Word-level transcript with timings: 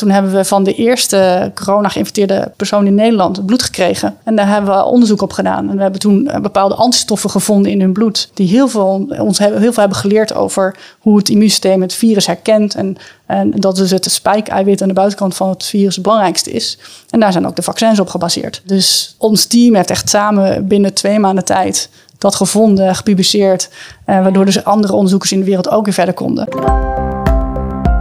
Toen 0.00 0.10
hebben 0.10 0.32
we 0.32 0.44
van 0.44 0.64
de 0.64 0.74
eerste 0.74 1.50
corona-geïnfecteerde 1.54 2.52
persoon 2.56 2.86
in 2.86 2.94
Nederland 2.94 3.46
bloed 3.46 3.62
gekregen. 3.62 4.16
En 4.24 4.36
daar 4.36 4.48
hebben 4.48 4.74
we 4.74 4.84
onderzoek 4.84 5.22
op 5.22 5.32
gedaan. 5.32 5.70
En 5.70 5.76
we 5.76 5.82
hebben 5.82 6.00
toen 6.00 6.30
bepaalde 6.42 6.74
antistoffen 6.74 7.30
gevonden 7.30 7.70
in 7.70 7.80
hun 7.80 7.92
bloed. 7.92 8.30
Die 8.34 8.48
heel 8.48 8.68
veel, 8.68 9.06
ons 9.18 9.38
heel 9.38 9.58
veel 9.58 9.72
hebben 9.74 9.96
geleerd 9.96 10.34
over 10.34 10.76
hoe 10.98 11.16
het 11.16 11.28
immuunsysteem 11.28 11.82
het 11.82 11.94
virus 11.94 12.26
herkent. 12.26 12.74
En, 12.74 12.96
en 13.26 13.50
dat 13.50 13.76
dus 13.76 13.90
het 13.90 14.10
spike-eiwit 14.10 14.82
aan 14.82 14.88
de 14.88 14.94
buitenkant 14.94 15.36
van 15.36 15.48
het 15.48 15.64
virus 15.64 15.94
het 15.94 16.04
belangrijkste 16.04 16.50
is. 16.50 16.78
En 17.10 17.20
daar 17.20 17.32
zijn 17.32 17.46
ook 17.46 17.56
de 17.56 17.62
vaccins 17.62 18.00
op 18.00 18.08
gebaseerd. 18.08 18.62
Dus 18.64 19.14
ons 19.18 19.44
team 19.44 19.74
heeft 19.74 19.90
echt 19.90 20.08
samen 20.08 20.66
binnen 20.68 20.94
twee 20.94 21.18
maanden 21.18 21.44
tijd 21.44 21.88
dat 22.18 22.34
gevonden, 22.34 22.94
gepubliceerd. 22.94 23.68
Eh, 24.04 24.22
waardoor 24.22 24.44
dus 24.44 24.64
andere 24.64 24.92
onderzoekers 24.92 25.32
in 25.32 25.38
de 25.38 25.44
wereld 25.44 25.70
ook 25.70 25.84
weer 25.84 25.94
verder 25.94 26.14
konden. 26.14 26.48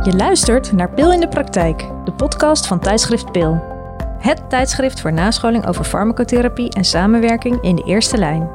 Je 0.05 0.15
luistert 0.15 0.71
naar 0.71 0.89
Pil 0.89 1.13
in 1.13 1.19
de 1.19 1.27
Praktijk, 1.27 1.87
de 2.03 2.11
podcast 2.11 2.67
van 2.67 2.79
tijdschrift 2.79 3.31
Pil. 3.31 3.61
Het 4.19 4.49
tijdschrift 4.49 5.01
voor 5.01 5.13
nascholing 5.13 5.67
over 5.67 5.83
farmacotherapie 5.83 6.69
en 6.69 6.83
samenwerking 6.83 7.61
in 7.61 7.75
de 7.75 7.83
eerste 7.83 8.17
lijn. 8.17 8.49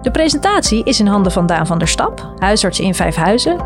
De 0.00 0.10
presentatie 0.10 0.84
is 0.84 1.00
in 1.00 1.06
handen 1.06 1.32
van 1.32 1.46
Daan 1.46 1.66
van 1.66 1.78
der 1.78 1.88
Stap, 1.88 2.34
huisarts 2.38 2.80
in 2.80 2.94
Vijfhuizen, 2.94 3.56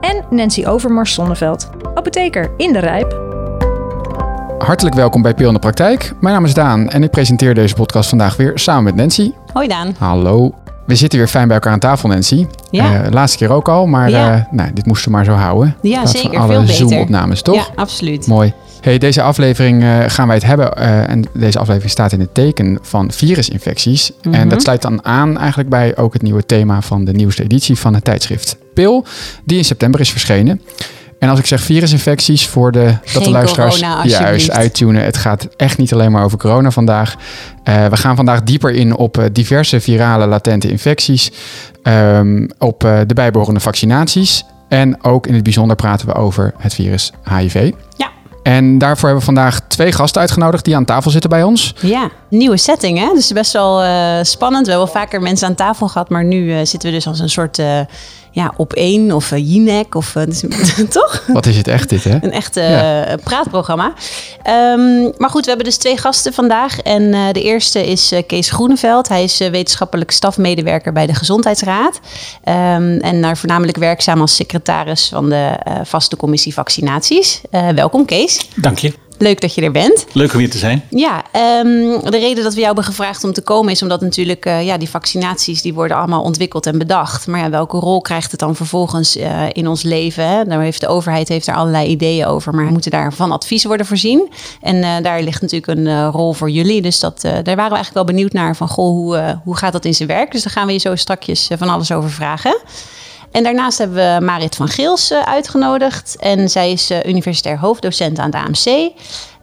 en 0.00 0.24
Nancy 0.30 0.66
Overmars 0.66 1.14
Zonneveld, 1.14 1.70
apotheker 1.94 2.50
in 2.56 2.72
de 2.72 2.78
Rijp. 2.78 3.20
Hartelijk 4.58 4.96
welkom 4.96 5.22
bij 5.22 5.34
Pil 5.34 5.48
in 5.48 5.54
de 5.54 5.60
Praktijk. 5.60 6.12
Mijn 6.20 6.34
naam 6.34 6.44
is 6.44 6.54
Daan 6.54 6.88
en 6.88 7.02
ik 7.02 7.10
presenteer 7.10 7.54
deze 7.54 7.74
podcast 7.74 8.08
vandaag 8.08 8.36
weer 8.36 8.58
samen 8.58 8.84
met 8.84 8.94
Nancy. 8.94 9.32
Hoi 9.52 9.68
Daan. 9.68 9.94
Hallo. 9.98 10.61
We 10.92 10.98
zitten 10.98 11.18
weer 11.18 11.28
fijn 11.28 11.46
bij 11.46 11.56
elkaar 11.56 11.72
aan 11.72 11.78
tafel, 11.78 12.08
Nancy. 12.08 12.46
Ja. 12.70 13.04
Uh, 13.04 13.10
laatste 13.10 13.38
keer 13.38 13.50
ook 13.50 13.68
al, 13.68 13.86
maar 13.86 14.10
Ja. 14.10 14.34
eh, 14.34 14.40
nou, 14.50 14.70
dit 14.74 14.86
moesten 14.86 15.10
we 15.10 15.16
maar 15.16 15.24
zo 15.24 15.32
houden. 15.32 15.76
Ja, 15.82 16.06
zeker. 16.06 16.38
Alle 16.38 16.66
Veel. 16.66 16.74
Zoom-opnames, 16.88 17.42
toch? 17.42 17.54
Ja, 17.54 17.66
absoluut. 17.74 18.26
Mooi. 18.26 18.52
Hey, 18.80 18.98
deze 18.98 19.22
aflevering 19.22 19.82
eh, 19.82 19.98
gaan 20.06 20.26
wij 20.26 20.36
het 20.36 20.44
hebben. 20.44 20.76
eh, 20.76 21.08
en 21.10 21.24
deze 21.34 21.58
aflevering 21.58 21.90
staat 21.90 22.12
in 22.12 22.20
het 22.20 22.34
teken 22.34 22.78
van 22.82 23.10
virusinfecties. 23.12 24.12
Mhm. 24.22 24.34
En 24.34 24.48
dat 24.48 24.62
sluit 24.62 24.82
dan 24.82 25.04
aan 25.04 25.38
eigenlijk 25.38 25.68
bij 25.68 25.96
ook 25.96 26.12
het 26.12 26.22
nieuwe 26.22 26.46
thema 26.46 26.80
van 26.80 27.04
de 27.04 27.12
nieuwste 27.12 27.42
editie 27.42 27.76
van 27.78 27.94
het 27.94 28.04
tijdschrift 28.04 28.56
Pil, 28.74 29.04
die 29.44 29.58
in 29.58 29.64
september 29.64 30.00
is 30.00 30.10
verschenen. 30.10 30.60
En 31.22 31.28
als 31.28 31.38
ik 31.38 31.46
zeg 31.46 31.60
virusinfecties, 31.60 32.46
voor 32.46 32.72
de, 32.72 32.94
dat 33.12 33.24
de 33.24 33.30
luisteraars 33.30 33.80
corona, 33.80 34.04
juist 34.04 34.50
uittunen. 34.50 35.04
Het 35.04 35.16
gaat 35.16 35.48
echt 35.56 35.78
niet 35.78 35.92
alleen 35.92 36.12
maar 36.12 36.24
over 36.24 36.38
corona 36.38 36.70
vandaag. 36.70 37.14
Eh, 37.64 37.86
we 37.86 37.96
gaan 37.96 38.16
vandaag 38.16 38.42
dieper 38.42 38.70
in 38.70 38.96
op 38.96 39.18
eh, 39.18 39.24
diverse 39.32 39.80
virale 39.80 40.26
latente 40.26 40.70
infecties. 40.70 41.32
ehm, 41.82 42.48
op 42.58 42.84
eh, 42.84 42.98
de 43.06 43.14
bijbehorende 43.14 43.60
vaccinaties. 43.60 44.44
En 44.68 45.04
ook 45.04 45.26
in 45.26 45.34
het 45.34 45.42
bijzonder 45.42 45.76
praten 45.76 46.06
we 46.06 46.14
over 46.14 46.54
het 46.58 46.74
virus 46.74 47.12
HIV. 47.38 47.72
Ja. 47.96 48.10
En 48.42 48.78
daarvoor 48.78 49.08
hebben 49.08 49.26
we 49.26 49.32
vandaag 49.34 49.60
twee 49.60 49.92
gasten 49.92 50.20
uitgenodigd 50.20 50.64
die 50.64 50.76
aan 50.76 50.84
tafel 50.84 51.10
zitten 51.10 51.30
bij 51.30 51.42
ons. 51.42 51.74
Ja, 51.80 52.10
nieuwe 52.28 52.56
setting 52.56 52.98
hè. 52.98 53.14
Dus 53.14 53.32
best 53.32 53.52
wel 53.52 53.82
spannend. 54.24 54.66
We 54.66 54.72
hebben 54.72 54.92
wel 54.92 55.02
vaker 55.02 55.20
mensen 55.20 55.48
aan 55.48 55.54
tafel 55.54 55.88
gehad, 55.88 56.08
maar 56.08 56.24
nu 56.24 56.66
zitten 56.66 56.90
we 56.90 56.94
dus 56.96 57.06
als 57.06 57.18
een 57.18 57.30
soort 57.30 57.58
ja, 58.34 58.52
op 58.56 58.72
één 58.72 59.12
of 59.12 59.30
uh, 59.30 59.38
Jinek 59.52 59.94
of 59.94 60.16
eh, 60.16 60.24
dus- 60.24 60.44
toch? 60.90 61.24
Wat 61.26 61.46
is 61.46 61.56
het 61.56 61.68
echt 61.68 61.88
dit, 61.88 62.04
hè? 62.04 62.18
Een 62.20 62.32
echte 62.32 62.60
Ja. 62.60 63.04
eh, 63.04 63.14
praatprogramma. 63.24 63.92
Ehm, 64.42 65.02
maar 65.16 65.30
goed, 65.30 65.42
we 65.42 65.48
hebben 65.48 65.66
dus 65.66 65.76
twee 65.76 65.96
gasten 65.96 66.32
vandaag. 66.32 66.78
En 66.80 67.14
eh, 67.14 67.20
de 67.32 67.42
eerste 67.42 67.86
is 67.86 68.12
eh, 68.12 68.22
Kees 68.26 68.50
Groeneveld. 68.50 69.08
Hij 69.08 69.22
is 69.24 69.40
eh, 69.40 69.50
wetenschappelijk 69.50 70.10
stafmedewerker 70.10 70.92
bij 70.92 71.06
de 71.06 71.14
Gezondheidsraad. 71.14 72.00
Ehm, 72.44 72.98
en 72.98 73.22
daar 73.22 73.36
voornamelijk 73.36 73.76
werkzaam 73.76 74.20
als 74.20 74.34
secretaris 74.36 75.08
van 75.08 75.28
de 75.28 75.50
eh, 75.62 75.74
vaste 75.84 76.16
commissie 76.16 76.54
vaccinaties. 76.54 77.40
Eh, 77.50 77.68
welkom 77.68 78.04
Kees. 78.04 78.48
Dank 78.56 78.78
je. 78.78 79.01
Leuk 79.22 79.40
dat 79.40 79.54
je 79.54 79.62
er 79.62 79.72
bent. 79.72 80.06
Leuk 80.12 80.32
om 80.32 80.38
hier 80.38 80.50
te 80.50 80.58
zijn. 80.58 80.82
Ja, 80.90 81.22
ehm, 81.32 82.10
de 82.10 82.18
reden 82.18 82.42
dat 82.42 82.52
we 82.52 82.60
jou 82.60 82.66
hebben 82.66 82.84
gevraagd 82.84 83.24
om 83.24 83.32
te 83.32 83.42
komen 83.42 83.72
is 83.72 83.82
omdat 83.82 84.00
natuurlijk 84.00 84.46
eh, 84.46 84.64
ja, 84.64 84.78
die 84.78 84.88
vaccinaties 84.88 85.62
die 85.62 85.74
worden 85.74 85.96
allemaal 85.96 86.22
ontwikkeld 86.22 86.66
en 86.66 86.78
bedacht. 86.78 87.26
Maar 87.26 87.40
ja, 87.40 87.50
welke 87.50 87.76
rol 87.76 88.00
krijgt 88.00 88.30
het 88.30 88.40
dan 88.40 88.56
vervolgens 88.56 89.16
eh, 89.16 89.42
in 89.52 89.68
ons 89.68 89.82
leven? 89.82 90.28
Hè? 90.28 90.44
Daar 90.44 90.60
heeft 90.60 90.80
de 90.80 90.86
overheid 90.86 91.28
heeft 91.28 91.46
er 91.46 91.54
allerlei 91.54 91.88
ideeën 91.88 92.26
over, 92.26 92.54
maar 92.54 92.64
moeten 92.64 92.90
daar 92.90 93.12
van 93.12 93.32
advies 93.32 93.64
worden 93.64 93.86
voorzien? 93.86 94.32
En 94.60 94.82
eh, 94.82 95.02
daar 95.02 95.22
ligt 95.22 95.40
natuurlijk 95.40 95.78
een 95.78 96.10
rol 96.10 96.32
voor 96.32 96.50
jullie. 96.50 96.82
Dus 96.82 97.00
dat, 97.00 97.20
daar 97.20 97.32
waren 97.32 97.54
we 97.54 97.60
eigenlijk 97.60 97.94
wel 97.94 98.04
benieuwd 98.04 98.32
naar 98.32 98.56
van 98.56 98.68
goh, 98.68 98.96
hoe, 98.96 99.40
hoe 99.44 99.56
gaat 99.56 99.72
dat 99.72 99.84
in 99.84 99.94
zijn 99.94 100.08
werk? 100.08 100.32
Dus 100.32 100.42
daar 100.42 100.52
gaan 100.52 100.66
we 100.66 100.72
je 100.72 100.78
zo 100.78 100.96
strakjes 100.96 101.48
van 101.58 101.68
alles 101.68 101.92
over 101.92 102.10
vragen. 102.10 102.60
En 103.32 103.42
daarnaast 103.42 103.78
hebben 103.78 103.96
we 104.18 104.24
Marit 104.24 104.54
van 104.54 104.68
Geels 104.68 105.10
eh, 105.10 105.22
uitgenodigd. 105.22 106.16
En 106.18 106.50
zij 106.50 106.72
is 106.72 106.90
eh, 106.90 107.04
universitair 107.04 107.58
hoofddocent 107.58 108.18
aan 108.18 108.30
de 108.30 108.36
AMC. 108.36 108.92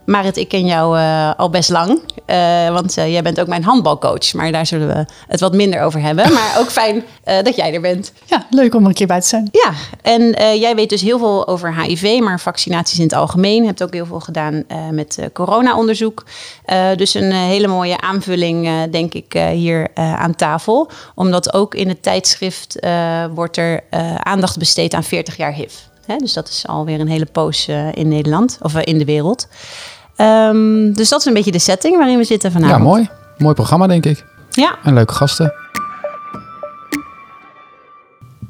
Marit, 0.04 0.36
ik 0.36 0.48
ken 0.48 0.66
jou 0.66 0.98
eh, 0.98 1.30
al 1.36 1.50
best 1.50 1.70
lang. 1.70 2.00
eh, 2.26 2.72
want 2.72 2.96
eh, 2.96 3.12
jij 3.12 3.22
bent 3.22 3.40
ook 3.40 3.46
mijn 3.46 3.64
handbalcoach. 3.64 4.32
Maar 4.34 4.52
daar 4.52 4.66
zullen 4.66 4.88
we 4.88 5.06
het 5.28 5.40
wat 5.40 5.54
minder 5.54 5.82
over 5.82 6.00
hebben. 6.00 6.32
Maar 6.40 6.56
ook 6.58 6.70
fijn 6.70 7.04
dat 7.24 7.56
jij 7.56 7.74
er 7.74 7.80
bent. 7.80 8.12
Ja, 8.24 8.46
leuk 8.50 8.74
om 8.74 8.82
er 8.82 8.88
een 8.88 8.94
keer 8.94 9.06
bij 9.06 9.20
te 9.20 9.26
zijn. 9.26 9.48
Ja, 9.52 9.72
en 10.02 10.30
jij 10.58 10.74
weet 10.74 10.88
dus 10.88 11.00
heel 11.00 11.18
veel 11.18 11.46
over 11.46 11.82
HIV, 11.82 12.20
maar 12.20 12.40
vaccinaties 12.40 12.98
in 12.98 13.04
het 13.04 13.12
algemeen. 13.12 13.60
Je 13.60 13.66
hebt 13.66 13.82
ook 13.82 13.92
heel 13.92 14.06
veel 14.06 14.20
gedaan 14.20 14.64
met 14.90 15.18
corona-onderzoek. 15.32 16.24
Dus 16.96 17.14
een 17.14 17.32
hele 17.32 17.66
mooie 17.66 18.00
aanvulling, 18.00 18.90
denk 18.90 19.14
ik, 19.14 19.32
hier 19.52 19.88
aan 19.94 20.34
tafel. 20.34 20.90
Omdat 21.14 21.54
ook 21.54 21.74
in 21.74 21.88
het 21.88 22.02
tijdschrift 22.02 22.78
wordt 23.34 23.56
er 23.56 23.82
aandacht 24.18 24.58
besteed 24.58 24.94
aan 24.94 25.04
40 25.04 25.36
jaar 25.36 25.52
HIV. 25.52 25.72
Hè, 26.10 26.16
dus 26.16 26.32
dat 26.32 26.48
is 26.48 26.66
alweer 26.66 27.00
een 27.00 27.08
hele 27.08 27.26
poos 27.32 27.68
eh, 27.68 27.92
in 27.92 28.08
Nederland, 28.08 28.58
of 28.62 28.74
eh, 28.74 28.82
in 28.84 28.98
de 28.98 29.04
wereld. 29.04 29.48
Ehm, 30.16 30.92
dus 30.92 31.08
dat 31.08 31.20
is 31.20 31.26
een 31.26 31.32
beetje 31.32 31.52
de 31.52 31.58
setting 31.58 31.96
waarin 31.96 32.18
we 32.18 32.24
zitten 32.24 32.52
vanavond. 32.52 32.78
Ja, 32.78 32.84
mooi. 32.84 33.08
Mooi 33.38 33.54
programma, 33.54 33.86
denk 33.86 34.06
ik. 34.06 34.24
Ja, 34.50 34.78
En 34.84 34.94
leuke 34.94 35.14
gasten. 35.14 35.52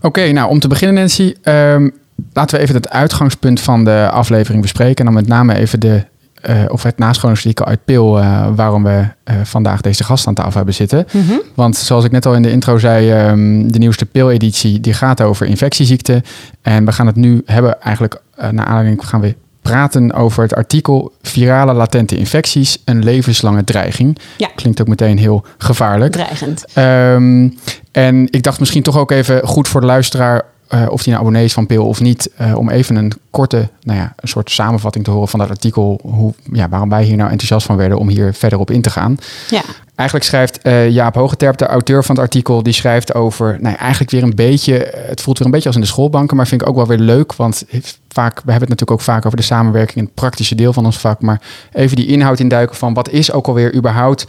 Oké, 0.01 0.33
nou 0.33 0.51
om 0.51 0.59
te 0.59 0.69
beginnen 0.69 0.97
Nancy, 0.97 1.35
ehm, 1.43 1.89
laten 2.33 2.57
we 2.57 2.63
even 2.63 2.75
het 2.75 2.89
uitgangspunt 2.91 3.61
van 3.61 3.85
de 3.85 4.09
aflevering 4.13 4.63
bespreken. 4.63 4.97
En 4.97 5.05
dan 5.05 5.15
met 5.15 5.27
name 5.27 5.55
even 5.55 5.81
de, 5.81 6.05
eh, 6.41 6.63
of 6.69 6.83
het 6.83 6.99
nascholingsartikel 6.99 7.67
uit 7.67 7.85
Pil, 7.85 8.19
eh, 8.19 8.47
waarom 8.55 8.83
we 8.83 9.05
eh, 9.25 9.35
vandaag 9.43 9.81
deze 9.81 10.05
gast 10.05 10.27
aan 10.27 10.35
tafel 10.35 10.57
hebben 10.57 10.75
zitten. 10.75 11.07
Mhm. 11.13 11.33
Want 11.55 11.77
zoals 11.77 12.05
ik 12.05 12.11
net 12.11 12.27
al 12.27 12.35
in 12.35 12.43
de 12.43 12.51
intro 12.51 12.79
zei, 12.79 13.11
ehm, 13.11 13.69
de 13.69 13.79
nieuwste 13.79 14.07
Pil-editie 14.07 14.81
die 14.81 14.93
gaat 14.93 15.21
over 15.21 15.47
infectieziekten. 15.47 16.23
En 16.63 16.85
we 16.85 16.93
gaan 16.93 17.07
het 17.07 17.17
nu 17.17 17.43
hebben 17.45 17.81
eigenlijk, 17.81 18.21
naar 18.51 18.67
aanleiding 18.67 19.09
gaan 19.09 19.21
we 19.21 19.35
praten 19.63 20.13
over 20.13 20.43
het 20.43 20.55
artikel 20.55 21.13
Virale 21.23 21.73
latente 21.73 22.17
infecties, 22.17 22.83
een 22.85 23.05
levenslange 23.05 23.65
dreiging. 23.65 24.19
Ja. 24.37 24.49
Klinkt 24.55 24.81
ook 24.81 24.89
meteen 24.89 25.19
heel 25.19 25.45
gevaarlijk. 25.59 26.13
dreigend. 26.13 26.65
Ehm, 26.75 27.49
en 27.93 28.29
ik 28.31 28.43
dacht 28.43 28.61
misschien 28.61 28.83
toch 28.83 28.99
ook 28.99 29.11
even 29.11 29.47
goed 29.47 29.69
voor 29.69 29.81
de 29.81 29.87
luisteraar, 29.87 30.45
eh, 30.71 30.87
of 30.91 31.03
die 31.03 31.13
nou 31.13 31.25
abonnee 31.25 31.45
is 31.45 31.53
van 31.53 31.67
Pil 31.67 31.87
of 31.87 32.01
niet, 32.01 32.31
eh, 32.37 32.57
om 32.57 32.69
even 32.69 32.97
een 32.97 33.13
korte, 33.31 33.69
nou 33.83 33.99
ja, 33.99 34.13
een 34.17 34.29
soort 34.29 34.51
samenvatting 34.51 35.05
te 35.05 35.11
horen 35.11 35.29
van 35.29 35.39
dat 35.39 35.49
artikel, 35.49 36.01
hoe, 36.03 36.35
ja, 36.53 36.69
waarom 36.69 36.89
wij 36.89 37.05
hier 37.05 37.17
nou 37.17 37.31
enthousiast 37.31 37.67
van 37.67 37.77
werden 37.77 37.99
om 37.99 38.09
hier 38.09 38.35
verder 38.35 38.59
op 38.59 38.71
in 38.71 38.83
te 38.83 38.91
gaan. 38.91 39.19
Ja, 39.49 39.63
Eigenlijk 40.01 40.29
schrijft 40.29 40.63
eh, 40.63 40.89
Jaap 40.89 41.15
Hogeterp, 41.15 41.57
de 41.57 41.67
auteur 41.67 42.05
van 42.05 42.15
het 42.15 42.25
artikel, 42.25 42.63
die 42.63 42.73
schrijft 42.73 43.15
over, 43.15 43.57
nou 43.61 43.75
ja, 43.75 43.79
eigenlijk 43.79 44.11
weer 44.11 44.23
een 44.23 44.35
beetje, 44.35 44.95
het 45.07 45.21
voelt 45.21 45.39
weer 45.39 45.47
een 45.47 45.53
beetje 45.53 45.69
als 45.69 45.77
in 45.77 45.83
de 45.83 45.89
schoolbanken, 45.89 46.37
maar 46.37 46.47
vind 46.47 46.63
ik 46.63 46.69
ook 46.69 46.77
wel 46.77 46.87
weer 46.87 46.99
leuk, 46.99 47.35
want 47.35 47.65
vaak, 48.09 48.35
we 48.35 48.51
hebben 48.51 48.69
het 48.69 48.69
natuurlijk 48.69 48.91
ook 48.91 49.01
vaak 49.01 49.27
over 49.27 49.39
de 49.39 49.45
samenwerking 49.45 49.97
in 49.97 50.05
het 50.05 50.15
praktische 50.15 50.55
deel 50.55 50.73
van 50.73 50.85
ons 50.85 50.99
vak, 50.99 51.21
maar 51.21 51.41
even 51.73 51.97
die 51.97 52.07
inhoud 52.07 52.39
induiken 52.39 52.77
van 52.77 52.95
wat 52.95 53.11
is 53.11 53.33
ook 53.33 53.47
alweer 53.47 53.75
überhaupt 53.75 54.27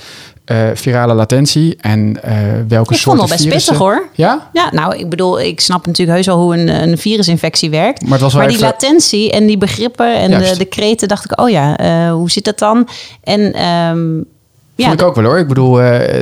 eh, 0.51 0.69
virale 0.73 1.13
latentie 1.13 1.77
en 1.81 2.23
eh 2.23 2.33
welke 2.67 2.93
ik 2.93 2.99
vond 2.99 3.17
soorten 3.19 3.35
het 3.37 3.49
best 3.49 3.55
pittig 3.65 3.77
hoor. 3.77 4.07
Ja? 4.13 4.49
Ja, 4.53 4.69
nou, 4.71 4.95
ik 4.97 5.09
bedoel, 5.09 5.41
ik 5.41 5.59
snap 5.61 5.85
natuurlijk 5.85 6.17
heus 6.17 6.25
wel 6.25 6.37
hoe 6.37 6.57
een, 6.57 6.67
een 6.89 6.97
virusinfectie 6.97 7.69
werkt. 7.69 8.01
Maar 8.01 8.11
het 8.11 8.21
was 8.21 8.33
Maar 8.33 8.47
die 8.47 8.55
even- 8.55 8.67
latentie 8.67 9.31
en 9.31 9.45
die 9.45 9.57
begrippen 9.57 10.15
en 10.15 10.31
de, 10.31 10.37
Juist. 10.37 10.57
de 10.57 10.65
kreten, 10.65 11.07
dacht 11.07 11.31
ik, 11.31 11.39
oh 11.41 11.49
ja, 11.49 11.77
eh, 11.77 12.11
hoe 12.11 12.31
zit 12.31 12.43
dat 12.43 12.59
dan? 12.59 12.87
En 13.23 13.53
ehm, 13.53 14.17
ja, 14.75 14.87
Vond 14.87 15.01
ik 15.01 15.07
ook 15.07 15.15
wel 15.15 15.23
hoor. 15.25 15.37
Ik 15.37 15.47
bedoel, 15.47 15.79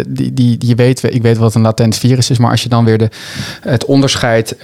die, 0.08 0.34
die, 0.34 0.56
je 0.66 0.76
weet, 0.76 1.04
ik 1.14 1.22
weet 1.22 1.38
wat 1.38 1.56
een 1.56 1.62
latent 1.62 1.98
virus 1.98 2.30
is, 2.30 2.38
maar 2.38 2.52
als 2.52 2.64
je 2.64 2.70
dan 2.70 2.86
weer 2.86 2.98
de, 2.98 3.10
het 3.62 3.86
onderscheid 3.86 4.56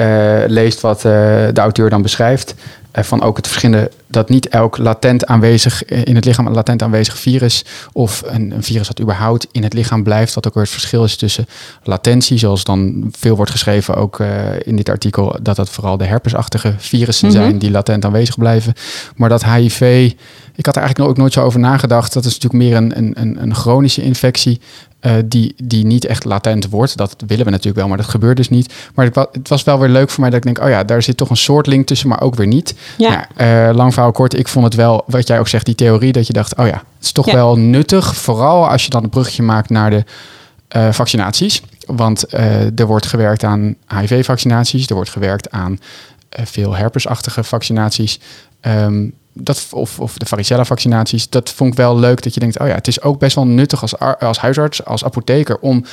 leest 0.47 0.81
wat 0.81 1.01
de 1.01 1.51
auteur 1.55 1.89
dan 1.89 2.01
beschrijft, 2.01 2.55
van 3.03 3.21
ook 3.21 3.37
het 3.37 3.47
verschillende, 3.47 3.91
dat 4.07 4.29
niet 4.29 4.47
elk 4.47 4.77
latent 4.77 5.25
aanwezig 5.25 5.83
eh, 5.83 6.05
in 6.05 6.15
het 6.15 6.25
lichaam, 6.25 6.47
een 6.47 6.53
latent 6.53 6.83
aanwezig 6.83 7.17
virus 7.19 7.65
of 7.91 8.23
een, 8.25 8.51
een 8.51 8.63
virus 8.63 8.87
dat 8.87 9.01
überhaupt 9.01 9.47
in 9.51 9.63
het 9.63 9.73
lichaam 9.73 10.03
blijft, 10.03 10.33
wat 10.33 10.47
ook 10.47 10.53
weer 10.53 10.63
het 10.63 10.71
verschil 10.71 11.03
is 11.03 11.15
tussen 11.15 11.45
latentie, 11.83 12.37
zoals 12.37 12.63
dan 12.63 13.09
veel 13.11 13.35
wordt 13.35 13.51
geschreven 13.51 13.95
ook 13.95 14.19
eh, 14.19 14.27
in 14.63 14.75
dit 14.75 14.89
artikel, 14.89 15.37
dat 15.41 15.55
dat 15.55 15.69
vooral 15.69 15.97
de 15.97 16.05
herpesachtige 16.05 16.73
virussen 16.77 17.27
Mhm. 17.27 17.37
zijn 17.37 17.57
die 17.57 17.71
latent 17.71 18.05
aanwezig 18.05 18.37
blijven. 18.37 18.73
Maar 19.15 19.29
dat 19.29 19.45
HIV, 19.45 20.11
ik 20.55 20.65
had 20.65 20.75
er 20.75 20.81
eigenlijk 20.81 21.11
ook 21.11 21.17
nooit 21.17 21.33
zo 21.33 21.41
over 21.41 21.59
nagedacht. 21.59 22.13
Dat 22.13 22.25
is 22.25 22.39
natuurlijk 22.39 22.63
meer 22.63 22.97
een, 22.97 23.19
een, 23.21 23.41
een 23.41 23.55
chronische 23.55 24.01
infectie. 24.01 24.59
Eh, 25.05 25.13
die, 25.25 25.55
die 25.63 25.85
niet 25.85 26.05
echt 26.05 26.23
latent 26.25 26.69
wordt. 26.69 26.97
Dat 26.97 27.15
willen 27.27 27.45
we 27.45 27.51
natuurlijk 27.51 27.77
wel, 27.77 27.87
maar 27.87 27.97
dat 27.97 28.07
gebeurt 28.07 28.37
dus 28.37 28.49
niet. 28.49 28.73
Maar 28.93 29.05
het, 29.05 29.15
wa- 29.15 29.27
het 29.31 29.49
was 29.49 29.63
wel 29.63 29.79
weer 29.79 29.89
leuk 29.89 30.09
voor 30.09 30.21
mij 30.21 30.29
dat 30.29 30.37
ik 30.39 30.45
denk, 30.53 30.67
oh 30.67 30.69
ja, 30.73 30.83
daar 30.83 31.01
zit 31.01 31.17
toch 31.17 31.29
een 31.29 31.37
soort 31.37 31.67
link 31.67 31.87
tussen, 31.87 32.09
maar 32.09 32.21
ook 32.21 32.35
weer 32.35 32.47
niet. 32.47 32.75
Ja. 32.97 33.27
Nou 33.37 33.69
eh, 33.69 33.75
lang 33.75 33.93
verhaal 33.93 34.11
kort, 34.11 34.37
ik 34.39 34.47
vond 34.47 34.65
het 34.65 34.73
wel, 34.75 35.03
wat 35.07 35.27
jij 35.27 35.39
ook 35.39 35.47
zegt, 35.47 35.65
die 35.65 35.75
theorie, 35.75 36.11
dat 36.11 36.27
je 36.27 36.33
dacht, 36.33 36.55
oh 36.55 36.67
ja, 36.67 36.73
het 36.73 36.83
is 37.05 37.11
toch 37.11 37.25
Ja. 37.25 37.33
wel 37.33 37.55
nuttig. 37.57 38.15
Vooral 38.15 38.69
als 38.69 38.83
je 38.83 38.89
dan 38.89 39.03
een 39.03 39.09
bruggetje 39.09 39.43
maakt 39.43 39.69
naar 39.69 39.89
de 39.89 40.03
eh, 40.67 40.91
vaccinaties. 40.91 41.61
Want 41.85 42.33
er 42.79 42.85
wordt 42.85 43.05
gewerkt 43.05 43.43
aan 43.43 43.75
HIV-vaccinaties, 43.99 44.87
er 44.87 44.95
wordt 44.95 45.09
gewerkt 45.09 45.51
aan 45.51 45.79
veel 46.29 46.75
herpesachtige 46.75 47.43
vaccinaties. 47.43 48.19
Ehm, 48.61 49.07
dat, 49.37 49.67
of, 49.71 49.99
of 49.99 50.17
de 50.17 50.25
varicella-vaccinaties. 50.25 51.29
Dat 51.29 51.51
vond 51.51 51.71
ik 51.71 51.77
wel 51.77 51.99
leuk 51.99 52.23
dat 52.23 52.33
je 52.33 52.39
denkt, 52.39 52.59
oh 52.59 52.67
ja, 52.67 52.73
het 52.73 52.87
is 52.87 53.01
ook 53.01 53.19
best 53.19 53.35
wel 53.35 53.47
nuttig 53.47 53.81
als, 53.81 53.99
als 53.99 54.37
huisarts, 54.37 54.85
als 54.85 55.03
apotheker 55.03 55.57
om 55.59 55.85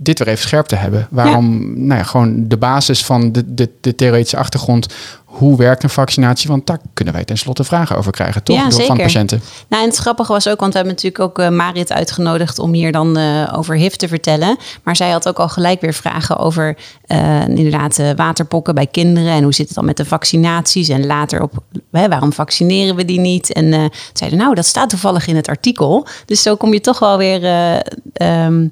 dit 0.00 0.18
weer 0.18 0.28
even 0.28 0.42
scherp 0.48 0.66
te 0.66 0.76
hebben. 0.76 1.06
Waarom, 1.10 1.58
nou 1.86 1.98
ja, 2.00 2.04
gewoon 2.06 2.48
de 2.48 2.56
basis 2.56 3.04
van 3.04 3.32
de, 3.32 3.54
de, 3.54 3.70
de 3.80 3.94
theoretische 3.94 4.36
achtergrond. 4.36 4.86
Hoe 5.24 5.56
werkt 5.56 5.82
een 5.82 5.90
vaccinatie? 5.90 6.48
Want 6.50 6.66
daar 6.66 6.78
kunnen 6.92 7.14
wij 7.14 7.24
tenslotte 7.24 7.64
vragen 7.64 7.96
over 7.96 8.12
krijgen, 8.12 8.42
toch? 8.42 8.56
Ja, 8.56 8.68
Door- 8.68 8.82
Van 8.82 8.96
patiënten. 8.96 9.40
Nou, 9.68 9.82
en 9.82 9.88
het 9.88 9.98
grappige 9.98 10.32
was 10.32 10.48
ook, 10.48 10.60
want 10.60 10.72
we 10.72 10.78
hebben 10.78 10.94
natuurlijk 10.96 11.24
ook 11.24 11.38
eh, 11.38 11.48
Marit 11.56 11.92
uitgenodigd 11.92 12.58
om 12.58 12.72
hier 12.72 12.92
dan 12.92 13.16
eh, 13.16 13.52
over 13.56 13.76
HIV 13.76 13.92
te 13.92 14.08
vertellen. 14.08 14.56
Maar 14.82 14.96
zij 14.96 15.10
had 15.10 15.28
ook 15.28 15.38
al 15.38 15.48
gelijk 15.48 15.80
weer 15.80 15.94
vragen 15.94 16.38
over 16.38 16.76
eh, 17.06 17.48
inderdaad 17.48 18.00
waterpokken 18.16 18.74
bij 18.74 18.86
kinderen. 18.86 19.30
En 19.32 19.42
hoe 19.42 19.54
zit 19.54 19.66
het 19.66 19.74
dan 19.74 19.84
met 19.84 19.96
de 19.96 20.04
vaccinaties? 20.04 20.88
En 20.88 21.06
later 21.06 21.42
op, 21.42 21.52
hè, 21.90 22.08
waarom 22.08 22.32
vaccineren 22.32 22.96
we 22.96 23.04
die 23.04 23.20
niet? 23.20 23.52
En 23.52 23.90
zeiden, 24.12 24.38
nou, 24.38 24.54
dat 24.54 24.66
staat 24.66 24.90
toevallig 24.90 25.26
in 25.26 25.36
het 25.36 25.48
artikel. 25.48 26.06
Dus 26.26 26.42
zo 26.42 26.56
kom 26.56 26.72
je 26.72 26.80
toch 26.80 26.98
wel 26.98 27.18
weer... 27.18 27.44
eh, 27.44 27.76
ehm, 28.12 28.66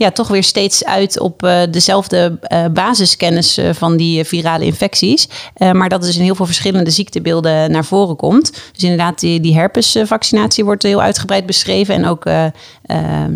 ja, 0.00 0.10
toch 0.10 0.28
weer 0.28 0.44
steeds 0.44 0.84
uit 0.84 1.18
op 1.18 1.42
eh, 1.42 1.60
dezelfde 1.70 2.38
eh, 2.40 2.64
basiskennis 2.72 3.56
eh, 3.56 3.70
van 3.72 3.96
die 3.96 4.24
virale 4.24 4.64
infecties. 4.64 5.28
Maar 5.72 5.88
dat 5.88 6.02
dus 6.02 6.16
in 6.16 6.22
heel 6.22 6.34
veel 6.34 6.46
verschillende 6.46 6.90
ziektebeelden 6.90 7.70
naar 7.70 7.84
voren 7.84 8.16
komt. 8.16 8.52
Dus 8.72 8.82
inderdaad, 8.82 9.20
die, 9.20 9.40
die 9.40 9.54
herpesvaccinatie 9.54 10.64
wordt 10.64 10.82
heel 10.82 11.02
uitgebreid 11.02 11.46
beschreven. 11.46 11.94
En 11.94 12.06
ook 12.06 12.24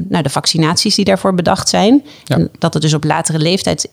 nou, 0.09 0.23
de 0.23 0.31
vaccinaties 0.31 0.95
die 0.95 1.05
daarvoor 1.05 1.35
bedacht 1.35 1.69
zijn. 1.69 2.05
Ja. 2.25 2.49
Dat 2.59 2.73
het 2.73 2.83
dus 2.83 2.95
op 2.95 3.05
latere 3.05 3.39
leeftijd 3.39 3.91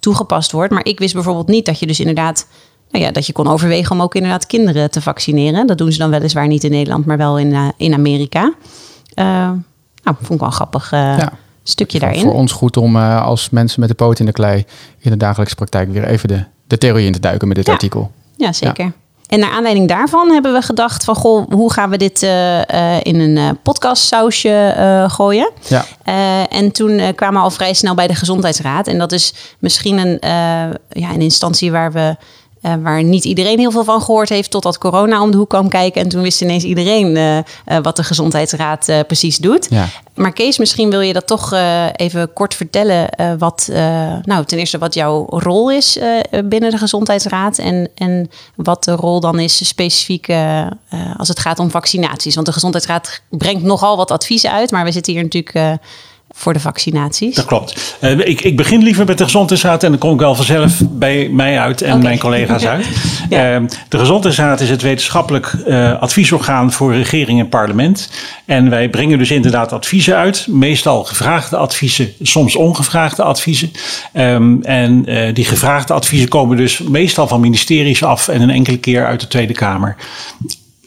toegepast 0.00 0.52
wordt. 0.52 0.72
Maar 0.72 0.84
ik 0.84 0.98
wist 0.98 1.14
bijvoorbeeld 1.14 1.48
niet 1.48 1.66
dat 1.66 1.78
je 1.78 1.86
dus 1.86 2.00
inderdaad... 2.00 2.46
Nou 2.90 3.04
ja, 3.04 3.10
dat 3.10 3.26
je 3.26 3.32
kon 3.32 3.48
overwegen 3.48 3.92
om 3.92 4.02
ook 4.02 4.14
inderdaad 4.14 4.46
kinderen 4.46 4.90
te 4.90 5.00
vaccineren. 5.00 5.66
Dat 5.66 5.78
doen 5.78 5.92
ze 5.92 5.98
dan 5.98 6.10
weliswaar 6.10 6.46
niet 6.46 6.64
in 6.64 6.70
Nederland, 6.70 7.06
maar 7.06 7.16
wel 7.16 7.38
in, 7.38 7.72
in 7.76 7.94
Amerika. 7.94 8.54
Nou, 9.14 9.62
vond 10.02 10.30
ik 10.30 10.40
wel 10.40 10.50
grappig 10.50 10.90
Ja. 10.90 11.32
Stukje 11.68 11.98
daarin. 11.98 12.20
Voor 12.20 12.34
ons 12.34 12.52
goed 12.52 12.76
om 12.76 12.96
eh, 12.96 13.24
als 13.24 13.50
mensen 13.50 13.80
met 13.80 13.88
de 13.88 13.94
poot 13.94 14.18
in 14.18 14.26
de 14.26 14.32
klei 14.32 14.64
in 14.98 15.10
de 15.10 15.16
dagelijkse 15.16 15.54
praktijk 15.56 15.92
weer 15.92 16.04
even 16.04 16.28
de, 16.28 16.44
de 16.66 16.78
theorie 16.78 17.06
in 17.06 17.12
te 17.12 17.20
duiken 17.20 17.48
met 17.48 17.56
dit 17.56 17.66
Ja. 17.66 17.72
artikel. 17.72 18.10
Ja, 18.36 18.52
zeker. 18.52 18.92
En 19.26 19.38
naar 19.38 19.50
aanleiding 19.50 19.88
daarvan 19.88 20.30
hebben 20.30 20.52
we 20.52 20.62
gedacht 20.62 21.04
van... 21.04 21.14
Goh, 21.14 21.50
hoe 21.50 21.72
gaan 21.72 21.90
we 21.90 21.96
dit 21.96 22.22
eh, 22.22 22.94
eh, 22.96 23.00
in 23.02 23.20
een 23.20 23.58
podcastsausje 23.62 24.74
eh, 24.76 25.10
gooien? 25.10 25.50
Ja. 25.68 25.84
En 26.48 26.72
toen 26.72 27.14
kwamen 27.14 27.36
we 27.36 27.44
al 27.44 27.50
vrij 27.50 27.74
snel 27.74 27.94
bij 27.94 28.06
de 28.06 28.14
Gezondheidsraad. 28.14 28.86
En 28.86 28.98
dat 28.98 29.12
is 29.12 29.34
misschien 29.58 29.98
een, 29.98 30.18
ja, 30.88 31.12
een 31.12 31.20
instantie 31.20 31.70
waar 31.70 31.92
we... 31.92 32.16
eh, 32.66 32.74
waar 32.82 33.04
niet 33.04 33.24
iedereen 33.24 33.58
heel 33.58 33.70
veel 33.70 33.84
van 33.84 34.02
gehoord 34.02 34.28
heeft, 34.28 34.50
totdat 34.50 34.78
corona 34.78 35.22
om 35.22 35.30
de 35.30 35.36
hoek 35.36 35.48
kwam 35.48 35.68
kijken. 35.68 36.02
En 36.02 36.08
toen 36.08 36.22
wist 36.22 36.40
ineens 36.40 36.64
iedereen 36.64 37.16
eh, 37.16 37.38
eh, 37.38 37.44
wat 37.82 37.96
de 37.96 38.04
Gezondheidsraad 38.04 38.92
precies 39.06 39.36
doet. 39.36 39.66
Ja. 39.70 39.88
Maar 40.14 40.32
Kees, 40.32 40.58
misschien 40.58 40.90
wil 40.90 41.00
je 41.00 41.12
dat 41.12 41.26
toch 41.26 41.52
even 41.92 42.32
kort 42.32 42.54
vertellen. 42.54 43.08
wat, 43.38 43.68
nou, 44.22 44.44
ten 44.44 44.58
eerste 44.58 44.78
wat 44.78 44.94
jouw 44.94 45.26
rol 45.28 45.70
is 45.70 45.98
binnen 46.44 46.70
de 46.70 46.78
Gezondheidsraad. 46.78 47.58
En, 47.58 47.90
en 47.94 48.30
wat 48.54 48.84
de 48.84 48.92
rol 48.92 49.20
dan 49.20 49.38
is 49.38 49.68
specifiek 49.68 50.28
als 51.16 51.28
het 51.28 51.38
gaat 51.38 51.58
om 51.58 51.70
vaccinaties. 51.70 52.34
Want 52.34 52.46
de 52.46 52.52
Gezondheidsraad 52.52 53.22
brengt 53.30 53.62
nogal 53.62 53.96
wat 53.96 54.10
adviezen 54.10 54.52
uit. 54.52 54.70
Maar 54.70 54.84
we 54.84 54.92
zitten 54.92 55.12
hier 55.12 55.22
natuurlijk 55.22 55.78
voor 56.38 56.52
de 56.52 56.60
vaccinaties. 56.60 57.34
Dat 57.34 57.44
klopt. 57.44 57.96
Eh, 58.00 58.18
ik, 58.18 58.40
ik 58.40 58.56
begin 58.56 58.82
liever 58.82 59.06
met 59.06 59.18
de 59.18 59.24
Gezondheidsraad 59.24 59.82
en 59.82 59.90
dan 59.90 59.98
kom 59.98 60.12
ik 60.12 60.20
wel 60.20 60.34
vanzelf 60.34 60.82
bij 60.90 61.28
mij 61.28 61.58
uit 61.58 61.82
en 61.82 62.02
mijn 62.02 62.18
collega's 62.18 62.66
uit. 62.74 62.86
Ja. 63.28 63.54
Eh, 63.54 63.62
de 63.88 63.98
Gezondheidsraad 63.98 64.60
is 64.60 64.70
het 64.70 64.82
wetenschappelijk 64.82 65.52
eh, 65.66 66.00
adviesorgaan 66.00 66.72
voor 66.72 66.94
regering 66.94 67.40
en 67.40 67.48
parlement. 67.48 68.10
En 68.44 68.70
wij 68.70 68.88
brengen 68.88 69.18
dus 69.18 69.30
inderdaad 69.30 69.72
adviezen 69.72 70.16
uit. 70.16 70.46
Meestal 70.48 71.04
gevraagde 71.04 71.56
adviezen, 71.56 72.12
soms 72.22 72.56
ongevraagde 72.56 73.22
adviezen. 73.22 73.70
Ehm, 74.12 74.62
en 74.62 75.06
eh, 75.06 75.34
die 75.34 75.44
gevraagde 75.44 75.92
adviezen 75.92 76.28
komen 76.28 76.56
dus 76.56 76.78
meestal 76.78 77.28
van 77.28 77.40
ministeries 77.40 78.02
af 78.02 78.28
en 78.28 78.40
een 78.40 78.50
enkele 78.50 78.78
keer 78.78 79.06
uit 79.06 79.20
de 79.20 79.28
Tweede 79.28 79.52
Kamer. 79.52 79.96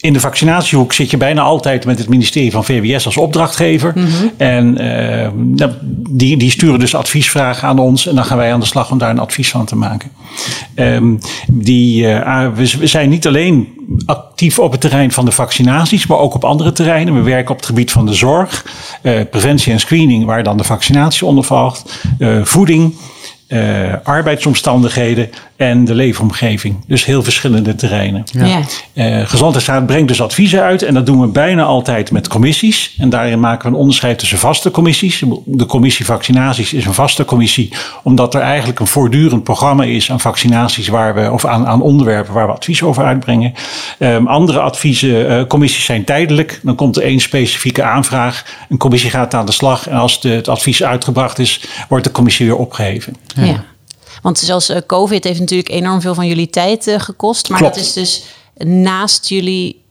In 0.01 0.13
de 0.13 0.19
vaccinatiehoek 0.19 0.93
zit 0.93 1.09
je 1.09 1.17
bijna 1.17 1.41
altijd 1.41 1.85
met 1.85 1.97
het 1.97 2.09
ministerie 2.09 2.51
van 2.51 2.65
VWS 2.65 3.05
als 3.05 3.17
opdrachtgever. 3.17 3.93
En 4.37 4.77
eh, 4.77 5.29
die, 6.09 6.37
die 6.37 6.51
sturen 6.51 6.79
dus 6.79 6.95
adviesvragen 6.95 7.67
aan 7.67 7.79
ons. 7.79 8.07
En 8.07 8.15
dan 8.15 8.25
gaan 8.25 8.37
wij 8.37 8.53
aan 8.53 8.59
de 8.59 8.65
slag 8.65 8.91
om 8.91 8.97
daar 8.97 9.09
een 9.09 9.19
advies 9.19 9.49
van 9.49 9.65
te 9.65 9.75
maken. 9.75 10.11
Ehm, 10.75 11.15
die, 11.51 12.07
eh, 12.07 12.47
we, 12.55 12.87
zijn 12.87 13.09
niet 13.09 13.27
alleen 13.27 13.67
actief 14.05 14.59
op 14.59 14.71
het 14.71 14.81
terrein 14.81 15.11
van 15.11 15.25
de 15.25 15.31
vaccinaties, 15.31 16.07
maar 16.07 16.17
ook 16.17 16.35
op 16.35 16.43
andere 16.43 16.71
terreinen. 16.71 17.13
We 17.13 17.21
werken 17.21 17.51
op 17.51 17.57
het 17.57 17.65
gebied 17.65 17.91
van 17.91 18.05
de 18.05 18.13
zorg, 18.13 18.65
eh, 19.01 19.21
preventie 19.31 19.73
en 19.73 19.79
screening, 19.79 20.25
waar 20.25 20.43
dan 20.43 20.57
de 20.57 20.63
vaccinatie 20.63 21.27
onder 21.27 21.43
valt, 21.43 21.85
voeding. 22.43 22.95
arbeidsomstandigheden 24.03 25.29
en 25.59 25.85
de 25.85 25.95
leefomgeving. 25.95 26.75
Dus 26.87 27.05
heel 27.05 27.23
verschillende 27.23 27.75
terreinen. 27.75 28.23
Ja. 28.31 28.61
Eh, 28.93 29.27
Gezondheidsraad 29.27 29.85
brengt 29.85 30.07
dus 30.07 30.21
adviezen 30.21 30.61
uit 30.61 30.81
en 30.81 30.93
dat 30.93 31.05
doen 31.05 31.21
we 31.21 31.27
bijna 31.27 31.63
altijd 31.63 32.11
met 32.11 32.27
commissies. 32.27 32.95
En 32.97 33.09
daarin 33.09 33.39
maken 33.39 33.69
we 33.69 33.75
een 33.75 33.81
onderscheid 33.81 34.19
tussen 34.19 34.37
vaste 34.37 34.71
commissies. 34.71 35.23
De 35.45 35.65
commissie 35.65 36.05
vaccinaties 36.05 36.73
is 36.73 36.85
een 36.85 36.93
vaste 36.93 37.25
commissie, 37.25 37.73
omdat 38.03 38.33
er 38.33 38.41
eigenlijk 38.41 38.79
een 38.79 38.87
voortdurend 38.87 39.43
programma 39.43 39.83
is 39.83 40.11
aan 40.11 40.19
vaccinaties 40.19 40.87
waar 40.87 41.15
we, 41.15 41.31
of 41.31 41.45
aan, 41.45 41.67
aan 41.67 41.81
onderwerpen 41.81 42.33
waar 42.33 42.47
we 42.47 42.53
advies 42.53 42.83
over 42.83 43.03
uitbrengen. 43.03 43.53
Ehm, 43.97 44.27
andere 44.27 44.59
adviezen, 44.59 45.29
eh, 45.29 45.47
commissies 45.47 45.85
zijn 45.85 46.03
tijdelijk. 46.03 46.59
Dan 46.63 46.75
komt 46.75 46.95
er 46.95 47.03
één 47.03 47.19
specifieke 47.19 47.83
aanvraag. 47.83 48.45
Een 48.69 48.77
commissie 48.77 49.09
gaat 49.09 49.33
aan 49.33 49.45
de 49.45 49.51
slag 49.51 49.87
en 49.87 49.97
als 49.97 50.21
de, 50.21 50.29
het 50.29 50.47
advies 50.47 50.83
uitgebracht 50.83 51.39
is, 51.39 51.61
wordt 51.89 52.03
de 52.03 52.11
commissie 52.11 52.45
weer 52.45 52.57
opgeheven. 52.57 53.15
Ja. 53.35 53.63
Want 54.21 54.37
zelfs 54.37 54.69
eh, 54.69 54.81
COVID 54.87 55.23
heeft 55.23 55.39
natuurlijk 55.39 55.69
enorm 55.69 56.01
veel 56.01 56.13
van 56.13 56.27
jullie 56.27 56.49
tijd 56.49 56.87
eh, 56.87 56.99
gekost. 56.99 57.49
Maar 57.49 57.59
Klopt. 57.59 57.75
dat 57.75 57.83
is 57.83 57.93
dus 57.93 58.23
naast 58.57 59.27
jullie 59.27 59.85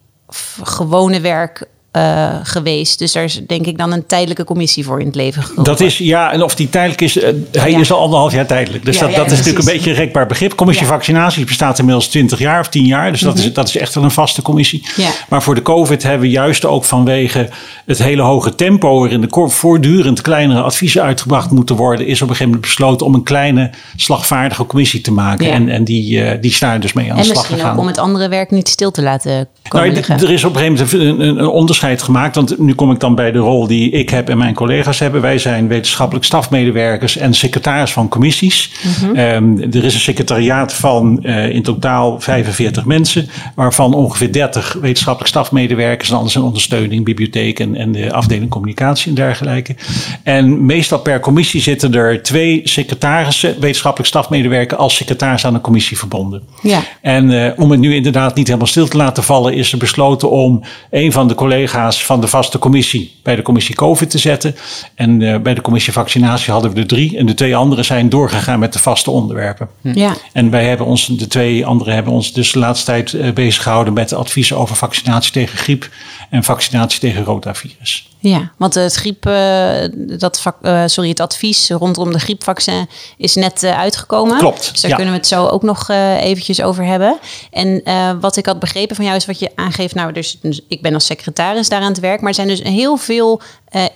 gewone 0.63 1.21
werk 1.21 1.69
eh, 1.99 2.35
geweest. 2.43 2.99
Dus 2.99 3.13
daar 3.13 3.25
is 3.25 3.41
denk 3.47 3.67
ik 3.67 3.79
dan 3.79 3.93
een 3.93 4.07
tijdelijke 4.07 4.45
commissie 4.45 4.85
voor 4.85 5.01
in 5.01 5.07
het 5.07 5.15
leven 5.15 5.43
geroepen. 5.43 5.65
Dat 5.65 5.81
is, 5.81 5.99
ja, 5.99 6.33
en 6.33 6.43
of 6.43 6.55
die 6.55 6.69
tijdelijk 6.69 7.01
is, 7.01 7.19
eh, 7.19 7.33
hij 7.53 7.71
Ja. 7.71 7.79
is 7.79 7.93
al 7.93 8.01
anderhalf 8.01 8.33
jaar 8.33 8.47
tijdelijk. 8.47 8.85
Dus 8.85 8.95
Ja, 8.99 9.01
dat, 9.03 9.11
ja, 9.11 9.17
dat 9.17 9.31
is 9.31 9.37
natuurlijk 9.39 9.67
een 9.67 9.73
beetje 9.75 9.91
een 9.91 9.97
rekbaar 9.97 10.27
begrip. 10.27 10.55
Commissie 10.55 10.87
Ja. 10.87 10.93
vaccinaties 10.93 11.45
bestaat 11.45 11.79
inmiddels 11.79 12.09
20 12.09 12.39
jaar 12.39 12.61
of 12.61 12.69
10 12.69 12.85
jaar. 12.87 13.11
Dus 13.13 13.21
dat, 13.21 13.39
is, 13.39 13.53
dat 13.53 13.69
is 13.69 13.77
echt 13.77 13.95
wel 13.95 14.05
een 14.05 14.11
vaste 14.11 14.43
commissie. 14.43 14.87
Maar 15.29 15.43
voor 15.43 15.55
de 15.55 15.63
COVID 15.63 16.03
hebben 16.03 16.21
we 16.21 16.31
juist 16.31 16.65
ook 16.65 16.85
vanwege 16.85 17.49
het 17.87 17.99
hele 17.99 18.23
hoge 18.23 18.55
tempo... 18.55 18.99
waarin 19.01 19.21
de 19.21 19.47
voortdurend 19.49 20.21
kleinere 20.21 20.61
adviezen 20.63 21.03
uitgebracht 21.03 21.51
moeten 21.51 21.77
worden... 21.77 22.07
is 22.07 22.15
op 22.23 22.29
een 22.29 22.35
gegeven 22.35 22.45
moment 22.53 22.61
besloten 22.63 23.07
om 23.07 23.15
een 23.15 23.23
kleine 23.23 23.71
slagvaardige 23.97 24.67
commissie 24.67 25.01
te 25.01 25.13
maken. 25.13 25.51
En, 25.53 25.69
en 25.69 25.85
die, 25.85 26.23
eh, 26.23 26.41
die 26.41 26.51
is 26.51 26.59
daar 26.59 26.81
dus 26.81 26.93
mee 26.93 27.05
aan 27.11 27.13
de 27.13 27.19
en 27.19 27.25
slag 27.25 27.37
misschien 27.37 27.57
gegaan. 27.59 27.73
ook 27.75 27.81
om 27.81 27.87
het 27.87 27.99
andere 27.99 28.29
werk 28.29 28.51
niet 28.51 28.69
stil 28.69 28.91
te 28.91 29.03
laten 29.03 29.49
komen 29.69 29.87
Nou, 29.87 29.97
liggen. 29.99 30.17
d- 30.17 30.23
er 30.23 30.31
is 30.31 30.45
op 30.45 30.55
een 30.55 30.61
gegeven 30.61 30.87
moment 30.99 31.21
een, 31.21 31.29
een, 31.29 31.39
een 31.39 31.47
onderscheid 31.49 31.87
gemaakt. 31.97 32.35
Want 32.35 32.59
nu 32.59 32.75
kom 32.75 32.91
ik 32.91 33.01
dan 33.01 33.15
bij 33.15 33.33
de 33.33 33.39
rol 33.39 33.67
die 33.67 33.91
ik 33.91 34.11
heb 34.11 34.29
en 34.29 34.39
mijn 34.39 34.55
collega's 34.55 34.99
hebben. 34.99 35.21
Wij 35.21 35.39
zijn 35.39 35.69
wetenschappelijk 35.69 36.25
stafmedewerkers 36.25 37.17
en 37.17 37.35
secretaris 37.35 37.93
van 37.93 38.09
commissies. 38.09 38.71
Mhm. 38.83 39.15
Ehm, 39.15 39.59
er 39.61 39.85
is 39.85 39.95
een 39.95 40.01
secretariaat 40.01 40.75
van 40.75 41.23
eh, 41.23 41.49
in 41.49 41.63
totaal 41.63 42.21
45 42.21 42.85
mensen. 42.85 43.29
Waarvan 43.55 43.95
ongeveer 43.95 44.33
30 44.33 44.77
wetenschappelijk 44.81 45.31
stafmedewerkers. 45.31 46.11
En 46.11 46.17
anders 46.17 46.35
een 46.35 46.43
ondersteuning, 46.43 47.05
bibliotheek 47.05 47.61
en, 47.61 47.77
en 47.77 47.93
de 47.93 48.13
afdeling 48.13 48.51
communicatie 48.51 49.09
en 49.09 49.15
dergelijke. 49.15 49.75
En 50.23 50.67
meestal 50.67 50.99
per 50.99 51.21
commissie 51.21 51.61
zitten 51.61 51.95
er 51.95 52.23
twee 52.23 52.61
secretarissen, 52.65 53.61
wetenschappelijk 53.61 54.09
stafmedewerkers, 54.09 54.81
als 54.81 54.97
secretaris 54.97 55.45
aan 55.45 55.53
de 55.53 55.61
commissie 55.61 55.99
verbonden. 55.99 56.43
Ja. 56.63 56.83
En 57.01 57.45
eh, 57.45 57.53
om 57.57 57.71
het 57.71 57.81
nu 57.81 57.95
inderdaad 57.95 58.35
niet 58.35 58.47
helemaal 58.47 58.67
stil 58.67 58.89
te 58.89 58.97
laten 58.97 59.23
vallen, 59.23 59.55
is 59.55 59.73
er 59.73 59.79
besloten 59.79 60.31
om 60.31 60.63
een 60.91 61.13
van 61.13 61.29
de 61.29 61.35
collega's 61.35 61.68
van 62.05 62.21
de 62.21 62.29
vaste 62.29 62.59
commissie 62.59 63.15
bij 63.23 63.37
de 63.37 63.43
commissie 63.43 63.75
COVID 63.75 64.11
te 64.11 64.19
zetten. 64.19 64.57
En 64.95 65.23
eh, 65.23 65.41
bij 65.41 65.55
de 65.55 65.61
commissie 65.61 65.93
vaccinatie 65.93 66.53
hadden 66.53 66.73
we 66.73 66.81
er 66.81 66.87
drie. 66.87 67.19
En 67.19 67.27
de 67.27 67.35
twee 67.35 67.57
anderen 67.57 67.85
zijn 67.85 68.09
doorgegaan 68.09 68.59
met 68.59 68.73
de 68.73 68.79
vaste 68.79 69.11
onderwerpen. 69.11 69.69
Ja. 69.83 70.15
En 70.33 70.51
wij 70.51 70.65
hebben 70.65 70.87
ons, 70.87 71.07
de 71.07 71.27
twee 71.27 71.67
anderen 71.67 71.95
hebben 71.95 72.13
ons 72.13 72.33
dus 72.33 72.53
de 72.53 72.59
laatste 72.59 72.87
tijd 72.87 73.15
eh, 73.15 73.33
bezig 73.33 73.63
gehouden 73.63 73.93
met 73.93 74.13
adviezen 74.13 74.57
over 74.57 74.77
vaccinatie 74.77 75.33
tegen 75.33 75.59
griep 75.59 75.89
en 76.31 76.45
vaccinatie 76.45 77.01
tegen 77.01 77.25
rotavirus. 77.25 78.09
Ja, 78.21 78.53
want 78.57 78.75
het 78.75 78.95
griep, 78.95 79.27
uh, 79.27 79.73
dat 80.19 80.43
uh, 80.63 80.83
sorry, 80.87 81.09
het 81.09 81.21
advies 81.21 81.71
rondom 81.71 82.13
de 82.13 82.19
griepvaccin 82.19 82.89
is 83.17 83.35
net 83.35 83.63
uh, 83.63 83.79
uitgekomen. 83.79 84.39
Klopt. 84.39 84.71
Dus 84.73 84.81
daar 84.81 84.91
ja. 84.91 84.97
kunnen 84.97 85.15
we 85.15 85.21
het 85.21 85.29
zo 85.29 85.47
ook 85.47 85.63
nog 85.63 85.89
eventjes 86.21 86.63
over 86.63 86.85
hebben. 86.85 87.19
En 87.51 87.83
wat 88.21 88.37
ik 88.37 88.47
had 88.47 88.59
begrepen 88.59 88.97
van 88.97 89.05
jou 89.05 89.17
is 89.17 89.27
wat 89.27 89.39
je 89.39 89.51
aangeeft. 89.55 89.95
Nou, 89.95 90.13
dus, 90.13 90.39
dus, 90.41 90.61
ik 90.69 90.83
ben 90.83 90.95
als 90.95 91.07
secretaris 91.07 91.69
daar 91.69 91.81
aan 91.81 91.93
het 91.93 92.01
werk, 92.01 92.21
maar 92.21 92.29
er 92.29 92.35
zijn 92.35 92.49
dus 92.49 92.63
heel 92.63 92.97
veel 92.97 93.41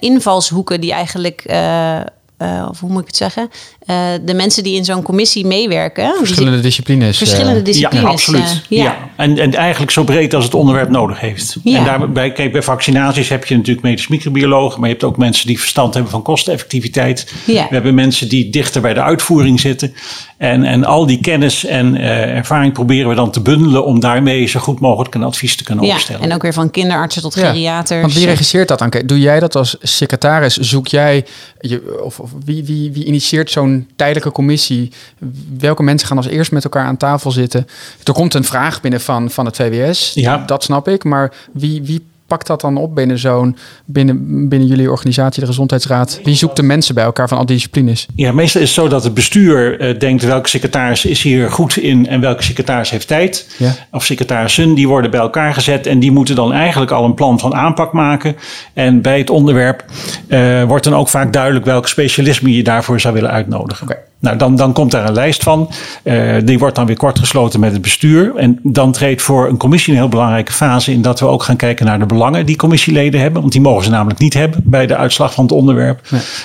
invalshoeken 0.00 0.80
die 0.80 0.92
eigenlijk 0.92 1.44
uh, 2.38 2.66
of 2.70 2.80
hoe 2.80 2.90
moet 2.90 3.00
ik 3.00 3.06
het 3.06 3.16
zeggen? 3.16 3.50
Uh, 3.86 4.06
de 4.24 4.34
mensen 4.34 4.62
die 4.62 4.76
in 4.76 4.84
zo'n 4.84 5.02
commissie 5.02 5.46
meewerken. 5.46 6.14
Verschillende 6.18 6.60
disciplines. 6.60 7.18
Verschillende 7.18 7.58
uh, 7.58 7.64
disciplines. 7.64 8.04
Ja, 8.04 8.10
absoluut. 8.10 8.64
ja. 8.68 8.84
ja. 8.84 9.10
En, 9.16 9.38
en 9.38 9.54
eigenlijk 9.54 9.92
zo 9.92 10.04
breed 10.04 10.34
als 10.34 10.44
het 10.44 10.54
onderwerp 10.54 10.88
nodig 10.88 11.20
heeft. 11.20 11.56
Ja. 11.62 11.78
En 11.78 11.84
daarbij, 11.84 12.32
kijk, 12.32 12.52
bij 12.52 12.62
vaccinaties 12.62 13.28
heb 13.28 13.44
je 13.44 13.56
natuurlijk 13.56 13.86
medisch 13.86 14.08
microbiologen, 14.08 14.80
maar 14.80 14.88
je 14.88 14.94
hebt 14.94 15.06
ook 15.06 15.16
mensen 15.16 15.46
die 15.46 15.58
verstand 15.58 15.94
hebben 15.94 16.12
van 16.12 16.22
kosteneffectiviteit. 16.22 17.32
Ja. 17.46 17.66
We 17.68 17.74
hebben 17.74 17.94
mensen 17.94 18.28
die 18.28 18.50
dichter 18.50 18.80
bij 18.80 18.94
de 18.94 19.02
uitvoering 19.02 19.60
zitten. 19.60 19.94
En, 20.36 20.64
en 20.64 20.84
al 20.84 21.06
die 21.06 21.20
kennis 21.20 21.64
en 21.64 21.96
ervaring 21.96 22.72
proberen 22.72 23.08
we 23.08 23.14
dan 23.14 23.30
te 23.30 23.40
bundelen 23.40 23.84
om 23.84 24.00
daarmee 24.00 24.46
zo 24.46 24.60
goed 24.60 24.80
mogelijk 24.80 25.14
een 25.14 25.22
advies 25.22 25.56
te 25.56 25.64
kunnen 25.64 25.84
ja, 25.84 25.94
opstellen. 25.94 26.22
En 26.22 26.34
ook 26.34 26.42
weer 26.42 26.52
van 26.52 26.70
kinderartsen 26.70 27.22
tot 27.22 27.34
geriaters. 27.34 28.00
Want 28.00 28.14
wie 28.14 28.26
regisseert 28.26 28.68
dat 28.68 28.78
dan? 28.78 28.92
Doe 29.06 29.20
jij 29.20 29.40
dat 29.40 29.56
als 29.56 29.76
secretaris? 29.80 30.56
Zoek 30.56 30.88
jij, 30.88 31.24
je, 31.60 32.00
of, 32.04 32.18
of 32.18 32.30
wie, 32.44 32.64
wie, 32.64 32.92
wie 32.92 33.04
initieert 33.04 33.50
zo'n 33.50 33.88
tijdelijke 33.96 34.32
commissie? 34.32 34.92
Welke 35.58 35.82
mensen 35.82 36.08
gaan 36.08 36.16
als 36.16 36.26
eerst 36.26 36.52
met 36.52 36.64
elkaar 36.64 36.86
aan 36.86 36.96
tafel 36.96 37.30
zitten? 37.30 37.66
Er 38.04 38.12
komt 38.12 38.34
een 38.34 38.44
vraag 38.44 38.80
binnen 38.80 39.00
van, 39.00 39.30
van 39.30 39.46
het 39.46 39.56
VWS, 39.56 40.12
ja. 40.14 40.36
dat 40.36 40.62
snap 40.62 40.88
ik. 40.88 41.04
Maar 41.04 41.32
wie, 41.52 41.82
wie 41.82 42.02
pakt 42.32 42.46
dat 42.46 42.60
dan 42.60 42.76
op 42.76 42.94
binnen 42.94 43.18
zo'n 43.18 43.56
binnen, 43.84 44.48
binnen 44.48 44.68
jullie 44.68 44.90
organisatie, 44.90 45.40
de 45.40 45.46
Gezondheidsraad? 45.46 46.20
Wie 46.24 46.34
zoekt 46.34 46.56
de 46.56 46.62
mensen 46.62 46.94
bij 46.94 47.04
elkaar 47.04 47.28
van 47.28 47.38
al 47.38 47.46
die 47.46 47.54
disciplines? 47.54 48.06
Ja, 48.14 48.32
meestal 48.32 48.60
is 48.60 48.66
het 48.66 48.76
zo 48.76 48.88
dat 48.88 49.04
het 49.04 49.14
bestuur 49.14 49.80
uh, 49.80 49.98
denkt 49.98 50.24
welke 50.24 50.48
secretaris 50.48 51.04
is 51.04 51.22
hier 51.22 51.50
goed 51.50 51.76
in 51.76 52.06
en 52.06 52.20
welke 52.20 52.42
secretaris 52.42 52.90
heeft 52.90 53.08
tijd. 53.08 53.54
Ja. 53.58 53.74
Of 53.90 54.04
secretarissen, 54.04 54.74
die 54.74 54.88
worden 54.88 55.10
bij 55.10 55.20
elkaar 55.20 55.54
gezet 55.54 55.86
en 55.86 55.98
die 55.98 56.10
moeten 56.10 56.34
dan 56.34 56.52
eigenlijk 56.52 56.90
al 56.90 57.04
een 57.04 57.14
plan 57.14 57.38
van 57.38 57.54
aanpak 57.54 57.92
maken. 57.92 58.36
En 58.74 59.02
bij 59.02 59.18
het 59.18 59.30
onderwerp 59.30 59.84
uh, 60.28 60.62
wordt 60.62 60.84
dan 60.84 60.94
ook 60.94 61.08
vaak 61.08 61.32
duidelijk 61.32 61.64
welk 61.64 61.88
specialisme 61.88 62.56
je 62.56 62.62
daarvoor 62.62 63.00
zou 63.00 63.14
willen 63.14 63.30
uitnodigen. 63.30 63.86
Okay. 63.86 64.11
Nou, 64.22 64.36
dan, 64.36 64.56
dan 64.56 64.72
komt 64.72 64.90
daar 64.90 65.08
een 65.08 65.14
lijst 65.14 65.42
van. 65.42 65.70
Uh, 66.04 66.36
die 66.44 66.58
wordt 66.58 66.76
dan 66.76 66.86
weer 66.86 66.96
kort 66.96 67.18
gesloten 67.18 67.60
met 67.60 67.72
het 67.72 67.82
bestuur. 67.82 68.36
En 68.36 68.58
dan 68.62 68.92
treedt 68.92 69.22
voor 69.22 69.48
een 69.48 69.56
commissie 69.56 69.92
een 69.92 69.98
heel 69.98 70.08
belangrijke 70.08 70.52
fase 70.52 70.92
in 70.92 71.02
dat 71.02 71.20
we 71.20 71.26
ook 71.26 71.42
gaan 71.42 71.56
kijken 71.56 71.86
naar 71.86 71.98
de 71.98 72.06
belangen 72.06 72.46
die 72.46 72.56
commissieleden 72.56 73.20
hebben. 73.20 73.40
Want 73.40 73.52
die 73.52 73.60
mogen 73.60 73.84
ze 73.84 73.90
namelijk 73.90 74.18
niet 74.18 74.34
hebben 74.34 74.60
bij 74.64 74.86
de 74.86 74.96
uitslag 74.96 75.34
van 75.34 75.44
het 75.44 75.52
onderwerp. 75.52 76.00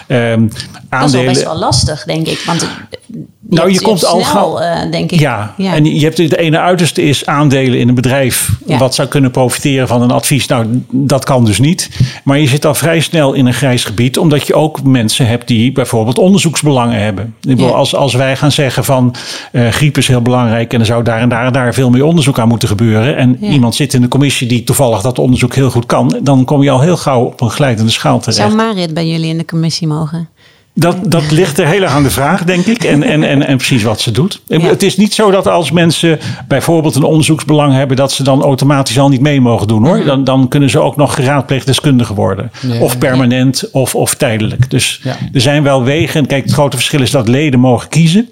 Nee. 0.08 0.32
Um, 0.32 0.50
dat 0.90 1.04
is 1.06 1.12
wel 1.12 1.24
best 1.24 1.44
wel 1.44 1.58
lastig, 1.58 2.04
denk 2.04 2.28
ik. 2.28 2.44
Want 2.46 2.68
je 3.08 3.26
nou, 3.50 3.72
je 3.72 3.82
komt 3.82 4.06
al 4.06 4.20
snel, 4.20 4.32
gauw. 4.32 4.60
Uh, 4.62 4.92
denk 4.92 5.12
ik. 5.12 5.20
Ja, 5.20 5.54
ja. 5.58 5.74
en 5.74 5.86
je 5.86 6.04
hebt 6.04 6.18
de 6.18 6.38
ene 6.38 6.60
uiterste 6.60 7.02
is 7.02 7.26
aandelen 7.26 7.80
in 7.80 7.88
een 7.88 7.96
bedrijf 7.96 8.52
Ja. 8.66 8.78
wat 8.78 8.96
zou 8.96 9.08
kunnen 9.08 9.32
profiteren 9.32 9.88
van 9.88 10.02
een 10.02 10.12
advies. 10.12 10.48
Nou, 10.48 10.66
dat 10.92 11.26
kan 11.26 11.46
dus 11.46 11.60
niet. 11.60 11.90
Maar 12.24 12.40
je 12.40 12.48
zit 12.48 12.66
al 12.66 12.76
vrij 12.76 13.00
snel 13.00 13.34
in 13.34 13.46
een 13.46 13.54
grijs 13.54 13.84
gebied, 13.84 14.18
omdat 14.18 14.48
je 14.48 14.54
ook 14.54 14.84
mensen 14.84 15.28
hebt 15.28 15.48
die 15.48 15.72
bijvoorbeeld 15.72 16.18
onderzoeksbelangen 16.18 17.02
hebben. 17.02 17.26
Ik 17.42 17.50
bedoel, 17.50 17.68
Ja. 17.68 17.74
als, 17.74 17.96
als 17.96 18.14
wij 18.14 18.36
gaan 18.38 18.52
zeggen 18.52 18.84
van 18.84 19.16
eh, 19.52 19.68
griep 19.68 19.98
is 19.98 20.08
heel 20.08 20.22
belangrijk 20.22 20.74
en 20.74 20.80
er 20.80 20.86
zou 20.86 21.04
daar 21.04 21.20
en 21.20 21.30
daar 21.30 21.46
en 21.46 21.54
daar 21.54 21.74
veel 21.74 21.90
meer 21.90 22.04
onderzoek 22.04 22.40
aan 22.40 22.48
moeten 22.48 22.68
gebeuren. 22.68 23.18
En 23.18 23.44
iemand 23.44 23.76
zit 23.76 23.94
in 23.94 24.02
de 24.02 24.08
commissie 24.08 24.48
die 24.48 24.64
toevallig 24.64 25.02
dat 25.02 25.20
onderzoek 25.20 25.56
heel 25.56 25.70
goed 25.70 25.86
kan, 25.86 26.20
dan 26.24 26.46
kom 26.46 26.64
je 26.64 26.70
al 26.70 26.82
heel 26.82 26.98
gauw 26.98 27.24
op 27.24 27.42
een 27.42 27.50
glijdende 27.50 27.92
schaal 27.92 28.20
terecht. 28.20 28.38
Zou 28.40 28.56
Marit 28.56 28.94
bij 28.94 29.08
jullie 29.08 29.30
in 29.30 29.38
de 29.38 29.46
commissie 29.46 29.88
mogen? 29.88 30.30
Dat, 30.80 30.98
dat 31.12 31.32
ligt 31.32 31.58
er 31.60 31.68
heel 31.68 31.82
erg 31.82 31.92
aan 31.92 32.04
de 32.04 32.10
vraag, 32.10 32.44
denk 32.44 32.66
ik. 32.66 32.84
En, 32.84 33.04
en, 33.04 33.24
en, 33.24 33.48
en 33.48 33.58
precies 33.58 33.84
wat 33.84 34.02
ze 34.02 34.12
doet. 34.12 34.42
Ja. 34.48 34.60
Het 34.60 34.84
is 34.84 34.98
niet 34.98 35.14
zo 35.14 35.32
dat 35.32 35.48
als 35.48 35.72
mensen 35.72 36.20
bijvoorbeeld 36.48 36.96
een 36.96 37.04
onderzoeksbelang 37.04 37.74
hebben, 37.74 37.98
dat 37.98 38.12
ze 38.12 38.24
dan 38.24 38.42
automatisch 38.44 39.00
al 39.00 39.10
niet 39.10 39.22
mee 39.22 39.42
mogen 39.42 39.68
doen 39.68 39.86
hoor. 39.86 40.04
Dan, 40.06 40.24
dan 40.24 40.48
kunnen 40.48 40.70
ze 40.70 40.80
ook 40.80 40.96
nog 40.96 41.16
geraadpleegd 41.16 41.66
deskundige 41.66 42.14
worden. 42.14 42.52
Of 42.80 42.98
permanent 42.98 43.70
of, 43.72 43.96
of 43.96 44.16
tijdelijk. 44.16 44.70
Dus 44.70 45.00
Ja. 45.04 45.16
er 45.34 45.42
zijn 45.42 45.64
wel 45.64 45.84
wegen. 45.84 46.26
Kijk, 46.26 46.44
het 46.44 46.54
grote 46.54 46.76
verschil 46.78 47.02
is 47.02 47.12
dat 47.12 47.28
leden 47.28 47.60
mogen 47.60 47.90
kiezen. 47.90 48.30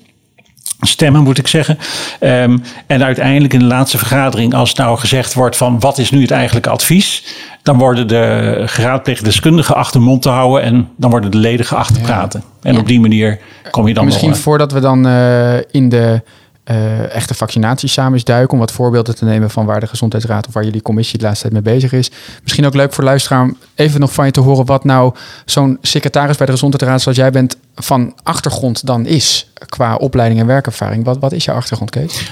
Stemmen 0.88 1.24
moet 1.24 1.38
ik 1.38 1.48
zeggen. 1.48 1.78
Ehm, 2.20 2.58
en 2.88 3.04
uiteindelijk 3.04 3.54
in 3.54 3.60
de 3.60 3.66
laatste 3.66 3.98
vergadering, 3.98 4.54
als 4.54 4.74
nou 4.74 4.98
gezegd 4.98 5.34
wordt 5.34 5.58
van 5.58 5.80
wat 5.80 5.98
is 5.98 6.12
nu 6.12 6.22
het 6.22 6.32
eigenlijke 6.32 6.70
advies, 6.70 7.24
dan 7.64 7.78
worden 7.78 8.08
de 8.08 8.62
geraadpleegde 8.66 9.24
deskundigen 9.24 9.76
achter 9.76 10.02
mond 10.02 10.22
te 10.22 10.30
houden 10.30 10.62
en 10.64 10.90
dan 10.98 11.10
worden 11.10 11.32
de 11.32 11.38
leden 11.38 11.66
geacht 11.66 11.94
te 11.94 12.00
praten. 12.00 12.44
En 12.62 12.74
Ja. 12.74 12.80
op 12.80 12.88
die 12.88 13.00
manier 13.00 13.40
kom 13.72 13.88
je 13.88 13.94
dan 13.94 14.06
Misschien 14.06 14.36
voordat 14.36 14.72
we 14.72 14.80
dan 14.80 15.08
eh, 15.08 15.58
in 15.72 15.90
de 15.90 16.22
eh, 16.66 17.16
echte 17.16 17.34
vaccinaties 17.34 17.94
samen 17.94 18.14
eens 18.14 18.24
duiken, 18.24 18.54
om 18.54 18.60
wat 18.60 18.72
voorbeelden 18.72 19.16
te 19.16 19.26
nemen 19.26 19.50
van 19.50 19.66
waar 19.66 19.80
de 19.80 19.88
Gezondheidsraad 19.88 20.48
of 20.48 20.54
waar 20.54 20.64
jullie 20.64 20.82
commissie 20.82 21.18
de 21.18 21.26
laatste 21.26 21.50
tijd 21.50 21.64
mee 21.64 21.74
bezig 21.74 21.92
is. 21.92 22.12
Misschien 22.42 22.66
ook 22.66 22.74
leuk 22.74 22.94
voor 22.94 23.04
luisteraar 23.04 23.42
om 23.42 23.58
even 23.76 24.00
nog 24.00 24.14
van 24.14 24.26
je 24.26 24.32
te 24.32 24.40
horen 24.40 24.66
wat 24.66 24.84
nou 24.84 25.14
zo'n 25.46 25.78
secretaris 25.82 26.38
bij 26.38 26.46
de 26.46 26.52
Gezondheidsraad 26.52 27.02
zoals 27.02 27.18
jij 27.18 27.32
bent 27.32 27.58
van 27.76 28.14
achtergrond 28.24 28.86
dan 28.86 29.06
is 29.06 29.52
qua 29.66 29.96
opleiding 29.96 30.40
en 30.40 30.48
werkervaring. 30.48 31.06
Wat, 31.06 31.18
wat 31.18 31.32
is 31.32 31.46
jouw 31.46 31.56
achtergrond, 31.56 31.90
Kees? 31.90 32.32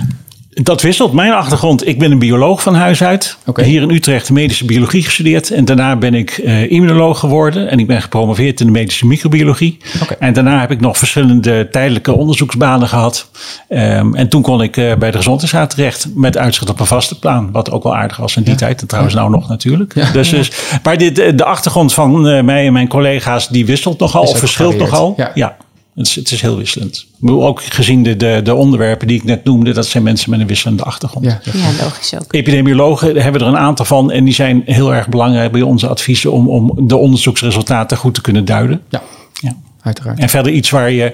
Dat 0.53 0.81
wisselt. 0.81 1.13
Mijn 1.13 1.31
achtergrond, 1.31 1.87
ik 1.87 1.99
ben 1.99 2.11
een 2.11 2.19
bioloog 2.19 2.61
van 2.61 2.75
huis 2.75 3.03
uit. 3.03 3.37
Hier 3.55 3.81
in 3.81 3.89
Utrecht 3.89 4.29
medische 4.29 4.65
biologie 4.65 5.03
gestudeerd. 5.03 5.51
En 5.51 5.65
daarna 5.65 5.95
ben 5.95 6.13
ik 6.13 6.31
eh, 6.31 6.71
immunoloog 6.71 7.19
geworden. 7.19 7.69
En 7.69 7.79
ik 7.79 7.87
ben 7.87 8.01
gepromoveerd 8.01 8.59
in 8.59 8.65
de 8.65 8.71
medische 8.71 9.05
microbiologie. 9.05 9.77
En 10.19 10.33
daarna 10.33 10.59
heb 10.59 10.71
ik 10.71 10.79
nog 10.79 10.97
verschillende 10.97 11.67
tijdelijke 11.71 12.13
onderzoeksbanen 12.13 12.87
gehad. 12.87 13.29
Ehm, 13.69 14.15
en 14.15 14.29
toen 14.29 14.41
kon 14.41 14.61
ik 14.61 14.77
eh, 14.77 14.95
bij 14.95 15.11
de 15.11 15.17
Gezondheidsraad 15.17 15.69
terecht 15.69 16.07
met 16.15 16.37
uitzicht 16.37 16.69
op 16.69 16.79
een 16.79 16.85
vaste 16.85 17.19
plan. 17.19 17.51
Wat 17.51 17.71
ook 17.71 17.83
wel 17.83 17.95
aardig 17.95 18.17
was 18.17 18.35
in 18.35 18.43
die 18.43 18.55
tijd. 18.55 18.81
En 18.81 18.87
trouwens 18.87 19.15
nou 19.15 19.29
nog 19.29 19.49
natuurlijk. 19.49 19.95
Ja. 19.95 20.11
Dus, 20.11 20.29
dus, 20.29 20.51
maar 20.83 20.97
dit, 20.97 21.19
eh, 21.19 21.31
de 21.35 21.45
achtergrond 21.45 21.93
van 21.93 22.45
mij 22.45 22.65
en 22.65 22.73
mijn 22.73 22.87
collega's 22.87 23.47
die 23.47 23.65
wisselt 23.65 23.99
nogal. 23.99 24.23
Is 24.23 24.31
Of 24.31 24.39
verschilt 24.39 24.77
nogal. 24.77 25.15
Ja. 25.33 25.55
Het 25.95 26.07
is, 26.07 26.15
het 26.15 26.31
is 26.31 26.41
heel 26.41 26.57
wisselend. 26.57 27.05
Ook 27.21 27.63
gezien 27.63 28.03
de, 28.03 28.17
de, 28.17 28.41
de 28.43 28.55
onderwerpen 28.55 29.07
die 29.07 29.17
ik 29.17 29.23
net 29.23 29.43
noemde, 29.43 29.73
dat 29.73 29.85
zijn 29.85 30.03
mensen 30.03 30.29
met 30.29 30.39
een 30.39 30.47
wisselende 30.47 30.83
achtergrond. 30.83 31.25
Ja, 31.25 31.41
Ja, 31.53 31.83
logisch 31.83 32.13
ook. 32.15 32.33
Epidemiologen 32.33 33.21
hebben 33.21 33.41
er 33.41 33.47
een 33.47 33.57
aantal 33.57 33.85
van 33.85 34.11
en 34.11 34.23
die 34.23 34.33
zijn 34.33 34.61
heel 34.65 34.93
erg 34.93 35.09
belangrijk 35.09 35.51
bij 35.51 35.61
onze 35.61 35.87
adviezen 35.87 36.31
om, 36.31 36.47
om 36.47 36.87
de 36.87 36.97
onderzoeksresultaten 36.97 37.97
goed 37.97 38.13
te 38.13 38.21
kunnen 38.21 38.45
duiden. 38.45 38.81
ja, 38.89 39.01
Ja. 39.33 39.55
Uiteraard. 39.83 40.19
En 40.19 40.29
verder 40.29 40.51
iets 40.51 40.69
waar 40.69 40.91
je 40.91 41.13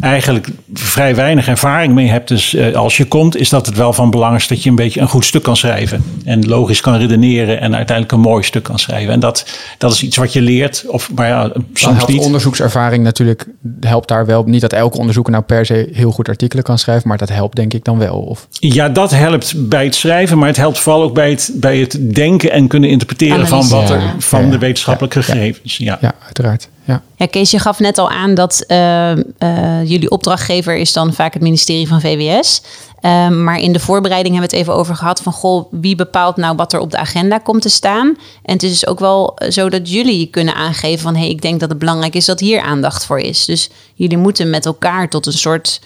eigenlijk 0.00 0.48
vrij 0.74 1.14
weinig 1.14 1.48
ervaring 1.48 1.94
mee 1.94 2.08
hebt. 2.08 2.28
Dus 2.28 2.56
als 2.74 2.96
je 2.96 3.04
komt, 3.04 3.36
is 3.36 3.48
dat 3.48 3.66
het 3.66 3.76
wel 3.76 3.92
van 3.92 4.10
belang 4.10 4.36
is 4.36 4.46
dat 4.46 4.62
je 4.62 4.70
een 4.70 4.76
beetje 4.76 5.00
een 5.00 5.08
goed 5.08 5.24
stuk 5.24 5.42
kan 5.42 5.56
schrijven. 5.56 6.04
En 6.24 6.46
logisch 6.46 6.80
kan 6.80 6.96
redeneren 6.96 7.60
en 7.60 7.74
uiteindelijk 7.74 8.16
een 8.16 8.30
mooi 8.30 8.42
stuk 8.42 8.62
kan 8.62 8.78
schrijven. 8.78 9.12
En 9.12 9.20
dat, 9.20 9.46
dat 9.78 9.92
is 9.92 10.02
iets 10.02 10.16
wat 10.16 10.32
je 10.32 10.40
leert. 10.40 10.84
Of, 10.88 11.10
maar 11.14 11.28
ja, 11.28 11.52
soms 11.74 11.96
helpt 11.96 12.12
niet. 12.12 12.20
onderzoekservaring 12.20 13.04
natuurlijk, 13.04 13.46
helpt 13.80 14.08
daar 14.08 14.26
wel. 14.26 14.44
Niet 14.44 14.60
dat 14.60 14.72
elke 14.72 14.98
onderzoeker 14.98 15.32
nou 15.32 15.44
per 15.44 15.66
se 15.66 15.88
heel 15.92 16.10
goed 16.10 16.28
artikelen 16.28 16.64
kan 16.64 16.78
schrijven, 16.78 17.08
maar 17.08 17.18
dat 17.18 17.28
helpt 17.28 17.56
denk 17.56 17.74
ik 17.74 17.84
dan 17.84 17.98
wel. 17.98 18.18
Of, 18.18 18.46
Ja, 18.50 18.88
dat 18.88 19.10
helpt 19.10 19.68
bij 19.68 19.84
het 19.84 19.94
schrijven, 19.94 20.38
maar 20.38 20.48
het 20.48 20.56
helpt 20.56 20.78
vooral 20.78 21.02
ook 21.02 21.14
bij 21.14 21.30
het, 21.30 21.50
bij 21.54 21.78
het 21.78 22.14
denken 22.14 22.50
en 22.50 22.68
kunnen 22.68 22.90
interpreteren 22.90 23.48
van 23.48 23.68
wat 23.68 23.90
er 23.90 24.02
van 24.18 24.40
Ja, 24.40 24.46
ja. 24.46 24.52
de 24.52 24.58
wetenschappelijke 24.58 25.18
Ja, 25.18 25.24
ja. 25.26 25.32
gegevens. 25.32 25.76
Ja. 25.76 25.98
ja, 26.00 26.12
uiteraard. 26.24 26.68
Ja. 26.84 27.02
Ja, 27.16 27.26
Kees, 27.26 27.50
je 27.50 27.58
gaf 27.58 27.78
net 27.78 27.98
al 27.98 28.10
aan 28.10 28.34
dat 28.34 28.64
eh, 28.66 29.10
eh, 29.12 29.18
jullie 29.84 30.10
opdrachtgever 30.10 30.76
is 30.76 30.92
dan 30.92 31.12
vaak 31.12 31.32
het 31.32 31.42
ministerie 31.42 31.88
van 31.88 32.00
VWS. 32.00 32.62
Eh, 33.00 33.28
maar 33.28 33.60
in 33.60 33.72
de 33.72 33.80
voorbereiding 33.80 34.34
hebben 34.34 34.50
we 34.50 34.56
het 34.56 34.66
even 34.66 34.80
over 34.80 34.96
gehad 34.96 35.22
van 35.22 35.32
goh, 35.32 35.72
wie 35.72 35.96
bepaalt 35.96 36.36
nou 36.36 36.56
wat 36.56 36.72
er 36.72 36.80
op 36.80 36.90
de 36.90 36.96
agenda 36.96 37.38
komt 37.38 37.62
te 37.62 37.68
staan. 37.68 38.06
En 38.42 38.52
het 38.52 38.62
is 38.62 38.70
dus 38.70 38.86
ook 38.86 39.00
wel 39.00 39.38
zo 39.48 39.68
dat 39.68 39.90
jullie 39.90 40.26
kunnen 40.26 40.54
aangeven 40.54 40.98
van 40.98 41.14
hé, 41.14 41.20
hey, 41.20 41.30
ik 41.30 41.42
denk 41.42 41.60
dat 41.60 41.68
het 41.68 41.78
belangrijk 41.78 42.14
is 42.14 42.24
dat 42.24 42.40
hier 42.40 42.60
aandacht 42.60 43.06
voor 43.06 43.18
is. 43.18 43.44
Dus 43.44 43.70
jullie 43.94 44.18
moeten 44.18 44.50
met 44.50 44.66
elkaar 44.66 45.08
tot 45.08 45.26
een 45.26 45.32
soort 45.32 45.80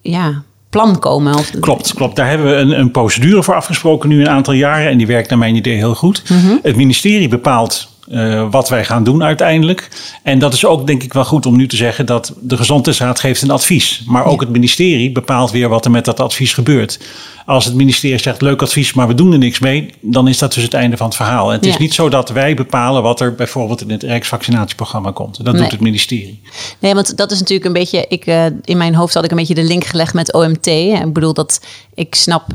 ja, 0.00 0.42
plan 0.70 0.98
komen. 0.98 1.34
Of, 1.34 1.50
Klopt, 1.60 1.94
klopt. 1.94 2.16
Daar 2.16 2.28
hebben 2.28 2.46
we 2.46 2.54
een, 2.54 2.78
een 2.80 2.90
procedure 2.90 3.42
voor 3.42 3.54
afgesproken 3.54 4.08
nu 4.08 4.20
een 4.20 4.28
aantal 4.28 4.54
jaren. 4.54 4.90
En 4.90 4.98
die 4.98 5.06
werkt 5.06 5.28
naar 5.28 5.38
mijn 5.38 5.54
idee 5.54 5.76
heel 5.76 5.94
goed. 5.94 6.22
Het 6.62 6.76
ministerie 6.76 7.28
bepaalt 7.28 7.88
eh, 8.10 8.50
wat 8.50 8.68
wij 8.68 8.84
gaan 8.84 9.04
doen 9.04 9.22
uiteindelijk. 9.24 9.88
En 10.22 10.38
dat 10.38 10.52
is 10.52 10.64
ook 10.64 10.86
denk 10.86 11.02
ik 11.02 11.12
wel 11.12 11.24
goed 11.24 11.46
om 11.46 11.56
nu 11.56 11.68
te 11.68 11.76
zeggen 11.76 12.06
dat 12.06 12.34
de 12.40 12.56
Gezondheidsraad 12.56 13.20
geeft 13.20 13.42
een 13.42 13.50
advies. 13.50 14.02
Maar 14.06 14.24
ook 14.24 14.40
het 14.40 14.50
ministerie 14.50 15.12
bepaalt 15.12 15.50
weer 15.50 15.68
wat 15.68 15.84
er 15.84 15.90
met 15.90 16.04
dat 16.04 16.20
advies 16.20 16.54
gebeurt. 16.54 17.00
Als 17.46 17.64
het 17.64 17.74
ministerie 17.74 18.18
zegt 18.18 18.42
leuk 18.42 18.62
advies, 18.62 18.92
maar 18.92 19.06
we 19.08 19.14
doen 19.14 19.32
er 19.32 19.38
niks 19.38 19.58
mee, 19.58 19.90
dan 20.00 20.28
is 20.28 20.38
dat 20.38 20.54
dus 20.54 20.62
het 20.62 20.74
einde 20.74 20.96
van 20.96 21.06
het 21.06 21.16
verhaal. 21.16 21.48
En 21.48 21.56
het 21.56 21.66
is 21.66 21.76
niet 21.76 21.94
zo 21.94 22.08
dat 22.08 22.28
wij 22.28 22.54
bepalen 22.54 23.02
wat 23.02 23.20
er 23.20 23.34
bijvoorbeeld 23.34 23.80
in 23.80 23.90
het 23.90 24.02
Rijksvaccinatieprogramma 24.02 25.10
komt. 25.10 25.44
Dat 25.44 25.52
Nee. 25.54 25.62
doet 25.62 25.70
het 25.70 25.80
ministerie. 25.80 26.42
Nee, 26.78 26.94
want 26.94 27.16
dat 27.16 27.30
is 27.30 27.38
natuurlijk 27.38 27.66
een 27.66 27.72
beetje. 27.72 28.04
Ik, 28.08 28.26
eh, 28.26 28.44
in 28.64 28.76
mijn 28.76 28.94
hoofd 28.94 29.14
had 29.14 29.24
ik 29.24 29.30
een 29.30 29.36
beetje 29.36 29.54
de 29.54 29.64
link 29.64 29.84
gelegd 29.84 30.14
met 30.14 30.32
OMT. 30.32 30.66
Ik 30.66 31.12
bedoel 31.12 31.34
dat 31.34 31.60
ik 31.94 32.14
snap 32.14 32.46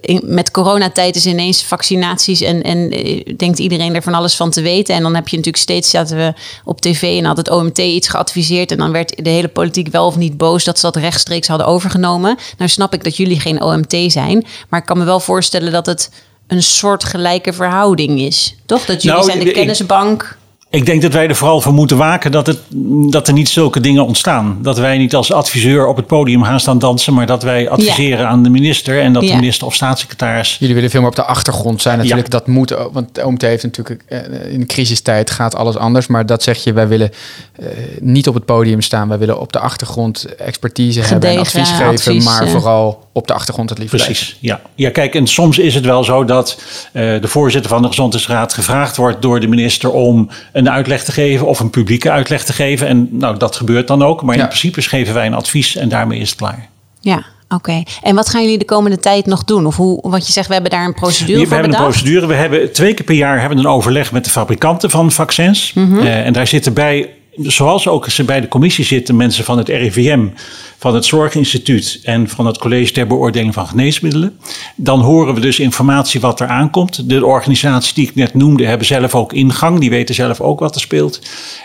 in, 0.00 0.22
met 0.24 0.50
coronatijd 0.50 1.16
is 1.16 1.26
ineens 1.26 1.64
vaccinaties 1.64 2.40
en, 2.40 2.62
en 2.62 2.90
eh, 2.90 3.36
denkt 3.36 3.58
iedereen 3.58 3.94
er 3.94 4.02
van 4.02 4.14
alles 4.14 4.34
van 4.34 4.50
te 4.50 4.62
weten. 4.62 4.94
En 4.94 5.02
dan 5.02 5.14
heb 5.14 5.28
je 5.28 5.36
natuurlijk 5.36 5.62
steeds, 5.62 5.90
zaten 5.90 6.16
we 6.16 6.32
op 6.64 6.80
tv 6.80 7.18
en 7.18 7.24
had 7.24 7.36
het 7.36 7.50
OMT 7.50 7.78
iets 7.78 8.08
geadviseerd. 8.08 8.70
En 8.70 8.78
dan 8.78 8.92
werd 8.92 9.24
de 9.24 9.30
hele 9.30 9.48
politiek 9.48 9.88
wel 9.88 10.06
of 10.06 10.16
niet 10.16 10.36
boos 10.36 10.64
dat 10.64 10.78
ze 10.78 10.90
dat 10.90 10.96
rechtstreeks 10.96 11.48
hadden 11.48 11.66
overgenomen. 11.66 12.36
Nou 12.58 12.70
snap 12.70 12.94
ik 12.94 13.04
dat 13.04 13.16
jullie 13.16 13.40
geen 13.40 13.62
OMT 13.62 13.96
zijn. 14.06 14.46
Maar 14.68 14.80
ik 14.80 14.86
kan 14.86 14.98
me 14.98 15.04
wel 15.04 15.20
voorstellen 15.20 15.72
dat 15.72 15.86
het 15.86 16.10
een 16.46 16.62
soort 16.62 17.04
gelijke 17.04 17.52
verhouding 17.52 18.20
is. 18.20 18.56
Toch? 18.66 18.84
Dat 18.84 19.02
jullie 19.02 19.18
Nou, 19.18 19.30
zijn 19.30 19.44
de 19.44 19.52
kennisbank. 19.52 20.22
Ik 20.22 20.36
denk 20.86 21.02
dat 21.02 21.12
wij 21.12 21.28
er 21.28 21.36
vooral 21.36 21.60
voor 21.60 21.72
moeten 21.72 21.96
waken 21.96 22.30
dat, 22.30 22.46
het, 22.46 22.58
dat 23.10 23.28
er 23.28 23.34
niet 23.34 23.48
zulke 23.48 23.80
dingen 23.80 24.06
ontstaan. 24.06 24.58
Dat 24.62 24.78
wij 24.78 24.98
niet 24.98 25.14
als 25.14 25.32
adviseur 25.32 25.86
op 25.86 25.96
het 25.96 26.06
podium 26.06 26.42
gaan 26.42 26.60
staan 26.60 26.78
dansen, 26.78 27.14
maar 27.14 27.26
dat 27.26 27.42
wij 27.42 27.68
adviseren 27.68 28.28
aan 28.28 28.42
de 28.42 28.50
minister 28.50 29.00
en 29.00 29.12
dat 29.12 29.22
Ja. 29.22 29.28
de 29.28 29.34
minister 29.34 29.66
of 29.66 29.74
staatssecretaris. 29.74 30.56
Jullie 30.58 30.74
willen 30.74 30.90
veel 30.90 31.00
meer 31.00 31.08
op 31.08 31.16
de 31.16 31.24
achtergrond 31.24 31.82
zijn 31.82 31.98
natuurlijk. 31.98 32.30
Dat 32.30 32.46
moet, 32.46 32.74
ook, 32.74 32.92
want 32.92 33.14
de 33.14 33.26
OMT 33.26 33.42
heeft 33.42 33.62
natuurlijk 33.62 34.02
eh, 34.08 34.52
in 34.52 34.60
de 34.60 34.66
crisistijd 34.66 35.30
gaat 35.30 35.54
alles 35.54 35.76
anders. 35.76 36.06
Maar 36.06 36.26
dat 36.26 36.42
zeg 36.42 36.64
je, 36.64 36.72
wij 36.72 36.88
willen 36.88 37.10
eh, 37.58 37.66
niet 38.00 38.28
op 38.28 38.34
het 38.34 38.44
podium 38.44 38.80
staan. 38.80 39.08
Wij 39.08 39.18
willen 39.18 39.40
op 39.40 39.52
de 39.52 39.58
achtergrond 39.58 40.24
expertise 40.34 41.00
hebben 41.00 41.30
en 41.30 41.38
advies 41.38 41.70
geven. 41.70 41.86
advies, 41.86 42.24
maar 42.24 42.48
vooral 42.48 43.08
op 43.12 43.26
de 43.26 43.32
achtergrond 43.32 43.70
het 43.70 43.78
liefst 43.78 43.94
blijven. 43.94 44.14
Precies, 44.14 44.36
ja. 44.40 44.60
Ja, 44.74 44.90
kijk, 44.90 45.14
en 45.14 45.26
soms 45.26 45.58
is 45.58 45.74
het 45.74 45.84
wel 45.84 46.04
zo 46.04 46.24
dat 46.24 46.62
eh, 46.92 47.02
de 47.20 47.28
voorzitter 47.28 47.70
van 47.70 47.82
de 47.82 47.88
Gezondheidsraad 47.88 48.52
gevraagd 48.52 48.96
wordt 48.96 49.22
door 49.22 49.40
de 49.40 49.46
minister 49.46 49.90
om 49.90 50.30
een 50.52 50.63
uitleg 50.70 51.04
te 51.04 51.12
geven 51.12 51.46
of 51.46 51.60
een 51.60 51.70
publieke 51.70 52.10
uitleg 52.10 52.44
te 52.44 52.52
geven. 52.52 52.86
En 52.86 53.08
nou, 53.10 53.36
dat 53.36 53.56
gebeurt 53.56 53.86
dan 53.86 54.02
ook. 54.02 54.22
Maar 54.22 54.36
Ja. 54.36 54.42
in 54.42 54.48
principe 54.48 54.82
geven 54.82 55.14
wij 55.14 55.26
een 55.26 55.34
advies 55.34 55.76
en 55.76 55.88
daarmee 55.88 56.18
is 56.20 56.28
het 56.28 56.38
klaar. 56.38 56.68
Ja, 57.00 57.24
oké. 57.48 57.82
En 58.02 58.14
wat 58.14 58.28
gaan 58.28 58.42
jullie 58.42 58.58
de 58.58 58.64
komende 58.64 58.98
tijd 58.98 59.26
nog 59.26 59.44
doen? 59.44 59.66
Of 59.66 59.76
hoe, 59.76 60.10
want 60.10 60.26
je 60.26 60.32
zegt, 60.32 60.46
we 60.46 60.52
hebben 60.52 60.70
daar 60.70 60.84
een 60.84 60.94
procedure 60.94 61.40
We 61.40 61.46
voor 61.46 61.54
hebben 61.56 61.74
een 61.74 61.82
procedure. 61.82 62.26
We 62.26 62.34
hebben 62.34 62.72
twee 62.72 62.94
keer 62.94 63.04
per 63.04 63.14
jaar 63.14 63.40
hebben 63.40 63.58
we 63.58 63.64
een 63.64 63.70
overleg 63.70 64.12
met 64.12 64.24
de 64.24 64.30
fabrikanten 64.30 64.90
van 64.90 65.12
vaccins. 65.12 65.72
Mhm. 65.72 65.98
Eh, 65.98 66.26
en 66.26 66.32
daar 66.32 66.46
zitten 66.46 66.72
bij, 66.72 67.10
zoals 67.36 67.88
ook 67.88 68.10
ze 68.10 68.24
bij 68.24 68.40
de 68.40 68.48
commissie 68.48 68.84
zitten, 68.84 69.16
mensen 69.16 69.44
van 69.44 69.58
het 69.58 69.68
RIVM, 69.68 70.26
van 70.78 70.94
het 70.94 71.04
Zorginstituut 71.04 72.00
en 72.02 72.28
van 72.28 72.46
het 72.46 72.58
College 72.58 72.92
ter 72.92 73.06
Beoordeling 73.06 73.54
van 73.54 73.66
Geneesmiddelen. 73.66 74.38
Dan 74.76 75.00
horen 75.00 75.34
we 75.34 75.40
dus 75.40 75.58
informatie 75.58 76.20
wat 76.20 76.40
er 76.40 76.46
aankomt. 76.46 77.08
De 77.08 77.26
organisaties 77.26 77.94
die 77.94 78.08
ik 78.08 78.14
net 78.14 78.34
noemde 78.34 78.66
hebben 78.66 78.86
zelf 78.86 79.14
ook 79.14 79.32
ingang. 79.32 79.80
Die 79.80 79.90
weten 79.90 80.14
zelf 80.14 80.40
ook 80.40 80.60
wat 80.60 80.74
er 80.74 80.80
speelt. 80.80 81.20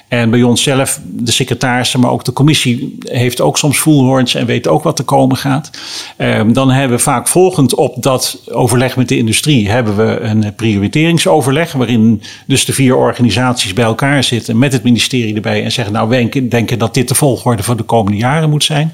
En 0.08 0.30
bij 0.30 0.44
ons 0.44 0.64
zelf, 0.64 1.00
de 1.04 1.32
secretarissen, 1.32 2.00
maar 2.00 2.12
ook 2.12 2.26
de 2.26 2.34
commissie 2.34 2.98
heeft 3.00 3.42
ook 3.42 3.58
soms 3.58 3.78
voelhoorns 3.78 4.36
en 4.36 4.46
weet 4.46 4.68
ook 4.68 4.84
wat 4.84 5.00
er 5.00 5.06
komen 5.06 5.38
gaat. 5.38 5.70
Ehm, 6.18 6.54
dan 6.54 6.70
hebben 6.72 6.98
we 6.98 7.04
vaak 7.04 7.28
volgend 7.28 7.76
op 7.76 8.04
dat 8.04 8.42
overleg 8.52 8.96
met 8.96 9.08
de 9.08 9.18
industrie 9.18 9.70
hebben 9.70 9.98
we 9.98 10.20
een 10.20 10.54
prioriteringsoverleg. 10.56 11.72
Waarin 11.72 12.22
dus 12.48 12.66
de 12.66 12.74
vier 12.74 12.96
organisaties 12.96 13.74
bij 13.74 13.86
elkaar 13.86 14.24
zitten 14.24 14.58
met 14.58 14.74
het 14.74 14.84
ministerie 14.84 15.36
erbij 15.36 15.59
en 15.64 15.72
zeggen 15.72 15.94
nou 15.94 16.10
wij 16.10 16.48
denken 16.50 16.80
dat 16.80 16.94
dit 16.94 17.08
de 17.08 17.16
volgorde 17.16 17.64
voor 17.64 17.78
de 17.78 17.84
komende 17.84 18.18
jaren 18.18 18.50
moet 18.50 18.64
zijn. 18.64 18.94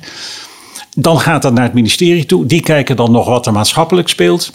Dan 0.95 1.19
gaat 1.19 1.41
dat 1.41 1.53
naar 1.53 1.63
het 1.63 1.73
ministerie 1.73 2.25
toe. 2.25 2.45
Die 2.45 2.61
kijken 2.61 2.95
dan 2.95 3.11
nog 3.11 3.27
wat 3.27 3.45
er 3.45 3.51
maatschappelijk 3.51 4.09
speelt. 4.09 4.51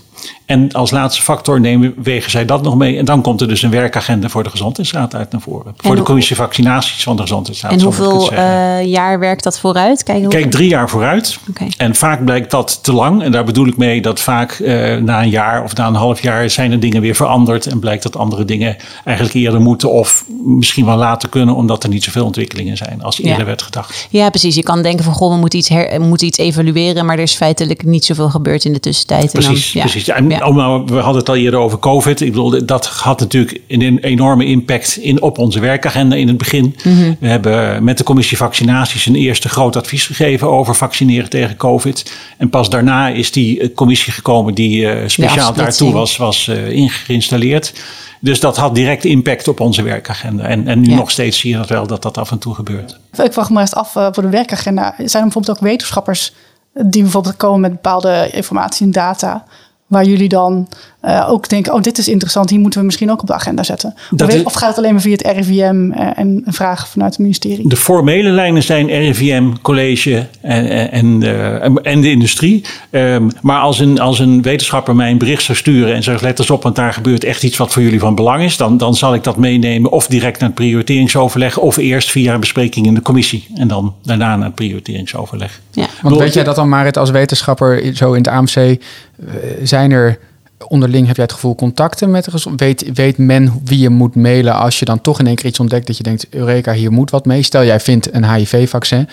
En 0.47 0.73
als 0.73 0.91
laatste 0.91 1.23
factor 1.23 1.61
nemen, 1.61 1.95
wegen 2.03 2.31
zij 2.31 2.45
dat 2.45 2.63
nog 2.63 2.77
mee. 2.77 2.99
En 2.99 3.05
dan 3.05 3.23
komt 3.23 3.41
er 3.41 3.49
dus 3.49 3.63
een 3.63 3.71
werkagenda 3.71 4.29
voor 4.29 4.43
de 4.43 4.51
Gezondheidsraad 4.51 5.15
uit 5.15 5.33
naar 5.33 5.41
voren. 5.41 5.75
voor 5.77 5.97
de 5.97 6.03
commissie 6.03 6.37
vaccinaties 6.37 7.03
van 7.03 7.17
de 7.17 7.23
Gezondheidsraad. 7.23 7.73
En 7.73 7.81
hoeveel 7.81 8.31
eh, 8.33 8.85
jaar 8.85 9.19
werkt 9.19 9.45
dat 9.45 9.59
vooruit? 9.59 10.03
Kijk, 10.03 10.19
hoe- 10.19 10.29
Kijk, 10.29 10.51
drie 10.51 10.69
jaar 10.69 10.89
vooruit. 10.89 11.39
En 11.77 11.95
vaak 11.95 12.25
blijkt 12.25 12.51
dat 12.51 12.79
te 12.83 12.93
lang. 12.93 13.23
En 13.23 13.33
daar 13.33 13.45
bedoel 13.45 13.67
ik 13.67 13.77
mee 13.77 14.03
dat 14.03 14.21
vaak 14.21 14.53
eh, 14.53 14.97
na 14.97 15.23
een 15.23 15.31
jaar 15.31 15.63
of 15.65 15.75
na 15.77 15.87
een 15.87 15.95
half 15.95 16.23
jaar 16.23 16.51
zijn 16.51 16.73
er 16.73 16.81
dingen 16.81 17.01
weer 17.01 17.15
veranderd. 17.15 17.67
En 17.67 17.79
blijkt 17.79 18.03
dat 18.03 18.17
andere 18.17 18.45
dingen 18.45 18.77
eigenlijk 19.05 19.37
eerder 19.37 19.61
moeten 19.61 19.91
of 19.91 20.25
misschien 20.45 20.85
wel 20.85 20.97
later 20.97 21.29
kunnen. 21.29 21.55
Omdat 21.55 21.83
er 21.83 21.89
niet 21.89 22.05
zoveel 22.05 22.25
ontwikkelingen 22.25 22.77
zijn 22.77 23.03
als 23.03 23.19
eerder 23.21 23.39
Ja. 23.39 23.45
werd 23.45 23.63
gedacht. 23.63 24.07
Ja, 24.11 24.31
precies. 24.31 24.55
Je 24.55 24.63
kan 24.63 24.83
denken 24.83 25.05
van, 25.05 25.13
goh, 25.15 25.33
we 25.33 25.39
moeten 25.39 25.59
iets, 25.59 25.69
her, 25.69 26.01
moeten 26.01 26.27
iets 26.27 26.39
evalueren. 26.39 27.07
Maar 27.07 27.17
er 27.17 27.23
is 27.23 27.35
feitelijk 27.35 27.85
niet 27.85 28.05
zoveel 28.05 28.31
gebeurd 28.31 28.65
in 28.65 28.73
de 28.73 28.81
tussentijd. 28.81 29.35
En 29.35 29.41
dan- 29.41 29.53
Precies, 29.73 30.05
ja. 30.19 30.21
precies. 30.23 30.41
En, 30.41 30.55
Ja. 30.55 30.77
oh, 30.79 30.87
we 30.87 30.95
hadden 30.97 31.19
het 31.21 31.29
al 31.29 31.37
eerder 31.37 31.61
over 31.61 31.79
COVID. 31.79 32.21
Ik 32.21 32.31
bedoel, 32.33 32.67
dat 32.67 32.87
had 32.87 33.21
natuurlijk 33.21 33.61
een 33.69 33.99
enorme 33.99 34.45
impact 34.45 34.97
in, 34.97 35.23
op 35.23 35.39
onze 35.39 35.61
werkagenda 35.61 36.17
in 36.17 36.29
het 36.29 36.39
begin. 36.39 36.77
Mhm. 36.85 37.15
We 37.21 37.29
hebben 37.29 37.85
met 37.85 37.99
de 37.99 38.05
commissie 38.05 38.37
vaccinaties 38.37 39.07
een 39.07 39.15
eerste 39.15 39.49
groot 39.49 39.77
advies 39.77 40.07
gegeven 40.07 40.49
over 40.51 40.75
vaccineren 40.75 41.31
tegen 41.31 41.57
COVID. 41.57 42.13
En 42.39 42.51
pas 42.51 42.71
daarna 42.71 43.09
is 43.09 43.33
die 43.33 43.61
eh, 43.61 43.75
commissie 43.75 44.13
gekomen 44.13 44.55
die 44.55 44.91
eh, 44.91 45.09
speciaal 45.09 45.53
daartoe 45.53 45.93
was, 45.93 46.17
was 46.17 46.49
eh, 46.49 46.69
in- 46.71 46.91
geïnstalleerd. 46.91 47.73
Dus 48.21 48.41
dat 48.41 48.57
had 48.57 48.75
direct 48.75 49.05
impact 49.05 49.49
op 49.49 49.61
onze 49.61 49.83
werkagenda. 49.83 50.45
En, 50.45 50.67
en 50.69 50.81
nu 50.81 50.89
Ja. 50.91 50.95
nog 50.97 51.11
steeds 51.11 51.39
zie 51.39 51.51
je 51.51 51.57
dat 51.57 51.69
wel 51.69 51.87
dat 51.87 52.03
dat 52.03 52.19
af 52.19 52.31
en 52.31 52.39
toe 52.39 52.55
gebeurt. 52.55 52.99
Ik 53.25 53.33
vraag 53.33 53.51
me 53.51 53.61
echt 53.61 53.75
af 53.75 53.91
voor 53.93 54.23
de 54.23 54.29
werkagenda. 54.29 54.95
Zijn 54.97 55.09
er 55.13 55.23
bijvoorbeeld 55.23 55.57
ook 55.57 55.65
wetenschappers 55.65 56.33
die 56.75 57.03
bijvoorbeeld 57.03 57.37
komen 57.37 57.61
met 57.61 57.71
bepaalde 57.71 58.29
informatie 58.33 58.87
en 58.87 58.93
data. 58.93 59.45
Waar 59.91 60.05
jullie 60.05 60.29
dan 60.29 60.69
eh, 61.01 61.27
ook 61.31 61.49
denken, 61.49 61.73
oh 61.75 61.81
dit 61.81 61.99
is 61.99 62.09
interessant, 62.09 62.51
hier 62.51 62.61
moeten 62.61 62.81
we 62.81 62.87
misschien 62.87 63.11
ook 63.11 63.21
op 63.21 63.27
de 63.27 63.33
agenda 63.35 63.63
zetten. 63.63 63.95
Of, 64.17 64.29
is- 64.29 64.43
of 64.43 64.53
gaat 64.53 64.69
het 64.69 64.79
alleen 64.79 64.93
maar 64.93 65.01
via 65.03 65.13
het 65.13 65.23
RIVM 65.37 65.91
eh, 65.93 66.19
en 66.19 66.43
vragen 66.47 66.89
vanuit 66.89 67.11
het 67.13 67.21
ministerie? 67.21 67.69
De 67.69 67.77
formele 67.77 68.31
lijnen 68.31 68.63
zijn 68.63 68.87
RIVM, 68.87 69.53
college 69.63 70.27
en, 70.41 70.91
en, 70.91 71.23
eh, 71.23 71.65
en, 71.65 71.83
en 71.83 72.01
de 72.01 72.11
industrie. 72.11 72.65
Ehm, 72.91 73.29
maar 73.43 73.61
als 73.61 73.79
een, 73.79 74.01
als 74.01 74.19
een 74.19 74.43
wetenschapper 74.43 74.97
mij 74.97 75.11
een 75.11 75.19
bericht 75.19 75.43
zou 75.43 75.59
sturen 75.59 75.95
en 75.95 76.03
zegt 76.03 76.23
let 76.23 76.39
eens 76.39 76.51
op, 76.51 76.63
want 76.63 76.77
daar 76.77 76.93
gebeurt 76.93 77.25
echt 77.25 77.43
iets 77.43 77.57
wat 77.57 77.73
voor 77.73 77.83
jullie 77.83 78.01
van 78.01 78.15
belang 78.15 78.43
is, 78.43 78.57
dan, 78.57 78.77
dan 78.77 78.95
zal 78.95 79.15
ik 79.15 79.25
dat 79.25 79.37
meenemen 79.37 79.91
of 79.91 80.07
direct 80.07 80.39
naar 80.41 80.49
het 80.49 80.59
prioriteringsoverleg 80.59 81.59
of 81.59 81.77
eerst 81.77 82.11
via 82.11 82.35
een 82.35 82.41
bespreking 82.41 82.87
in 82.87 82.95
de 82.95 83.03
commissie 83.03 83.47
en 83.55 83.69
dan 83.69 83.95
daarna 84.03 84.37
naar 84.37 84.47
het 84.47 84.55
prioriteringsoverleg. 84.55 85.61
Ja. 85.71 85.87
Want 86.03 86.17
weet 86.17 86.35
jij 86.35 86.45
dat 86.45 86.57
dan, 86.57 86.69
Marit, 86.69 86.97
als 86.97 87.11
wetenschapper 87.11 87.97
zo 87.97 88.13
in 88.13 88.23
het 88.23 88.29
AMC, 88.29 88.55
eh, 88.57 88.77
zijn 89.63 89.91
er 89.91 90.19
onderling, 90.69 91.07
heb 91.07 91.17
jij 91.17 91.25
het 91.25 91.35
gevoel, 91.35 91.55
contacten 91.55 92.11
met 92.11 92.25
de 92.25 92.31
gezond? 92.31 92.61
Weet, 92.61 92.91
weet 92.95 93.19
men 93.19 93.61
wie 93.65 93.79
je 93.79 93.89
moet 93.89 94.15
mailen 94.15 94.55
als 94.55 94.79
je 94.79 94.85
dan 94.85 95.01
toch 95.01 95.19
in 95.19 95.27
één 95.27 95.35
keer 95.35 95.47
iets 95.47 95.61
ontdekt 95.61 95.87
dat 95.87 95.97
je 95.97 96.03
denkt, 96.03 96.27
Eureka, 96.31 96.73
hier 96.73 96.93
moet 96.93 97.11
wat 97.11 97.27
mee. 97.27 97.43
Stel, 97.43 97.65
jij 97.65 97.81
vindt 97.81 98.15
een 98.15 98.33
HIV-vaccin 98.33 99.09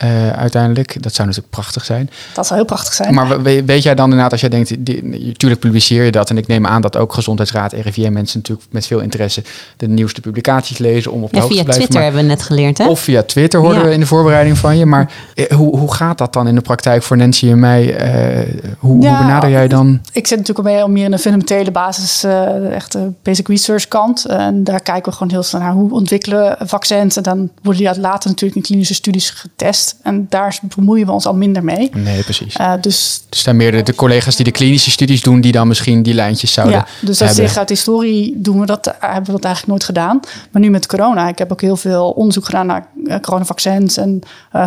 eh, 0.00 0.30
uiteindelijk. 0.30 1.02
Dat 1.02 1.14
zou 1.14 1.28
natuurlijk 1.28 1.54
prachtig 1.54 1.84
zijn. 1.84 2.10
Dat 2.34 2.46
zou 2.46 2.58
heel 2.58 2.68
prachtig 2.68 2.92
zijn. 2.94 3.14
Maar 3.14 3.42
we- 3.42 3.64
weet 3.64 3.82
jij 3.82 3.94
dan 3.94 4.04
inderdaad, 4.04 4.32
als 4.32 4.40
jij 4.40 4.50
denkt, 4.50 4.84
die, 4.84 5.04
natuurlijk 5.04 5.60
publiceer 5.60 6.04
je 6.04 6.10
dat. 6.10 6.30
En 6.30 6.38
ik 6.38 6.46
neem 6.46 6.66
aan 6.66 6.82
dat 6.82 6.96
ook 6.96 7.12
Gezondheidsraad, 7.12 7.72
RIVM 7.72 8.12
mensen 8.12 8.38
natuurlijk 8.38 8.66
met 8.70 8.86
veel 8.86 9.00
interesse 9.00 9.42
de 9.76 9.88
nieuwste 9.88 10.20
publicaties 10.20 10.78
lezen 10.78 11.12
om 11.12 11.22
op 11.22 11.30
de 11.30 11.36
Ja, 11.36 11.42
hoogte 11.42 11.56
via 11.56 11.64
te 11.64 11.70
blijven. 11.70 11.88
Twitter 11.88 11.94
Maar- 11.94 12.02
hebben 12.04 12.22
we 12.22 12.28
net 12.36 12.42
geleerd, 12.42 12.78
hè? 12.78 12.88
of 12.88 13.00
via 13.00 13.22
Twitter 13.22 13.60
hoorden 13.60 13.78
Ja. 13.82 13.86
we 13.88 13.92
in 13.94 14.00
de 14.00 14.06
voorbereiding 14.06 14.58
van 14.58 14.78
je. 14.78 14.86
Maar 14.86 15.12
eh, 15.34 15.46
hoe, 15.56 15.76
hoe 15.78 15.94
gaat 15.94 16.18
dat 16.18 16.32
dan 16.32 16.48
in 16.48 16.54
de 16.54 16.60
praktijk 16.60 17.02
voor 17.02 17.16
Nancy 17.16 17.50
en 17.50 17.58
mij? 17.58 17.96
Eh, 17.96 18.48
hoe, 18.78 19.02
Ja, 19.02 19.08
hoe 19.08 19.18
benader 19.18 19.50
jij 19.50 19.68
dan? 19.68 20.00
Ik 20.12 20.26
zit 20.26 20.38
natuurlijk 20.38 20.68
meer, 20.68 20.90
meer 20.90 21.04
in 21.04 21.10
de 21.10 21.18
fundamentele 21.18 21.70
basis, 21.70 22.24
eh 22.24 22.74
echt 22.74 22.92
de 22.92 23.12
basic 23.22 23.48
research 23.48 23.88
kant. 23.88 24.24
En 24.24 24.64
daar 24.64 24.80
kijken 24.80 25.10
we 25.10 25.16
gewoon 25.16 25.32
heel 25.32 25.42
snel 25.42 25.60
naar 25.60 25.72
hoe 25.72 25.92
ontwikkelen 25.92 26.56
we 26.58 26.66
vaccins. 26.66 27.16
En 27.16 27.22
dan 27.22 27.50
worden 27.62 27.82
die 27.92 28.00
later 28.00 28.28
natuurlijk 28.30 28.56
in 28.56 28.62
klinische 28.62 28.94
studies 28.94 29.30
getest. 29.30 29.89
En 30.02 30.26
daar 30.28 30.58
bemoeien 30.74 31.06
we 31.06 31.12
ons 31.12 31.26
al 31.26 31.34
minder 31.34 31.64
mee. 31.64 31.90
Nee, 31.94 32.22
precies. 32.22 32.56
Eh, 32.56 32.72
dus 32.80 33.22
Dus 33.28 33.44
daar 33.44 33.56
meer 33.56 33.72
de, 33.72 33.82
de 33.82 33.94
collega's 33.94 34.36
die 34.36 34.44
de 34.44 34.50
klinische 34.50 34.90
studies 34.90 35.22
doen, 35.22 35.40
die 35.40 35.52
dan 35.52 35.68
misschien 35.68 36.02
die 36.02 36.14
lijntjes 36.14 36.52
zouden 36.52 36.76
ja, 36.76 36.86
dus 37.00 37.18
dat 37.18 37.34
zich 37.34 37.56
uit 37.56 37.68
de 37.68 37.74
historie 37.74 38.34
doen 38.36 38.60
we 38.60 38.66
dat, 38.66 38.86
eh, 38.86 38.94
hebben 39.00 39.24
we 39.24 39.32
dat 39.32 39.44
eigenlijk 39.44 39.66
nooit 39.66 39.84
gedaan. 39.84 40.20
Maar 40.50 40.62
nu 40.62 40.70
met 40.70 40.86
corona, 40.86 41.28
ik 41.28 41.38
heb 41.38 41.52
ook 41.52 41.60
heel 41.60 41.76
veel 41.76 42.10
onderzoek 42.10 42.44
gedaan 42.44 42.66
naar 42.66 42.86
eh, 43.04 43.20
coronavaccins 43.20 43.96
en 43.96 44.20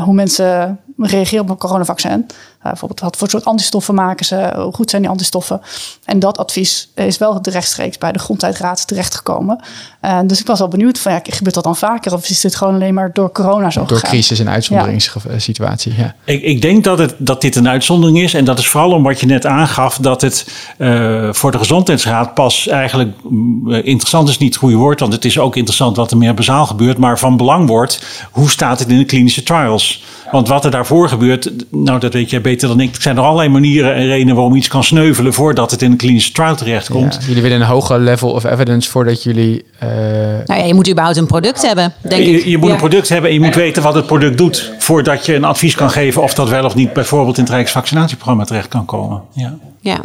hoe 0.04 0.14
mensen 0.14 0.80
reageren 1.06 1.44
op 1.44 1.50
een 1.50 1.58
coronavaccin. 1.58 2.26
Eh, 2.32 2.70
bijvoorbeeld 2.70 3.00
wat 3.00 3.18
voor 3.18 3.30
soort 3.30 3.46
antistoffen 3.46 3.96
maken 3.96 4.26
ze, 4.26 4.52
hoe 4.56 4.74
goed 4.74 4.90
zijn 4.90 5.02
die 5.02 5.12
antistoffen. 5.12 5.62
En 6.06 6.20
dat 6.20 6.38
advies 6.38 6.90
is 6.96 7.18
wel 7.18 7.40
rechtstreeks 7.42 7.98
bij 7.98 8.12
de 8.12 8.20
Grondheidsraad 8.20 8.88
terechtgekomen. 8.88 9.64
Eh, 10.00 10.20
dus 10.26 10.40
ik 10.40 10.48
was 10.48 10.60
wel 10.60 10.68
benieuwd 10.68 11.00
van, 11.00 11.12
ja, 11.12 11.20
gebeurt 11.24 11.56
dat 11.56 11.64
dan 11.64 11.76
vaker? 11.76 12.14
Of 12.14 12.30
is 12.30 12.42
dit 12.42 12.56
gewoon 12.56 12.74
alleen 12.74 12.94
maar 12.94 13.14
door 13.14 13.32
corona 13.32 13.70
zo 13.70 13.80
Door 13.80 13.98
gegaan? 13.98 14.10
crisis- 14.10 14.40
en 14.40 14.50
uitzonderingssituatie. 14.50 15.94
Ja. 15.98 16.16
Ik, 16.24 16.42
ik 16.42 16.62
denk 16.62 16.84
dat, 16.84 16.98
het, 16.98 17.16
dat 17.18 17.42
dit 17.42 17.56
een 17.56 17.68
uitzondering 17.68 18.20
is. 18.20 18.34
En 18.34 18.46
dat 18.46 18.60
is 18.60 18.68
vooral 18.68 18.92
om 18.92 19.04
wat 19.04 19.20
je 19.20 19.26
net 19.26 19.46
aangaf. 19.46 19.98
Dat 19.98 20.22
het 20.22 20.48
eh, 20.78 21.34
voor 21.34 21.52
de 21.52 21.58
gezondheidsraad 21.58 22.34
pas 22.34 22.68
eigenlijk 22.68 23.10
eh, 23.68 23.86
interessant 23.86 24.30
is 24.30 24.38
niet 24.38 24.54
het 24.54 24.60
goede 24.64 24.76
woord. 24.76 25.00
Want 25.00 25.14
het 25.14 25.26
is 25.26 25.40
ook 25.40 25.56
interessant 25.56 25.96
wat 25.96 26.12
er 26.12 26.18
meer 26.18 26.34
bazaal 26.34 26.66
gebeurt. 26.66 26.98
Maar 26.98 27.20
van 27.20 27.38
belang 27.38 27.68
wordt, 27.68 28.04
hoe 28.32 28.50
staat 28.50 28.80
het 28.80 28.90
in 28.90 28.98
de 28.98 29.06
klinische 29.06 29.44
trials? 29.44 30.04
Want 30.32 30.48
wat 30.48 30.66
er 30.66 30.72
daarvoor 30.72 30.93
gebeurt, 31.02 31.52
nou 31.72 32.00
dat 32.00 32.14
weet 32.14 32.30
jij 32.30 32.42
beter 32.42 32.68
dan 32.68 32.80
ik. 32.80 32.96
Er 32.96 33.02
zijn 33.02 33.18
er 33.18 33.24
allerlei 33.24 33.50
manieren 33.50 33.96
en 33.96 34.06
redenen 34.06 34.36
waarom 34.36 34.56
iets 34.56 34.68
kan 34.68 34.84
sneuvelen 34.84 35.34
voordat 35.34 35.72
het 35.72 35.82
in 35.82 35.92
een 35.92 35.98
klinische 35.98 36.32
trial 36.32 36.56
terechtkomt. 36.56 37.18
Ja, 37.22 37.28
jullie 37.28 37.42
willen 37.42 37.62
een 37.62 37.68
hoger 37.68 38.00
level 38.00 38.30
of 38.32 38.44
evidence 38.44 38.90
voordat 38.90 39.24
jullie... 39.24 39.66
eh, 39.80 39.88
Nou 40.46 40.60
ja, 40.60 40.66
je 40.66 40.74
moet 40.74 40.90
überhaupt 40.90 41.18
een 41.18 41.28
product 41.28 41.62
hebben, 41.68 41.94
denk 42.02 42.22
ik. 42.26 42.44
Je, 42.44 42.50
je 42.50 42.58
moet 42.58 42.68
Ja. 42.68 42.74
een 42.74 42.80
product 42.80 43.10
hebben 43.10 43.30
en 43.30 43.36
je 43.36 43.42
moet 43.42 43.56
weten 43.56 43.84
wat 43.84 43.96
het 43.96 44.06
product 44.06 44.38
doet. 44.38 44.74
Voordat 44.80 45.26
je 45.26 45.36
een 45.36 45.44
advies 45.44 45.76
kan 45.76 45.90
geven 45.92 46.22
of 46.22 46.34
dat 46.34 46.50
wel 46.50 46.66
of 46.66 46.76
niet 46.76 46.94
bijvoorbeeld 46.94 47.38
in 47.38 47.44
het 47.44 47.52
Rijksvaccinatieprogramma 47.54 48.44
terecht 48.46 48.68
kan 48.68 48.86
komen. 48.86 49.22
Ja. 49.34 49.58
Ja. 49.82 50.00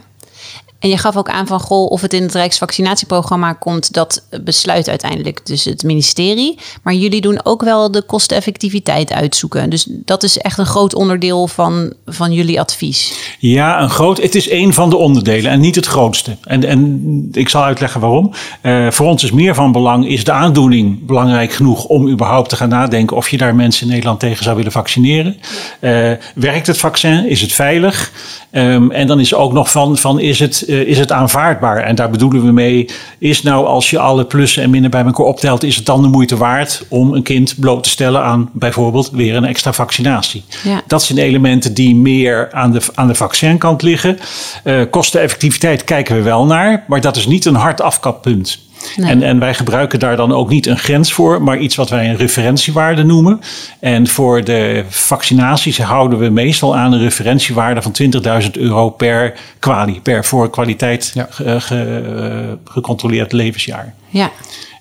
En 0.79 0.89
je 0.89 0.99
gaf 0.99 1.17
ook 1.17 1.29
aan 1.29 1.47
van, 1.47 1.61
goh, 1.61 1.91
of 1.91 2.01
het 2.01 2.13
in 2.13 2.23
het 2.23 2.35
Rijksvaccinatieprogramma 2.35 3.53
komt, 3.53 3.93
dat 3.93 4.27
besluit 4.45 4.89
uiteindelijk 4.89 5.47
dus 5.47 5.65
het 5.65 5.83
ministerie. 5.83 6.59
Maar 6.83 6.95
jullie 6.95 7.21
doen 7.21 7.41
ook 7.43 7.63
wel 7.63 7.91
de 7.91 8.03
kosteneffectiviteit 8.03 9.13
uitzoeken. 9.13 9.71
Dus 9.71 9.87
dat 9.89 10.23
is 10.23 10.39
echt 10.39 10.59
een 10.59 10.67
groot 10.67 10.95
onderdeel 10.95 11.49
van, 11.49 11.93
van 12.07 12.33
jullie 12.33 12.61
advies. 12.61 13.13
Ja, 13.39 13.83
een 13.83 13.91
groot, 13.91 14.23
het 14.23 14.35
is 14.35 14.51
een 14.51 14.75
van 14.75 14.91
de 14.91 14.97
onderdelen 14.97 15.51
en 15.51 15.61
niet 15.61 15.75
het 15.75 15.87
grootste. 15.87 16.37
En, 16.43 16.65
en 16.65 17.29
ik 17.33 17.49
zal 17.49 17.63
uitleggen 17.63 18.01
waarom. 18.01 18.33
Uh, 18.63 18.91
voor 18.91 19.07
ons 19.07 19.25
is 19.25 19.31
meer 19.31 19.55
van 19.55 19.73
belang, 19.73 20.09
is 20.09 20.25
de 20.25 20.33
aandoening 20.33 21.07
belangrijk 21.07 21.53
genoeg 21.53 21.85
om 21.85 22.09
überhaupt 22.09 22.49
te 22.49 22.57
gaan 22.57 22.69
nadenken 22.69 23.17
of 23.17 23.29
je 23.29 23.39
daar 23.39 23.55
mensen 23.55 23.83
in 23.83 23.93
Nederland 23.93 24.21
tegen 24.21 24.45
zou 24.45 24.57
willen 24.57 24.73
vaccineren. 24.73 25.37
Uh, 25.81 26.13
werkt 26.35 26.67
het 26.67 26.79
vaccin? 26.79 27.29
Is 27.29 27.41
het 27.41 27.53
veilig? 27.53 28.13
Um, 28.53 28.91
en 28.91 29.07
dan 29.07 29.21
is 29.21 29.35
ook 29.35 29.53
nog 29.53 29.71
van, 29.71 29.99
van 29.99 30.21
is, 30.21 30.39
het, 30.39 30.65
is 30.69 30.99
het 30.99 31.13
aanvaardbaar? 31.13 31.77
En 31.77 31.95
daar 31.95 32.11
bedoelen 32.11 32.45
we 32.45 32.53
mee, 32.53 32.89
is 33.19 33.43
nou 33.43 33.67
als 33.67 33.91
je 33.91 33.99
alle 33.99 34.25
plussen 34.25 34.63
en 34.63 34.71
minnen 34.71 34.91
bij 34.91 35.05
elkaar 35.05 35.27
optelt, 35.27 35.63
is 35.63 35.77
het 35.77 35.87
dan 35.87 36.03
de 36.03 36.09
moeite 36.09 36.37
waard 36.37 36.85
om 36.89 37.15
een 37.15 37.23
kind 37.23 37.55
bloot 37.61 37.83
te 37.83 37.89
stellen 37.89 38.23
aan 38.23 38.51
bijvoorbeeld 38.53 39.11
weer 39.11 39.37
een 39.37 39.45
extra 39.45 39.73
vaccinatie? 39.73 40.45
Ja. 40.65 40.83
Dat 40.87 41.03
zijn 41.03 41.19
elementen 41.19 41.75
die 41.75 41.95
meer 41.95 42.53
aan 42.53 42.73
de, 42.73 42.81
aan 42.95 43.07
de 43.07 43.15
vaccinkant 43.15 43.83
liggen. 43.83 44.19
Uh, 44.65 44.83
kosteneffectiviteit 44.91 45.85
kijken 45.85 46.17
we 46.17 46.23
wel 46.23 46.47
naar, 46.47 46.85
maar 46.89 47.01
dat 47.01 47.17
is 47.17 47.27
niet 47.27 47.45
een 47.45 47.55
hard 47.55 47.81
afkappunt. 47.81 48.59
Nee. 48.97 49.11
En, 49.11 49.23
en 49.23 49.39
wij 49.39 49.55
gebruiken 49.55 49.99
daar 49.99 50.17
dan 50.17 50.33
ook 50.33 50.49
niet 50.49 50.67
een 50.67 50.79
grens 50.79 51.13
voor, 51.13 51.43
maar 51.43 51.59
iets 51.59 51.77
wat 51.77 51.91
wij 51.91 52.09
een 52.09 52.17
referentiewaarde 52.17 53.03
noemen. 53.03 53.41
En 53.81 54.07
voor 54.07 54.45
de 54.45 54.85
vaccinaties 54.89 55.79
houden 55.79 56.19
we 56.19 56.29
meestal 56.29 56.77
aan 56.77 56.93
een 56.93 57.01
referentiewaarde 57.01 57.83
van 57.83 57.97
20.000 58.43 58.51
euro 58.53 58.91
per 58.91 59.35
kwalie, 59.59 60.01
per 60.01 60.25
voor 60.25 60.51
kwaliteit 60.51 61.11
ja. 61.15 61.27
ge, 61.31 61.61
ge, 61.61 62.59
gecontroleerd 62.65 63.33
levensjaar. 63.33 63.95
Ja. 64.09 64.31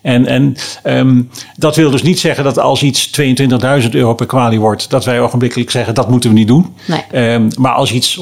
En, 0.02 0.26
en 0.26 0.56
um, 0.84 1.30
dat 1.56 1.76
wil 1.76 1.92
dus 1.92 2.02
niet 2.02 2.20
zeggen 2.20 2.44
dat 2.44 2.60
als 2.60 2.84
iets 2.84 3.22
22.000 3.22 3.90
euro 3.90 4.14
per 4.14 4.26
kwalie 4.26 4.60
wordt, 4.60 4.90
dat 4.90 5.06
wij 5.06 5.22
ogenblikkelijk 5.22 5.72
zeggen 5.72 5.94
dat 5.94 6.10
moeten 6.10 6.30
we 6.30 6.36
niet 6.36 6.48
doen. 6.48 6.76
Nee. 6.86 7.34
Um, 7.34 7.48
maar 7.58 7.72
als 7.74 7.92
iets 7.92 8.20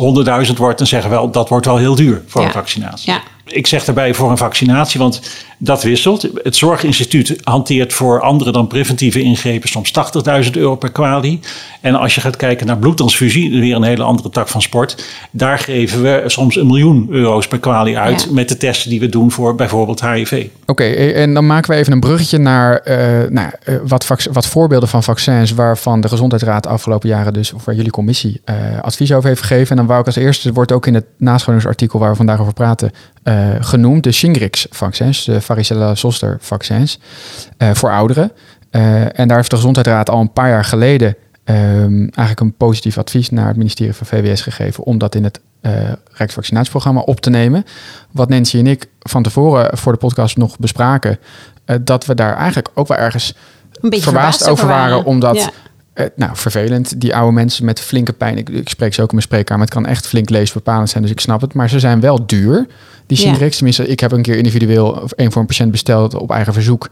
100.000 0.47 0.53
wordt, 0.57 0.77
dan 0.77 0.87
zeggen 0.87 1.09
we 1.09 1.15
wel 1.15 1.31
dat 1.31 1.49
wordt 1.49 1.65
wel 1.65 1.77
heel 1.77 1.95
duur 1.95 2.23
voor 2.27 2.41
ja. 2.41 2.47
een 2.47 2.53
vaccinatie. 2.53 3.11
Ja. 3.11 3.21
Ik 3.47 3.67
zeg 3.67 3.85
daarbij 3.85 4.13
voor 4.13 4.31
een 4.31 4.37
vaccinatie, 4.37 4.99
want 4.99 5.21
dat 5.57 5.83
wisselt. 5.83 6.27
Het 6.43 6.55
Zorginstituut 6.55 7.35
hanteert 7.43 7.93
voor 7.93 8.21
andere 8.21 8.51
dan 8.51 8.67
preventieve 8.67 9.21
ingrepen 9.21 9.69
soms 9.69 9.91
80.000 10.45 10.51
euro 10.51 10.75
per 10.75 10.91
kwalie. 10.91 11.39
En 11.81 11.95
als 11.95 12.15
je 12.15 12.21
gaat 12.21 12.35
kijken 12.35 12.67
naar 12.67 12.77
bloedtransfusie, 12.77 13.59
weer 13.59 13.75
een 13.75 13.83
hele 13.83 14.03
andere 14.03 14.29
tak 14.29 14.47
van 14.47 14.61
sport. 14.61 15.05
Daar 15.31 15.59
geven 15.59 16.01
we 16.01 16.23
soms 16.25 16.55
een 16.55 16.67
miljoen 16.67 17.07
euro's 17.09 17.47
per 17.47 17.59
kwalie 17.59 17.97
uit 17.97 18.23
Ja. 18.23 18.33
met 18.33 18.49
de 18.49 18.57
testen 18.57 18.89
die 18.89 18.99
we 18.99 19.09
doen 19.09 19.31
voor 19.31 19.55
bijvoorbeeld 19.55 20.01
HIV. 20.01 20.47
Oké, 20.65 20.83
en 20.83 21.33
dan 21.33 21.45
maken 21.45 21.71
we 21.71 21.77
even 21.77 21.93
een 21.93 21.99
bruggetje 21.99 22.37
naar 22.37 22.77
eh, 22.77 23.29
nou, 23.29 23.49
uh, 23.69 23.75
wat, 23.87 24.05
vac- 24.05 24.27
wat 24.31 24.47
voorbeelden 24.47 24.89
van 24.89 25.03
vaccins 25.03 25.51
waarvan 25.53 26.01
de 26.01 26.07
Gezondheidsraad 26.09 26.63
de 26.63 26.69
afgelopen 26.69 27.09
jaren 27.09 27.33
dus, 27.33 27.53
of 27.53 27.65
waar 27.65 27.75
jullie 27.75 27.91
commissie 27.91 28.41
uh, 28.45 28.55
advies 28.81 29.13
over 29.13 29.29
heeft 29.29 29.41
gegeven. 29.41 29.69
En 29.69 29.75
dan 29.77 29.85
wou 29.85 29.99
ik 29.99 30.05
als 30.05 30.15
eerste, 30.15 30.47
het 30.47 30.55
wordt 30.55 30.71
ook 30.71 30.87
in 30.87 30.93
het 30.93 31.05
nascholingsartikel 31.17 31.99
waar 31.99 32.09
we 32.09 32.15
vandaag 32.15 32.39
over 32.39 32.53
praten, 32.53 32.91
uh, 33.25 33.49
genoemd, 33.59 34.03
de 34.03 34.11
Shingrix-vaccins, 34.11 35.25
de 35.25 35.41
varicella-zoster-vaccins 35.41 36.99
uh, 37.57 37.69
voor 37.73 37.91
ouderen. 37.91 38.31
Uh, 38.71 39.19
en 39.19 39.27
daar 39.27 39.37
heeft 39.37 39.49
de 39.49 39.55
Gezondheidsraad 39.55 40.09
al 40.09 40.21
een 40.21 40.33
paar 40.33 40.49
jaar 40.49 40.65
geleden 40.65 41.15
um, 41.45 41.99
eigenlijk 41.99 42.39
een 42.39 42.53
positief 42.53 42.97
advies 42.97 43.29
naar 43.29 43.47
het 43.47 43.57
ministerie 43.57 43.93
van 43.93 44.07
VWS 44.07 44.41
gegeven 44.41 44.83
om 44.83 44.97
dat 44.97 45.15
in 45.15 45.23
het 45.23 45.39
Rijksvaccinatieprogramma 46.11 46.99
op 46.99 47.21
te 47.21 47.29
nemen. 47.29 47.65
Wat 48.11 48.29
Nancy 48.29 48.57
en 48.57 48.67
ik 48.67 48.87
van 48.99 49.23
tevoren 49.23 49.77
voor 49.77 49.91
de 49.91 49.97
podcast 49.97 50.37
nog 50.37 50.59
bespraken, 50.59 51.19
dat 51.81 52.05
we 52.05 52.15
daar 52.15 52.35
eigenlijk 52.35 52.69
ook 52.73 52.87
wel 52.87 52.97
ergens 52.97 53.35
verbaasd, 53.71 54.03
verbaasd 54.03 54.49
over 54.49 54.67
waren, 54.67 54.89
waren. 54.89 55.05
omdat. 55.05 55.35
Ja. 55.35 55.49
Uh, 55.95 56.05
nou, 56.15 56.31
vervelend. 56.33 57.01
Die 57.01 57.15
oude 57.15 57.31
mensen 57.31 57.65
met 57.65 57.79
flinke 57.79 58.13
pijn. 58.13 58.37
Ik, 58.37 58.49
ik 58.49 58.69
spreek 58.69 58.93
ze 58.93 59.01
ook 59.01 59.07
in 59.09 59.15
mijn 59.15 59.27
spreekkamer. 59.27 59.65
Het 59.65 59.73
kan 59.73 59.85
echt 59.85 60.07
flink 60.07 60.29
leesbepalend 60.29 60.89
zijn, 60.89 61.03
dus 61.03 61.11
ik 61.11 61.19
snap 61.19 61.41
het. 61.41 61.53
Maar 61.53 61.69
ze 61.69 61.79
zijn 61.79 61.99
wel 61.99 62.25
duur. 62.25 62.67
Die 63.07 63.27
ja. 63.27 63.49
tenminste, 63.49 63.87
ik 63.87 63.99
heb 63.99 64.11
een 64.11 64.21
keer 64.21 64.37
individueel 64.37 65.09
een 65.15 65.31
voor 65.31 65.41
een 65.41 65.47
patiënt 65.47 65.71
besteld 65.71 66.13
op 66.13 66.31
eigen 66.31 66.53
verzoek. 66.53 66.89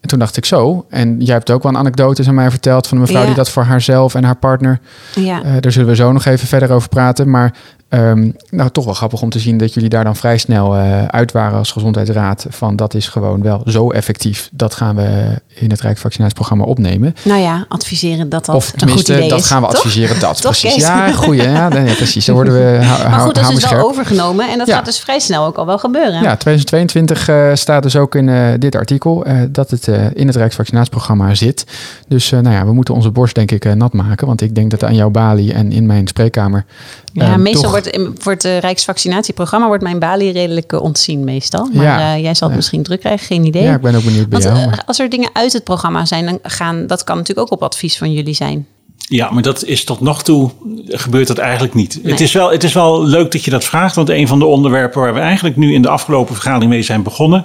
En 0.00 0.08
toen 0.08 0.18
dacht 0.18 0.36
ik 0.36 0.44
zo. 0.44 0.86
En 0.88 1.20
jij 1.20 1.34
hebt 1.34 1.50
ook 1.50 1.62
wel 1.62 1.72
een 1.72 1.78
anekdote 1.78 2.24
aan 2.26 2.34
mij 2.34 2.50
verteld 2.50 2.86
van 2.86 2.96
een 2.96 3.02
mevrouw 3.02 3.20
Ja. 3.20 3.26
die 3.26 3.36
dat 3.36 3.50
voor 3.50 3.62
haarzelf 3.62 4.14
en 4.14 4.24
haar 4.24 4.36
partner. 4.36 4.80
Ja. 5.14 5.44
Uh, 5.44 5.52
daar 5.60 5.72
zullen 5.72 5.88
we 5.88 5.94
zo 5.94 6.12
nog 6.12 6.24
even 6.24 6.48
verder 6.48 6.70
over 6.70 6.88
praten. 6.88 7.30
Maar 7.30 7.54
um, 7.90 8.36
nou, 8.50 8.70
toch 8.70 8.84
wel 8.84 8.94
grappig 8.94 9.22
om 9.22 9.30
te 9.30 9.38
zien 9.38 9.58
dat 9.58 9.74
jullie 9.74 9.88
daar 9.88 10.04
dan 10.04 10.16
vrij 10.16 10.38
snel 10.38 10.76
uh, 10.76 11.04
uit 11.04 11.32
waren 11.32 11.58
als 11.58 11.72
gezondheidsraad. 11.72 12.46
Van 12.48 12.76
dat 12.76 12.94
is 12.94 13.08
gewoon 13.08 13.42
wel 13.42 13.62
zo 13.66 13.90
effectief. 13.90 14.48
Dat 14.52 14.74
gaan 14.74 14.96
we 14.96 15.40
in 15.54 15.70
het 15.70 15.80
Rijksvaccinatieprogramma 15.80 16.64
opnemen. 16.64 17.14
Nou 17.22 17.40
ja, 17.40 17.66
adviseren 17.68 18.28
dat 18.28 18.44
dat 18.44 18.54
of 18.54 18.72
een 18.76 18.90
goed 18.90 19.08
idee 19.08 19.28
dat 19.28 19.38
is. 19.38 19.46
gaan 19.46 19.62
we 19.62 19.68
toch? 19.68 19.76
adviseren. 19.76 20.20
Dat 20.20 20.40
Toch, 20.42 20.50
precies. 20.50 20.74
Kees? 20.74 20.82
Ja, 20.82 21.12
goeie. 21.12 21.42
Ja, 21.42 21.68
nee, 21.68 21.94
precies. 21.94 22.24
Dan 22.24 22.34
worden 22.34 22.54
we. 22.54 22.78
maar 23.10 23.20
goed, 23.20 23.34
dat 23.34 23.50
is 23.50 23.60
dus 23.60 23.70
wel 23.70 23.88
overgenomen. 23.88 24.50
En 24.50 24.58
dat 24.58 24.66
ja. 24.66 24.74
gaat 24.74 24.84
dus 24.84 25.00
vrij 25.00 25.18
snel 25.18 25.44
ook 25.44 25.56
al 25.56 25.66
wel 25.66 25.78
gebeuren. 25.78 26.22
Ja, 26.22 26.36
2022 26.36 27.28
uh, 27.28 27.50
staat 27.54 27.82
dus 27.82 27.96
ook 27.96 28.14
in 28.14 28.28
uh, 28.28 28.48
dit 28.58 28.74
artikel 28.74 29.24
dat 29.48 29.70
het 29.70 29.86
in 30.14 30.26
het 30.26 30.36
Rijksvaccinatieprogramma 30.36 31.34
zit. 31.34 31.64
Dus 32.08 32.30
nou 32.30 32.50
ja, 32.50 32.64
we 32.64 32.72
moeten 32.72 32.94
onze 32.94 33.10
borst 33.10 33.34
denk 33.34 33.50
ik 33.50 33.74
nat 33.74 33.92
maken. 33.92 34.26
Want 34.26 34.40
ik 34.40 34.54
denk 34.54 34.70
dat 34.70 34.84
aan 34.84 34.94
jouw 34.94 35.10
balie 35.10 35.52
en 35.52 35.72
in 35.72 35.86
mijn 35.86 36.08
spreekkamer. 36.08 36.64
Ja, 37.12 37.36
meestal 37.36 37.62
toch... 37.62 37.70
wordt 37.70 37.98
voor 38.18 38.32
het 38.32 38.44
Rijksvaccinatieprogramma 38.44 39.66
wordt 39.66 39.82
mijn 39.82 39.98
balie 39.98 40.32
redelijk 40.32 40.72
uh, 40.72 40.80
ontzien 40.80 41.24
meestal. 41.24 41.68
Maar 41.72 41.84
ja, 41.84 42.16
uh, 42.16 42.22
jij 42.22 42.34
zal 42.34 42.48
het 42.48 42.50
ja. 42.50 42.54
misschien 42.56 42.82
druk 42.82 43.00
krijgen, 43.00 43.26
geen 43.26 43.44
idee. 43.44 43.62
Ja, 43.62 43.74
ik 43.74 43.80
ben 43.80 43.94
ook 43.94 44.04
benieuwd 44.04 44.28
bij 44.28 44.40
Want, 44.40 44.56
jou. 44.56 44.70
Uh, 44.70 44.78
als 44.86 44.98
er 44.98 45.08
dingen 45.08 45.30
uit 45.32 45.52
het 45.52 45.64
programma 45.64 46.04
zijn, 46.04 46.24
dan 46.24 46.38
gaan, 46.42 46.86
dat 46.86 47.04
kan 47.04 47.16
natuurlijk 47.16 47.52
ook 47.52 47.60
op 47.60 47.62
advies 47.62 47.98
van 47.98 48.12
jullie 48.12 48.34
zijn. 48.34 48.66
Ja, 48.96 49.30
maar 49.30 49.42
dat 49.42 49.64
is 49.64 49.84
tot 49.84 50.00
nog 50.00 50.22
toe 50.22 50.50
gebeurt 50.86 51.26
dat 51.26 51.38
eigenlijk 51.38 51.74
niet. 51.74 51.98
Nee. 52.02 52.12
Het, 52.12 52.20
is 52.20 52.32
wel, 52.32 52.50
het 52.50 52.64
is 52.64 52.72
wel 52.72 53.04
leuk 53.04 53.32
dat 53.32 53.44
je 53.44 53.50
dat 53.50 53.64
vraagt, 53.64 53.94
want 53.94 54.08
een 54.08 54.28
van 54.28 54.38
de 54.38 54.44
onderwerpen 54.44 55.00
waar 55.00 55.14
we 55.14 55.20
eigenlijk 55.20 55.56
nu 55.56 55.74
in 55.74 55.82
de 55.82 55.88
afgelopen 55.88 56.34
vergadering 56.34 56.70
mee 56.70 56.82
zijn 56.82 57.02
begonnen, 57.02 57.44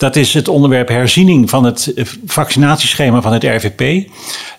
dat 0.00 0.16
is 0.16 0.34
het 0.34 0.48
onderwerp 0.48 0.88
herziening 0.88 1.50
van 1.50 1.64
het 1.64 1.92
vaccinatieschema 2.26 3.22
van 3.22 3.32
het 3.32 3.44
RVP. 3.44 3.80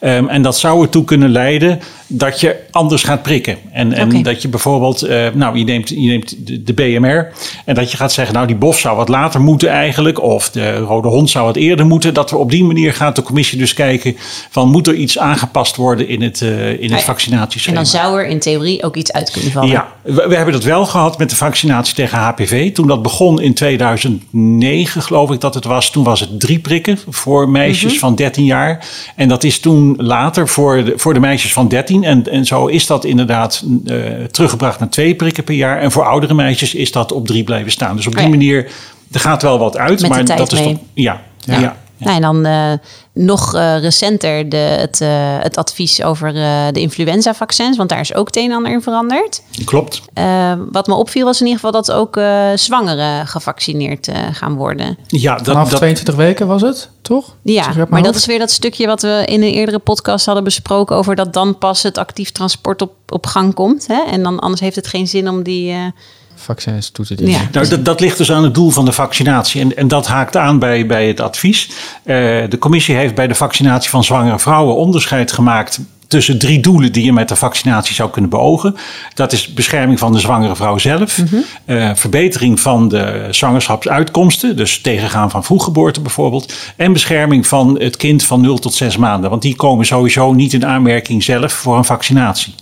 Um, 0.01 0.29
en 0.29 0.41
dat 0.41 0.57
zou 0.57 0.81
ertoe 0.81 1.03
kunnen 1.03 1.29
leiden 1.29 1.79
dat 2.07 2.39
je 2.39 2.55
anders 2.71 3.03
gaat 3.03 3.21
prikken. 3.21 3.57
En, 3.71 3.93
en 3.93 4.07
okay. 4.07 4.21
dat 4.21 4.41
je 4.41 4.47
bijvoorbeeld, 4.47 5.07
uh, 5.07 5.27
nou, 5.33 5.57
je 5.57 5.63
neemt, 5.63 5.89
je 5.89 5.95
neemt 5.95 6.47
de, 6.47 6.63
de, 6.63 6.73
BMR. 6.73 7.31
En 7.65 7.75
dat 7.75 7.91
je 7.91 7.97
gaat 7.97 8.13
zeggen, 8.13 8.33
nou, 8.33 8.47
die 8.47 8.55
BOF 8.55 8.79
zou 8.79 8.97
wat 8.97 9.09
later 9.09 9.41
moeten 9.41 9.69
eigenlijk. 9.69 10.21
Of 10.21 10.49
de 10.49 10.75
rode 10.75 11.07
hond 11.07 11.29
zou 11.29 11.45
wat 11.45 11.55
eerder 11.55 11.85
moeten. 11.85 12.13
Dat 12.13 12.29
we 12.29 12.37
op 12.37 12.51
die 12.51 12.63
manier 12.63 12.93
gaat 12.93 13.15
de 13.15 13.21
commissie 13.21 13.57
dus 13.57 13.73
kijken 13.73 14.15
van 14.49 14.69
moet 14.69 14.87
er 14.87 14.95
iets 14.95 15.17
aangepast 15.17 15.75
worden 15.75 16.07
in 16.07 16.21
het, 16.21 16.41
uh, 16.41 16.81
in 16.81 16.91
het 16.91 17.03
vaccinatieschema. 17.03 17.77
En 17.77 17.83
dan 17.83 17.91
zou 17.91 18.19
er 18.19 18.27
in 18.27 18.39
theorie 18.39 18.83
ook 18.83 18.95
iets 18.95 19.11
uit 19.11 19.31
kunnen 19.31 19.51
vallen. 19.51 19.69
Ja, 19.69 19.87
we, 20.01 20.25
we 20.27 20.35
hebben 20.35 20.53
dat 20.53 20.63
wel 20.63 20.85
gehad 20.85 21.17
met 21.17 21.29
de 21.29 21.35
vaccinatie 21.35 21.95
tegen 21.95 22.17
HPV. 22.17 22.73
Toen 22.73 22.87
dat 22.87 23.01
begon 23.01 23.41
in 23.41 23.53
2009, 23.53 25.01
geloof 25.01 25.30
ik 25.30 25.30
dat 25.39 25.53
het 25.53 25.65
was. 25.65 25.91
Toen 25.91 26.03
was 26.03 26.19
het 26.19 26.39
drie 26.39 26.59
prikken 26.59 26.99
voor 27.09 27.49
meisjes 27.49 27.83
mm 27.83 27.89
-hmm. 27.89 27.99
van 27.99 28.15
13 28.15 28.45
jaar. 28.45 28.85
En 29.15 29.27
dat 29.27 29.43
is 29.43 29.59
toen 29.59 29.95
later 29.97 30.47
voor 30.47 30.83
de, 30.83 30.93
voor 30.95 31.13
de 31.13 31.19
meisjes 31.19 31.53
van 31.53 31.67
13. 31.67 32.03
En, 32.03 32.31
en 32.31 32.45
zo 32.45 32.65
is 32.65 32.87
dat 32.87 33.05
inderdaad 33.05 33.63
uh, 33.85 34.23
teruggebracht 34.31 34.79
naar 34.79 34.89
twee 34.89 35.15
prikken 35.15 35.43
per 35.43 35.55
jaar. 35.55 35.79
En 35.79 35.91
voor 35.91 36.05
oudere 36.05 36.33
meisjes 36.33 36.73
is 36.73 36.91
dat 36.91 37.11
op 37.11 37.27
drie 37.27 37.43
blijven 37.43 37.71
staan. 37.71 37.95
Dus 37.95 38.07
op 38.07 38.13
die 38.13 38.21
oh 38.21 38.29
ja. 38.29 38.35
manier, 38.35 38.71
er 39.11 39.19
gaat 39.19 39.41
wel 39.41 39.59
wat 39.59 39.77
uit. 39.77 40.01
Met 40.01 40.09
maar 40.09 40.25
dat 40.25 40.51
mee. 40.51 40.61
is 40.61 40.71
toch. 40.71 40.77
Ja, 40.93 41.21
ja. 41.39 41.59
ja. 41.59 41.75
Nou, 41.97 42.15
en 42.15 42.21
dan 42.21 42.47
uh, 42.47 42.73
nog 43.13 43.55
uh, 43.55 43.79
recenter 43.79 44.49
de, 44.49 44.57
het, 44.57 45.01
uh, 45.01 45.09
het 45.39 45.57
advies 45.57 46.03
over 46.03 46.33
de 46.73 46.79
influenza-vaccins, 46.79 47.77
want 47.77 47.89
daar 47.89 47.99
is 47.99 48.13
ook 48.13 48.27
het 48.27 48.35
een 48.35 48.49
en 48.49 48.55
ander 48.55 48.71
in 48.71 48.81
veranderd. 48.81 49.41
Klopt. 49.65 50.01
wat 50.71 50.87
me 50.87 50.93
opviel 50.93 51.25
was 51.25 51.39
in 51.41 51.45
ieder 51.47 51.61
geval 51.61 51.81
dat 51.81 51.91
ook 51.91 52.19
zwangeren 52.55 53.27
gevaccineerd 53.27 54.11
gaan 54.31 54.55
worden. 54.55 54.97
Ja, 55.07 55.35
dat, 55.35 55.45
Vanaf 55.45 55.69
dat, 55.69 55.77
22 55.77 56.15
weken 56.15 56.47
was 56.47 56.61
het, 56.61 56.89
toch? 57.01 57.35
Ja, 57.41 57.67
maar 57.67 57.87
hoofd? 57.89 58.03
dat 58.03 58.15
is 58.15 58.25
weer 58.25 58.39
dat 58.39 58.51
stukje 58.51 58.87
wat 58.87 59.01
we 59.01 59.23
in 59.25 59.41
een 59.41 59.53
eerdere 59.53 59.79
podcast 59.79 60.25
hadden 60.25 60.43
besproken 60.43 60.95
over 60.95 61.15
dat 61.15 61.33
dan 61.33 61.57
pas 61.57 61.83
het 61.83 61.97
actief 61.97 62.31
transport 62.31 62.81
op, 62.81 62.93
op 63.07 63.25
gang 63.25 63.53
komt. 63.53 63.87
Hè? 63.87 64.01
En 64.11 64.23
dan 64.23 64.39
anders 64.39 64.61
heeft 64.61 64.75
het 64.75 64.87
geen 64.87 65.07
zin 65.07 65.29
om 65.29 65.43
die 65.43 65.93
vaccins 66.41 66.89
toe 66.89 67.05
te 67.05 67.15
dienen. 67.15 67.35
Ja. 67.35 67.47
Nou, 67.51 67.67
dat, 67.67 67.85
dat, 67.85 67.99
ligt 67.99 68.17
dus 68.17 68.31
aan 68.31 68.43
het 68.43 68.53
doel 68.53 68.69
van 68.69 68.85
de 68.85 68.91
vaccinatie. 68.91 69.61
En, 69.61 69.77
en 69.77 69.87
dat 69.87 70.07
haakt 70.07 70.37
aan 70.37 70.59
bij, 70.59 70.85
bij 70.85 71.07
het 71.07 71.19
advies. 71.19 71.69
Uh, 71.69 72.15
de 72.49 72.57
commissie 72.59 72.95
heeft 72.95 73.15
bij 73.15 73.27
de 73.27 73.35
vaccinatie 73.35 73.89
van 73.89 74.03
zwangere 74.03 74.39
vrouwen 74.39 74.75
onderscheid 74.75 75.31
gemaakt 75.31 75.79
tussen 76.11 76.39
drie 76.39 76.59
doelen 76.59 76.91
die 76.91 77.03
je 77.03 77.13
met 77.13 77.27
de 77.27 77.35
vaccinatie 77.35 77.95
zou 77.95 78.09
kunnen 78.09 78.29
beogen. 78.29 78.75
Dat 79.13 79.31
is 79.31 79.53
bescherming 79.53 79.99
van 79.99 80.11
de 80.11 80.19
zwangere 80.19 80.55
vrouw 80.55 80.77
zelf, 80.77 81.17
mm 81.17 81.27
-hmm. 81.29 81.43
uh, 81.65 81.91
verbetering 81.95 82.59
van 82.59 82.89
de 82.89 83.27
zwangerschapsuitkomsten, 83.31 84.55
dus 84.55 84.81
tegengaan 84.81 85.31
van 85.31 85.43
vroeggeboorte 85.43 86.01
bijvoorbeeld, 86.01 86.53
en 86.75 86.93
bescherming 86.93 87.47
van 87.47 87.79
het 87.79 87.97
kind 87.97 88.23
van 88.23 88.41
0 88.41 88.57
tot 88.57 88.73
6 88.73 88.97
maanden, 88.97 89.29
want 89.29 89.41
die 89.41 89.55
komen 89.55 89.85
sowieso 89.85 90.33
niet 90.33 90.53
in 90.53 90.65
aanmerking 90.65 91.23
zelf 91.23 91.53
voor 91.53 91.77
een 91.77 91.85
vaccinatie. 91.85 92.53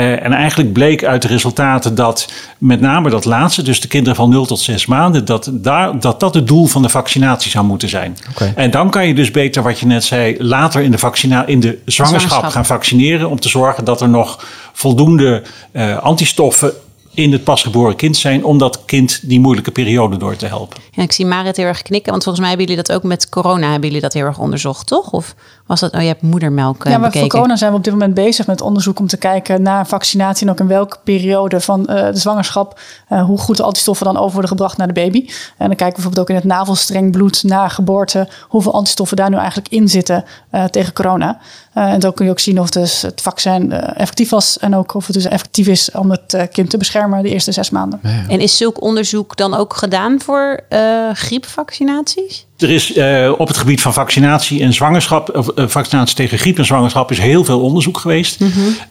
En 0.00 0.32
eigenlijk 0.32 0.72
bleek 0.72 1.04
uit 1.04 1.22
de 1.22 1.28
resultaten 1.28 1.94
dat 1.94 2.32
met 2.58 2.80
name 2.80 3.10
dat 3.10 3.24
laatste, 3.24 3.62
dus 3.62 3.80
de 3.80 3.88
kinderen 3.88 4.16
van 4.16 4.30
0 4.30 4.46
tot 4.46 4.60
6 4.60 4.86
maanden, 4.86 5.24
dat 5.24 5.50
daar, 5.52 6.00
dat, 6.00 6.20
dat 6.20 6.34
het 6.34 6.46
doel 6.46 6.66
van 6.66 6.82
de 6.82 6.88
vaccinatie 6.88 7.50
zou 7.50 7.64
moeten 7.64 7.88
zijn. 7.88 8.16
Oké. 8.30 8.52
En 8.56 8.70
dan 8.70 8.90
kan 8.90 9.06
je 9.06 9.14
dus 9.14 9.30
beter, 9.30 9.62
wat 9.62 9.78
je 9.78 9.86
net 9.86 10.04
zei, 10.04 10.36
later 10.38 10.82
in 10.82 10.90
de, 10.90 10.98
vaccina 10.98 11.46
in 11.46 11.60
de 11.60 11.78
zwangerschap, 11.84 12.28
Zwangerschap. 12.28 12.44
gaan 12.44 12.66
vaccineren. 12.66 13.30
Om 13.30 13.40
te 13.40 13.48
zorgen 13.48 13.84
dat 13.84 14.00
er 14.00 14.08
nog 14.08 14.44
voldoende 14.72 15.42
eh, 15.72 15.98
antistoffen 15.98 16.72
in 17.14 17.32
het 17.32 17.44
pasgeboren 17.44 17.96
kind 17.96 18.16
zijn. 18.16 18.44
Om 18.44 18.58
dat 18.58 18.84
kind 18.84 19.28
die 19.28 19.40
moeilijke 19.40 19.70
periode 19.70 20.16
door 20.16 20.36
te 20.36 20.46
helpen. 20.46 20.80
Ja, 20.90 21.02
ik 21.02 21.12
zie 21.12 21.26
Marit 21.26 21.56
heel 21.56 21.66
erg 21.66 21.82
knikken, 21.82 22.10
want 22.10 22.22
volgens 22.22 22.44
mij 22.44 22.54
hebben 22.54 22.68
jullie 22.68 22.84
dat 22.86 22.96
ook 22.96 23.02
met 23.02 23.28
corona 23.28 23.70
hebben 23.70 23.86
jullie 23.86 24.02
dat 24.02 24.12
heel 24.12 24.24
erg 24.24 24.38
onderzocht, 24.38 24.86
toch? 24.86 25.10
Of 25.10 25.34
was 25.66 25.80
dat? 25.80 25.94
Oh, 25.94 26.00
je 26.00 26.06
hebt 26.06 26.22
moedermelk 26.22 26.84
eh, 26.84 26.92
Ja, 26.92 26.98
maar 26.98 27.12
voor 27.12 27.28
corona 27.28 27.56
zijn 27.56 27.70
we 27.70 27.76
op 27.76 27.84
dit 27.84 27.92
moment 27.92 28.14
bezig 28.14 28.46
met 28.46 28.60
onderzoek 28.60 28.98
om 28.98 29.06
te 29.06 29.16
kijken 29.16 29.62
naar 29.62 29.86
vaccinatie 29.86 30.46
en 30.46 30.52
ook 30.52 30.60
in 30.60 30.66
welke 30.66 30.96
periode 31.04 31.60
van 31.60 31.86
eh, 31.86 32.12
de 32.12 32.18
zwangerschap 32.18 32.80
eh, 33.08 33.24
hoe 33.24 33.38
goed 33.38 33.56
de 33.56 33.62
antistoffen 33.62 34.06
dan 34.06 34.16
over 34.16 34.32
worden 34.32 34.50
gebracht 34.50 34.76
naar 34.76 34.86
de 34.86 34.92
baby. 34.92 35.28
En 35.58 35.66
dan 35.66 35.76
kijken 35.76 35.86
we 35.86 35.92
bijvoorbeeld 35.92 36.18
ook 36.18 36.28
in 36.28 36.34
het 36.34 36.44
navelstrengbloed 36.44 37.42
na 37.42 37.68
geboorte 37.68 38.28
hoeveel 38.48 38.72
antistoffen 38.72 39.16
daar 39.16 39.30
nu 39.30 39.36
eigenlijk 39.36 39.68
in 39.68 39.88
zitten 39.88 40.24
eh, 40.50 40.64
tegen 40.64 40.92
corona. 40.92 41.38
Eh, 41.74 41.92
en 41.92 42.00
dan 42.00 42.12
kun 42.12 42.24
je 42.24 42.30
ook 42.30 42.38
zien 42.38 42.60
of 42.60 42.70
dus 42.70 43.02
het 43.02 43.20
vaccin 43.20 43.72
eh, 43.72 44.00
effectief 44.00 44.30
was 44.30 44.58
en 44.58 44.76
ook 44.76 44.94
of 44.94 45.06
het 45.06 45.14
dus 45.14 45.24
effectief 45.24 45.66
is 45.66 45.90
om 45.90 46.10
het 46.10 46.34
eh, 46.34 46.42
kind 46.52 46.70
te 46.70 46.76
beschermen 46.76 47.22
de 47.22 47.28
eerste 47.28 47.52
zes 47.52 47.70
maanden. 47.70 48.00
En 48.28 48.40
is 48.40 48.56
zulk 48.56 48.82
onderzoek 48.82 49.36
dan 49.36 49.54
ook 49.54 49.74
gedaan 49.74 50.20
voor 50.20 50.60
eh, 50.68 51.10
griepvaccinaties? 51.12 52.46
Er 52.58 52.70
is 52.70 52.92
eh, 52.92 53.32
op 53.36 53.48
het 53.48 53.56
gebied 53.56 53.80
van 53.80 53.92
vaccinatie 53.92 54.62
en 54.62 54.72
zwangerschap, 54.72 55.36
of 55.36 55.48
eh, 55.48 55.64
vaccinatie 55.68 56.16
tegen 56.16 56.38
griep 56.38 56.58
en 56.58 56.64
zwangerschap, 56.64 57.10
is 57.10 57.18
heel 57.18 57.44
veel 57.44 57.60
onderzoek 57.60 57.98
geweest. 57.98 58.40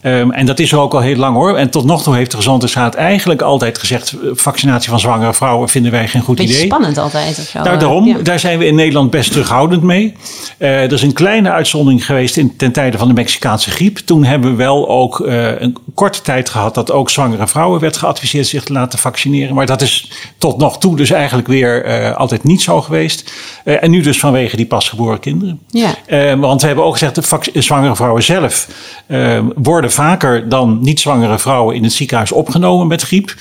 Ehm, 0.02 0.32
en 0.32 0.46
dat 0.46 0.60
is 0.60 0.72
er 0.72 0.80
ook 0.80 0.94
al 0.94 1.00
heel 1.00 1.16
lang 1.16 1.36
hoor. 1.36 1.58
En 1.58 1.70
tot 1.70 1.86
nog 1.86 2.04
toe 2.04 2.16
heeft 2.16 2.32
de 2.32 2.38
Gezondheidsraad 2.38 2.96
eigenlijk 2.96 3.42
altijd 3.42 3.78
gezegd: 3.78 4.12
eh, 4.12 4.30
vaccinatie 4.34 4.90
van 4.90 5.00
zwangere 5.00 5.34
vrouwen 5.34 5.70
vinden 5.70 5.92
wij 5.92 6.08
geen 6.08 6.22
goed 6.22 6.36
Beetje 6.36 6.54
idee. 6.54 6.66
spannend 6.66 6.98
altijd. 6.98 7.40
Of 7.40 7.46
zo. 7.46 7.64
Nou, 7.64 7.80
daarom, 7.80 8.08
ja. 8.08 8.18
daar 8.18 8.40
zijn 8.40 8.60
we 8.60 8.66
in 8.66 8.76
Nederland 8.76 9.10
best 9.10 9.32
terughoudend 9.32 9.84
mee. 9.84 10.14
Er 10.58 10.92
is 10.92 11.02
een 11.02 11.14
kleine 11.14 11.52
uitzondering 11.52 12.06
geweest 12.06 12.38
in, 12.38 12.56
ten 12.58 12.72
tijde 12.72 12.98
van 12.98 13.08
de 13.08 13.14
Mexicaanse 13.14 13.70
griep. 13.70 13.98
Toen 13.98 14.24
hebben 14.24 14.50
we 14.52 14.56
wel 14.56 14.90
ook 14.90 15.20
een 15.20 15.78
korte 15.94 16.22
tijd 16.22 16.50
gehad 16.50 16.76
dat 16.76 16.92
ook 16.92 17.10
zwangere 17.10 17.48
vrouwen 17.48 17.80
werd 17.80 17.98
geadviseerd 17.98 18.48
zich 18.48 18.64
te 18.64 18.74
laten 18.74 19.00
vaccineren. 19.00 19.56
Maar 19.56 19.66
dat 19.66 19.82
is 19.82 20.12
tot 20.38 20.58
nog 20.58 20.78
toe 20.78 20.96
dus 20.96 21.12
eigenlijk 21.12 21.48
weer 21.48 21.86
altijd 22.16 22.44
niet 22.44 22.62
zo 22.62 22.82
geweest. 22.82 23.32
Eh, 23.64 23.84
en 23.84 23.92
nu 23.92 24.02
dus 24.02 24.20
vanwege 24.20 24.56
die 24.56 24.66
pasgeboren 24.66 25.20
kinderen. 25.20 25.60
Ja. 25.70 25.96
Eh, 26.06 26.34
want 26.40 26.62
we 26.62 26.68
hebben 26.68 26.86
ook 26.86 26.94
gezegd, 26.94 27.16
de 27.16 27.22
vac- 27.22 27.50
zwangere 27.54 27.96
vrouwen 27.96 28.24
zelf 28.24 28.68
eh, 29.08 29.40
worden 29.56 29.92
vaker 29.92 30.50
dan 30.50 30.78
niet-zwangere 30.82 31.40
vrouwen 31.40 31.76
in 31.76 31.84
het 31.84 31.94
ziekenhuis 31.94 32.32
opgenomen 32.32 32.88
met 32.88 33.02
griep. 33.02 33.36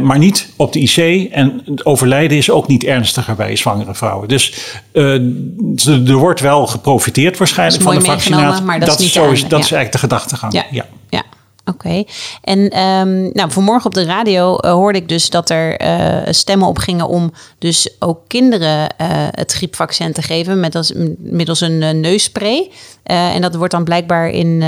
maar 0.00 0.18
niet 0.18 0.48
op 0.56 0.72
de 0.72 0.80
IC. 0.80 1.30
En 1.32 1.62
het 1.64 1.84
overlijden 1.86 2.36
is 2.36 2.50
ook 2.50 2.68
niet 2.68 2.84
ernstiger 2.84 3.34
bij 3.34 3.56
zwangere 3.56 3.94
vrouwen. 3.94 4.28
Dus 4.28 4.52
er 4.92 6.16
wordt 6.16 6.40
wel 6.40 6.66
geprofiteerd 6.66 7.38
waarschijnlijk 7.38 7.82
Dat 7.84 7.92
van 7.92 8.02
de 8.02 8.08
vaccinatie. 8.10 8.64
maar 8.64 8.80
dat 8.80 8.88
is 8.88 8.98
niet 8.98 9.12
zo 9.12 9.26
dat 9.26 9.36
is 9.36 9.48
eigenlijk 9.50 9.92
de 9.92 9.98
gedachtegang. 9.98 10.52
Ja. 10.52 10.64
ja. 10.70 10.84
Ja, 11.08 11.22
oké. 11.66 12.04
En 12.42 12.70
ehm, 12.70 13.22
nou, 13.32 13.50
vanmorgen 13.50 13.86
op 13.86 13.94
de 13.94 14.04
radio 14.04 14.56
eh, 14.56 14.72
hoorde 14.72 14.98
ik 14.98 15.08
dus 15.08 15.30
dat 15.30 15.50
er 15.50 15.76
eh, 15.76 16.32
stemmen 16.32 16.68
opgingen 16.68 17.08
om 17.08 17.32
dus 17.58 17.90
ook 17.98 18.20
kinderen 18.26 18.96
eh, 18.96 19.06
het 19.30 19.52
griepvaccin 19.52 20.12
te 20.12 20.22
geven 20.22 20.60
met 20.60 20.74
als, 20.74 20.92
middels 21.18 21.60
een 21.60 22.00
neusspray. 22.00 22.70
En 23.02 23.40
dat 23.40 23.54
wordt 23.54 23.72
dan 23.72 23.84
blijkbaar 23.84 24.28
in, 24.28 24.62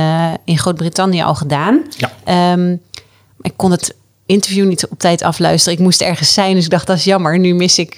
in 0.44 0.58
Groot-Brittannië 0.58 1.22
al 1.22 1.34
gedaan. 1.34 1.82
Ja. 1.96 2.12
Ehm, 2.24 2.76
ik 3.40 3.52
kon 3.56 3.70
het 3.70 3.94
interview 4.29 4.69
niet 4.69 4.87
op 4.87 4.99
tijd 4.99 5.23
afluisteren. 5.23 5.79
Ik 5.79 5.85
moest 5.85 6.01
ergens 6.01 6.35
zijn, 6.35 6.55
dus 6.55 6.64
ik 6.64 6.71
dacht 6.71 6.87
dat 6.87 6.97
is 6.97 7.05
jammer. 7.05 7.38
Nu 7.38 7.55
mis 7.55 7.79
ik 7.79 7.91
eh, 7.91 7.97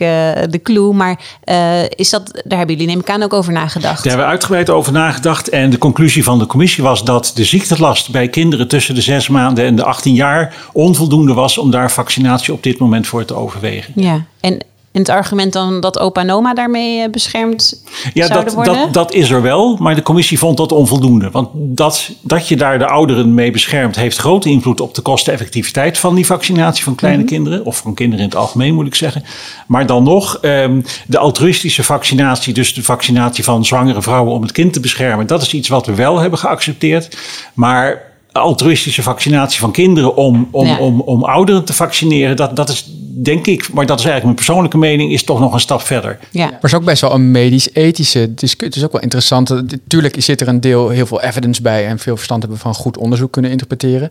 de 0.51 0.61
clue. 0.62 0.93
Maar 0.93 1.21
eh, 1.45 1.83
is 1.83 2.11
dat, 2.11 2.43
daar 2.45 2.59
hebben 2.59 2.77
jullie 2.77 2.90
neem 2.90 3.01
ik 3.01 3.11
aan 3.11 3.23
ook 3.23 3.33
over 3.33 3.53
nagedacht. 3.53 3.97
Daar 3.97 4.07
hebben 4.07 4.25
we 4.25 4.31
uitgebreid 4.31 4.71
over 4.71 4.93
nagedacht. 4.93 5.49
En 5.49 5.71
de 5.71 5.79
conclusie 5.79 6.25
van 6.25 6.38
de 6.38 6.47
commissie 6.47 6.83
was 6.83 7.05
dat 7.05 7.33
de 7.35 7.45
ziektelast 7.45 8.11
bij 8.11 8.29
kinderen 8.29 8.69
tussen 8.69 8.95
de 8.95 9.01
6 9.01 9.29
maanden 9.29 9.64
en 9.64 9.77
de 9.77 9.85
18 9.85 10.14
jaar 10.14 10.55
onvoldoende 10.73 11.35
was 11.35 11.59
om 11.59 11.71
daar 11.71 11.90
vaccinatie 11.90 12.53
op 12.53 12.62
dit 12.62 12.79
moment 12.79 13.07
voor 13.07 13.25
te 13.25 13.35
overwegen. 13.35 13.93
Ja, 13.97 14.25
en, 14.40 14.59
en 14.92 15.00
het 15.00 15.09
argument 15.09 15.53
dan 15.53 15.81
dat 15.81 15.98
opa 15.98 16.20
en 16.20 16.31
oma 16.31 16.55
daarmee 16.55 17.03
eh, 17.03 17.11
beschermd 17.11 17.83
Ja, 18.14 18.26
zouden 18.26 18.44
dat, 18.44 18.55
worden? 18.55 18.74
dat, 18.74 18.92
dat 18.92 19.12
is 19.12 19.31
er 19.31 19.42
wel, 19.42 19.76
maar 19.76 19.94
de 19.94 20.03
commissie 20.03 20.38
vond 20.38 20.57
dat 20.57 20.72
onvoldoende. 20.72 21.31
Want 21.31 21.48
dat, 21.55 22.11
dat 22.20 22.48
je 22.48 22.57
daar 22.57 22.79
de 22.79 22.87
ouderen 22.87 23.35
mee 23.35 23.50
beschermt, 23.50 23.96
heeft 23.96 24.16
grote 24.16 24.48
invloed 24.48 24.81
op 24.81 24.94
de 24.94 25.03
kosteneffectiviteit 25.03 25.98
van 25.98 26.14
die 26.14 26.26
vaccinatie 26.26 26.85
van 26.85 26.94
kleine 26.94 27.24
kinderen. 27.24 27.64
Of 27.64 27.76
van 27.76 27.94
kinderen 27.94 28.24
in 28.24 28.31
het 28.31 28.38
algemeen 28.38 28.74
moet 28.74 28.87
ik 28.87 28.94
zeggen. 28.94 29.24
Maar 29.66 29.87
dan 29.87 30.03
nog, 30.03 30.38
ehm, 30.40 30.81
de 31.07 31.18
altruïstische 31.18 31.85
vaccinatie, 31.85 32.55
dus 32.55 32.74
de 32.74 32.83
vaccinatie 32.83 33.44
van 33.44 33.64
zwangere 33.64 34.03
vrouwen 34.03 34.33
om 34.33 34.42
het 34.42 34.53
kind 34.53 34.72
te 34.72 34.81
beschermen, 34.81 35.26
dat 35.26 35.42
is 35.42 35.55
iets 35.55 35.68
wat 35.68 35.87
we 35.87 35.94
wel 35.94 36.18
hebben 36.18 36.38
geaccepteerd. 36.38 37.16
Maar 37.55 38.10
altruïstische 38.33 39.03
vaccinatie 39.03 39.61
van 39.61 39.73
kinderen 39.73 40.16
om, 40.16 40.49
om, 40.51 40.66
Ja. 40.66 40.79
om, 40.79 41.01
om 41.01 41.25
ouderen 41.25 41.64
te 41.64 41.73
vaccineren, 41.73 42.37
dat, 42.37 42.57
dat 42.57 42.69
is 42.69 42.90
denk 43.23 43.47
ik, 43.47 43.73
maar 43.73 43.87
dat 43.87 43.99
is 43.99 44.05
eigenlijk 44.05 44.25
mijn 44.25 44.35
persoonlijke 44.35 44.79
mening, 44.79 45.12
is 45.12 45.25
toch 45.25 45.40
nog 45.40 45.53
een 45.53 45.61
stap 45.61 45.83
verder. 45.83 46.19
Ja. 46.31 46.45
Maar 46.45 46.55
het 46.55 46.64
is 46.64 46.75
ook 46.75 46.85
best 46.85 47.01
wel 47.01 47.12
een 47.14 47.31
medisch-ethische 47.31 48.35
discussie. 48.35 48.66
Het 48.66 48.77
is 48.77 48.85
ook 48.85 48.93
wel 48.93 49.01
interessant. 49.01 49.62
Tuurlijk 49.87 50.14
zit 50.19 50.40
er 50.40 50.49
een 50.49 50.61
deel 50.61 50.88
heel 50.88 51.07
veel 51.07 51.21
evidence 51.23 51.62
bij 51.62 51.87
en 51.87 51.99
veel 51.99 52.16
verstand 52.16 52.43
hebben 52.43 52.61
van 52.61 52.75
goed 52.75 52.97
onderzoek 52.99 53.33
kunnen 53.33 53.51
interpreteren. 53.51 54.11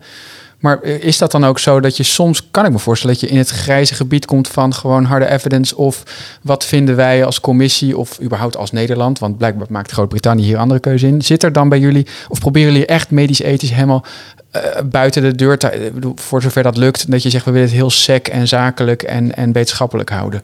Maar 0.60 0.84
is 0.84 1.18
dat 1.18 1.30
dan 1.30 1.44
ook 1.44 1.58
zo 1.58 1.80
dat 1.80 1.96
je 1.96 2.02
soms, 2.02 2.50
kan 2.50 2.64
ik 2.64 2.72
me 2.72 2.78
voorstellen, 2.78 3.14
dat 3.14 3.24
je 3.24 3.30
in 3.30 3.38
het 3.38 3.48
grijze 3.48 3.94
gebied 3.94 4.26
komt 4.26 4.48
van 4.48 4.74
gewoon 4.74 5.04
harde 5.04 5.28
evidence 5.28 5.76
of 5.76 6.02
wat 6.42 6.64
vinden 6.64 6.96
wij 6.96 7.24
als 7.24 7.40
commissie 7.40 7.98
of 7.98 8.20
überhaupt 8.22 8.56
als 8.56 8.70
Nederland? 8.70 9.18
Want 9.18 9.38
blijkbaar 9.38 9.66
maakt 9.70 9.90
Groot-Brittannië 9.90 10.42
hier 10.42 10.58
andere 10.58 10.80
keuze 10.80 11.06
in. 11.06 11.22
Zit 11.22 11.42
er 11.42 11.52
dan 11.52 11.68
bij 11.68 11.78
jullie, 11.78 12.06
of 12.28 12.40
proberen 12.40 12.72
jullie 12.72 12.86
echt 12.86 13.10
medisch-ethisch 13.10 13.70
helemaal 13.70 14.04
eh, 14.50 14.60
buiten 14.84 15.22
de 15.22 15.34
deur, 15.34 15.58
bedoel, 15.94 16.12
voor 16.16 16.42
zover 16.42 16.62
dat 16.62 16.76
lukt, 16.76 17.10
dat 17.10 17.22
je 17.22 17.30
zegt 17.30 17.44
we 17.44 17.50
willen 17.50 17.66
het 17.66 17.76
heel 17.76 17.90
sec 17.90 18.28
en 18.28 18.48
zakelijk 18.48 19.02
en, 19.02 19.36
en 19.36 19.52
wetenschappelijk 19.52 20.10
houden? 20.10 20.42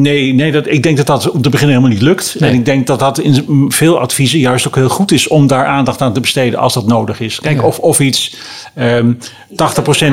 Nee, 0.00 0.32
nee 0.34 0.52
dat, 0.52 0.66
ik 0.66 0.82
denk 0.82 0.96
dat 0.96 1.06
dat 1.06 1.30
om 1.30 1.42
te 1.42 1.48
beginnen 1.48 1.76
helemaal 1.76 1.96
niet 1.96 2.06
lukt. 2.08 2.36
Nee. 2.38 2.50
En 2.50 2.56
ik 2.56 2.64
denk 2.64 2.86
dat 2.86 2.98
dat 2.98 3.18
in 3.18 3.66
veel 3.68 4.00
adviezen 4.00 4.38
juist 4.38 4.66
ook 4.66 4.74
heel 4.74 4.88
goed 4.88 5.12
is 5.12 5.28
om 5.28 5.46
daar 5.46 5.66
aandacht 5.66 6.00
aan 6.00 6.12
te 6.12 6.20
besteden 6.20 6.58
als 6.58 6.74
dat 6.74 6.86
nodig 6.86 7.20
is. 7.20 7.40
Kijk, 7.40 7.56
Ja. 7.56 7.62
of, 7.66 7.78
of 7.78 8.00
iets 8.00 8.36
ehm 8.74 9.12
80% 9.50 9.54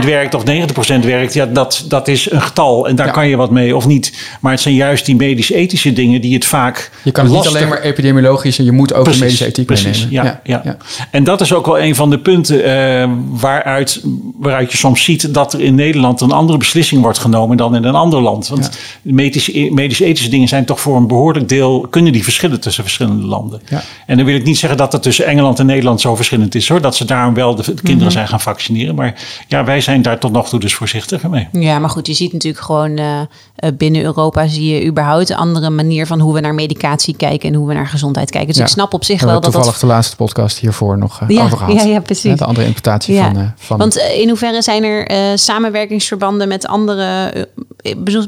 werkt 0.05 0.33
of 0.33 0.43
90% 0.43 1.05
werkt, 1.05 1.33
ja, 1.33 1.45
dat, 1.45 1.85
dat 1.87 2.07
is 2.07 2.31
een 2.31 2.41
getal 2.41 2.87
en 2.87 2.95
daar 2.95 3.05
Ja. 3.05 3.11
kan 3.11 3.27
je 3.27 3.35
wat 3.35 3.51
mee 3.51 3.75
of 3.75 3.85
niet. 3.87 4.13
Maar 4.41 4.51
het 4.51 4.61
zijn 4.61 4.75
juist 4.75 5.05
die 5.05 5.15
medisch-ethische 5.15 5.93
dingen 5.93 6.21
die 6.21 6.33
het 6.33 6.45
vaak. 6.45 6.91
Je 7.03 7.11
kan 7.11 7.25
het 7.25 7.33
niet 7.33 7.47
alleen 7.47 7.67
maar 7.67 7.81
epidemiologisch, 7.81 8.55
je 8.55 8.71
moet 8.71 8.93
ook 8.93 9.11
de 9.11 9.19
medische 9.19 9.45
ethiek 9.45 9.65
precies, 9.65 10.07
meenemen. 10.09 10.39
Ja, 10.43 10.61
ja. 10.63 10.77
En 11.11 11.23
dat 11.23 11.41
is 11.41 11.53
ook 11.53 11.65
wel 11.65 11.79
een 11.79 11.95
van 11.95 12.09
de 12.09 12.19
punten 12.19 12.63
eh, 12.63 13.09
waaruit, 13.29 14.01
waaruit 14.37 14.71
je 14.71 14.77
soms 14.77 15.03
ziet 15.03 15.33
dat 15.33 15.53
er 15.53 15.61
in 15.61 15.75
Nederland 15.75 16.21
een 16.21 16.31
andere 16.31 16.57
beslissing 16.57 17.01
wordt 17.01 17.17
genomen 17.17 17.57
dan 17.57 17.75
in 17.75 17.83
een 17.83 17.95
ander 17.95 18.21
land. 18.21 18.47
Want 18.47 18.69
medische, 19.01 19.69
medische-ethische 19.71 20.29
dingen 20.29 20.47
zijn 20.47 20.65
toch 20.65 20.79
voor 20.79 20.95
een 20.97 21.07
behoorlijk 21.07 21.49
deel, 21.49 21.87
kunnen 21.89 22.11
die 22.11 22.23
verschillen 22.23 22.59
tussen 22.59 22.83
verschillende 22.83 23.25
landen. 23.25 23.61
Ja. 23.69 23.81
En 24.05 24.17
dan 24.17 24.25
wil 24.25 24.35
ik 24.35 24.43
niet 24.43 24.57
zeggen 24.57 24.77
dat 24.77 24.91
het 24.91 25.01
tussen 25.03 25.25
Engeland 25.25 25.59
en 25.59 25.65
Nederland 25.65 26.01
zo 26.01 26.15
verschillend 26.15 26.55
is 26.55 26.69
hoor, 26.69 26.81
dat 26.81 26.95
ze 26.95 27.05
daarom 27.05 27.33
wel 27.33 27.55
de, 27.55 27.63
de 27.63 27.73
kinderen 27.73 28.03
Mhm. 28.03 28.11
zijn 28.11 28.27
gaan 28.27 28.41
vaccineren. 28.41 28.95
Maar 28.95 29.15
ja, 29.47 29.63
wij 29.63 29.81
zijn 29.81 30.01
daar 30.01 30.19
tot 30.19 30.31
nog 30.31 30.49
toe 30.49 30.59
dus 30.59 30.73
voorzichtiger 30.73 31.29
mee. 31.29 31.47
Ja, 31.51 31.79
maar 31.79 31.89
goed, 31.89 32.07
je 32.07 32.13
ziet 32.13 32.33
natuurlijk 32.33 32.63
gewoon 32.63 32.97
eh, 32.97 33.19
eh, 33.55 33.71
binnen 33.77 34.01
Europa 34.03 34.47
zie 34.47 34.73
je 34.73 34.85
überhaupt 34.85 35.29
een 35.29 35.35
andere 35.35 35.69
manier 35.69 36.07
van 36.07 36.19
hoe 36.19 36.33
we 36.33 36.39
naar 36.39 36.53
medicatie 36.53 37.15
kijken 37.15 37.49
en 37.49 37.55
hoe 37.55 37.67
we 37.67 37.73
naar 37.73 37.87
gezondheid 37.87 38.29
kijken. 38.31 38.47
Dus 38.49 38.57
Ja. 38.57 38.63
ik 38.63 38.69
snap 38.69 38.93
op 38.93 39.03
zich 39.03 39.19
We 39.19 39.25
wel 39.25 39.33
dat 39.35 39.43
toevallig 39.43 39.71
dat. 39.71 39.79
de 39.81 39.87
laatste 39.87 40.15
podcast 40.15 40.57
hiervoor 40.59 40.97
nog 40.97 41.21
eh, 41.21 41.29
Ja, 41.29 41.43
over 41.43 41.57
gehad. 41.57 41.73
ja, 41.73 41.83
ja, 41.83 41.99
precies. 41.99 42.23
Ja, 42.23 42.35
de 42.35 42.45
andere 42.45 42.65
interpretatie 42.67 43.14
Ja, 43.15 43.31
van, 43.31 43.37
eh, 43.37 43.47
van 43.55 43.77
Want 43.77 43.97
eh, 43.97 44.19
in 44.19 44.27
hoeverre 44.27 44.61
zijn 44.61 44.83
er 44.83 45.07
eh, 45.07 45.17
samenwerkingsverbanden 45.35 46.47
met 46.47 46.67
andere? 46.67 47.33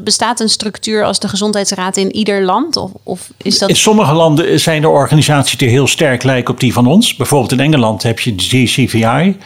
bestaat 0.01 0.39
een 0.39 0.49
structuur 0.49 1.03
als 1.03 1.19
de 1.19 1.27
gezondheidsraad 1.27 1.97
in 1.97 2.15
ieder 2.15 2.43
land? 2.43 2.77
Of, 2.77 2.91
of 3.03 3.29
is 3.37 3.59
dat. 3.59 3.69
In 3.69 3.75
sommige 3.75 4.13
landen 4.13 4.59
zijn 4.59 4.83
er 4.83 4.89
organisaties 4.89 5.57
die 5.57 5.69
heel 5.69 5.87
sterk 5.87 6.23
lijken 6.23 6.53
op 6.53 6.59
die 6.59 6.73
van 6.73 6.87
ons. 6.87 7.15
Bijvoorbeeld 7.15 7.51
in 7.51 7.59
Engeland 7.59 8.03
heb 8.03 8.19
je 8.19 8.35
de 8.35 8.43
GCVI 8.43 9.37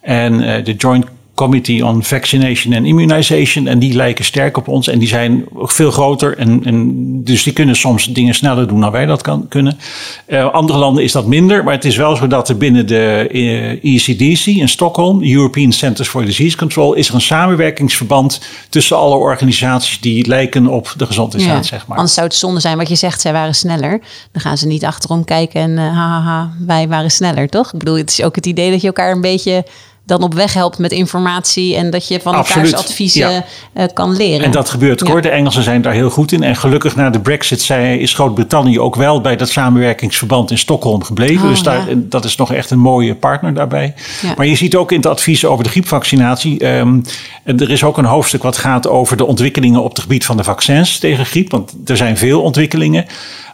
en 0.00 0.64
de 0.64 0.74
Joint 0.74 1.06
Committee 1.38 1.84
on 1.84 2.04
Vaccination 2.04 2.74
and 2.74 2.86
Immunization. 2.86 3.66
En 3.66 3.78
die 3.78 3.94
lijken 3.94 4.24
sterk 4.24 4.56
op 4.56 4.68
ons 4.68 4.88
en 4.88 4.98
die 4.98 5.08
zijn 5.08 5.44
ook 5.54 5.70
veel 5.70 5.90
groter. 5.90 6.38
En, 6.38 6.64
en 6.64 6.94
dus 7.24 7.42
die 7.42 7.52
kunnen 7.52 7.76
soms 7.76 8.06
dingen 8.06 8.34
sneller 8.34 8.68
doen 8.68 8.80
dan 8.80 8.90
wij 8.90 9.06
dat 9.06 9.22
kan, 9.22 9.48
kunnen. 9.48 9.78
Eh, 10.26 10.52
andere 10.52 10.78
landen 10.78 11.04
is 11.04 11.12
dat 11.12 11.26
minder, 11.26 11.64
maar 11.64 11.74
het 11.74 11.84
is 11.84 11.96
wel 11.96 12.16
zo 12.16 12.26
dat 12.26 12.48
er 12.48 12.56
binnen 12.56 12.86
de 12.86 13.28
eh, 13.30 13.94
ECDC 13.94 14.46
in 14.46 14.68
Stockholm, 14.68 15.22
European 15.22 15.72
Centers 15.72 16.08
for 16.08 16.24
Disease 16.24 16.56
Control, 16.56 16.94
is 16.94 17.08
er 17.08 17.14
een 17.14 17.20
samenwerkingsverband 17.20 18.40
tussen 18.68 18.96
alle 18.96 19.16
organisaties 19.16 20.00
die 20.00 20.26
lijken 20.26 20.66
op 20.66 20.94
de 20.96 21.06
gezondheidsraad, 21.06 21.66
zeg 21.66 21.86
maar. 21.86 21.96
Anders 21.96 22.14
zou 22.14 22.26
het 22.26 22.36
zonde 22.36 22.60
zijn 22.60 22.76
wat 22.76 22.88
je 22.88 22.94
zegt, 22.94 23.20
zij 23.20 23.32
waren 23.32 23.54
sneller. 23.54 24.00
Dan 24.32 24.42
gaan 24.42 24.58
ze 24.58 24.66
niet 24.66 24.84
achterom 24.84 25.24
kijken 25.24 25.60
en 25.60 25.70
uh, 25.70 25.96
haha, 25.96 26.52
wij 26.66 26.88
waren 26.88 27.10
sneller, 27.10 27.48
toch? 27.48 27.72
Ik 27.72 27.78
bedoel, 27.78 27.96
het 27.96 28.10
is 28.10 28.22
ook 28.22 28.34
het 28.34 28.46
idee 28.46 28.70
dat 28.70 28.80
je 28.80 28.86
elkaar 28.86 29.10
een 29.10 29.20
beetje 29.20 29.64
dan 30.08 30.22
op 30.22 30.34
weg 30.34 30.52
helpt 30.52 30.78
met 30.78 30.92
informatie 30.92 31.76
en 31.76 31.90
dat 31.90 32.08
je 32.08 32.20
van 32.20 32.34
Absoluut, 32.34 32.66
elkaars 32.66 32.84
adviezen 32.88 33.30
ja. 33.30 33.44
eh, 33.72 33.84
kan 33.94 34.16
leren. 34.16 34.44
En 34.44 34.50
dat 34.50 34.70
gebeurt 34.70 35.00
Ja. 35.00 35.10
kort. 35.10 35.22
De 35.22 35.28
Engelsen 35.28 35.62
zijn 35.62 35.82
daar 35.82 35.92
heel 35.92 36.10
goed 36.10 36.32
in. 36.32 36.42
En 36.42 36.56
gelukkig 36.56 36.96
na 36.96 37.10
de 37.10 37.20
brexit 37.20 37.62
zei, 37.62 37.98
is 37.98 38.14
Groot-Brittannië 38.14 38.80
ook 38.80 38.94
wel 38.94 39.20
bij 39.20 39.36
dat 39.36 39.48
samenwerkingsverband 39.48 40.50
in 40.50 40.58
Stockholm 40.58 41.02
gebleven. 41.04 41.42
Oh, 41.42 41.48
dus 41.48 41.62
daar, 41.62 41.88
ja. 41.88 41.94
dat 41.96 42.24
is 42.24 42.36
nog 42.36 42.52
echt 42.52 42.70
een 42.70 42.78
mooie 42.78 43.14
partner 43.14 43.54
daarbij. 43.54 43.94
Maar 44.36 44.46
je 44.46 44.56
ziet 44.56 44.76
ook 44.76 44.90
in 44.92 44.96
het 44.96 45.06
advies 45.06 45.44
over 45.44 45.64
de 45.64 45.70
griepvaccinatie. 45.70 46.58
en 46.60 47.04
er 47.44 47.70
is 47.70 47.84
ook 47.84 47.98
een 47.98 48.04
hoofdstuk 48.04 48.42
wat 48.42 48.56
gaat 48.56 48.88
over 48.88 49.16
de 49.16 49.24
ontwikkelingen 49.24 49.82
op 49.82 49.90
het 49.90 50.00
gebied 50.00 50.24
van 50.24 50.36
de 50.36 50.44
vaccins 50.44 50.98
tegen 50.98 51.26
griep. 51.26 51.50
Want 51.50 51.74
er 51.84 51.96
zijn 51.96 52.16
veel 52.16 52.42
ontwikkelingen. 52.42 53.06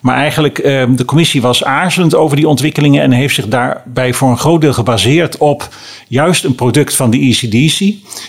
Maar 0.04 0.16
eigenlijk, 0.16 0.58
ehm, 0.58 0.94
de 0.94 1.04
commissie 1.04 1.40
was 1.40 1.64
aarzelend 1.64 2.14
over 2.14 2.36
die 2.36 2.48
ontwikkelingen 2.48 3.02
en 3.02 3.10
heeft 3.10 3.34
zich 3.34 3.48
daarbij 3.48 4.14
voor 4.14 4.30
een 4.30 4.38
groot 4.38 4.60
deel 4.60 4.72
gebaseerd 4.72 5.38
op 5.38 5.68
juist 6.08 6.44
een 6.44 6.54
product 6.54 6.96
van 6.96 7.10
de 7.10 7.18
ECDC. 7.18 7.78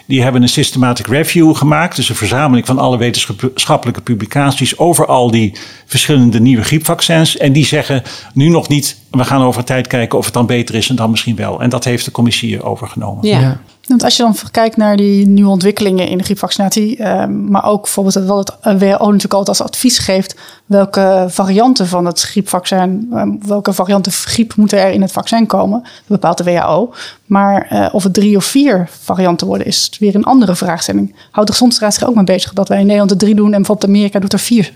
Die 0.05 0.21
hebben 0.21 0.41
een 0.41 0.49
systematic 0.49 1.07
review 1.07 1.55
gemaakt, 1.55 1.95
dus 1.95 2.09
een 2.09 2.15
verzameling 2.15 2.65
van 2.65 2.79
alle 2.79 2.97
wetenschappelijke 2.97 4.01
publicaties 4.01 4.77
over 4.77 5.05
al 5.05 5.31
die 5.31 5.53
verschillende 5.85 6.39
nieuwe 6.39 6.63
griepvaccins. 6.63 7.37
En 7.37 7.53
die 7.53 7.65
zeggen 7.65 8.03
nu 8.33 8.49
nog 8.49 8.67
niet, 8.67 8.99
we 9.11 9.23
gaan 9.23 9.41
over 9.41 9.63
tijd 9.63 9.87
kijken 9.87 10.17
of 10.17 10.25
het 10.25 10.33
dan 10.33 10.45
beter 10.45 10.75
is 10.75 10.89
en 10.89 10.95
dan 10.95 11.09
misschien 11.09 11.35
wel. 11.35 11.61
En 11.61 11.69
dat 11.69 11.83
heeft 11.83 12.05
de 12.05 12.11
commissie 12.11 12.63
overgenomen. 12.63 13.27
ja. 13.27 13.61
Want 13.87 14.03
als 14.03 14.17
je 14.17 14.23
dan 14.23 14.35
kijkt 14.51 14.77
naar 14.77 14.97
die 14.97 15.27
nieuwe 15.27 15.49
ontwikkelingen 15.49 16.07
in 16.07 16.17
de 16.17 16.23
griepvaccinatie, 16.23 16.97
eh, 16.97 17.25
maar 17.27 17.65
ook 17.65 17.81
bijvoorbeeld 17.81 18.25
wat 18.25 18.57
het 18.61 18.79
WHO 18.79 19.05
natuurlijk 19.05 19.33
altijd 19.33 19.59
als 19.59 19.67
advies 19.67 19.97
geeft, 19.97 20.35
welke 20.65 21.25
varianten 21.29 21.87
van 21.87 22.05
het 22.05 22.21
griepvaccin, 22.21 23.07
eh, 23.13 23.23
welke 23.47 23.73
varianten 23.73 24.11
griep 24.11 24.55
moeten 24.55 24.79
er 24.79 24.91
in 24.91 25.01
het 25.01 25.11
vaccin 25.11 25.47
komen, 25.47 25.83
bepaalt 26.07 26.37
de 26.37 26.43
WHO. 26.43 26.93
Maar 27.25 27.67
eh, 27.69 27.87
of 27.91 28.03
het 28.03 28.13
drie 28.13 28.37
of 28.37 28.45
vier 28.45 28.89
varianten 29.01 29.47
worden, 29.47 29.67
is 29.67 29.91
weer 29.99 30.15
een 30.15 30.23
andere 30.23 30.55
vraagstelling. 30.55 31.15
Houdt 31.31 31.47
de 31.47 31.53
Gezondheidsraad 31.53 31.93
zich 31.93 32.07
ook 32.07 32.15
mee 32.15 32.35
bezig 32.35 32.53
dat 32.53 32.67
wij 32.67 32.77
in 32.79 32.85
Nederland 32.85 33.11
er 33.11 33.17
drie 33.17 33.35
doen 33.35 33.53
en 33.53 33.57
bijvoorbeeld 33.57 33.91
Amerika 33.91 34.19
doet 34.19 34.33
er 34.33 34.39
vier 34.39 34.73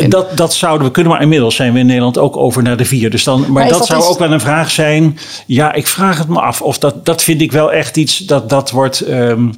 in? 0.00 0.10
Dat, 0.10 0.36
dat 0.36 0.54
zouden 0.54 0.86
we 0.86 0.92
kunnen, 0.92 1.12
maar 1.12 1.22
inmiddels 1.22 1.54
zijn 1.54 1.72
we 1.72 1.78
in 1.78 1.86
Nederland 1.86 2.18
ook 2.18 2.36
over 2.36 2.62
naar 2.62 2.76
de 2.76 2.84
vier. 2.84 3.10
Dus 3.10 3.24
dan, 3.24 3.44
maar 3.52 3.68
dat, 3.68 3.78
dat 3.78 3.86
zou 3.86 4.02
ook 4.02 4.18
wel 4.18 4.32
een 4.32 4.40
vraag 4.40 4.70
zijn. 4.70 5.18
Ja, 5.46 5.72
ik 5.72 5.86
vraag 5.86 6.18
het 6.18 6.28
me 6.28 6.40
af. 6.40 6.62
Of 6.62 6.78
dat, 6.78 7.04
dat 7.04 7.22
vind 7.22 7.40
ik 7.40 7.52
wel 7.52 7.72
echt 7.72 7.96
iets 7.96 8.18
dat, 8.18 8.48
dat 8.48 8.70
wordt. 8.70 9.00
ehm, 9.00 9.48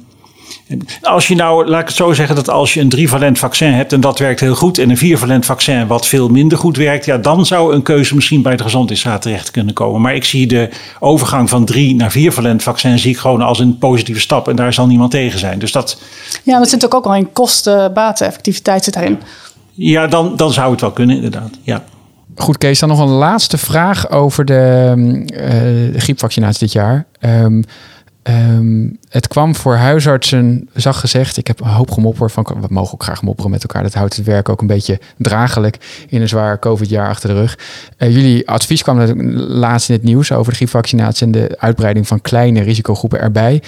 als 1.01 1.27
je 1.27 1.35
nou, 1.35 1.67
laat 1.67 1.81
ik 1.81 1.87
het 1.87 1.95
zo 1.95 2.13
zeggen, 2.13 2.35
dat 2.35 2.49
als 2.49 2.73
je 2.73 2.81
een 2.81 2.89
drivalent 2.89 3.39
vaccin 3.39 3.71
hebt 3.73 3.93
en 3.93 4.01
dat 4.01 4.19
werkt 4.19 4.39
heel 4.39 4.55
goed, 4.55 4.77
en 4.77 4.89
een 4.89 4.97
viervalent 4.97 5.45
vaccin 5.45 5.87
wat 5.87 6.07
veel 6.07 6.29
minder 6.29 6.57
goed 6.57 6.77
werkt, 6.77 7.05
ja, 7.05 7.17
dan 7.17 7.45
zou 7.45 7.73
een 7.73 7.81
keuze 7.81 8.15
misschien 8.15 8.41
bij 8.41 8.55
de 8.55 8.63
gezondheidsraad 8.63 9.21
terecht 9.21 9.51
kunnen 9.51 9.73
komen. 9.73 10.01
Maar 10.01 10.15
ik 10.15 10.23
zie 10.23 10.47
de 10.47 10.69
overgang 10.99 11.49
van 11.49 11.65
drie 11.65 11.95
naar 11.95 12.11
viervalent 12.11 12.63
vaccin 12.63 12.99
zie 12.99 13.11
ik 13.11 13.17
gewoon 13.17 13.41
als 13.41 13.59
een 13.59 13.77
positieve 13.77 14.21
stap 14.21 14.47
en 14.47 14.55
daar 14.55 14.73
zal 14.73 14.87
niemand 14.87 15.11
tegen 15.11 15.39
zijn. 15.39 15.59
Dus 15.59 15.71
dat, 15.71 16.01
Ja, 16.43 16.51
maar 16.51 16.61
het 16.61 16.69
zit 16.69 16.85
ook 16.85 16.93
ook 16.93 17.05
al 17.05 17.15
in 17.15 17.33
kosten, 17.33 17.93
baten, 17.93 18.27
effectiviteit 18.27 18.83
zit 18.83 18.93
daarin. 18.93 19.11
ja, 19.13 19.25
dan, 20.09 20.35
dan 20.35 20.53
zou 20.53 20.71
het 20.71 20.81
wel 20.81 20.91
kunnen, 20.91 21.15
inderdaad. 21.15 21.49
Ja. 21.61 21.83
Goed, 22.35 22.57
Kees, 22.57 22.79
dan 22.79 22.89
nog 22.89 22.99
een 22.99 23.07
laatste 23.07 23.57
vraag 23.57 24.09
over 24.09 24.45
de, 24.45 24.93
mm, 24.95 25.25
eh, 25.25 25.99
griepvaccinatie 26.01 26.59
dit 26.59 26.71
jaar. 26.71 27.05
Ehm, 27.19 27.61
ehm, 28.29 28.89
het 29.09 29.27
kwam 29.27 29.55
voor 29.55 29.75
huisartsen, 29.75 30.69
zag 30.73 30.99
gezegd, 30.99 31.37
ik 31.37 31.47
heb 31.47 31.61
een 31.61 31.67
hoop 31.67 31.91
gemopper 31.91 32.29
van, 32.29 32.47
we 32.59 32.67
mogen 32.69 32.93
ook 32.93 33.03
graag 33.03 33.21
mopperen 33.21 33.51
met 33.51 33.61
elkaar. 33.61 33.83
Dat 33.83 33.93
houdt 33.93 34.15
het 34.15 34.25
werk 34.25 34.49
ook 34.49 34.61
een 34.61 34.67
beetje 34.67 34.99
draaglijk 35.17 36.05
in 36.09 36.21
een 36.21 36.27
zwaar 36.27 36.59
COVID-jaar 36.59 37.07
achter 37.07 37.29
de 37.29 37.35
rug. 37.35 37.57
Eh, 37.97 38.13
jullie 38.13 38.49
advies 38.49 38.83
kwam 38.83 39.21
laatst 39.35 39.89
in 39.89 39.95
het 39.95 40.03
nieuws 40.03 40.31
over 40.31 40.51
de 40.51 40.57
griepvaccinatie 40.57 41.25
en 41.25 41.31
de 41.31 41.55
uitbreiding 41.57 42.07
van 42.07 42.21
kleine 42.21 42.61
risicogroepen 42.61 43.19
erbij. 43.19 43.61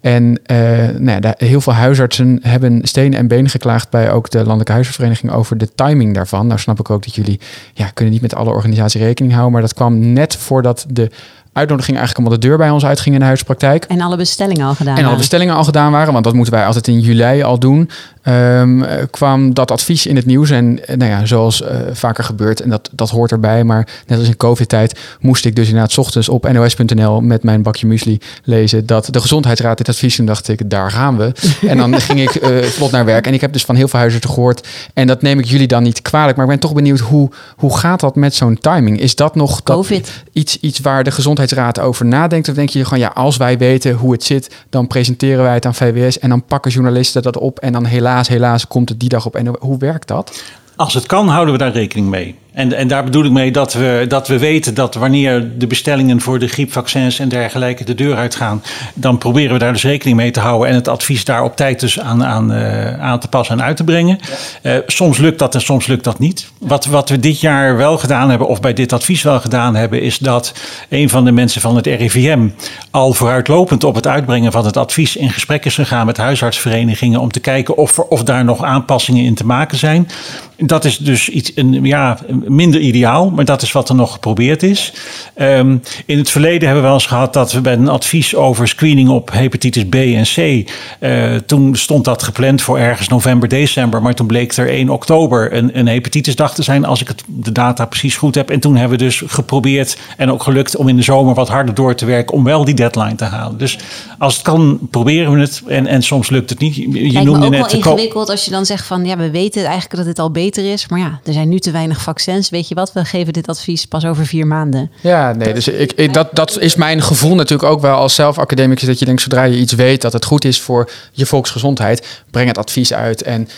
En 0.00 0.40
eh, 0.44 0.58
nou 0.98 1.18
ja, 1.20 1.34
heel 1.38 1.60
veel 1.60 1.72
huisartsen 1.72 2.38
hebben 2.42 2.80
stenen 2.82 3.18
en 3.18 3.28
benen 3.28 3.50
geklaagd 3.50 3.90
bij 3.90 4.10
ook 4.10 4.30
de 4.30 4.38
Landelijke 4.38 4.72
Huisartsvereniging 4.72 5.32
over 5.32 5.58
de 5.58 5.74
timing 5.74 6.14
daarvan. 6.14 6.46
Nou 6.46 6.60
snap 6.60 6.80
ik 6.80 6.90
ook 6.90 7.04
dat 7.04 7.14
jullie 7.14 7.40
ja, 7.74 7.90
kunnen 7.94 8.12
niet 8.12 8.22
met 8.22 8.34
alle 8.34 8.50
organisatie 8.50 9.00
rekening 9.00 9.32
houden, 9.32 9.52
maar 9.52 9.62
dat 9.62 9.74
kwam 9.74 10.12
net 10.12 10.36
voordat 10.36 10.86
de 10.88 11.10
uitnodiging 11.56 11.96
eigenlijk 11.96 12.26
allemaal 12.26 12.40
de 12.40 12.48
deur 12.48 12.58
bij 12.58 12.70
ons 12.70 12.84
uitging 12.84 13.14
in 13.14 13.20
de 13.20 13.26
huispraktijk. 13.26 13.84
En 13.84 14.00
alle 14.00 14.16
bestellingen 14.16 14.66
al 14.66 14.74
gedaan. 14.74 14.86
En 14.88 14.94
alle 14.94 15.02
waren. 15.02 15.18
bestellingen 15.18 15.54
al 15.54 15.64
gedaan 15.64 15.92
waren, 15.92 16.12
want 16.12 16.24
dat 16.24 16.34
moeten 16.34 16.52
wij 16.52 16.66
altijd 16.66 16.88
in 16.88 17.00
juli 17.00 17.42
al 17.42 17.58
doen. 17.58 17.90
ehm, 18.22 18.82
eh, 18.82 19.04
kwam 19.10 19.54
dat 19.54 19.70
advies 19.70 20.06
in 20.06 20.16
het 20.16 20.26
nieuws. 20.26 20.50
En 20.50 20.86
eh, 20.86 20.96
nou 20.96 21.10
ja, 21.10 21.26
zoals 21.26 21.62
eh, 21.62 21.76
vaker 21.92 22.24
gebeurt, 22.24 22.60
en 22.60 22.70
dat, 22.70 22.90
dat 22.92 23.10
hoort 23.10 23.30
erbij. 23.32 23.64
Maar 23.64 23.88
net 24.06 24.18
als 24.18 24.28
in 24.28 24.36
COVID-tijd 24.36 24.98
moest 25.20 25.44
ik 25.44 25.56
dus 25.56 25.66
inderdaad 25.66 25.92
's 25.92 25.98
ochtends 25.98 26.28
op 26.28 26.52
nos.nl 26.52 27.20
met 27.20 27.42
mijn 27.42 27.62
bakje 27.62 27.86
muesli 27.86 28.18
lezen 28.44 28.86
dat 28.86 29.08
de 29.10 29.20
Gezondheidsraad 29.20 29.78
dit 29.78 29.88
advies. 29.88 30.16
Toen 30.16 30.26
dacht 30.26 30.48
ik, 30.48 30.70
daar 30.70 30.90
gaan 30.90 31.16
we. 31.16 31.32
En 31.66 31.76
dan 31.76 32.00
ging 32.00 32.20
ik 32.20 32.34
eh, 32.34 32.62
vlot 32.62 32.90
naar 32.90 33.04
werk. 33.04 33.26
En 33.26 33.34
ik 33.34 33.40
heb 33.40 33.52
dus 33.52 33.64
van 33.64 33.74
heel 33.74 33.88
veel 33.88 33.98
huisartsen 33.98 34.32
gehoord. 34.32 34.68
En 34.94 35.06
dat 35.06 35.22
neem 35.22 35.38
ik 35.38 35.44
jullie 35.44 35.66
dan 35.66 35.82
niet 35.82 36.02
kwalijk. 36.02 36.36
Maar 36.36 36.44
ik 36.44 36.50
ben 36.50 36.60
toch 36.60 36.74
benieuwd, 36.74 36.98
hoe, 36.98 37.30
hoe 37.56 37.78
gaat 37.78 38.00
dat 38.00 38.16
met 38.16 38.34
zo'n 38.34 38.58
timing? 38.58 39.00
Is 39.00 39.14
dat 39.14 39.34
nog 39.34 39.62
dat, 39.62 39.76
Covid. 39.76 40.24
iets, 40.32 40.60
iets 40.60 40.78
waar 40.78 41.04
de 41.04 41.10
Gezondheidsraad 41.48 41.88
over 41.88 42.06
nadenkt? 42.06 42.48
Of 42.48 42.54
denk 42.54 42.68
je 42.68 42.84
gewoon, 42.84 42.98
ja, 42.98 43.10
als 43.14 43.36
wij 43.36 43.58
weten 43.58 43.94
hoe 43.94 44.12
het 44.12 44.24
zit, 44.24 44.64
dan 44.70 44.86
presenteren 44.86 45.42
wij 45.42 45.54
het 45.54 45.66
aan 45.66 45.74
VWS 45.74 46.18
en 46.18 46.28
dan 46.28 46.44
pakken 46.44 46.70
journalisten 46.70 47.22
dat 47.22 47.38
op 47.38 47.58
en 47.58 47.72
dan 47.72 47.84
helaas, 47.84 48.28
helaas 48.28 48.66
komt 48.66 48.88
het 48.88 49.00
die 49.00 49.08
dag 49.08 49.26
op. 49.26 49.34
En 49.36 49.56
hoe 49.60 49.78
werkt 49.78 50.08
dat? 50.08 50.42
Als 50.76 50.94
het 50.94 51.06
kan, 51.06 51.28
houden 51.28 51.52
we 51.52 51.60
daar 51.60 51.72
rekening 51.72 52.08
mee. 52.08 52.34
En, 52.56 52.72
en 52.72 52.88
daar 52.88 53.04
bedoel 53.04 53.24
ik 53.24 53.30
mee 53.30 53.50
dat 53.50 53.72
we, 53.72 54.04
dat 54.08 54.28
we 54.28 54.38
weten 54.38 54.74
dat 54.74 54.94
wanneer 54.94 55.58
de 55.58 55.66
bestellingen 55.66 56.20
voor 56.20 56.38
de 56.38 56.48
griepvaccins 56.48 57.18
en 57.18 57.28
dergelijke 57.28 57.84
de 57.84 57.94
deur 57.94 58.16
uitgaan, 58.16 58.62
dan 58.94 59.18
proberen 59.18 59.52
we 59.52 59.58
daar 59.58 59.72
dus 59.72 59.82
rekening 59.82 60.16
mee 60.16 60.30
te 60.30 60.40
houden 60.40 60.68
en 60.68 60.74
het 60.74 60.88
advies 60.88 61.24
daar 61.24 61.42
op 61.44 61.56
tijd 61.56 61.80
dus 61.80 62.00
aan, 62.00 62.24
aan, 62.24 62.52
eh, 62.52 63.00
aan 63.00 63.20
te 63.20 63.28
passen 63.28 63.58
en 63.58 63.64
uit 63.64 63.76
te 63.76 63.84
brengen. 63.84 64.18
Eh, 64.62 64.76
soms 64.86 65.18
lukt 65.18 65.38
dat 65.38 65.54
en 65.54 65.60
soms 65.60 65.86
lukt 65.86 66.04
dat 66.04 66.18
niet. 66.18 66.50
Wat, 66.58 66.84
wat 66.86 67.08
we 67.08 67.20
dit 67.20 67.40
jaar 67.40 67.76
wel 67.76 67.98
gedaan 67.98 68.30
hebben, 68.30 68.48
of 68.48 68.60
bij 68.60 68.72
dit 68.72 68.92
advies 68.92 69.22
wel 69.22 69.40
gedaan 69.40 69.74
hebben, 69.74 70.02
is 70.02 70.18
dat 70.18 70.52
een 70.88 71.08
van 71.08 71.24
de 71.24 71.32
mensen 71.32 71.60
van 71.60 71.76
het 71.76 71.86
RIVM 71.86 72.48
al 72.90 73.12
vooruitlopend 73.12 73.84
op 73.84 73.94
het 73.94 74.06
uitbrengen 74.06 74.52
van 74.52 74.64
het 74.64 74.76
advies 74.76 75.16
in 75.16 75.30
gesprek 75.30 75.64
is 75.64 75.74
gegaan 75.74 76.06
met 76.06 76.16
huisartsverenigingen 76.16 77.20
om 77.20 77.30
te 77.30 77.40
kijken 77.40 77.76
of, 77.76 77.98
er- 77.98 78.04
of 78.04 78.22
daar 78.22 78.44
nog 78.44 78.62
aanpassingen 78.62 79.24
in 79.24 79.34
te 79.34 79.46
maken 79.46 79.78
zijn. 79.78 80.08
Dat 80.56 80.84
is 80.84 80.98
dus 80.98 81.28
iets 81.28 81.52
een, 81.54 81.84
ja, 81.84 82.18
minder 82.48 82.80
ideaal, 82.80 83.30
maar 83.30 83.44
dat 83.44 83.62
is 83.62 83.72
wat 83.72 83.88
er 83.88 83.94
nog 83.94 84.12
geprobeerd 84.12 84.62
is. 84.62 84.92
Ehm, 85.34 85.76
in 86.06 86.18
het 86.18 86.30
verleden 86.30 86.60
hebben 86.60 86.76
we 86.76 86.86
wel 86.88 86.94
eens 86.94 87.06
gehad 87.06 87.32
dat 87.32 87.52
we 87.52 87.60
bij 87.60 87.72
een 87.72 87.88
advies 87.88 88.34
over 88.34 88.68
screening 88.68 89.08
op 89.08 89.30
hepatitis 89.32 89.84
B 89.88 89.94
en 89.94 90.22
C. 90.22 90.70
eh, 91.00 91.34
toen 91.46 91.76
stond 91.76 92.04
dat 92.04 92.22
gepland 92.22 92.62
voor 92.62 92.78
ergens 92.78 93.08
november, 93.08 93.48
december. 93.48 94.02
Maar 94.02 94.14
toen 94.14 94.26
bleek 94.26 94.52
er 94.56 94.68
1 94.68 94.88
oktober 94.88 95.52
een, 95.52 95.78
een 95.78 95.86
hepatitisdag 95.86 96.54
te 96.54 96.62
zijn, 96.62 96.84
als 96.84 97.00
ik 97.00 97.08
het, 97.08 97.22
de 97.26 97.52
data 97.52 97.86
precies 97.86 98.16
goed 98.16 98.34
heb. 98.34 98.50
En 98.50 98.60
toen 98.60 98.76
hebben 98.76 98.98
we 98.98 99.04
dus 99.04 99.22
geprobeerd 99.26 99.98
en 100.16 100.30
ook 100.32 100.42
gelukt 100.42 100.76
om 100.76 100.88
in 100.88 100.96
de 100.96 101.02
zomer 101.02 101.34
wat 101.34 101.48
harder 101.48 101.74
door 101.74 101.94
te 101.94 102.04
werken 102.04 102.34
om 102.34 102.44
wel 102.44 102.64
die 102.64 102.74
deadline 102.74 103.14
te 103.14 103.24
halen. 103.24 103.58
Dus 103.58 103.78
als 104.18 104.34
het 104.34 104.42
kan, 104.42 104.78
proberen 104.90 105.32
we 105.32 105.40
het. 105.40 105.62
En, 105.66 105.86
en 105.86 106.02
soms 106.02 106.30
lukt 106.30 106.50
het 106.50 106.58
niet. 106.58 106.74
Je, 106.74 106.82
je 106.82 106.90
Lijkt 106.90 107.14
me 107.14 107.24
noemde 107.24 107.46
ook 107.46 107.52
net 107.52 107.60
wel 107.60 107.70
ingewikkeld 107.70 108.30
als 108.30 108.44
je 108.44 108.50
dan 108.50 108.66
zegt 108.66 108.86
van 108.86 109.04
ja, 109.04 109.16
we 109.16 109.30
weten 109.30 109.64
eigenlijk 109.64 109.96
dat 109.96 110.06
het 110.06 110.18
al 110.18 110.30
beter 110.30 110.72
is. 110.72 110.88
Maar 110.88 110.98
ja, 110.98 111.20
er 111.24 111.32
zijn 111.32 111.48
nu 111.48 111.58
te 111.58 111.70
weinig 111.70 112.02
vaccins. 112.02 112.35
Weet 112.50 112.68
je 112.68 112.74
wat, 112.74 112.92
we 112.92 113.04
geven 113.04 113.32
dit 113.32 113.48
advies 113.48 113.86
pas 113.86 114.04
over 114.04 114.26
vier 114.26 114.46
maanden. 114.46 114.90
Ja, 115.00 115.32
nee, 115.32 115.54
dus 115.54 115.68
ik, 115.68 115.92
ik, 115.92 116.12
dat, 116.14 116.28
dat 116.32 116.58
is 116.60 116.74
mijn 116.74 117.02
gevoel 117.02 117.34
natuurlijk 117.34 117.70
ook 117.70 117.80
wel 117.80 117.96
als 117.96 118.14
zelfacademicus. 118.14 118.86
Dat 118.86 118.98
je 118.98 119.04
denkt, 119.04 119.22
zodra 119.22 119.42
je 119.42 119.58
iets 119.58 119.72
weet 119.72 120.00
dat 120.00 120.12
het 120.12 120.24
goed 120.24 120.44
is 120.44 120.60
voor 120.60 120.90
je 121.12 121.26
volksgezondheid, 121.26 122.22
breng 122.30 122.48
het 122.48 122.58
advies 122.58 122.92
uit. 122.92 123.22
En, 123.22 123.48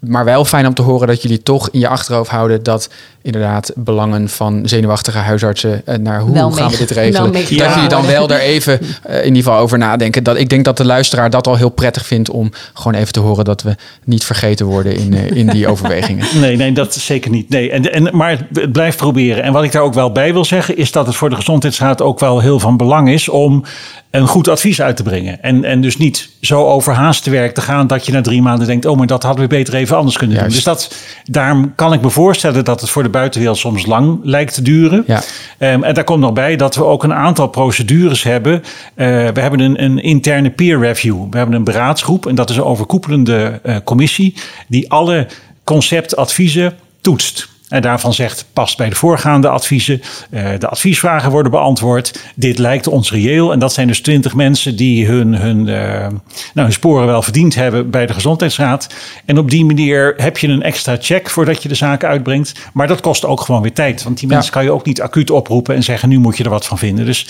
maar 0.00 0.24
wel 0.24 0.44
fijn 0.44 0.66
om 0.66 0.74
te 0.74 0.82
horen 0.82 1.06
dat 1.06 1.22
jullie 1.22 1.42
toch 1.42 1.68
in 1.70 1.80
je 1.80 1.88
achterhoofd 1.88 2.30
houden 2.30 2.62
dat 2.62 2.88
inderdaad 3.22 3.72
belangen 3.76 4.28
van 4.28 4.60
zenuwachtige 4.64 5.18
huisartsen 5.18 5.86
eh, 5.86 5.96
naar 5.98 6.20
hoe, 6.20 6.34
Wel 6.34 6.50
gaan 6.50 6.70
we 6.70 6.76
dit 6.76 6.90
regelen. 6.90 7.22
dat 7.22 7.32
meegenomen 7.32 7.74
jullie 7.74 7.88
dan 7.88 8.06
wel 8.06 8.26
daar 8.26 8.38
even 8.38 8.80
eh, 9.02 9.18
in 9.18 9.26
ieder 9.26 9.42
geval 9.42 9.58
over 9.58 9.78
nadenken. 9.78 10.24
Dat, 10.24 10.36
ik 10.36 10.48
denk 10.48 10.64
dat 10.64 10.76
de 10.76 10.84
luisteraar 10.84 11.30
dat 11.30 11.46
al 11.46 11.56
heel 11.56 11.68
prettig 11.68 12.06
vindt 12.06 12.30
om 12.30 12.50
gewoon 12.74 12.94
even 12.94 13.12
te 13.12 13.20
horen 13.20 13.44
dat 13.44 13.62
we 13.62 13.74
niet 14.04 14.24
vergeten 14.24 14.66
worden 14.66 14.96
in, 14.96 15.14
eh, 15.14 15.30
in 15.30 15.46
die 15.46 15.68
overwegingen. 15.68 16.26
Nee, 16.40 16.56
nee, 16.56 16.72
dat 16.72 16.94
zeker 16.94 17.30
niet. 17.30 17.48
Nee. 17.48 17.70
En, 17.70 17.92
en, 17.92 18.16
maar 18.16 18.30
het, 18.30 18.40
het 18.52 18.72
blijft 18.72 18.96
proberen. 18.96 19.42
En 19.42 19.52
wat 19.52 19.64
ik 19.64 19.72
daar 19.72 19.82
ook 19.82 19.94
wel 19.94 20.12
bij 20.12 20.32
wil 20.32 20.44
zeggen, 20.44 20.76
is 20.76 20.92
dat 20.92 21.06
het 21.06 21.16
voor 21.16 21.30
de 21.30 21.36
Gezondheidsraad 21.36 22.02
ook 22.02 22.20
wel 22.20 22.40
heel 22.40 22.60
van 22.60 22.76
belang 22.76 23.10
is 23.10 23.28
om 23.28 23.64
een 24.10 24.26
goed 24.26 24.48
advies 24.48 24.82
uit 24.82 24.96
te 24.96 25.02
brengen. 25.02 25.42
En, 25.42 25.64
en 25.64 25.80
dus 25.80 25.96
niet 25.96 26.30
zo 26.40 26.64
overhaast 26.64 27.22
te 27.22 27.30
werk 27.30 27.54
te 27.54 27.60
gaan 27.60 27.86
dat 27.86 28.06
je 28.06 28.12
na 28.12 28.20
drie 28.20 28.42
maanden 28.42 28.66
denkt: 28.66 28.86
oh, 28.86 28.96
maar 28.96 29.06
dat 29.06 29.22
hadden 29.22 29.42
we 29.42 29.48
beter 29.48 29.74
even 29.74 29.96
anders 29.96 30.16
kunnen 30.16 30.36
Juist. 30.36 30.64
doen. 30.64 30.74
Dus 30.74 30.88
dat, 30.88 30.96
daarom 31.24 31.74
kan 31.74 31.92
ik 31.92 32.00
me 32.00 32.10
voorstellen 32.10 32.64
dat 32.64 32.80
het 32.80 32.90
voor 32.90 33.02
de 33.02 33.08
buitenwereld 33.08 33.58
soms 33.58 33.86
lang 33.86 34.18
lijkt 34.22 34.54
te 34.54 34.62
duren. 34.62 35.04
Ja. 35.06 35.22
Ehm, 35.58 35.82
en 35.82 35.94
daar 35.94 36.04
komt 36.04 36.20
nog 36.20 36.32
bij 36.32 36.56
dat 36.56 36.74
we 36.74 36.84
ook 36.84 37.02
een 37.02 37.14
aantal 37.14 37.48
procedures 37.48 38.22
hebben. 38.22 38.62
Eh, 38.94 39.06
we 39.06 39.40
hebben 39.40 39.60
een, 39.60 39.82
een 39.84 39.98
interne 39.98 40.50
peer 40.50 40.78
review. 40.78 41.26
We 41.30 41.36
hebben 41.36 41.56
een 41.56 41.64
beraadsgroep 41.64 42.26
en 42.26 42.34
dat 42.34 42.50
is 42.50 42.56
een 42.56 42.64
overkoepelende 42.64 43.60
eh, 43.62 43.76
commissie 43.84 44.34
die 44.68 44.90
alle 44.90 45.26
conceptadviezen 45.64 46.72
toetst. 47.00 47.48
En 47.70 47.82
daarvan 47.82 48.14
zegt, 48.14 48.46
past 48.52 48.76
bij 48.76 48.88
de 48.88 48.94
voorgaande 48.94 49.48
adviezen. 49.48 50.02
Uh, 50.30 50.48
de 50.58 50.68
adviesvragen 50.68 51.30
worden 51.30 51.52
beantwoord. 51.52 52.32
Dit 52.34 52.58
lijkt 52.58 52.86
ons 52.86 53.10
reëel. 53.10 53.52
En 53.52 53.58
dat 53.58 53.72
zijn 53.72 53.86
dus 53.86 54.00
twintig 54.00 54.34
mensen 54.34 54.76
die 54.76 55.06
hun, 55.06 55.34
hun, 55.34 55.58
uh, 55.58 55.66
nou, 55.66 56.12
hun 56.54 56.72
sporen 56.72 57.06
wel 57.06 57.22
verdiend 57.22 57.54
hebben 57.54 57.90
bij 57.90 58.06
de 58.06 58.12
Gezondheidsraad. 58.12 58.94
En 59.24 59.38
op 59.38 59.50
die 59.50 59.64
manier 59.64 60.14
heb 60.16 60.38
je 60.38 60.48
een 60.48 60.62
extra 60.62 60.96
check 61.00 61.30
voordat 61.30 61.62
je 61.62 61.68
de 61.68 61.74
zaken 61.74 62.08
uitbrengt. 62.08 62.52
Maar 62.72 62.86
dat 62.86 63.00
kost 63.00 63.24
ook 63.24 63.40
gewoon 63.40 63.62
weer 63.62 63.72
tijd. 63.72 64.02
Want 64.02 64.18
die 64.18 64.28
mensen 64.28 64.52
kan 64.52 64.64
je 64.64 64.72
ook 64.72 64.84
niet 64.84 65.00
acuut 65.00 65.30
oproepen 65.30 65.74
en 65.74 65.82
zeggen, 65.82 66.08
nu 66.08 66.18
moet 66.18 66.36
je 66.36 66.44
er 66.44 66.50
wat 66.50 66.66
van 66.66 66.78
vinden. 66.78 67.04
Dus 67.04 67.28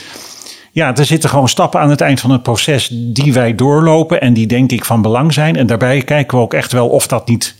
ja, 0.72 0.96
er 0.96 1.04
zitten 1.04 1.30
gewoon 1.30 1.48
stappen 1.48 1.80
aan 1.80 1.90
het 1.90 2.00
eind 2.00 2.20
van 2.20 2.30
het 2.30 2.42
proces 2.42 2.88
die 2.92 3.32
wij 3.32 3.54
doorlopen 3.54 4.20
en 4.20 4.34
die 4.34 4.46
denk 4.46 4.72
ik 4.72 4.84
van 4.84 5.02
belang 5.02 5.32
zijn. 5.32 5.56
En 5.56 5.66
daarbij 5.66 6.02
kijken 6.02 6.36
we 6.36 6.42
ook 6.42 6.54
echt 6.54 6.72
wel 6.72 6.88
of 6.88 7.06
dat 7.06 7.28
niet 7.28 7.54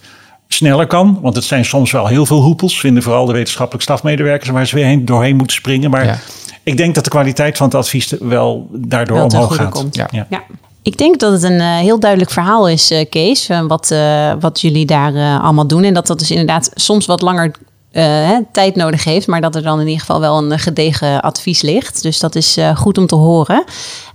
sneller 0.55 0.86
kan. 0.86 1.18
Want 1.22 1.34
het 1.34 1.44
zijn 1.44 1.64
soms 1.64 1.90
wel 1.90 2.07
heel 2.07 2.26
veel 2.26 2.40
hoepels. 2.40 2.80
Vinden 2.80 3.03
vooral 3.03 3.26
de 3.26 3.32
wetenschappelijk 3.32 3.82
stafmedewerkers 3.82 4.51
waar 4.51 4.66
ze 4.66 4.74
weer 4.74 4.84
heen, 4.84 5.05
doorheen 5.05 5.36
moeten 5.36 5.57
springen. 5.57 5.90
Maar 5.90 6.22
ik 6.62 6.76
denk 6.76 6.94
dat 6.94 7.05
de 7.05 7.11
kwaliteit 7.11 7.57
van 7.57 7.66
het 7.66 7.74
advies 7.74 8.14
wel 8.20 8.68
daardoor 8.72 9.16
wel 9.16 9.26
omhoog 9.26 9.57
gaat. 9.57 9.70
Komt. 9.70 9.96
Ja. 9.96 10.09
ja. 10.11 10.42
Ik 10.82 10.98
denk 10.98 11.18
dat 11.20 11.32
het 11.32 11.42
een 11.42 11.61
uh, 11.61 11.76
heel 11.76 12.01
duidelijk 12.01 12.30
verhaal 12.30 12.68
is, 12.68 12.90
uh, 12.90 13.05
Kees, 13.11 13.51
uh, 13.51 13.61
wat, 13.66 13.94
wat 14.40 14.61
jullie 14.61 14.86
daar 14.86 15.40
allemaal 15.40 15.66
doen. 15.66 15.84
En 15.84 15.94
dat 15.94 16.07
dat 16.07 16.18
dus 16.18 16.30
inderdaad 16.30 16.70
soms 16.74 17.07
wat 17.07 17.20
langer 17.20 17.55
uh, 17.93 18.36
tijd 18.53 18.76
nodig 18.76 19.05
heeft, 19.05 19.26
maar 19.26 19.41
dat 19.41 19.55
er 19.55 19.62
dan 19.62 19.80
in 19.80 19.86
ieder 19.86 20.01
geval 20.01 20.20
wel 20.20 20.38
een 20.38 20.59
gedegen 20.59 21.20
advies 21.20 21.62
ligt. 21.62 22.03
Dus 22.03 22.18
dat 22.18 22.34
is 22.34 22.59
uh, 22.59 22.76
goed 22.76 22.99
om 22.99 23.07
te 23.07 23.14
horen. 23.14 23.64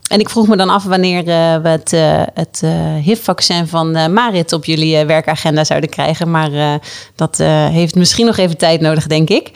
En 0.07 0.19
ik 0.19 0.29
vroeg 0.29 0.47
me 0.47 0.55
dan 0.55 0.69
af 0.69 0.83
wanneer 0.83 1.19
uh, 1.19 1.25
we 1.61 1.69
het, 1.69 1.91
het 2.33 2.63
HIV-vaccin 3.01 3.67
van 3.67 4.13
Marit 4.13 4.53
op 4.53 4.65
jullie 4.65 5.05
werkagenda 5.05 5.63
zouden 5.63 5.89
krijgen. 5.89 6.31
Maar 6.31 6.79
dat 7.15 7.37
heeft 7.71 7.95
misschien 7.95 8.25
nog 8.25 8.37
even 8.37 8.57
tijd 8.57 8.81
nodig, 8.81 9.07
denk 9.07 9.29
ik. 9.29 9.51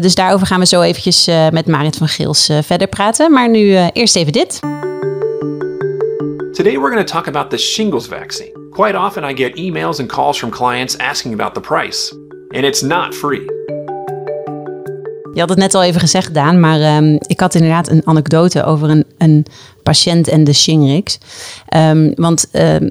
dus 0.00 0.14
daarover 0.14 0.46
gaan 0.46 0.60
we 0.60 0.66
zo 0.66 0.80
eventjes 0.80 1.26
met 1.50 1.66
Marit 1.66 1.96
van 1.96 2.08
Geels 2.08 2.50
verder 2.62 2.86
praten. 2.86 3.32
Maar 3.32 3.48
nu 3.48 3.76
eerst 3.92 4.16
even 4.16 4.32
dit. 4.32 4.60
Today 6.52 6.78
we're 6.78 6.90
going 6.90 7.06
to 7.06 7.12
talk 7.12 7.26
about 7.26 7.50
the 7.50 7.58
shingles 7.58 8.06
vaccine. 8.06 8.70
Quite 8.70 8.98
often 8.98 9.24
I 9.24 9.34
get 9.34 9.56
emails 9.56 10.00
and 10.00 10.08
calls 10.08 10.38
from 10.38 10.50
clients 10.50 10.98
asking 10.98 11.40
about 11.40 11.54
the 11.54 11.60
price. 11.60 12.26
And 12.48 12.64
it's 12.64 12.80
not 12.80 13.14
free. 13.14 13.44
Je 15.32 15.40
had 15.40 15.48
het 15.48 15.58
net 15.58 15.74
al 15.74 15.82
even 15.82 16.00
gezegd, 16.00 16.34
Daan, 16.34 16.60
maar 16.60 16.96
um, 16.96 17.18
ik 17.26 17.40
had 17.40 17.54
inderdaad 17.54 17.88
een 17.88 18.02
anekdote 18.04 18.64
over 18.64 18.90
een, 18.90 19.04
een 19.18 19.46
patiënt 19.82 20.28
en 20.28 20.44
de 20.44 20.52
Shingrix. 20.52 21.18
Um, 21.76 22.14
want 22.14 22.48
um, 22.52 22.90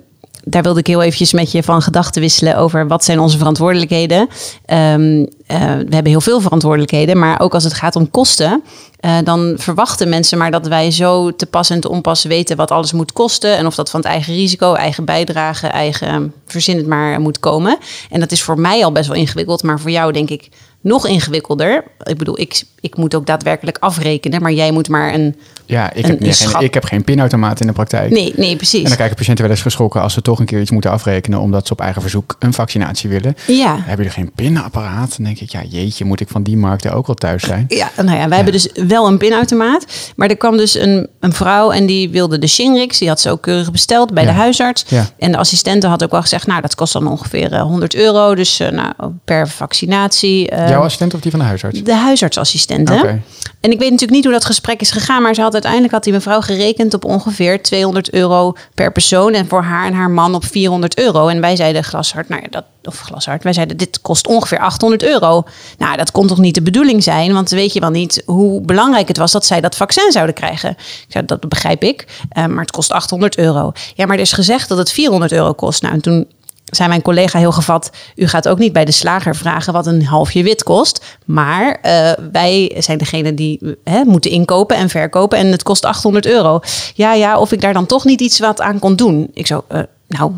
daar 0.49 0.63
wilde 0.63 0.79
ik 0.79 0.87
heel 0.87 1.01
eventjes 1.01 1.33
met 1.33 1.51
je 1.51 1.63
van 1.63 1.81
gedachten 1.81 2.21
wisselen 2.21 2.57
over 2.57 2.87
wat 2.87 3.03
zijn 3.03 3.19
onze 3.19 3.37
verantwoordelijkheden. 3.37 4.19
Um, 4.19 5.27
we 5.47 5.93
hebben 5.93 6.05
heel 6.05 6.21
veel 6.21 6.41
verantwoordelijkheden, 6.41 7.19
maar 7.19 7.39
ook 7.39 7.53
als 7.53 7.63
het 7.63 7.73
gaat 7.73 7.95
om 7.95 8.11
kosten, 8.11 8.63
uh, 9.01 9.17
dan 9.23 9.55
verwachten 9.57 10.09
mensen 10.09 10.37
maar 10.37 10.51
dat 10.51 10.67
wij 10.67 10.91
zo 10.91 11.35
te 11.35 11.45
pas 11.45 11.69
en 11.69 11.79
te 11.79 11.89
onpas 11.89 12.23
weten 12.23 12.57
wat 12.57 12.71
alles 12.71 12.91
moet 12.91 13.13
kosten 13.13 13.57
en 13.57 13.65
of 13.65 13.75
dat 13.75 13.89
van 13.89 13.99
het 13.99 14.09
eigen 14.09 14.33
risico, 14.33 14.73
eigen 14.73 15.05
bijdrage, 15.05 15.67
eigen 15.67 16.33
verzin 16.45 16.77
het 16.77 16.87
maar 16.87 17.21
moet 17.21 17.39
komen. 17.39 17.77
En 18.09 18.19
dat 18.19 18.31
is 18.31 18.43
voor 18.43 18.59
mij 18.59 18.83
al 18.83 18.91
best 18.91 19.07
wel 19.07 19.17
ingewikkeld, 19.17 19.63
maar 19.63 19.79
voor 19.79 19.91
jou 19.91 20.11
denk 20.11 20.29
ik 20.29 20.49
nog 20.88 21.07
ingewikkelder. 21.07 21.83
Ik 22.03 22.17
bedoel, 22.17 22.39
ik, 22.39 22.63
ik 22.79 22.97
moet 22.97 23.15
ook 23.15 23.25
daadwerkelijk 23.25 23.77
afrekenen, 23.79 24.41
maar 24.41 24.51
jij 24.51 24.71
moet 24.71 24.89
maar 24.89 25.13
een. 25.13 25.35
Ja, 25.65 25.93
ik, 25.93 26.05
heb, 26.05 26.21
geen, 26.21 26.61
ik 26.63 26.73
heb 26.73 26.83
geen 26.83 27.03
pinautomaat 27.03 27.61
in 27.61 27.67
de 27.67 27.73
praktijk. 27.73 28.11
Nee, 28.11 28.33
nee, 28.35 28.55
precies. 28.55 28.81
En 28.81 28.88
dan 28.88 28.97
kijken 28.97 29.15
patiënten 29.15 29.43
wel 29.43 29.53
eens 29.53 29.61
geschrokken 29.61 30.01
als 30.01 30.13
ze 30.13 30.21
toch 30.21 30.39
een 30.39 30.45
keer 30.45 30.61
iets 30.61 30.71
moeten 30.71 30.91
afrekenen 30.91 31.39
omdat 31.39 31.67
ze 31.67 31.73
op 31.73 31.81
eigen 31.81 32.01
verzoek 32.01 32.35
een 32.39 32.53
vaccinatie 32.53 33.09
willen. 33.09 33.35
Ja. 33.47 33.77
Heb 33.79 33.97
je 33.97 34.03
er 34.03 34.11
geen 34.11 34.31
pinapparaat? 34.35 35.15
Dan 35.15 35.25
denk 35.25 35.39
ik, 35.39 35.49
ja, 35.49 35.61
jeetje, 35.69 36.05
moet 36.05 36.19
ik 36.19 36.27
van 36.27 36.43
die 36.43 36.57
markten 36.57 36.93
ook 36.93 37.07
wel 37.07 37.15
thuis 37.15 37.43
zijn? 37.43 37.65
Ja, 37.67 37.91
nou 37.95 38.17
ja, 38.17 38.27
wij 38.27 38.35
hebben 38.35 38.53
dus 38.53 38.69
wel 38.88 39.07
een 39.07 39.17
pinautomaat. 39.17 39.85
Maar 40.15 40.29
er 40.29 40.38
kwam 40.38 40.57
dus 40.57 40.73
een, 40.73 41.07
een 41.19 41.33
vrouw 41.33 41.71
en 41.71 41.85
die 41.85 42.09
wilde 42.09 42.39
de 42.39 42.47
Shingrix. 42.47 42.97
Die 42.97 43.07
had 43.07 43.19
ze 43.19 43.29
ook 43.29 43.41
keurig 43.41 43.71
besteld 43.71 44.13
bij 44.13 44.25
de 44.25 44.31
huisarts. 44.31 44.85
Ja. 44.88 45.05
En 45.17 45.31
de 45.31 45.38
assistente 45.38 45.88
had 45.88 46.03
ook 46.03 46.11
wel 46.11 46.21
gezegd, 46.21 46.47
nou, 46.47 46.61
dat 46.61 46.75
kost 46.75 46.93
dan 46.93 47.07
ongeveer 47.07 47.59
100 47.59 47.93
eh, 47.93 48.01
euro. 48.01 48.35
Dus 48.35 48.59
uh, 48.59 48.69
nou, 48.69 48.93
per 49.25 49.49
vaccinatie. 49.49 50.51
Uh, 50.51 50.76
Jouw 50.78 50.86
assistent 50.86 51.13
of 51.13 51.19
die 51.19 51.32
van 51.32 51.39
de 51.39 51.45
huisarts? 51.45 51.84
De 51.84 51.95
huisartsassistente. 51.95 52.93
Okay. 52.93 53.21
En 53.59 53.71
ik 53.71 53.80
weet 53.80 53.89
natuurlijk 53.91 54.11
niet 54.11 54.23
hoe 54.23 54.34
dat 54.34 54.45
gesprek 54.45 54.82
is 54.82 54.91
gegaan, 54.91 55.21
maar 55.21 55.36
ze 55.36 55.41
had 55.41 55.53
uiteindelijk 55.53 55.93
had 55.93 56.03
die 56.03 56.13
mevrouw 56.13 56.41
gerekend 56.41 56.93
op 56.93 57.05
ongeveer 57.05 57.63
200 57.63 58.13
euro 58.13 58.53
per 58.73 58.91
persoon 58.91 59.34
en 59.34 59.47
voor 59.47 59.63
haar 59.63 59.86
en 59.86 59.93
haar 59.93 60.09
man 60.09 60.36
op 60.36 60.45
400 60.45 60.97
euro. 60.97 61.28
En 61.28 61.41
wij 61.41 61.55
zeiden 61.55 61.84
glashard, 61.84 62.30
nou 62.30 62.41
ja, 62.41 62.47
dat, 62.49 62.63
of 62.84 62.99
glashard, 62.99 63.43
wij 63.43 63.53
zeiden 63.53 63.78
dit 63.78 64.01
kost 64.01 64.28
ongeveer 64.28 64.59
800 64.59 65.03
euro. 65.03 65.43
Nou, 65.78 65.97
dat 65.97 66.11
kon 66.11 66.28
toch 66.28 66.38
niet 66.38 66.55
de 66.55 66.61
bedoeling 66.61 67.03
zijn, 67.03 67.34
want 67.34 67.49
weet 67.49 67.73
je 67.73 67.80
wel 67.80 67.89
niet 67.89 68.23
hoe 68.25 68.61
belangrijk 68.61 69.07
het 69.07 69.17
was 69.17 69.32
dat 69.32 69.45
zij 69.45 69.61
dat 69.61 69.75
vaccin 69.75 70.11
zouden 70.11 70.36
krijgen. 70.36 70.69
Ik 70.69 71.05
zei, 71.07 71.25
dat 71.25 71.49
begrijp 71.49 71.84
ik, 71.84 72.05
uh, 72.38 72.45
maar 72.45 72.61
het 72.61 72.71
kost 72.71 72.91
800 72.91 73.38
euro. 73.38 73.71
Ja, 73.95 74.05
maar 74.05 74.15
er 74.15 74.21
is 74.21 74.32
gezegd 74.32 74.69
dat 74.69 74.78
het 74.78 74.91
400 74.91 75.32
euro 75.32 75.53
kost. 75.53 75.82
Nou, 75.82 75.93
en 75.93 76.01
toen 76.01 76.28
zei 76.72 76.89
mijn 76.89 77.01
collega 77.01 77.39
heel 77.39 77.51
gevat: 77.51 77.89
U 78.15 78.28
gaat 78.28 78.47
ook 78.47 78.57
niet 78.57 78.74
bij 78.74 78.86
de 78.86 78.91
slager 78.91 79.36
vragen 79.36 79.74
wat 79.74 79.88
een 79.88 80.05
halfje 80.05 80.43
wit 80.43 80.63
kost. 80.63 81.18
Maar 81.26 81.80
uh, 81.86 82.11
wij 82.32 82.76
zijn 82.78 82.97
degene 82.97 83.34
die 83.34 83.78
hè, 83.84 84.03
moeten 84.03 84.32
inkopen 84.32 84.78
en 84.78 84.89
verkopen. 84.89 85.38
En 85.38 85.47
het 85.47 85.63
kost 85.63 85.86
800 85.86 86.26
euro. 86.26 86.59
Ja, 86.93 87.13
ja, 87.13 87.39
of 87.39 87.51
ik 87.51 87.61
daar 87.61 87.74
dan 87.74 87.86
toch 87.86 88.05
niet 88.05 88.22
iets 88.22 88.39
wat 88.39 88.61
aan 88.61 88.80
kon 88.80 88.95
doen. 88.95 89.30
Ik 89.34 89.47
zo, 89.47 89.63
uh, 89.72 89.80
nou. 90.07 90.32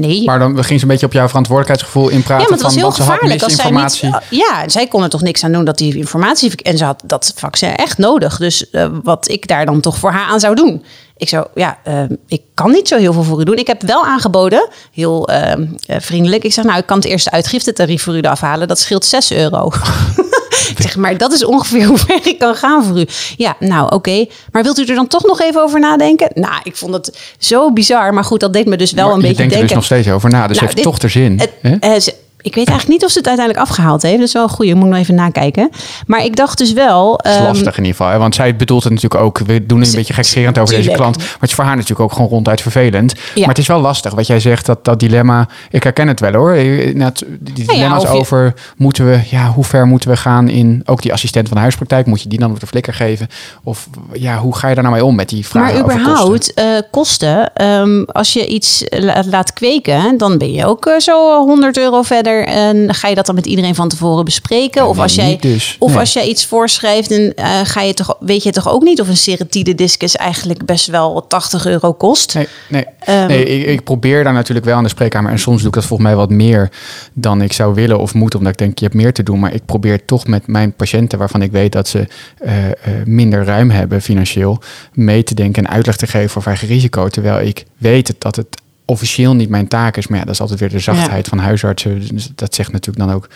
Nee. 0.00 0.24
Maar 0.24 0.38
dan 0.38 0.64
ging 0.64 0.78
ze 0.78 0.84
een 0.84 0.90
beetje 0.90 1.06
op 1.06 1.12
jouw 1.12 1.28
verantwoordelijkheidsgevoel 1.28 2.08
inpraten. 2.08 2.42
Ja, 2.42 2.42
maar 2.42 2.58
het 2.58 2.62
was 2.62 2.72
van, 2.72 2.82
heel 2.82 2.90
gevaarlijk 2.90 3.42
als 3.42 3.54
zij 3.54 3.70
niet. 3.70 4.02
Ja, 4.30 4.68
zij 4.68 4.86
kon 4.86 5.02
er 5.02 5.08
toch 5.08 5.22
niks 5.22 5.44
aan 5.44 5.52
doen 5.52 5.64
dat 5.64 5.78
die 5.78 5.96
informatie. 5.96 6.52
En 6.62 6.78
ze 6.78 6.84
had 6.84 7.02
dat 7.04 7.32
vaccin 7.36 7.76
echt 7.76 7.98
nodig. 7.98 8.36
Dus 8.36 8.66
uh, 8.72 8.86
wat 9.02 9.28
ik 9.28 9.48
daar 9.48 9.66
dan 9.66 9.80
toch 9.80 9.98
voor 9.98 10.10
haar 10.10 10.28
aan 10.28 10.40
zou 10.40 10.54
doen. 10.54 10.84
Ik 11.16 11.28
zo, 11.28 11.44
ja, 11.54 11.78
uh, 11.88 12.02
ik 12.26 12.42
kan 12.54 12.70
niet 12.70 12.88
zo 12.88 12.96
heel 12.96 13.12
veel 13.12 13.22
voor 13.22 13.40
u 13.40 13.44
doen. 13.44 13.56
Ik 13.56 13.66
heb 13.66 13.82
wel 13.82 14.04
aangeboden, 14.04 14.68
heel 14.92 15.30
uh, 15.30 15.52
vriendelijk. 15.86 16.44
Ik 16.44 16.52
zeg, 16.52 16.64
nou, 16.64 16.78
ik 16.78 16.86
kan 16.86 16.96
het 16.96 17.06
eerste 17.06 17.30
uitgiftentarief 17.30 18.02
voor 18.02 18.16
u 18.16 18.22
afhalen. 18.22 18.68
Dat 18.68 18.78
scheelt 18.78 19.04
6 19.04 19.32
euro. 19.32 19.70
ik 20.68 20.76
zeg, 20.86 20.96
maar 20.96 21.18
dat 21.18 21.32
is 21.32 21.44
ongeveer 21.44 21.84
hoe 21.84 21.98
ver 21.98 22.20
ik 22.26 22.38
kan 22.38 22.54
gaan 22.54 22.84
voor 22.84 22.98
u. 22.98 23.06
Ja, 23.36 23.56
nou, 23.60 23.84
oké. 23.84 23.94
Okay. 23.94 24.30
Maar 24.52 24.62
wilt 24.62 24.78
u 24.78 24.84
er 24.84 24.94
dan 24.94 25.06
toch 25.06 25.24
nog 25.24 25.40
even 25.40 25.62
over 25.62 25.80
nadenken? 25.80 26.30
Nou, 26.34 26.60
ik 26.62 26.76
vond 26.76 26.94
het 26.94 27.18
zo 27.38 27.72
bizar. 27.72 28.14
Maar 28.14 28.24
goed, 28.24 28.40
dat 28.40 28.52
deed 28.52 28.66
me 28.66 28.76
dus 28.76 28.92
wel 28.92 29.04
maar 29.06 29.14
een 29.14 29.20
beetje 29.20 29.36
denken. 29.36 29.58
denken. 29.58 29.76
er 29.76 29.80
dus 29.80 29.90
nog 29.90 30.00
steeds 30.00 30.16
over 30.16 30.30
na. 30.30 30.46
Dus 30.46 30.56
nou, 30.56 30.60
heeft 30.60 30.76
dit, 30.76 30.84
toch 30.84 30.98
er 30.98 31.10
zin. 31.10 31.40
Het, 31.40 31.80
uh, 31.84 32.00
ze, 32.00 32.14
ik 32.46 32.54
weet 32.54 32.68
eigenlijk 32.68 32.88
niet 32.88 33.04
of 33.04 33.10
ze 33.10 33.18
het 33.18 33.26
uiteindelijk 33.28 33.68
afgehaald 33.68 34.02
heeft. 34.02 34.18
Dat 34.18 34.26
is 34.26 34.32
wel 34.32 34.42
een 34.42 34.48
goeie, 34.48 34.74
moet 34.74 34.88
nog 34.88 34.98
even 34.98 35.14
nakijken. 35.14 35.70
Maar 36.06 36.24
ik 36.24 36.36
dacht 36.36 36.58
dus 36.58 36.72
wel... 36.72 37.12
Het 37.22 37.32
is 37.34 37.38
lastig 37.40 37.78
in 37.78 37.84
ieder 37.84 37.96
geval. 37.96 38.08
Hè? 38.12 38.18
Want 38.18 38.34
zij 38.34 38.56
bedoelt 38.56 38.84
het 38.84 38.92
natuurlijk 38.92 39.22
ook... 39.22 39.38
We 39.38 39.66
doen 39.66 39.82
een 39.84 39.92
beetje 39.94 40.14
gekscherend 40.14 40.58
over 40.58 40.74
tuurlijk. 40.74 40.88
deze 40.88 41.02
klant. 41.02 41.16
Maar 41.16 41.36
het 41.40 41.48
is 41.48 41.54
voor 41.54 41.64
haar 41.64 41.74
natuurlijk 41.76 42.00
ook 42.00 42.12
gewoon 42.12 42.28
ronduit 42.28 42.60
vervelend. 42.60 43.14
Ja. 43.34 43.40
Maar 43.40 43.48
het 43.48 43.58
is 43.58 43.66
wel 43.66 43.80
lastig. 43.80 44.14
Wat 44.14 44.26
jij 44.26 44.40
zegt, 44.40 44.66
dat, 44.66 44.84
dat 44.84 45.00
dilemma... 45.00 45.48
Ik 45.70 45.82
herken 45.82 46.08
het 46.08 46.20
wel 46.20 46.32
hoor. 46.32 46.54
Net, 46.94 47.24
die 47.40 47.54
dilemma's 47.66 47.88
Nou 48.02 48.06
ja, 48.06 48.12
je- 48.12 48.18
over... 48.18 48.54
Moeten 48.76 49.06
we, 49.10 49.20
ja, 49.30 49.48
hoe 49.50 49.64
ver 49.64 49.86
moeten 49.86 50.10
we 50.10 50.16
gaan 50.16 50.48
in... 50.48 50.82
Ook 50.84 51.02
die 51.02 51.12
assistent 51.12 51.46
van 51.46 51.56
de 51.56 51.62
huispraktijk. 51.62 52.06
Moet 52.06 52.22
je 52.22 52.28
die 52.28 52.38
dan 52.38 52.50
op 52.50 52.60
de 52.60 52.66
flikker 52.66 52.94
geven? 52.94 53.28
Of 53.62 53.88
ja, 54.12 54.38
hoe 54.38 54.56
ga 54.56 54.68
je 54.68 54.74
daar 54.74 54.84
nou 54.84 54.94
mee 54.96 55.04
om 55.04 55.14
met 55.14 55.28
die 55.28 55.46
vragen 55.46 55.74
Maar 55.74 55.82
kosten? 55.82 56.00
überhaupt, 56.02 56.54
eh, 56.54 56.64
kosten. 56.90 57.54
Ehm, 57.54 58.02
als 58.02 58.32
je 58.32 58.46
iets 58.46 58.84
la- 58.88 59.22
laat 59.30 59.52
kweken, 59.52 60.18
dan 60.18 60.38
ben 60.38 60.52
je 60.52 60.66
ook 60.66 60.86
eh, 60.86 60.98
zo 60.98 61.44
100 61.44 61.78
euro 61.78 62.02
verder. 62.02 62.35
En 62.44 62.94
ga 62.94 63.08
je 63.08 63.14
dat 63.14 63.26
dan 63.26 63.34
met 63.34 63.46
iedereen 63.46 63.74
van 63.74 63.88
tevoren 63.88 64.24
bespreken? 64.24 64.82
Ja, 64.82 64.88
of 64.88 64.98
als 64.98 65.14
jij, 65.14 65.36
dus. 65.40 65.76
of 65.78 65.90
Nee. 65.90 65.98
als 65.98 66.12
jij 66.12 66.26
iets 66.26 66.46
voorschrijft, 66.46 67.08
dan 67.08 67.32
eh, 67.34 67.60
ga 67.64 67.80
je 67.82 67.94
toch, 67.94 68.16
weet 68.20 68.42
je 68.42 68.50
toch 68.50 68.68
ook 68.68 68.82
niet 68.82 69.00
of 69.00 69.08
een 69.08 69.16
seretide 69.16 69.74
discus 69.74 70.16
eigenlijk 70.16 70.64
best 70.64 70.86
wel 70.86 71.26
80 71.26 71.66
euro 71.66 71.92
kost? 71.92 72.34
Nee, 72.34 72.48
nee. 72.68 72.84
Ehm, 72.98 73.26
nee 73.26 73.44
ik, 73.44 73.66
ik 73.66 73.84
probeer 73.84 74.24
daar 74.24 74.32
natuurlijk 74.32 74.66
wel 74.66 74.76
aan 74.76 74.82
de 74.82 74.88
spreekkamer. 74.88 75.30
En 75.30 75.38
soms 75.38 75.58
doe 75.58 75.68
ik 75.68 75.74
dat 75.74 75.84
volgens 75.84 76.08
mij 76.08 76.16
wat 76.16 76.30
meer 76.30 76.70
dan 77.12 77.42
ik 77.42 77.52
zou 77.52 77.74
willen 77.74 77.98
of 77.98 78.14
moeten. 78.14 78.38
Omdat 78.38 78.52
ik 78.52 78.58
denk, 78.58 78.78
je 78.78 78.84
hebt 78.84 78.96
meer 78.96 79.12
te 79.12 79.22
doen. 79.22 79.38
Maar 79.38 79.54
ik 79.54 79.64
probeer 79.64 80.04
toch 80.04 80.26
met 80.26 80.46
mijn 80.46 80.72
patiënten, 80.72 81.18
waarvan 81.18 81.42
ik 81.42 81.52
weet 81.52 81.72
dat 81.72 81.88
ze 81.88 82.06
eh, 82.38 82.66
eh, 82.66 82.72
minder 83.04 83.44
ruim 83.44 83.70
hebben 83.70 84.02
financieel, 84.02 84.58
mee 84.92 85.22
te 85.22 85.34
denken 85.34 85.64
en 85.64 85.70
uitleg 85.70 85.96
te 85.96 86.06
geven 86.06 86.36
over 86.36 86.50
eigen 86.50 86.68
risico. 86.68 87.08
Terwijl 87.08 87.46
ik 87.46 87.64
weet 87.76 88.08
het, 88.08 88.20
dat 88.20 88.36
het 88.36 88.56
officieel 88.86 89.34
niet 89.34 89.48
mijn 89.48 89.68
taak 89.68 89.96
is. 89.96 90.06
Maar 90.06 90.18
ja, 90.18 90.24
dat 90.24 90.34
is 90.34 90.40
altijd 90.40 90.60
weer 90.60 90.68
de 90.70 90.78
zachtheid 90.78 91.28
van 91.28 91.38
huisartsen. 91.38 92.08
Dus 92.14 92.28
dat 92.34 92.54
zegt 92.54 92.72
natuurlijk 92.72 93.06
dan 93.06 93.16
ook 93.16 93.28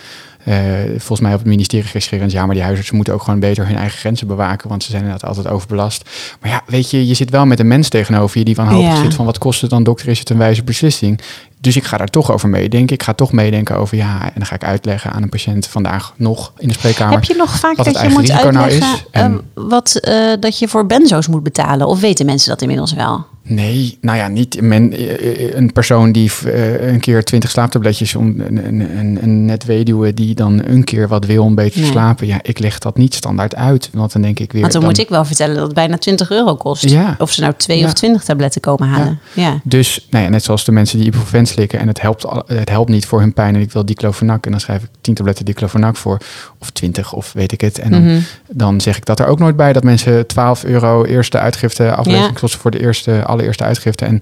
eh, 0.44 0.56
volgens 0.96 1.20
mij 1.20 1.32
op 1.32 1.38
het 1.38 1.48
ministerie 1.48 1.84
registrerend. 1.84 2.32
Ja, 2.32 2.46
maar 2.46 2.54
die 2.54 2.64
huisartsen 2.64 2.96
moeten 2.96 3.14
ook 3.14 3.22
gewoon 3.22 3.40
beter 3.40 3.66
hun 3.66 3.76
eigen 3.76 3.98
grenzen 3.98 4.26
bewaken. 4.26 4.68
Want 4.68 4.82
ze 4.82 4.90
zijn 4.90 5.02
inderdaad 5.02 5.28
altijd 5.28 5.48
overbelast. 5.54 6.10
Maar 6.40 6.50
ja, 6.50 6.62
weet 6.66 6.90
je, 6.90 7.06
je 7.06 7.14
zit 7.14 7.30
wel 7.30 7.46
met 7.46 7.58
een 7.60 7.66
mens 7.68 7.88
tegenover 7.88 8.38
je 8.38 8.44
die 8.44 8.54
wanhopig 8.54 8.88
Ja. 8.88 9.02
zit 9.02 9.14
van 9.14 9.24
wat 9.24 9.38
kost 9.38 9.60
het 9.60 9.70
dan 9.70 9.82
dokter? 9.82 10.08
Is 10.08 10.18
het 10.18 10.30
een 10.30 10.38
wijze 10.38 10.62
beslissing? 10.64 11.20
Dus 11.60 11.76
ik 11.76 11.84
ga 11.84 11.96
daar 11.96 12.06
toch 12.08 12.32
over 12.32 12.48
meedenken. 12.48 12.94
Ik 12.94 13.02
ga 13.02 13.12
toch 13.12 13.32
meedenken 13.32 13.76
over 13.76 13.96
ja, 13.96 14.22
en 14.24 14.32
dan 14.34 14.46
ga 14.46 14.54
ik 14.54 14.64
uitleggen 14.64 15.12
aan 15.12 15.22
een 15.22 15.28
patiënt 15.28 15.66
vandaag 15.66 16.12
nog 16.16 16.52
in 16.58 16.68
de 16.68 16.74
spreekkamer. 16.74 17.14
Heb 17.14 17.24
je 17.24 17.34
nog 17.36 17.58
vaak 17.58 17.76
dat 17.76 18.00
je 18.00 18.08
moet 18.08 18.20
risico 18.20 18.50
nou 18.50 18.56
uitleggen 18.56 18.98
is 18.98 19.04
en- 19.10 19.42
ehm, 19.54 19.68
wat, 19.68 19.94
eh, 19.94 20.32
dat 20.40 20.58
je 20.58 20.68
voor 20.68 20.86
benzo's 20.86 21.28
moet 21.28 21.42
betalen? 21.42 21.86
Of 21.86 22.00
weten 22.00 22.26
mensen 22.26 22.48
dat 22.48 22.60
inmiddels 22.62 22.92
wel? 22.92 23.26
Nee, 23.50 23.98
nou 24.00 24.16
ja, 24.18 24.28
niet 24.28 24.60
men, 24.60 24.92
eh, 24.92 25.54
een 25.54 25.72
persoon 25.72 26.12
die 26.12 26.30
uh, 26.46 26.88
een 26.88 27.00
keer 27.00 27.24
twintig 27.24 27.50
slaaptabletjes 27.50 28.14
om 28.14 28.34
een, 28.40 28.66
een, 28.66 29.18
een 29.22 29.44
net 29.44 29.64
weduwe 29.64 30.14
die 30.14 30.34
dan 30.34 30.62
een 30.64 30.84
keer 30.84 31.08
wat 31.08 31.26
wil 31.26 31.44
om 31.44 31.54
beter 31.54 31.72
te 31.72 31.78
Nee. 31.80 31.90
slapen. 31.90 32.26
Ja, 32.26 32.38
ik 32.42 32.58
leg 32.58 32.78
dat 32.78 32.96
niet 32.96 33.14
standaard 33.14 33.54
uit, 33.54 33.90
want 33.92 34.12
dan 34.12 34.22
denk 34.22 34.38
ik 34.38 34.52
weer. 34.52 34.60
Want 34.60 34.72
dan, 34.72 34.82
dan- 34.82 34.90
moet 34.90 35.00
ik 35.00 35.08
wel 35.08 35.24
vertellen 35.24 35.54
dat 35.54 35.64
het 35.64 35.74
bijna 35.74 35.98
20 35.98 36.30
euro 36.30 36.54
kost. 36.56 36.88
Ja. 36.90 37.14
Of 37.18 37.32
ze 37.32 37.40
nou 37.40 37.52
twee 37.56 37.78
Ja. 37.78 37.86
of 37.86 37.92
20 37.92 38.24
tabletten 38.24 38.60
komen 38.60 38.88
halen. 38.88 39.18
Ja. 39.32 39.60
Dus 39.64 40.06
nou 40.10 40.24
ja, 40.24 40.30
net 40.30 40.44
zoals 40.44 40.64
de 40.64 40.72
mensen 40.72 40.98
die 40.98 41.06
ibuprofen 41.06 41.46
slikken 41.46 41.78
en 41.78 41.88
het 41.88 42.00
helpt, 42.00 42.26
het 42.46 42.68
helpt 42.68 42.90
niet 42.90 43.06
voor 43.06 43.20
hun 43.20 43.32
pijn 43.32 43.54
en 43.54 43.60
ik 43.60 43.72
wil 43.72 43.84
diclofenac 43.84 44.44
en 44.44 44.50
dan 44.50 44.60
schrijf 44.60 44.82
ik 44.82 44.88
10 45.00 45.14
tabletten 45.14 45.44
diclofenac 45.44 45.96
voor 45.96 46.18
of 46.58 46.70
20 46.70 47.12
of 47.12 47.32
weet 47.32 47.52
ik 47.52 47.60
het. 47.60 47.78
En 47.78 47.90
dan, 47.90 48.02
Mhm. 48.04 48.20
dan 48.50 48.80
zeg 48.80 48.96
ik 48.96 49.04
dat 49.04 49.20
er 49.20 49.26
ook 49.26 49.38
nooit 49.38 49.56
bij 49.56 49.72
dat 49.72 49.84
mensen 49.84 50.26
12 50.26 50.64
euro 50.64 51.04
eerste 51.04 51.38
uitgifte 51.38 51.94
aflevering 51.94 52.38
kosten 52.38 52.60
voor 52.60 52.70
de 52.70 52.80
eerste, 52.80 53.24
allereerste 53.40 53.64
uitgifte. 53.64 54.04
En 54.04 54.18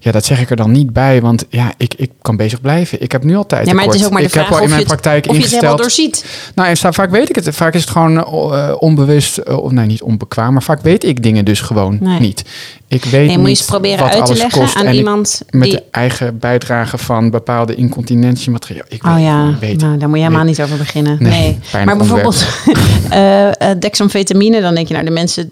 ja, 0.00 0.12
dat 0.12 0.24
zeg 0.24 0.40
ik 0.40 0.50
er 0.50 0.56
dan 0.56 0.70
niet 0.72 0.92
bij, 0.92 1.20
want 1.20 1.44
ja, 1.48 1.72
ik, 1.76 1.94
ik 1.96 2.10
kan 2.22 2.36
bezig 2.36 2.60
blijven. 2.60 3.02
Ik 3.02 3.12
heb 3.12 3.24
nu 3.24 3.36
al 3.36 3.46
tijd 3.46 3.66
Ja, 3.66 3.74
maar 3.74 3.84
het 3.84 3.94
is 3.94 4.04
ook 4.04 4.10
maar 4.10 4.20
de 4.20 4.26
ik 4.26 4.32
vraag 4.32 4.44
heb 4.48 4.54
al 4.54 4.62
in 4.62 4.68
mijn 4.68 4.78
het, 4.80 4.88
praktijk 4.88 5.26
of 5.26 5.36
je 5.36 5.42
het 5.42 5.50
helemaal 5.50 5.72
ingesteld. 5.78 6.06
doorziet. 6.22 6.52
Nou, 6.54 6.68
en 6.68 6.94
vaak 6.94 7.10
weet 7.10 7.28
ik 7.28 7.34
het. 7.34 7.54
Vaak 7.56 7.74
is 7.74 7.80
het 7.80 7.90
gewoon 7.90 8.24
eh, 8.24 8.74
onbewust, 8.78 9.38
eh, 9.38 9.58
of 9.58 9.70
nee, 9.72 9.86
niet 9.86 10.02
onbekwaam, 10.02 10.52
maar 10.52 10.62
vaak 10.62 10.82
weet 10.82 11.04
ik 11.04 11.22
dingen 11.22 11.44
dus 11.44 11.60
gewoon 11.60 11.98
Nee. 12.00 12.20
niet. 12.20 12.44
Ik 12.88 13.04
weet 13.04 13.26
Nee, 13.26 13.38
moet 13.38 13.48
je 13.48 13.54
niet 13.54 13.66
proberen 13.66 13.98
wat 14.04 14.14
uit 14.14 14.26
te 14.26 14.34
leggen 14.34 14.60
kost. 14.60 14.76
aan 14.76 14.84
En 14.86 14.92
ik- 14.92 14.98
iemand 14.98 15.42
met 15.50 15.62
die... 15.62 15.72
de 15.72 15.82
eigen 15.90 16.38
bijdrage 16.38 16.98
van 16.98 17.30
bepaalde 17.30 17.74
incontinentiemateriaal. 17.74 18.84
Ik 18.88 19.02
weet, 19.02 19.12
Oh 19.14 19.20
ja, 19.20 19.54
weet 19.60 19.80
nou, 19.80 19.98
daar 19.98 20.08
moet 20.08 20.18
je 20.18 20.24
helemaal 20.24 20.44
weet- 20.46 20.56
niet 20.56 20.66
over 20.66 20.76
beginnen. 20.78 21.16
Nee, 21.20 21.58
Maar 21.84 21.96
bijvoorbeeld 21.96 22.44
eh, 23.10 23.50
dexamfetamine, 23.78 24.60
dan 24.60 24.74
denk 24.74 24.86
je, 24.88 24.92
nou, 24.94 25.06
de 25.06 25.12
mensen 25.12 25.50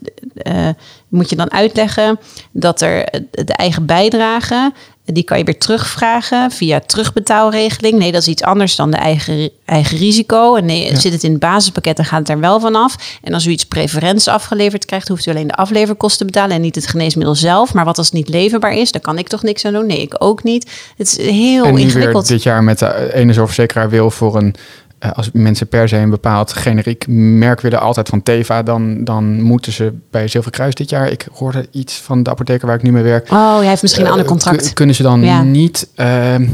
moet 1.12 1.30
je 1.30 1.36
dan 1.36 1.52
uitleggen 1.52 2.18
dat 2.52 2.80
er 2.80 3.04
eh, 3.04 3.20
de 3.30 3.52
eigen 3.52 3.86
bijdrage, 3.86 4.72
die 5.04 5.22
kan 5.22 5.38
je 5.38 5.44
weer 5.44 5.58
terugvragen 5.58 6.50
via 6.50 6.80
terugbetaalregeling. 6.80 7.98
Nee, 7.98 8.12
dat 8.12 8.20
is 8.20 8.28
iets 8.28 8.42
anders 8.42 8.76
dan 8.76 8.90
de 8.90 8.96
eigen, 8.96 9.50
eigen 9.64 9.98
risico. 9.98 10.54
En 10.54 10.64
nee, 10.64 10.96
zit 10.96 11.12
het 11.12 11.22
in 11.22 11.30
het 11.30 11.40
basispakket, 11.40 11.96
dan 11.96 12.04
gaat 12.04 12.18
het 12.18 12.28
er 12.28 12.40
wel 12.40 12.60
vanaf. 12.60 13.18
En 13.22 13.34
als 13.34 13.46
u 13.46 13.50
iets 13.50 13.64
preferenties 13.64 14.28
afgeleverd 14.28 14.84
krijgt, 14.84 15.08
hoeft 15.08 15.26
u 15.26 15.30
alleen 15.30 15.46
de 15.46 15.54
afleverkosten 15.54 16.26
te 16.26 16.32
betalen 16.32 16.56
en 16.56 16.62
niet 16.62 16.74
het 16.74 16.86
geneesmiddel 16.86 17.34
zelf. 17.34 17.74
Maar 17.74 17.84
wat 17.84 17.98
als 17.98 18.06
het 18.06 18.14
niet 18.14 18.28
leverbaar 18.28 18.74
is, 18.74 18.92
daar 18.92 19.02
kan 19.02 19.18
ik 19.18 19.28
toch 19.28 19.42
niks 19.42 19.64
aan 19.64 19.72
doen? 19.72 19.86
Nee, 19.86 20.02
ik 20.02 20.14
ook 20.18 20.42
niet. 20.42 20.70
Het 20.96 21.06
is 21.06 21.16
heel 21.16 21.64
en 21.64 21.70
nu 21.70 21.76
weer 21.76 21.84
ingewikkeld. 21.84 22.28
dit 22.28 22.42
jaar 22.42 22.64
met 22.64 22.78
de 22.78 23.14
ene 23.14 23.32
zorgverzekeraar 23.32 23.90
wil 23.90 24.10
voor 24.10 24.36
een... 24.36 24.54
eh, 25.02 25.10
als 25.12 25.30
mensen 25.32 25.68
per 25.68 25.88
se 25.88 25.96
een 25.96 26.10
bepaald 26.10 26.52
generiek 26.52 27.04
merk 27.08 27.60
willen, 27.60 27.80
altijd 27.80 28.08
van 28.08 28.22
Teva, 28.22 28.62
dan, 28.62 29.04
dan 29.04 29.40
moeten 29.42 29.72
ze 29.72 29.92
bij 30.10 30.28
Zilverkruis 30.28 30.74
dit 30.74 30.90
jaar. 30.90 31.10
Ik 31.10 31.26
hoorde 31.32 31.66
iets 31.70 31.94
van 32.00 32.22
de 32.22 32.30
apotheker 32.30 32.66
waar 32.66 32.76
ik 32.76 32.82
nu 32.82 32.92
mee 32.92 33.02
werk. 33.02 33.30
Oh, 33.30 33.58
hij 33.58 33.68
heeft 33.68 33.82
misschien 33.82 34.04
een 34.04 34.10
ander 34.10 34.24
Eh, 34.26 34.30
contract. 34.30 34.62
kun- 34.62 34.72
kunnen 34.74 34.94
ze 34.94 35.02
dan 35.02 35.22
Ja. 35.22 35.42
niet, 35.42 35.88
ehm, 35.94 36.46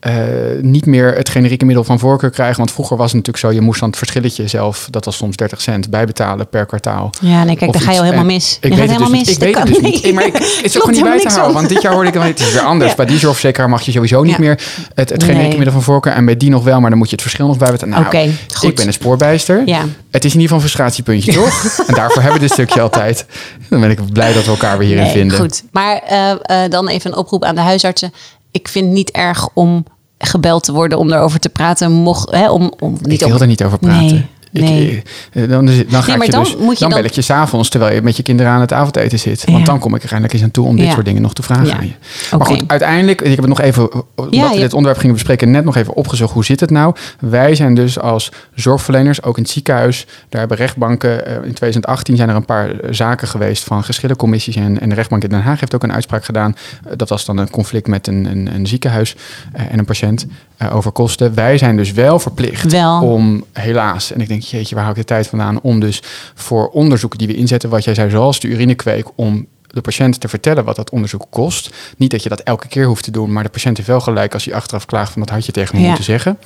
eh, 0.00 0.14
niet 0.60 0.86
meer 0.86 1.14
het 1.14 1.28
generieke 1.28 1.64
middel 1.64 1.84
van 1.84 1.98
voorkeur 1.98 2.30
krijgen? 2.30 2.56
Want 2.56 2.72
vroeger 2.72 2.96
was 2.96 3.06
het 3.12 3.14
natuurlijk 3.14 3.44
zo, 3.44 3.52
je 3.52 3.60
moest 3.60 3.80
dan 3.80 3.88
het 3.88 3.98
verschilletje 3.98 4.48
zelf, 4.48 4.88
dat 4.90 5.04
was 5.04 5.16
soms 5.16 5.36
30 5.36 5.60
cent, 5.60 5.90
bijbetalen 5.90 6.48
per 6.48 6.66
kwartaal. 6.66 7.10
Ja, 7.20 7.44
nee, 7.44 7.56
kijk, 7.56 7.72
daar 7.72 7.82
ga 7.82 7.90
je 7.92 7.96
al 7.98 8.04
helemaal 8.04 8.24
En 8.26 8.32
mis. 8.32 8.58
Ik 8.60 8.62
je 8.62 8.68
weet 8.68 8.78
gaat 8.78 8.86
dus 8.88 8.96
helemaal 8.96 9.18
niet. 9.18 9.26
mis. 9.26 9.34
Ik 9.36 9.42
weet 9.42 9.54
Dat 9.54 9.62
het 9.68 9.74
dus 9.82 9.92
niet. 9.92 10.02
Nee, 10.02 10.12
maar 10.12 10.26
ik, 10.26 10.32
het 10.38 10.42
is 10.64 10.76
ook 10.76 10.82
gewoon 10.82 10.94
niet 11.02 11.04
bij 11.10 11.20
te 11.20 11.28
houden. 11.28 11.54
Want 11.56 11.68
dit 11.68 11.82
jaar 11.82 11.92
hoorde 11.92 12.08
ik, 12.08 12.14
het 12.14 12.40
is 12.40 12.52
weer 12.52 12.62
anders. 12.62 12.90
Ja. 12.90 12.96
Bij 12.96 13.06
die 13.06 13.18
zorgverzekeraar 13.18 13.68
mag 13.68 13.82
je 13.82 13.92
sowieso 13.92 14.22
niet 14.22 14.32
Ja. 14.32 14.38
meer 14.38 14.60
het, 14.94 15.08
het 15.10 15.22
generieke 15.22 15.46
Nee. 15.48 15.56
middel 15.56 15.72
van 15.74 15.82
voorkeur. 15.82 16.12
En 16.12 16.24
bij 16.24 16.36
die 16.36 16.50
nog 16.50 16.64
wel, 16.64 16.80
maar 16.80 16.90
dan 16.90 16.98
moet 16.98 17.08
je 17.08 17.12
het 17.14 17.22
verschil 17.22 17.46
nog 17.46 17.58
bij 17.58 17.70
betalen. 17.70 17.94
Nou, 17.94 18.06
Oké, 18.06 18.30
goed. 18.54 18.68
ik 18.68 18.76
ben 18.76 18.86
een 18.86 18.92
spoorbijster. 18.92 19.62
Ja. 19.66 19.84
Het 20.10 20.24
is 20.24 20.34
in 20.34 20.40
ieder 20.40 20.56
geval 20.56 20.56
een 20.56 20.60
frustratiepuntje, 20.60 21.32
toch? 21.42 21.84
en 21.86 21.94
daarvoor 21.94 22.22
hebben 22.22 22.40
we 22.40 22.46
dit 22.46 22.52
stukje 22.52 22.80
altijd. 22.80 23.26
Dan 23.68 23.80
ben 23.80 23.90
ik 23.90 24.12
blij 24.12 24.32
dat 24.32 24.44
we 24.44 24.50
elkaar 24.50 24.78
weer 24.78 24.86
hierin 24.86 25.04
Nee, 25.04 25.12
vinden. 25.12 25.38
Goed, 25.38 25.62
maar 25.72 26.00
eh, 26.08 26.30
eh, 26.64 26.70
dan 26.70 26.88
even 26.88 27.10
een 27.10 27.16
oproep 27.16 27.44
aan 27.44 27.54
de 27.54 27.60
huisartsen. 27.60 28.12
Ik 28.56 28.68
vind 28.68 28.84
het 28.84 28.94
niet 28.94 29.10
erg 29.10 29.48
om 29.54 29.84
gebeld 30.18 30.64
te 30.64 30.72
worden 30.72 30.98
om 30.98 31.12
erover 31.12 31.40
te 31.40 31.48
praten. 31.48 31.92
Mocht, 31.92 32.30
hè, 32.30 32.50
om, 32.50 32.72
om, 32.78 32.96
niet 33.02 33.20
ik 33.20 33.26
wil 33.26 33.36
om, 33.36 33.42
er 33.42 33.46
niet 33.46 33.64
over 33.64 33.78
praten. 33.78 34.06
Nee, 34.06 34.26
nee. 34.52 35.02
eh, 35.32 35.48
dan, 35.48 35.68
is- 35.68 35.86
dan 35.88 36.02
ga 36.02 36.10
maar 36.10 36.16
ik 36.20 36.24
je 36.24 36.30
dan 36.30 36.42
dus, 36.42 36.56
moet 36.56 36.72
je 36.74 36.80
dan 36.80 36.90
dan- 36.90 36.98
bel 37.00 37.08
ik 37.08 37.14
je 37.14 37.22
s'avonds 37.22 37.68
terwijl 37.68 37.94
je 37.94 38.02
met 38.02 38.16
je 38.16 38.22
kinderen 38.22 38.52
aan 38.52 38.60
het 38.60 38.72
avondeten 38.72 39.18
zit. 39.18 39.44
Want 39.44 39.58
Ja. 39.58 39.64
dan 39.64 39.78
kom 39.78 39.94
ik 39.94 40.02
er 40.02 40.08
eindelijk 40.08 40.32
eens 40.32 40.42
aan 40.42 40.50
toe 40.50 40.66
om 40.66 40.76
dit 40.76 40.86
Ja. 40.86 40.92
soort 40.92 41.04
dingen 41.04 41.22
nog 41.22 41.34
te 41.34 41.42
vragen 41.42 41.66
Ja. 41.66 41.76
aan 41.76 41.86
je. 41.86 42.36
Maar 42.36 42.46
goed, 42.46 42.64
uiteindelijk, 42.66 43.20
ik 43.20 43.28
heb 43.28 43.38
het 43.38 43.48
nog 43.48 43.60
even, 43.60 43.90
omdat 44.14 44.34
Ja, 44.34 44.50
we 44.50 44.58
dit 44.58 44.72
onderwerp 44.72 44.98
gingen 44.98 45.14
bespreken, 45.14 45.50
net 45.50 45.64
nog 45.64 45.76
even 45.76 45.94
opgezocht. 45.94 46.32
Hoe 46.32 46.44
zit 46.44 46.60
het 46.60 46.70
nou? 46.70 46.94
Wij 47.20 47.54
zijn 47.54 47.74
dus 47.74 47.98
als 47.98 48.32
zorgverleners, 48.54 49.22
ook 49.22 49.36
in 49.36 49.42
het 49.42 49.52
ziekenhuis, 49.52 50.06
daar 50.28 50.40
hebben 50.40 50.56
rechtbanken, 50.58 51.26
eh, 51.26 51.34
in 51.34 51.54
2018 51.54 52.16
zijn 52.16 52.28
er 52.28 52.34
een 52.36 52.44
paar 52.44 52.70
eh, 52.70 52.92
zaken 52.92 53.28
geweest 53.28 53.64
van 53.64 53.84
geschillencommissies. 53.84 54.56
En, 54.56 54.80
en 54.80 54.88
de 54.88 54.94
rechtbank 54.94 55.22
in 55.22 55.28
Den 55.30 55.42
Haag 55.42 55.60
heeft 55.60 55.74
ook 55.74 55.82
een 55.82 55.92
uitspraak 55.92 56.24
gedaan. 56.24 56.56
Eh, 56.84 56.92
dat 56.96 57.08
was 57.08 57.24
dan 57.24 57.36
een 57.38 57.50
conflict 57.50 57.86
met 57.86 58.06
een, 58.06 58.24
een, 58.30 58.54
een 58.54 58.66
ziekenhuis 58.66 59.16
eh, 59.52 59.64
en 59.70 59.78
een 59.78 59.84
patiënt 59.84 60.26
eh, 60.56 60.76
over 60.76 60.90
kosten. 60.92 61.34
Wij 61.34 61.58
zijn 61.58 61.76
dus 61.76 61.92
wel 61.92 62.18
verplicht 62.18 62.72
Wel. 62.72 63.00
om, 63.02 63.44
helaas, 63.52 64.12
en 64.12 64.20
ik 64.20 64.28
denk, 64.28 64.42
jeetje, 64.42 64.74
waar 64.74 64.84
hou 64.84 64.96
ik 64.96 65.00
de 65.06 65.14
tijd 65.14 65.26
vandaan? 65.26 65.60
Om 65.60 65.80
dus 65.80 66.02
voor 66.34 66.68
onderzoeken 66.68 67.18
die 67.18 67.26
we 67.26 67.34
inzetten, 67.34 67.70
wat 67.70 67.84
jij 67.84 67.94
zei, 67.94 68.10
zoals 68.10 68.40
de 68.40 68.48
urinekweek, 68.48 69.06
om 69.14 69.46
de 69.66 69.80
patiënt 69.80 70.20
te 70.20 70.28
vertellen 70.28 70.64
wat 70.64 70.76
dat 70.76 70.90
onderzoek 70.90 71.26
kost. 71.30 71.70
Niet 71.96 72.10
dat 72.10 72.22
je 72.22 72.28
dat 72.28 72.40
elke 72.40 72.68
keer 72.68 72.86
hoeft 72.86 73.04
te 73.04 73.10
doen, 73.10 73.32
maar 73.32 73.42
de 73.42 73.48
patiënt 73.48 73.76
heeft 73.76 73.88
wel 73.88 74.00
gelijk 74.00 74.34
als 74.34 74.44
hij 74.44 74.54
achteraf 74.54 74.86
klaagt 74.86 75.12
van 75.12 75.22
dat 75.22 75.30
had 75.30 75.46
je 75.46 75.52
tegen 75.52 75.74
me 75.74 75.80
Ja. 75.80 75.86
moeten 75.86 76.04
zeggen. 76.04 76.38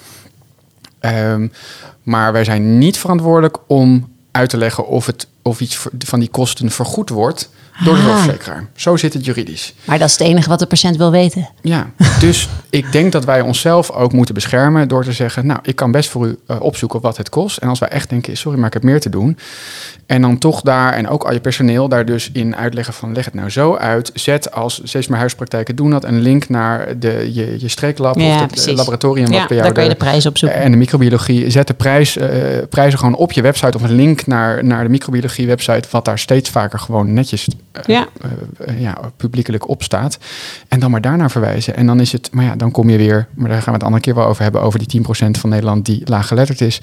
Ehm, 1.00 1.48
maar 2.02 2.32
wij 2.32 2.44
zijn 2.44 2.78
niet 2.78 2.98
verantwoordelijk 2.98 3.58
om 3.66 4.08
uit 4.30 4.50
te 4.50 4.56
leggen 4.56 4.86
of, 4.86 5.06
het, 5.06 5.26
of 5.42 5.60
iets 5.60 5.86
van 5.98 6.20
die 6.20 6.28
kosten 6.28 6.70
vergoed 6.70 7.08
wordt 7.08 7.50
door 7.84 7.94
de 7.94 8.00
Ah. 8.00 8.06
zorgverzekeraar. 8.06 8.66
Zo 8.76 8.96
zit 8.96 9.12
het 9.12 9.24
juridisch. 9.24 9.74
Maar 9.84 9.98
dat 9.98 10.06
is 10.08 10.18
het 10.18 10.26
enige 10.26 10.48
wat 10.48 10.58
de 10.58 10.66
patiënt 10.66 10.96
wil 10.96 11.10
weten. 11.10 11.48
Ja, 11.62 11.90
dus 12.20 12.48
ik 12.70 12.92
denk 12.92 13.12
dat 13.12 13.24
wij 13.24 13.40
onszelf 13.40 13.90
ook 13.90 14.12
moeten 14.12 14.34
beschermen 14.34 14.88
door 14.88 15.04
te 15.04 15.12
zeggen, 15.12 15.46
nou, 15.46 15.60
ik 15.62 15.76
kan 15.76 15.90
best 15.90 16.10
voor 16.10 16.26
u 16.26 16.38
eh, 16.46 16.60
opzoeken 16.60 17.00
wat 17.00 17.16
het 17.16 17.28
kost. 17.28 17.56
En 17.56 17.68
als 17.68 17.78
wij 17.78 17.88
echt 17.88 18.08
denken, 18.08 18.36
sorry, 18.36 18.58
maar 18.58 18.66
ik 18.66 18.72
heb 18.72 18.82
meer 18.82 19.00
te 19.00 19.08
doen. 19.08 19.38
En 20.06 20.22
dan 20.22 20.38
toch 20.38 20.60
daar, 20.60 20.92
en 20.92 21.08
ook 21.08 21.24
al 21.24 21.32
je 21.32 21.40
personeel, 21.40 21.88
daar 21.88 22.04
dus 22.04 22.30
in 22.32 22.56
uitleggen 22.56 22.94
van, 22.94 23.12
leg 23.12 23.24
het 23.24 23.34
nou 23.34 23.50
zo 23.50 23.76
uit. 23.76 24.10
Zet 24.14 24.52
als 24.52 24.80
steeds 24.84 25.08
meer 25.08 25.18
huispraktijken 25.18 25.76
doen 25.76 25.90
dat, 25.90 26.04
een 26.04 26.20
link 26.20 26.48
naar 26.48 26.98
de, 26.98 27.30
je, 27.32 27.56
je 27.60 27.68
streeklab 27.68 28.18
Ja, 28.18 28.34
of 28.34 28.40
het 28.40 28.50
precies. 28.50 28.76
laboratorium 28.76 29.26
wat 29.30 29.34
Ja, 29.34 29.46
bij 29.46 29.56
jou 29.56 29.62
daar 29.62 29.72
kan 29.72 29.82
je 29.84 29.88
de 29.90 29.96
prijs 29.96 30.26
op 30.26 30.38
zoeken. 30.38 30.58
En 30.60 30.70
de 30.70 30.76
microbiologie, 30.76 31.50
zet 31.50 31.66
de 31.66 31.74
prijs, 31.74 32.16
eh, 32.16 32.28
prijzen 32.68 32.98
gewoon 32.98 33.14
op 33.14 33.32
je 33.32 33.42
website 33.42 33.76
of 33.76 33.82
een 33.82 33.92
link 33.94 34.26
naar, 34.26 34.64
naar 34.64 34.82
de 34.84 34.90
microbiologie 34.90 35.46
website, 35.46 35.88
wat 35.90 36.04
daar 36.04 36.18
steeds 36.18 36.50
vaker 36.50 36.78
gewoon 36.78 37.12
netjes 37.12 37.48
eh, 37.48 37.54
Ja. 37.86 38.06
eh, 38.20 38.68
eh, 38.68 38.80
ja, 38.80 38.98
publiekelijk 39.16 39.68
op 39.68 39.82
staat. 39.82 40.18
En 40.68 40.80
dan 40.80 40.90
maar 40.90 41.00
daarnaar 41.00 41.30
verwijzen. 41.30 41.76
En 41.76 41.86
dan 41.86 42.00
is 42.00 42.12
het, 42.12 42.28
maar 42.32 42.44
ja, 42.44 42.56
dan 42.56 42.70
kom 42.70 42.90
je 42.90 42.96
weer, 42.96 43.28
maar 43.34 43.48
daar 43.48 43.58
gaan 43.62 43.72
we 43.72 43.78
het 43.78 43.82
andere 43.82 44.02
keer 44.02 44.14
wel 44.14 44.26
over 44.26 44.42
hebben, 44.42 44.62
over 44.62 44.78
die 44.78 44.88
10% 44.88 45.30
van 45.38 45.50
Nederland 45.50 45.86
die 45.86 46.02
laaggeletterd 46.04 46.60
is. 46.60 46.80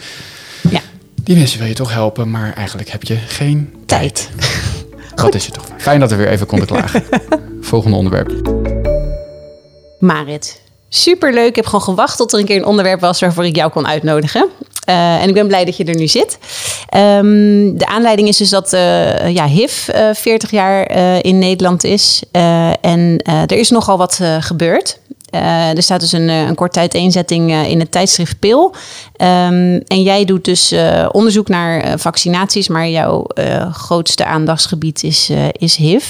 Ja. 0.70 0.80
Die 1.24 1.38
mensen 1.38 1.60
wil 1.60 1.68
je 1.68 1.74
toch 1.74 1.94
helpen, 1.94 2.32
maar 2.32 2.54
eigenlijk 2.54 2.90
heb 2.90 3.04
je 3.04 3.16
geen 3.16 3.74
Tijd. 3.86 4.30
Dat 5.16 5.36
is 5.40 5.46
het 5.46 5.54
toch. 5.54 5.66
Fijn 5.78 6.00
dat 6.00 6.10
we 6.10 6.16
weer 6.16 6.28
even 6.28 6.48
konden 6.48 6.68
klagen. 6.68 7.04
Volgende 7.62 7.98
onderwerp. 7.98 8.50
Marit, 10.00 10.62
superleuk. 10.90 11.48
Ik 11.48 11.56
heb 11.56 11.66
gewoon 11.66 11.82
gewacht 11.82 12.18
tot 12.18 12.34
er 12.34 12.40
een 12.40 12.46
keer 12.46 12.58
een 12.58 12.66
onderwerp 12.66 13.00
was 13.00 13.20
waarvoor 13.20 13.46
ik 13.46 13.56
jou 13.56 13.72
kon 13.72 13.88
uitnodigen. 13.88 14.50
Eh, 14.88 15.22
en 15.22 15.28
ik 15.28 15.34
ben 15.34 15.48
blij 15.48 15.66
dat 15.66 15.78
je 15.78 15.84
er 15.84 15.96
nu 15.96 16.08
zit. 16.08 16.38
Ehm, 16.90 17.78
de 17.78 17.86
aanleiding 17.86 18.28
is 18.28 18.38
dus 18.38 18.50
dat 18.50 18.74
eh, 18.74 19.34
ja, 19.34 19.46
HIV 19.48 19.88
eh 19.88 20.10
40 20.14 20.52
jaar 20.52 20.86
eh, 20.86 21.24
in 21.24 21.40
Nederland 21.40 21.84
is. 21.84 22.24
En 22.82 23.22
er 23.24 23.52
is 23.52 23.70
nogal 23.70 23.98
wat 23.98 24.20
gebeurd. 24.40 25.00
Eh, 25.38 25.76
er 25.76 25.84
staat 25.84 26.00
dus 26.00 26.12
een, 26.12 26.30
eh, 26.30 26.42
een 26.42 26.56
kort 26.56 26.74
tijd 26.74 26.94
eenzetting 26.94 27.52
eh, 27.52 27.70
in 27.70 27.80
het 27.80 27.92
tijdschrift 27.92 28.40
Pil. 28.40 28.76
Ehm, 29.16 29.80
en 29.88 30.02
jij 30.02 30.26
doet 30.26 30.46
dus 30.46 30.76
onderzoek 31.12 31.48
naar 31.48 32.00
vaccinaties, 32.00 32.68
maar 32.68 32.90
jouw 32.90 33.26
grootste 33.72 34.26
aandachtsgebied 34.26 35.04
is, 35.04 35.32
is 35.52 35.76
HIV. 35.76 36.06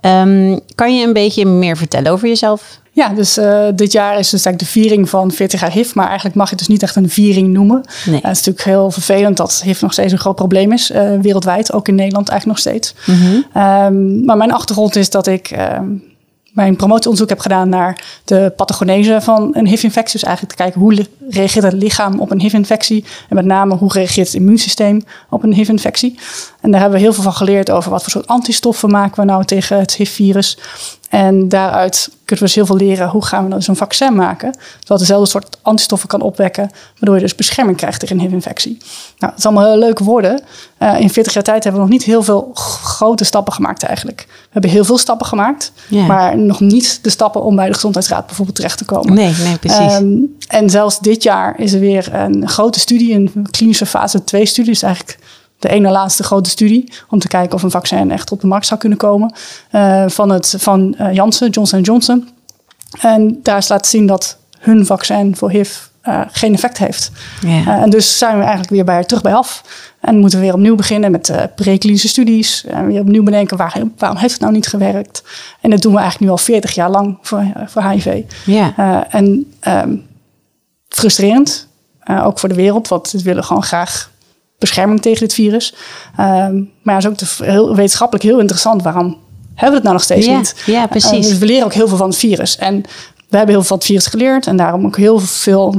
Ehm, 0.00 0.58
kan 0.74 0.96
je 0.96 1.06
een 1.06 1.12
beetje 1.12 1.46
meer 1.46 1.76
vertellen 1.76 2.12
over 2.12 2.28
jezelf? 2.28 2.78
Ja, 2.92 3.08
dus 3.08 3.38
dit 3.74 3.92
jaar 3.92 4.18
is 4.18 4.30
dus 4.30 4.44
eigenlijk 4.44 4.58
de 4.58 4.80
viering 4.80 5.08
van 5.08 5.30
40 5.30 5.60
jaar 5.60 5.70
HIV. 5.70 5.94
Maar 5.94 6.06
eigenlijk 6.06 6.36
mag 6.36 6.44
je 6.44 6.50
het 6.50 6.58
dus 6.58 6.68
niet 6.68 6.82
echt 6.82 6.96
een 6.96 7.10
viering 7.10 7.48
noemen. 7.48 7.84
Nee. 8.04 8.14
Het 8.14 8.36
is 8.36 8.44
natuurlijk 8.46 8.64
heel 8.64 8.90
vervelend 8.90 9.36
dat 9.36 9.60
HIV 9.64 9.80
nog 9.80 9.92
steeds 9.92 10.12
een 10.12 10.18
groot 10.18 10.34
probleem 10.34 10.72
is. 10.72 10.92
wereldwijd, 11.20 11.72
ook 11.72 11.88
in 11.88 11.94
Nederland 11.94 12.28
eigenlijk 12.28 12.64
nog 12.64 12.74
steeds. 12.74 12.94
Ehm, 13.52 14.24
maar 14.24 14.36
mijn 14.36 14.52
achtergrond 14.52 14.96
is 14.96 15.10
dat 15.10 15.26
ik 15.26 15.50
ehm, 15.50 15.86
mijn 16.52 16.76
promotieonderzoek 16.76 17.28
heb 17.28 17.38
gedaan 17.38 17.68
naar 17.68 18.04
de 18.24 18.52
pathogenese 18.56 19.20
van 19.20 19.50
een 19.52 19.66
HIV-infectie. 19.66 20.20
Dus 20.20 20.28
eigenlijk 20.28 20.56
te 20.56 20.62
kijken 20.62 20.80
hoe 20.80 21.06
reageert 21.28 21.64
het 21.64 21.72
lichaam 21.72 22.20
op 22.20 22.30
een 22.30 22.40
HIV-infectie. 22.40 23.04
En 23.28 23.36
met 23.36 23.44
name 23.44 23.74
hoe 23.74 23.92
reageert 23.92 24.26
het 24.26 24.36
immuunsysteem 24.36 25.02
op 25.30 25.42
een 25.42 25.52
HIV-infectie. 25.52 26.18
En 26.60 26.70
daar 26.70 26.80
hebben 26.80 26.98
we 26.98 27.04
heel 27.04 27.14
veel 27.14 27.22
van 27.22 27.32
geleerd 27.32 27.70
over 27.70 27.90
wat 27.90 28.02
voor 28.02 28.12
soort 28.12 28.26
antistoffen 28.26 28.90
maken 28.90 29.20
we 29.20 29.24
nou 29.24 29.44
tegen 29.44 29.78
het 29.78 29.94
HIV-virus. 29.94 30.58
En 31.10 31.48
daaruit 31.48 32.08
kunnen 32.24 32.44
we 32.44 32.44
dus 32.44 32.54
heel 32.54 32.66
veel 32.66 32.76
leren 32.76 33.08
hoe 33.08 33.24
gaan 33.24 33.42
we 33.42 33.48
nou 33.48 33.62
zo'n 33.62 33.76
vaccin 33.76 34.14
maken. 34.14 34.56
Zodat 34.80 34.98
dezelfde 34.98 35.28
soort 35.28 35.58
antistoffen 35.62 36.08
kan 36.08 36.20
opwekken, 36.20 36.70
waardoor 36.94 37.14
je 37.14 37.20
dus 37.20 37.34
bescherming 37.34 37.76
krijgt 37.76 38.00
tegen 38.00 38.16
een 38.16 38.22
HIV-infectie. 38.22 38.76
Nou, 39.18 39.32
dat 39.32 39.38
is 39.38 39.46
allemaal 39.46 39.64
heel 39.64 39.78
leuke 39.78 40.04
woorden. 40.04 40.42
Uh, 40.78 41.00
in 41.00 41.10
40 41.10 41.32
jaar 41.32 41.42
tijd 41.42 41.64
hebben 41.64 41.82
we 41.82 41.88
nog 41.88 41.96
niet 41.96 42.06
heel 42.06 42.22
veel 42.22 42.50
grote 42.54 43.24
stappen 43.24 43.52
gemaakt 43.52 43.82
eigenlijk. 43.82 44.26
We 44.28 44.48
hebben 44.50 44.70
heel 44.70 44.84
veel 44.84 44.98
stappen 44.98 45.26
gemaakt, 45.26 45.72
yeah. 45.88 46.06
maar 46.08 46.38
nog 46.38 46.60
niet 46.60 46.98
de 47.02 47.10
stappen 47.10 47.42
om 47.42 47.56
bij 47.56 47.66
de 47.66 47.74
Gezondheidsraad 47.74 48.26
bijvoorbeeld 48.26 48.56
terecht 48.56 48.78
te 48.78 48.84
komen. 48.84 49.14
Nee, 49.14 49.34
nee, 49.44 49.58
precies. 49.58 49.94
Um, 49.94 50.36
en 50.48 50.70
zelfs 50.70 50.98
dit 50.98 51.22
jaar 51.22 51.58
is 51.58 51.72
er 51.72 51.80
weer 51.80 52.14
een 52.14 52.48
grote 52.48 52.80
studie, 52.80 53.14
een 53.14 53.46
klinische 53.50 53.86
fase 53.86 54.24
2 54.24 54.46
studie, 54.46 54.72
is 54.72 54.82
eigenlijk 54.82 55.18
de 55.60 55.68
ene 55.68 55.90
laatste 55.90 56.22
grote 56.22 56.50
studie 56.50 56.92
om 57.08 57.18
te 57.18 57.28
kijken 57.28 57.54
of 57.54 57.62
een 57.62 57.70
vaccin 57.70 58.10
echt 58.10 58.32
op 58.32 58.40
de 58.40 58.46
markt 58.46 58.66
zou 58.66 58.80
kunnen 58.80 58.98
komen 58.98 59.34
uh, 59.72 60.04
van, 60.08 60.30
het, 60.30 60.54
van 60.58 60.94
uh, 61.00 61.12
Janssen, 61.12 61.50
Johnson 61.50 61.80
Johnson. 61.80 62.28
En 63.00 63.40
daar 63.42 63.56
is 63.56 63.68
laten 63.68 63.90
zien 63.90 64.06
dat 64.06 64.36
hun 64.58 64.86
vaccin 64.86 65.36
voor 65.36 65.50
HIV 65.50 65.78
uh, 66.08 66.20
geen 66.30 66.54
effect 66.54 66.78
heeft. 66.78 67.10
Yeah. 67.40 67.68
en 67.68 67.90
dus 67.90 68.18
zijn 68.18 68.34
we 68.34 68.40
eigenlijk 68.40 68.70
weer 68.70 68.84
bij, 68.84 69.04
terug 69.04 69.22
bij 69.22 69.34
af. 69.34 69.64
En 70.00 70.18
moeten 70.18 70.38
we 70.38 70.44
weer 70.44 70.54
opnieuw 70.54 70.74
beginnen 70.74 71.10
met 71.10 71.32
preklinische 71.54 72.08
studies. 72.08 72.64
En 72.64 72.86
weer 72.86 73.00
opnieuw 73.00 73.22
bedenken 73.22 73.56
waar, 73.56 73.82
waarom 73.96 74.18
heeft 74.18 74.32
het 74.32 74.42
nou 74.42 74.52
niet 74.52 74.66
gewerkt. 74.66 75.22
En 75.60 75.70
dat 75.70 75.82
doen 75.82 75.92
we 75.92 75.98
eigenlijk 75.98 76.30
nu 76.30 76.36
al 76.36 76.44
40 76.44 76.74
jaar 76.74 76.90
lang 76.90 77.18
voor, 77.22 77.44
voor 77.66 77.82
HIV. 77.82 78.22
Yeah. 78.44 79.04
en 79.10 79.52
um, 79.68 80.06
frustrerend, 80.88 81.68
ook 82.22 82.38
voor 82.38 82.48
de 82.48 82.54
wereld, 82.54 82.88
want 82.88 83.10
we 83.10 83.22
willen 83.22 83.44
gewoon 83.44 83.62
graag 83.62 84.09
bescherming 84.60 85.02
tegen 85.02 85.20
dit 85.20 85.34
virus. 85.34 85.74
Um, 86.20 86.70
maar 86.82 86.94
ja, 86.94 86.96
is 86.96 87.06
ook 87.06 87.46
heel, 87.46 87.76
wetenschappelijk 87.76 88.24
heel 88.24 88.38
interessant. 88.38 88.82
Waarom 88.82 89.18
hebben 89.54 89.68
we 89.68 89.74
het 89.74 89.82
nou 89.82 89.94
nog 89.94 90.02
steeds 90.02 90.26
ja, 90.26 90.36
niet? 90.36 90.62
Ja, 90.66 90.86
precies. 90.86 91.30
Uh, 91.30 91.36
we 91.36 91.46
leren 91.46 91.64
ook 91.64 91.74
heel 91.74 91.88
veel 91.88 91.96
van 91.96 92.08
het 92.08 92.18
virus. 92.18 92.56
En 92.56 92.80
we 93.28 93.36
hebben 93.36 93.54
heel 93.54 93.64
veel 93.64 93.64
van 93.64 93.76
het 93.76 93.86
virus 93.86 94.06
geleerd. 94.06 94.46
En 94.46 94.56
daarom 94.56 94.86
ook 94.86 94.96
heel 94.96 95.18
veel 95.18 95.78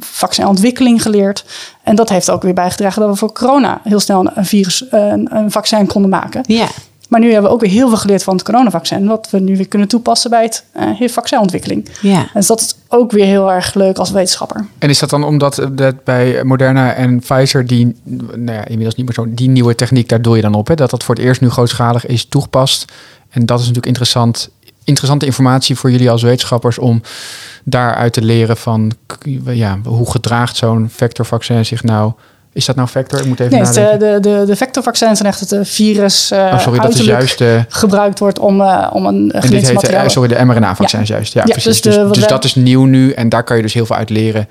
vaccinontwikkeling 0.00 1.02
geleerd. 1.02 1.44
En 1.82 1.96
dat 1.96 2.08
heeft 2.08 2.30
ook 2.30 2.42
weer 2.42 2.54
bijgedragen 2.54 3.00
dat 3.02 3.10
we 3.10 3.16
voor 3.16 3.32
corona 3.32 3.80
heel 3.84 4.00
snel 4.00 4.30
een 4.34 4.46
virus, 4.46 4.84
een, 4.90 5.36
een 5.36 5.50
vaccin 5.50 5.86
konden 5.86 6.10
maken. 6.10 6.42
Ja. 6.46 6.66
Maar 7.08 7.20
nu 7.20 7.32
hebben 7.32 7.50
we 7.50 7.54
ook 7.56 7.60
weer 7.60 7.70
heel 7.70 7.88
veel 7.88 7.96
geleerd 7.96 8.22
van 8.22 8.34
het 8.34 8.44
coronavaccin. 8.44 9.06
Wat 9.06 9.28
we 9.30 9.38
nu 9.38 9.56
weer 9.56 9.68
kunnen 9.68 9.88
toepassen 9.88 10.30
bij 10.30 10.42
het 10.42 10.64
uh, 11.00 11.08
vaccinontwikkeling. 11.08 11.88
Ja. 12.00 12.28
Dus 12.34 12.46
dat 12.46 12.60
is 12.60 12.71
ook 12.92 13.12
weer 13.12 13.24
heel 13.24 13.52
erg 13.52 13.74
leuk 13.74 13.98
als 13.98 14.10
wetenschapper. 14.10 14.66
En 14.78 14.88
is 14.88 14.98
dat 14.98 15.10
dan 15.10 15.24
omdat 15.24 15.68
dat 15.72 16.04
bij 16.04 16.44
Moderna 16.44 16.92
en 16.92 17.18
Pfizer 17.18 17.66
die, 17.66 17.96
nou 18.04 18.52
ja, 18.52 18.64
inmiddels 18.64 18.94
niet 18.94 19.06
meer 19.06 19.14
zo, 19.14 19.34
die 19.34 19.48
nieuwe 19.48 19.74
techniek, 19.74 20.08
daar 20.08 20.22
doe 20.22 20.36
je 20.36 20.42
dan 20.42 20.54
op. 20.54 20.68
Hè? 20.68 20.74
Dat 20.74 20.90
dat 20.90 21.04
voor 21.04 21.14
het 21.14 21.24
eerst 21.24 21.40
nu 21.40 21.50
grootschalig 21.50 22.06
is 22.06 22.24
toegepast. 22.24 22.92
En 23.30 23.46
dat 23.46 23.56
is 23.58 23.62
natuurlijk 23.62 23.86
interessant, 23.86 24.50
interessante 24.84 25.26
informatie 25.26 25.76
voor 25.76 25.90
jullie 25.90 26.10
als 26.10 26.22
wetenschappers 26.22 26.78
om 26.78 27.02
daaruit 27.64 28.12
te 28.12 28.22
leren 28.22 28.56
van 28.56 28.92
ja, 29.44 29.78
hoe 29.84 30.10
gedraagt 30.10 30.56
zo'n 30.56 30.88
vectorvaccin 30.90 31.64
zich 31.64 31.82
nou 31.82 32.12
is 32.52 32.64
dat 32.64 32.76
nou 32.76 32.88
vector? 32.88 33.20
Ik 33.20 33.26
moet 33.26 33.40
even 33.40 33.62
nee, 33.62 33.72
de, 33.72 33.96
de, 33.98 34.18
de, 34.20 34.42
de 34.46 34.56
vectorvaccins 34.56 35.18
zijn 35.18 35.30
echt 35.30 35.40
het 35.40 35.52
eh, 35.52 35.60
virus 35.62 36.32
uh, 36.32 36.38
oh, 36.38 36.58
sorry, 36.58 36.78
dat 36.78 36.94
is 36.94 37.00
juist 37.00 37.38
de... 37.38 37.64
gebruikt 37.68 38.18
wordt 38.18 38.38
om, 38.38 38.60
uh, 38.60 38.90
om 38.92 39.06
een 39.06 39.32
en 39.32 39.50
dit 39.50 39.68
heet, 39.68 40.10
sorry, 40.10 40.28
de 40.28 40.44
mRNA-vaccins 40.44 41.08
ja. 41.08 41.14
juist. 41.14 41.32
Ja, 41.32 41.42
ja 41.44 41.52
precies. 41.52 41.80
Dus, 41.80 41.94
dus, 41.94 42.12
dus 42.12 42.26
dat 42.26 42.44
is 42.44 42.54
nieuw 42.54 42.84
nu 42.84 43.12
en 43.12 43.28
daar 43.28 43.44
kan 43.44 43.56
je 43.56 43.62
dus 43.62 43.74
heel 43.74 43.86
veel 43.86 43.96
uit 43.96 44.10
leren. 44.10 44.48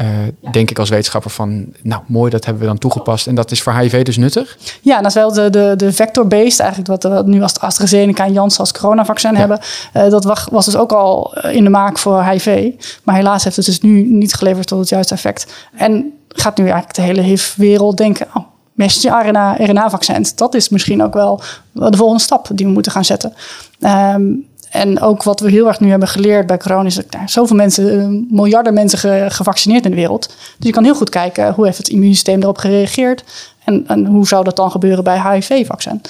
Uh, 0.00 0.26
ja. 0.40 0.50
Denk 0.50 0.70
ik 0.70 0.78
als 0.78 0.88
wetenschapper 0.88 1.30
van, 1.30 1.66
nou 1.82 2.02
mooi, 2.06 2.30
dat 2.30 2.44
hebben 2.44 2.62
we 2.62 2.68
dan 2.68 2.78
toegepast. 2.78 3.26
En 3.26 3.34
dat 3.34 3.50
is 3.50 3.62
voor 3.62 3.74
HIV 3.74 4.02
dus 4.02 4.16
nuttig? 4.16 4.58
Ja, 4.80 4.96
dat 4.96 5.06
is 5.06 5.14
wel 5.14 5.32
de, 5.32 5.50
de, 5.50 5.74
de 5.76 5.92
vector-based, 5.92 6.60
eigenlijk 6.60 6.90
wat 6.90 7.02
we 7.02 7.22
nu 7.24 7.42
als 7.42 7.58
AstraZeneca 7.58 8.24
en 8.24 8.32
Janssen 8.32 8.60
als 8.60 8.72
coronavaccin 8.72 9.32
ja. 9.32 9.38
hebben. 9.38 9.60
Uh, 9.96 10.10
dat 10.10 10.24
was, 10.24 10.46
was 10.50 10.64
dus 10.64 10.76
ook 10.76 10.92
al 10.92 11.34
in 11.50 11.64
de 11.64 11.70
maak 11.70 11.98
voor 11.98 12.24
HIV. 12.24 12.70
Maar 13.02 13.14
helaas 13.14 13.44
heeft 13.44 13.56
het 13.56 13.64
dus 13.64 13.80
nu 13.80 14.02
niet 14.02 14.34
geleverd 14.34 14.66
tot 14.66 14.78
het 14.78 14.88
juiste 14.88 15.14
effect. 15.14 15.46
En 15.76 16.12
gaat 16.28 16.56
nu 16.56 16.64
eigenlijk 16.64 16.94
de 16.94 17.02
hele 17.02 17.20
HIV-wereld 17.20 17.96
denken... 17.96 18.26
Oh, 18.34 18.44
messenger-RNA, 18.72 19.56
RNA-vaccins, 19.58 20.34
dat 20.34 20.54
is 20.54 20.68
misschien 20.68 21.02
ook 21.02 21.14
wel 21.14 21.40
de 21.72 21.96
volgende 21.96 22.22
stap 22.22 22.48
die 22.52 22.66
we 22.66 22.72
moeten 22.72 22.92
gaan 22.92 23.04
zetten. 23.04 23.34
Um, 23.80 24.46
en 24.70 25.00
ook 25.00 25.22
wat 25.22 25.40
we 25.40 25.50
heel 25.50 25.66
erg 25.66 25.80
nu 25.80 25.90
hebben 25.90 26.08
geleerd 26.08 26.46
bij 26.46 26.56
corona 26.56 26.86
is 26.86 26.94
dat 26.94 27.04
er 27.10 27.28
zoveel 27.28 27.56
mensen, 27.56 28.26
miljarden 28.30 28.74
mensen 28.74 28.98
ge, 28.98 29.26
gevaccineerd 29.28 29.84
in 29.84 29.90
de 29.90 29.96
wereld. 29.96 30.26
Dus 30.26 30.66
je 30.66 30.70
kan 30.70 30.84
heel 30.84 30.94
goed 30.94 31.10
kijken 31.10 31.54
hoe 31.54 31.64
heeft 31.64 31.78
het 31.78 31.88
immuunsysteem 31.88 32.42
erop 32.42 32.58
gereageerd 32.58 33.24
en, 33.64 33.84
en 33.86 34.06
hoe 34.06 34.26
zou 34.26 34.44
dat 34.44 34.56
dan 34.56 34.70
gebeuren 34.70 35.04
bij 35.04 35.22
HIV-vaccin. 35.32 36.02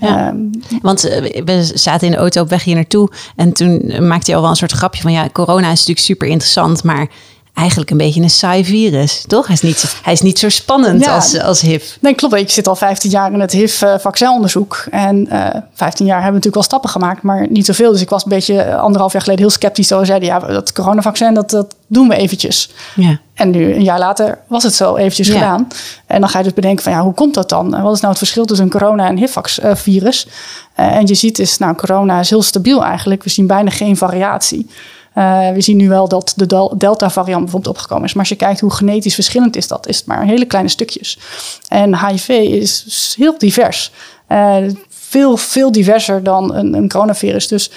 Ja. 0.00 0.28
Um, 0.28 0.50
Want 0.82 1.02
we 1.44 1.70
zaten 1.74 2.06
in 2.06 2.12
de 2.12 2.18
auto 2.18 2.40
op 2.40 2.48
weg 2.48 2.64
hier 2.64 2.74
naartoe 2.74 3.10
en 3.36 3.52
toen 3.52 4.06
maakte 4.06 4.30
je 4.30 4.36
al 4.36 4.42
wel 4.42 4.50
een 4.50 4.56
soort 4.56 4.72
grapje 4.72 5.02
van 5.02 5.12
ja, 5.12 5.28
corona 5.32 5.70
is 5.70 5.78
natuurlijk 5.78 6.06
super 6.06 6.28
interessant, 6.28 6.82
maar 6.82 7.08
eigenlijk 7.56 7.90
een 7.90 7.96
beetje 7.96 8.22
een 8.22 8.30
saai 8.30 8.64
virus, 8.64 9.24
toch? 9.26 9.46
Hij 9.46 9.54
is 9.54 9.62
niet, 9.62 10.00
hij 10.02 10.12
is 10.12 10.20
niet 10.20 10.38
zo 10.38 10.48
spannend 10.48 11.04
ja, 11.04 11.14
als, 11.14 11.40
als 11.40 11.60
HIV. 11.60 11.84
Nee, 12.00 12.14
klopt. 12.14 12.34
Ik 12.34 12.50
zit 12.50 12.68
al 12.68 12.76
15 12.76 13.10
jaar 13.10 13.32
in 13.32 13.40
het 13.40 13.52
HIV-vaccinonderzoek. 13.52 14.86
En 14.90 15.26
uh, 15.32 15.46
eh, 15.46 15.62
15 15.74 16.06
jaar 16.06 16.22
hebben 16.22 16.40
we 16.40 16.46
natuurlijk 16.46 16.54
wel 16.54 16.62
stappen 16.62 16.90
gemaakt, 16.90 17.22
maar 17.22 17.46
niet 17.50 17.66
zoveel. 17.66 17.92
Dus 17.92 18.00
ik 18.00 18.08
was 18.08 18.24
een 18.24 18.28
beetje 18.28 18.76
anderhalf 18.76 19.12
jaar 19.12 19.22
geleden 19.22 19.42
heel 19.42 19.52
sceptisch. 19.52 19.88
Toen 19.88 20.06
zeiden, 20.06 20.28
ja, 20.28 20.38
dat 20.38 20.72
coronavaccin, 20.72 21.34
dat, 21.34 21.50
dat 21.50 21.74
doen 21.86 22.08
we 22.08 22.16
eventjes. 22.16 22.70
Ja. 22.94 23.18
En 23.34 23.50
nu, 23.50 23.74
een 23.74 23.82
jaar 23.82 23.98
later, 23.98 24.38
was 24.46 24.62
het 24.62 24.74
zo 24.74 24.96
eventjes 24.96 25.26
ja. 25.26 25.32
gedaan. 25.32 25.68
En 26.06 26.20
dan 26.20 26.28
ga 26.28 26.38
je 26.38 26.44
dus 26.44 26.54
bedenken 26.54 26.84
van, 26.84 26.92
ja, 26.92 27.02
hoe 27.02 27.14
komt 27.14 27.34
dat 27.34 27.48
dan? 27.48 27.82
Wat 27.82 27.94
is 27.94 28.00
nou 28.00 28.08
het 28.08 28.18
verschil 28.18 28.44
tussen 28.44 28.66
een 28.66 28.72
corona- 28.72 29.08
en 29.08 29.16
HIV-virus? 29.16 30.26
Uh, 30.80 30.96
en 30.96 31.06
je 31.06 31.14
ziet 31.14 31.38
is, 31.38 31.58
nou, 31.58 31.74
corona 31.74 32.20
is 32.20 32.30
heel 32.30 32.42
stabiel 32.42 32.84
eigenlijk. 32.84 33.24
We 33.24 33.30
zien 33.30 33.46
bijna 33.46 33.70
geen 33.70 33.96
variatie. 33.96 34.66
Uh, 35.18 35.50
we 35.50 35.60
zien 35.60 35.76
nu 35.76 35.88
wel 35.88 36.08
dat 36.08 36.32
de 36.36 36.46
Delta-variant 36.76 37.42
bijvoorbeeld 37.42 37.76
opgekomen 37.76 38.04
is. 38.04 38.12
Maar 38.12 38.20
als 38.20 38.28
je 38.28 38.36
kijkt 38.36 38.60
hoe 38.60 38.70
genetisch 38.70 39.14
verschillend 39.14 39.56
is 39.56 39.68
dat, 39.68 39.88
is 39.88 39.96
het 39.96 40.06
maar 40.06 40.24
hele 40.24 40.44
kleine 40.44 40.70
stukjes. 40.70 41.18
En 41.68 42.06
HIV 42.06 42.28
is 42.28 43.14
heel 43.18 43.38
divers. 43.38 43.92
Uh, 44.28 44.56
veel, 44.88 45.36
veel 45.36 45.72
diverser 45.72 46.22
dan 46.22 46.54
een, 46.54 46.74
een 46.74 46.88
coronavirus. 46.88 47.48
Dus 47.48 47.70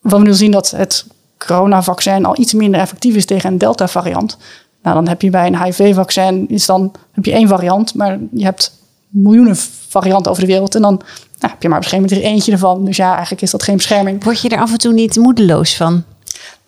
wat 0.00 0.20
we 0.20 0.26
nu 0.26 0.34
zien 0.34 0.50
dat 0.50 0.70
het 0.70 1.06
coronavaccin 1.38 2.24
al 2.24 2.38
iets 2.38 2.52
minder 2.52 2.80
effectief 2.80 3.14
is 3.14 3.24
tegen 3.24 3.52
een 3.52 3.58
Delta-variant. 3.58 4.36
Nou, 4.82 4.94
dan 4.94 5.08
heb 5.08 5.22
je 5.22 5.30
bij 5.30 5.46
een 5.46 5.62
HIV-vaccin 5.62 6.48
is 6.48 6.66
dan 6.66 6.92
heb 7.12 7.24
je 7.24 7.32
één 7.32 7.48
variant, 7.48 7.94
maar 7.94 8.18
je 8.32 8.44
hebt 8.44 8.72
miljoenen 9.08 9.56
varianten 9.88 10.30
over 10.30 10.42
de 10.42 10.52
wereld. 10.52 10.74
En 10.74 10.82
dan 10.82 11.00
nou, 11.38 11.52
heb 11.52 11.62
je 11.62 11.68
maar 11.68 11.78
bescherming 11.78 12.12
tegen 12.12 12.28
eentje 12.28 12.52
ervan. 12.52 12.84
Dus 12.84 12.96
ja, 12.96 13.12
eigenlijk 13.12 13.42
is 13.42 13.50
dat 13.50 13.62
geen 13.62 13.76
bescherming. 13.76 14.24
Word 14.24 14.40
je 14.40 14.48
er 14.48 14.60
af 14.60 14.72
en 14.72 14.78
toe 14.78 14.92
niet 14.92 15.16
moedeloos 15.16 15.76
van? 15.76 16.04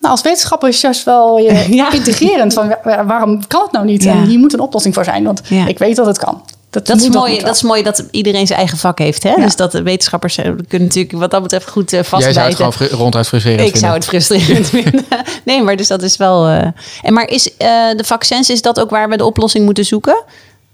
Nou, 0.01 0.13
als 0.13 0.21
wetenschapper 0.21 0.69
is 0.69 0.73
het 0.73 0.83
juist 0.83 1.03
wel 1.03 1.37
je 1.37 1.65
ja. 1.75 1.91
integrerend 1.91 2.53
van 2.53 2.75
waarom 2.83 3.47
kan 3.47 3.61
het 3.61 3.71
nou 3.71 3.85
niet? 3.85 4.03
Ja. 4.03 4.11
En 4.11 4.23
hier 4.23 4.39
moet 4.39 4.53
een 4.53 4.59
oplossing 4.59 4.93
voor 4.93 5.03
zijn, 5.03 5.23
want 5.23 5.41
ja. 5.47 5.67
ik 5.67 5.79
weet 5.79 5.95
dat 5.95 6.05
het 6.05 6.17
kan. 6.17 6.41
Dat, 6.69 6.85
dat, 6.87 7.01
is 7.01 7.09
mooi, 7.09 7.35
dat, 7.35 7.45
dat, 7.45 7.55
is 7.55 7.61
mooi 7.61 7.83
dat 7.83 8.03
iedereen 8.11 8.47
zijn 8.47 8.59
eigen 8.59 8.77
vak 8.77 8.99
heeft. 8.99 9.23
Hè? 9.23 9.35
Dus 9.35 9.55
dat 9.55 9.71
de 9.71 9.81
wetenschappers 9.81 10.37
eh, 10.37 10.51
kunnen 10.67 10.87
natuurlijk 10.87 11.17
wat 11.17 11.31
dat 11.31 11.41
betreft 11.41 11.69
goed 11.69 11.89
vastbijten. 11.89 12.33
Jij 12.33 12.51
zou 12.51 12.69
het 12.69 12.75
gewoon 12.75 12.99
ronduit 12.99 13.27
frustrerend 13.27 13.67
ik 13.67 13.75
zou 13.75 13.93
het 13.93 14.05
frustrerend 14.05 14.69
vinden. 14.79 15.05
Nee, 15.45 15.63
maar 15.63 15.75
dus 15.75 15.87
dat 15.87 16.01
is 16.01 16.17
wel... 16.17 16.49
Uh... 16.49 16.67
En 17.01 17.13
maar 17.13 17.29
is 17.29 17.47
uh, 17.47 17.57
de 17.95 18.03
vaccins, 18.03 18.49
is 18.49 18.61
dat 18.61 18.79
ook 18.79 18.89
waar 18.89 19.09
we 19.09 19.17
de 19.17 19.25
oplossing 19.25 19.65
moeten 19.65 19.85
zoeken? 19.85 20.23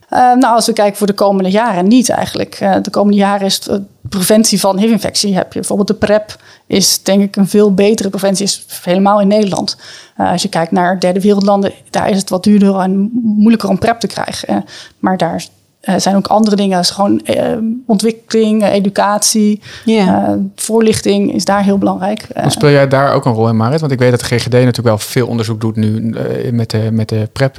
Uh, 0.09 0.19
nou, 0.19 0.55
als 0.55 0.65
we 0.65 0.73
kijken 0.73 0.97
voor 0.97 1.07
de 1.07 1.13
komende 1.13 1.49
jaren, 1.49 1.87
niet 1.87 2.09
eigenlijk. 2.09 2.59
Uh, 2.61 2.75
de 2.81 2.89
komende 2.89 3.17
jaren 3.17 3.45
is 3.45 3.59
de 3.59 3.83
preventie 4.01 4.59
van 4.59 4.77
HIV-infectie. 4.77 5.35
Heb 5.35 5.53
je 5.53 5.59
bijvoorbeeld 5.59 5.87
de 5.87 5.93
PrEP, 5.93 6.41
is 6.67 7.03
denk 7.03 7.21
ik 7.21 7.35
een 7.35 7.47
veel 7.47 7.73
betere 7.73 8.09
preventie, 8.09 8.45
is 8.45 8.65
helemaal 8.83 9.21
in 9.21 9.27
Nederland. 9.27 9.77
Uh, 10.17 10.31
als 10.31 10.41
je 10.41 10.49
kijkt 10.49 10.71
naar 10.71 10.99
derde 10.99 11.21
wereldlanden, 11.21 11.71
daar 11.89 12.09
is 12.09 12.17
het 12.17 12.29
wat 12.29 12.43
duurder 12.43 12.79
en 12.79 13.09
moeilijker 13.23 13.69
om 13.69 13.79
PrEP 13.79 13.99
te 13.99 14.07
krijgen. 14.07 14.65
maar 14.99 15.17
daar 15.17 15.45
er 15.87 15.93
uh, 15.93 15.99
zijn 15.99 16.15
ook 16.15 16.27
andere 16.27 16.55
dingen, 16.55 16.77
dus 16.77 16.89
gewoon 16.89 17.21
uh, 17.25 17.57
ontwikkeling, 17.85 18.63
uh, 18.63 18.73
educatie, 18.73 19.61
yeah. 19.85 20.33
voorlichting 20.55 21.33
is 21.33 21.45
daar 21.45 21.63
heel 21.63 21.77
belangrijk. 21.77 22.27
Dan 22.33 22.51
speel 22.51 22.69
jij 22.69 22.87
daar 22.87 23.13
ook 23.13 23.25
een 23.25 23.33
rol 23.33 23.49
in, 23.49 23.55
Marit? 23.55 23.79
Want 23.79 23.91
ik 23.91 23.99
weet 23.99 24.11
dat 24.11 24.19
de 24.19 24.25
GGD 24.25 24.51
natuurlijk 24.51 24.87
wel 24.87 24.97
veel 24.97 25.27
onderzoek 25.27 25.61
doet 25.61 25.75
nu 25.75 26.15
met, 26.51 26.69
de, 26.69 26.89
met 26.91 27.09
de 27.09 27.29
PrEP 27.33 27.57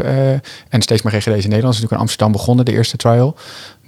en 0.69 0.83
steeds 0.83 1.03
meer 1.03 1.13
GGD's 1.13 1.27
in 1.27 1.33
Nederland. 1.33 1.55
is 1.55 1.63
natuurlijk 1.63 1.93
in 1.93 1.99
Amsterdam 1.99 2.33
begonnen, 2.33 2.65
de 2.65 2.73
eerste 2.73 2.97
trial. 2.97 3.35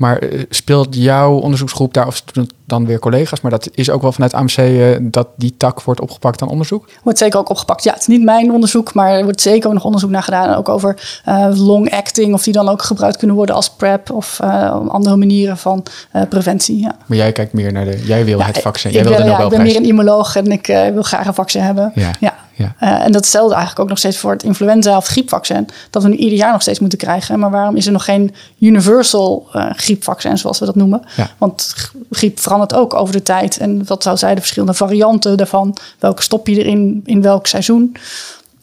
Maar 0.01 0.22
speelt 0.48 0.94
jouw 0.94 1.32
onderzoeksgroep 1.32 1.94
daar, 1.94 2.07
of 2.07 2.22
dan 2.64 2.86
weer 2.86 2.98
collega's, 2.98 3.40
maar 3.40 3.51
dat 3.51 3.68
is 3.74 3.90
ook 3.90 4.03
wel 4.03 4.12
vanuit 4.12 4.34
AMC 4.34 4.57
uh, 4.57 4.96
dat 5.01 5.28
die 5.36 5.55
tak 5.57 5.82
wordt 5.82 6.01
opgepakt 6.01 6.42
aan 6.42 6.48
onderzoek? 6.48 6.88
Wordt 7.03 7.18
zeker 7.18 7.38
ook 7.38 7.51
opgepakt. 7.51 7.84
Ja, 7.84 7.92
het 7.92 8.01
is 8.01 8.07
niet 8.07 8.22
mijn 8.22 8.53
onderzoek, 8.53 8.94
maar 8.94 9.12
er 9.12 9.24
wordt 9.24 9.40
zeker 9.40 9.72
nog 9.74 9.84
onderzoek 9.84 10.11
naar 10.11 10.22
gedaan. 10.22 10.55
Ook 10.55 10.68
over 10.68 11.20
uh, 11.28 11.46
long 11.55 11.90
acting, 11.90 12.34
of 12.34 12.42
die 12.42 12.53
dan 12.53 12.68
ook 12.68 12.82
gebruikt 12.82 13.16
kunnen 13.16 13.36
worden 13.36 13.55
als 13.55 13.70
PrEP 13.70 14.11
of 14.11 14.38
uh, 14.44 14.88
andere 14.88 15.16
manieren 15.16 15.57
van 15.57 15.82
preventie. 16.28 16.80
Ja. 16.80 16.96
Maar 17.07 17.16
jij 17.16 17.32
kijkt 17.32 17.53
meer 17.53 17.72
naar 17.72 17.84
de, 17.84 18.03
jij 18.05 18.24
wil 18.24 18.38
ja, 18.38 18.46
het 18.46 18.59
vaccin. 18.59 18.90
Jij 18.90 19.03
wil 19.03 19.16
de 19.16 19.18
Nobelprijs. 19.18 19.40
Ja, 19.40 19.57
ik 19.57 19.62
ben 19.62 19.62
meer 19.62 19.76
een 19.76 19.88
immunoloog 19.88 20.36
en 20.36 20.53
ik 20.53 20.66
wil 20.66 21.03
graag 21.03 21.26
een 21.26 21.34
vaccin 21.34 21.62
hebben. 21.62 21.92
Ja. 21.94 22.11
ja. 22.20 22.34
Ja. 22.61 22.74
Eh, 22.78 23.04
en 23.04 23.12
datzelfde 23.12 23.54
eigenlijk 23.54 23.82
ook 23.82 23.88
nog 23.88 23.98
steeds 23.98 24.18
voor 24.18 24.30
het 24.30 24.42
influenza 24.42 24.96
of 24.96 25.06
griepvaccin. 25.06 25.68
Dat 25.90 26.02
we 26.02 26.08
nu 26.08 26.16
ieder 26.16 26.38
jaar 26.38 26.52
nog 26.52 26.62
steeds 26.62 26.78
moeten 26.78 26.98
krijgen. 26.98 27.38
Maar 27.38 27.50
waarom 27.50 27.76
is 27.76 27.86
er 27.86 27.92
nog 27.92 28.04
geen 28.04 28.34
universal 28.58 29.48
uh, 29.54 29.70
griepvaccin, 29.76 30.38
zoals 30.38 30.58
we 30.58 30.66
dat 30.66 30.74
noemen? 30.74 31.02
Ja. 31.16 31.30
Want 31.38 31.74
griep 32.11 32.40
verandert 32.40 32.74
ook 32.74 32.94
over 32.94 33.12
de 33.12 33.22
tijd. 33.22 33.58
En 33.58 33.86
wat 33.86 34.02
zou 34.02 34.16
zij 34.16 34.34
de 34.34 34.40
verschillende 34.40 34.74
varianten 34.74 35.36
daarvan? 35.36 35.76
Welke 35.98 36.22
stop 36.22 36.46
je 36.46 36.58
erin 36.58 37.00
in 37.04 37.22
welk 37.22 37.46
seizoen? 37.46 37.96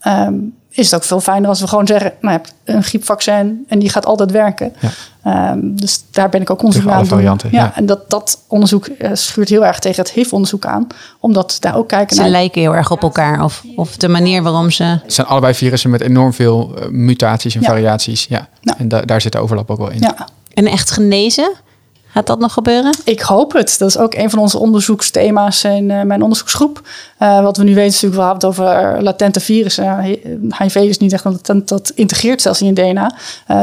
Um, 0.07 0.56
is 0.77 0.85
het 0.85 0.95
ook 0.95 1.03
veel 1.03 1.19
fijner 1.19 1.49
als 1.49 1.59
we 1.59 1.67
gewoon 1.67 1.87
zeggen: 1.87 2.13
Nou, 2.21 2.33
je 2.33 2.39
hebt 2.39 2.53
een 2.63 2.83
griepvaccin 2.83 3.65
en 3.67 3.79
die 3.79 3.89
gaat 3.89 4.05
altijd 4.05 4.31
werken. 4.31 4.73
Ja. 4.79 5.51
Um, 5.51 5.75
dus 5.75 6.03
daar 6.11 6.29
ben 6.29 6.41
ik 6.41 6.49
ook 6.49 6.63
onderzoek 6.63 6.89
aan 6.89 7.05
varianten. 7.05 7.49
Ja, 7.51 7.63
ja, 7.63 7.75
en 7.75 7.85
dat, 7.85 8.09
dat 8.09 8.39
onderzoek 8.47 8.87
uh, 8.87 9.09
schuurt 9.13 9.49
heel 9.49 9.65
erg 9.65 9.79
tegen 9.79 10.03
het 10.03 10.11
HIV-onderzoek 10.11 10.65
aan, 10.65 10.87
omdat 11.19 11.57
daar 11.59 11.75
ook 11.75 11.87
kijken 11.87 12.15
ze 12.15 12.21
naar. 12.21 12.29
Ze 12.29 12.37
lijken 12.37 12.61
heel 12.61 12.75
erg 12.75 12.91
op 12.91 13.01
elkaar, 13.01 13.43
of, 13.43 13.63
of 13.75 13.97
de 13.97 14.07
manier 14.07 14.43
waarom 14.43 14.71
ze. 14.71 14.83
Het 14.83 15.13
zijn 15.13 15.27
allebei 15.27 15.53
virussen 15.53 15.89
met 15.89 16.01
enorm 16.01 16.33
veel 16.33 16.75
uh, 16.77 16.87
mutaties 16.89 17.55
en 17.55 17.61
ja. 17.61 17.67
variaties. 17.67 18.25
Ja. 18.29 18.47
En 18.77 18.87
da 18.87 19.01
daar 19.01 19.21
zit 19.21 19.31
de 19.31 19.37
overlap 19.37 19.71
ook 19.71 19.77
wel 19.77 19.91
in. 19.91 19.99
Ja. 19.99 20.27
En 20.53 20.67
echt 20.67 20.91
genezen? 20.91 21.51
Gaat 22.09 22.27
dat 22.27 22.39
nog 22.39 22.53
gebeuren? 22.53 22.93
Ik 23.03 23.19
hoop 23.19 23.53
het. 23.53 23.75
Dat 23.79 23.89
is 23.89 23.97
ook 23.97 24.13
een 24.13 24.29
van 24.29 24.39
onze 24.39 24.57
onderzoeksthema's 24.57 25.63
in 25.63 25.89
uh, 25.89 26.01
mijn 26.01 26.21
onderzoeksgroep. 26.21 26.81
Uh, 27.19 27.41
wat 27.41 27.57
we 27.57 27.63
nu 27.63 27.75
weten 27.75 27.87
is 27.87 28.01
natuurlijk, 28.01 28.21
we 28.21 28.27
hebben 28.27 28.49
het 28.49 28.59
over 28.59 29.03
latente 29.03 29.39
virussen. 29.39 30.03
HIV 30.57 30.75
is 30.75 30.97
niet 30.97 31.13
echt 31.13 31.25
een 31.25 31.31
latent, 31.31 31.67
dat 31.67 31.91
integreert 31.95 32.41
zelfs 32.41 32.61
in 32.61 32.67
je 32.67 32.73
DNA. 32.73 33.15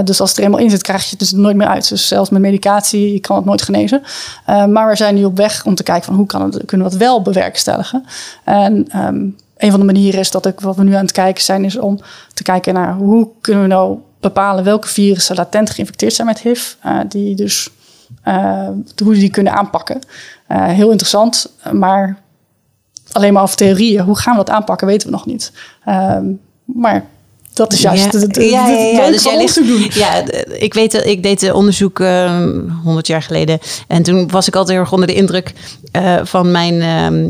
Dus 0.04 0.20
als 0.20 0.28
het 0.28 0.38
er 0.38 0.44
eenmaal 0.44 0.60
in 0.60 0.70
zit, 0.70 0.82
krijg 0.82 1.02
je 1.02 1.10
het 1.10 1.18
dus 1.18 1.32
nooit 1.32 1.56
meer 1.56 1.66
uit. 1.66 1.88
Dus 1.88 2.08
zelfs 2.08 2.30
met 2.30 2.40
medicatie 2.40 3.12
je 3.12 3.20
kan 3.20 3.36
het 3.36 3.44
nooit 3.44 3.62
genezen. 3.62 4.02
maar 4.46 4.88
we 4.88 4.96
zijn 4.96 5.14
nu 5.14 5.24
op 5.24 5.36
weg 5.36 5.64
om 5.64 5.74
te 5.74 5.82
kijken 5.82 6.04
van 6.04 6.14
hoe 6.14 6.26
kan 6.26 6.42
het, 6.42 6.64
kunnen 6.64 6.86
we 6.86 6.92
het 6.92 7.02
wel 7.02 7.22
bewerkstelligen. 7.22 8.04
En 8.44 8.86
um, 8.96 9.36
een 9.56 9.70
van 9.70 9.80
de 9.80 9.86
manieren 9.86 10.20
is 10.20 10.30
dat 10.30 10.46
ik, 10.46 10.60
wat 10.60 10.76
we 10.76 10.84
nu 10.84 10.94
aan 10.94 11.04
het 11.04 11.12
kijken 11.12 11.42
zijn, 11.42 11.64
is 11.64 11.76
om 11.76 12.00
te 12.34 12.42
kijken 12.42 12.74
naar 12.74 12.94
hoe 12.94 13.28
kunnen 13.40 13.62
we 13.62 13.68
nou 13.68 13.98
bepalen 14.20 14.64
welke 14.64 14.88
virussen 14.88 15.36
latent 15.36 15.70
geïnfecteerd 15.70 16.12
zijn 16.12 16.26
met 16.26 16.40
HIV. 16.40 16.72
die 17.08 17.34
dus 17.34 17.70
uh, 18.28 18.68
hoe 19.04 19.14
die 19.14 19.30
kunnen 19.30 19.52
aanpakken. 19.52 20.00
Uh, 20.48 20.64
heel 20.64 20.90
interessant, 20.90 21.52
maar 21.72 22.18
alleen 23.12 23.32
maar 23.32 23.42
over 23.42 23.56
theorieën. 23.56 24.04
Hoe 24.04 24.18
gaan 24.18 24.32
we 24.32 24.44
dat 24.44 24.54
aanpakken, 24.54 24.86
weten 24.86 25.06
we 25.06 25.12
nog 25.12 25.26
niet. 25.26 25.52
Uh, 25.88 26.18
maar 26.64 27.04
dat 27.54 27.72
is 27.72 27.80
juist 27.80 28.12
ja. 28.12 28.18
het, 28.18 28.36
ja, 28.36 28.68
ja, 28.68 28.76
ja. 28.76 29.10
Dus 29.10 29.22
jij 29.22 29.36
ligt, 29.36 29.66
doen. 29.66 29.86
Ja, 29.90 30.22
ik 30.58 30.74
weet, 30.74 31.06
ik 31.06 31.22
deed 31.22 31.52
onderzoek 31.52 31.98
uh, 31.98 32.46
100 32.82 33.06
jaar 33.06 33.22
geleden. 33.22 33.58
En 33.88 34.02
toen 34.02 34.30
was 34.30 34.48
ik 34.48 34.54
altijd 34.54 34.72
heel 34.72 34.84
erg 34.84 34.92
onder 34.92 35.08
de 35.08 35.14
indruk 35.14 35.52
uh, 35.96 36.16
van 36.22 36.50
mijn, 36.50 36.74
uh, 36.74 37.22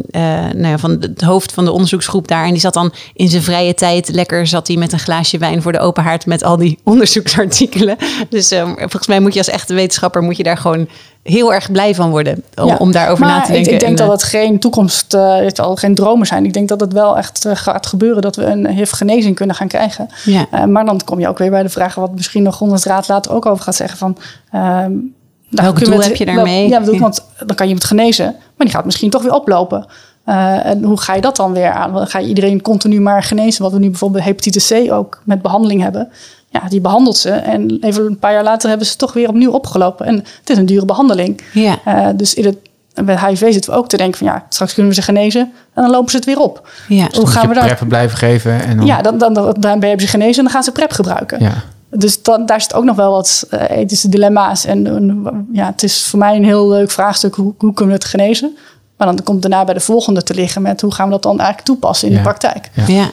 nou 0.53 0.67
ja, 0.67 0.79
van 0.79 0.91
het 0.91 1.21
hoofd 1.21 1.53
van 1.53 1.65
de 1.65 1.71
onderzoeksgroep 1.71 2.29
daar. 2.29 2.45
En 2.45 2.51
die 2.51 2.61
zat 2.61 2.75
dan 2.75 2.93
in 3.15 3.29
zijn 3.29 3.43
vrije 3.43 3.75
tijd 3.75 4.09
lekker 4.09 4.47
zat 4.47 4.67
hij 4.67 4.77
met 4.77 4.93
een 4.93 4.99
glaasje 4.99 5.39
wijn 5.39 5.63
voor 5.63 5.73
de 5.73 5.81
open 5.81 6.03
haard 6.03 6.27
met 6.27 6.43
al 6.43 6.57
die 6.57 6.79
onderzoeksartikelen. 6.85 7.97
Dus 8.29 8.51
ehm, 8.51 8.75
volgens 8.77 9.07
mij 9.07 9.21
moet 9.21 9.33
je 9.33 9.39
als 9.39 9.49
echte 9.49 9.75
wetenschapper 9.75 10.23
moet 10.23 10.37
je 10.37 10.43
daar 10.43 10.59
gewoon 10.59 10.89
heel 11.25 11.55
erg 11.55 11.71
blij 11.71 11.95
van 11.95 12.11
worden 12.11 12.45
om, 12.55 12.67
ja, 12.67 12.77
om 12.77 12.93
daarover 12.93 13.25
maar 13.25 13.37
na 13.37 13.45
te 13.45 13.53
denken. 13.53 13.73
Ik, 13.73 13.75
ik 13.75 13.87
denk 13.87 13.99
en, 13.99 14.07
dat 14.07 14.21
het 14.21 14.23
geen 14.23 14.59
toekomst, 14.59 15.15
uh, 15.15 15.37
het 15.37 15.59
al 15.59 15.77
geen 15.77 15.95
dromen 15.95 16.27
zijn. 16.27 16.45
Ik 16.45 16.53
denk 16.53 16.69
dat 16.69 16.81
het 16.81 16.93
wel 16.93 17.17
echt 17.17 17.47
uh, 17.47 17.53
gaat 17.57 17.87
gebeuren 17.87 18.23
dat 18.23 18.37
we 18.37 18.45
een 18.45 18.67
HIV-genezing 18.69 19.35
kunnen 19.35 19.57
gaan 19.57 19.69
krijgen. 19.69 20.09
Ja. 20.25 20.47
Uh, 20.55 20.65
maar 20.65 20.85
dan 20.85 21.01
kom 21.05 21.21
je 21.21 21.29
ook 21.29 21.39
weer 21.39 21.51
bij 21.51 21.63
de 21.63 21.69
vraag, 21.69 21.95
wat 21.95 22.15
misschien 22.15 22.43
nog 22.43 22.59
Ronald 22.59 22.85
Raad 22.85 23.09
later 23.09 23.33
ook 23.33 23.47
over 23.47 23.65
gaat 23.65 23.75
zeggen 23.75 23.99
van. 23.99 24.17
Um, 24.55 25.15
Welk 25.51 25.85
doel 25.85 26.01
heb 26.01 26.17
je 26.17 26.25
daarmee? 26.25 26.69
Ja, 26.69 26.79
bedoel, 26.79 26.95
ja, 26.95 27.01
want 27.01 27.25
dan 27.47 27.57
kan 27.57 27.69
je 27.69 27.75
het 27.75 27.85
genezen, 27.85 28.25
maar 28.25 28.67
die 28.67 28.71
gaat 28.71 28.85
misschien 28.85 29.11
toch 29.11 29.23
weer 29.23 29.35
oplopen. 29.35 29.87
Uh, 30.29 30.67
en 30.67 30.83
hoe 30.83 31.01
ga 31.01 31.15
je 31.15 31.21
dat 31.21 31.37
dan 31.37 31.53
weer 31.53 31.71
aan? 31.71 32.07
Ga 32.07 32.19
je 32.19 32.27
iedereen 32.27 32.63
continu 32.63 33.01
maar 33.01 33.23
genezen, 33.23 33.63
wat 33.63 33.73
we 33.73 33.79
nu 33.79 33.91
bijvoorbeeld 33.91 34.23
bij 34.23 34.33
hepatitis 34.33 34.69
C 34.69 34.93
ook 34.93 35.23
met 35.25 35.43
behandeling 35.43 35.83
hebben 35.83 36.09
ja, 36.55 36.69
die 36.69 36.81
behandelt 36.81 37.17
ze. 37.17 37.31
En 37.31 37.79
even 37.81 38.07
een 38.07 38.19
paar 38.19 38.33
jaar 38.33 38.43
later 38.43 38.69
hebben 38.69 38.87
ze 38.87 38.97
toch 38.97 39.13
weer 39.13 39.29
opnieuw 39.29 39.51
opgelopen. 39.51 40.07
En 40.07 40.15
het 40.15 40.51
is 40.51 40.57
een 40.57 40.67
dure 40.67 40.85
behandeling. 40.85 41.41
Ja. 41.53 41.79
Uh, 41.87 42.09
dus 42.17 42.35
in 42.35 42.45
het, 42.45 42.57
bij 43.05 43.19
HIV 43.27 43.53
zitten 43.53 43.71
we 43.71 43.77
ook 43.77 43.89
te 43.89 43.97
denken 43.97 44.19
van 44.19 44.27
ja, 44.27 44.47
straks 44.49 44.75
kunnen 44.75 44.93
we 44.93 45.01
ze 45.01 45.05
genezen. 45.05 45.53
En 45.75 45.83
dan 45.83 45.91
lopen 45.91 46.11
ze 46.11 46.17
het 46.17 46.25
weer 46.25 46.39
op. 46.39 46.69
Ja. 46.89 47.07
Dus 47.09 47.17
Hoe 47.17 47.27
gaan 47.27 47.49
we 47.49 47.55
daar? 47.55 47.75
Prep 47.75 47.89
blijven 47.89 48.19
geven. 48.19 48.65
En 48.65 48.77
dan... 48.77 48.87
Ja, 48.87 49.03
dan, 49.03 49.19
dan, 49.19 49.35
dan, 49.35 49.55
dan 49.59 49.81
ben 49.81 49.91
je 49.91 50.01
ze 50.01 50.07
genezen 50.07 50.37
en 50.37 50.43
dan 50.43 50.53
gaan 50.53 50.63
ze 50.63 50.73
prep 50.73 50.93
gebruiken. 50.93 51.43
Ja. 51.43 51.53
Dus 51.91 52.23
dan, 52.23 52.47
daar 52.47 52.61
zit 52.61 52.75
ook 52.75 52.85
nog 52.85 52.97
wel 52.97 53.11
wat 53.11 53.47
uh, 53.51 53.71
ethische 53.71 54.09
dilemma's. 54.09 54.65
En, 54.65 54.87
en 54.87 55.49
ja, 55.53 55.67
het 55.67 55.83
is 55.83 56.03
voor 56.03 56.19
mij 56.19 56.37
een 56.37 56.45
heel 56.45 56.69
leuk 56.69 56.91
vraagstuk. 56.91 57.35
Hoe, 57.35 57.55
hoe 57.59 57.73
kunnen 57.73 57.95
we 57.95 58.01
het 58.03 58.11
genezen? 58.11 58.57
Maar 58.97 59.07
dan 59.07 59.23
komt 59.25 59.43
daarna 59.43 59.65
bij 59.65 59.75
de 59.75 59.81
volgende 59.81 60.23
te 60.23 60.35
liggen 60.35 60.63
met 60.63 60.81
hoe 60.81 60.93
gaan 60.93 61.07
we 61.07 61.13
dat 61.13 61.23
dan 61.23 61.39
eigenlijk 61.39 61.67
toepassen 61.67 62.09
in 62.09 62.15
ja. 62.15 62.21
de 62.21 62.25
praktijk. 62.25 62.71
Ja. 62.75 62.85
ja. 62.87 63.11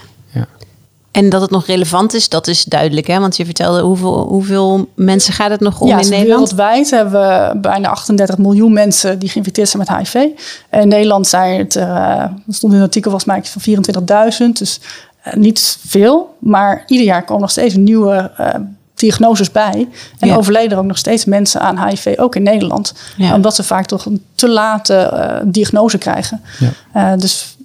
En 1.11 1.29
dat 1.29 1.41
het 1.41 1.51
nog 1.51 1.65
relevant 1.65 2.13
is, 2.13 2.29
dat 2.29 2.47
is 2.47 2.63
duidelijk. 2.63 3.07
Hè? 3.07 3.19
Want 3.19 3.37
je 3.37 3.45
vertelde 3.45 3.81
hoeveel, 3.81 4.27
hoeveel 4.27 4.89
mensen 4.95 5.33
gaat 5.33 5.49
het 5.49 5.59
nog 5.59 5.81
om 5.81 5.87
ja, 5.87 5.99
in 5.99 6.09
Nederland? 6.09 6.51
Wereldwijd 6.51 6.89
hebben 6.89 7.21
we 7.21 7.59
bijna 7.59 7.89
38 7.89 8.37
miljoen 8.37 8.73
mensen 8.73 9.19
die 9.19 9.29
geïnfecteerd 9.29 9.69
zijn 9.69 9.83
met 9.87 9.97
HIV. 9.97 10.13
En 10.69 10.81
in 10.81 10.87
Nederland 10.87 11.27
zijn 11.27 11.59
het, 11.59 11.75
uh, 11.75 11.83
er 11.83 12.33
stond 12.49 12.73
in 12.73 12.79
een 12.79 12.85
artikel 12.85 13.11
volgens 13.11 13.31
mij 13.31 13.43
van 13.43 14.51
24.000. 14.51 14.51
Dus 14.53 14.79
uh, 15.27 15.33
niet 15.33 15.77
veel. 15.87 16.35
Maar 16.39 16.83
ieder 16.87 17.05
jaar 17.05 17.25
komen 17.25 17.41
nog 17.41 17.51
steeds 17.51 17.75
nieuwe 17.75 18.31
uh, 18.39 18.47
diagnoses 18.93 19.51
bij. 19.51 19.87
En 20.19 20.27
ja. 20.27 20.35
overleden 20.35 20.77
ook 20.77 20.85
nog 20.85 20.97
steeds 20.97 21.25
mensen 21.25 21.61
aan 21.61 21.87
HIV, 21.87 22.13
ook 22.17 22.35
in 22.35 22.43
Nederland. 22.43 22.93
Ja. 23.17 23.33
Omdat 23.35 23.55
ze 23.55 23.63
vaak 23.63 23.85
toch 23.85 24.05
een 24.05 24.23
te 24.35 24.49
late 24.49 25.41
diagnose 25.45 25.97
krijgen. 25.97 26.41
Ja. 26.93 27.15
dus 27.15 27.55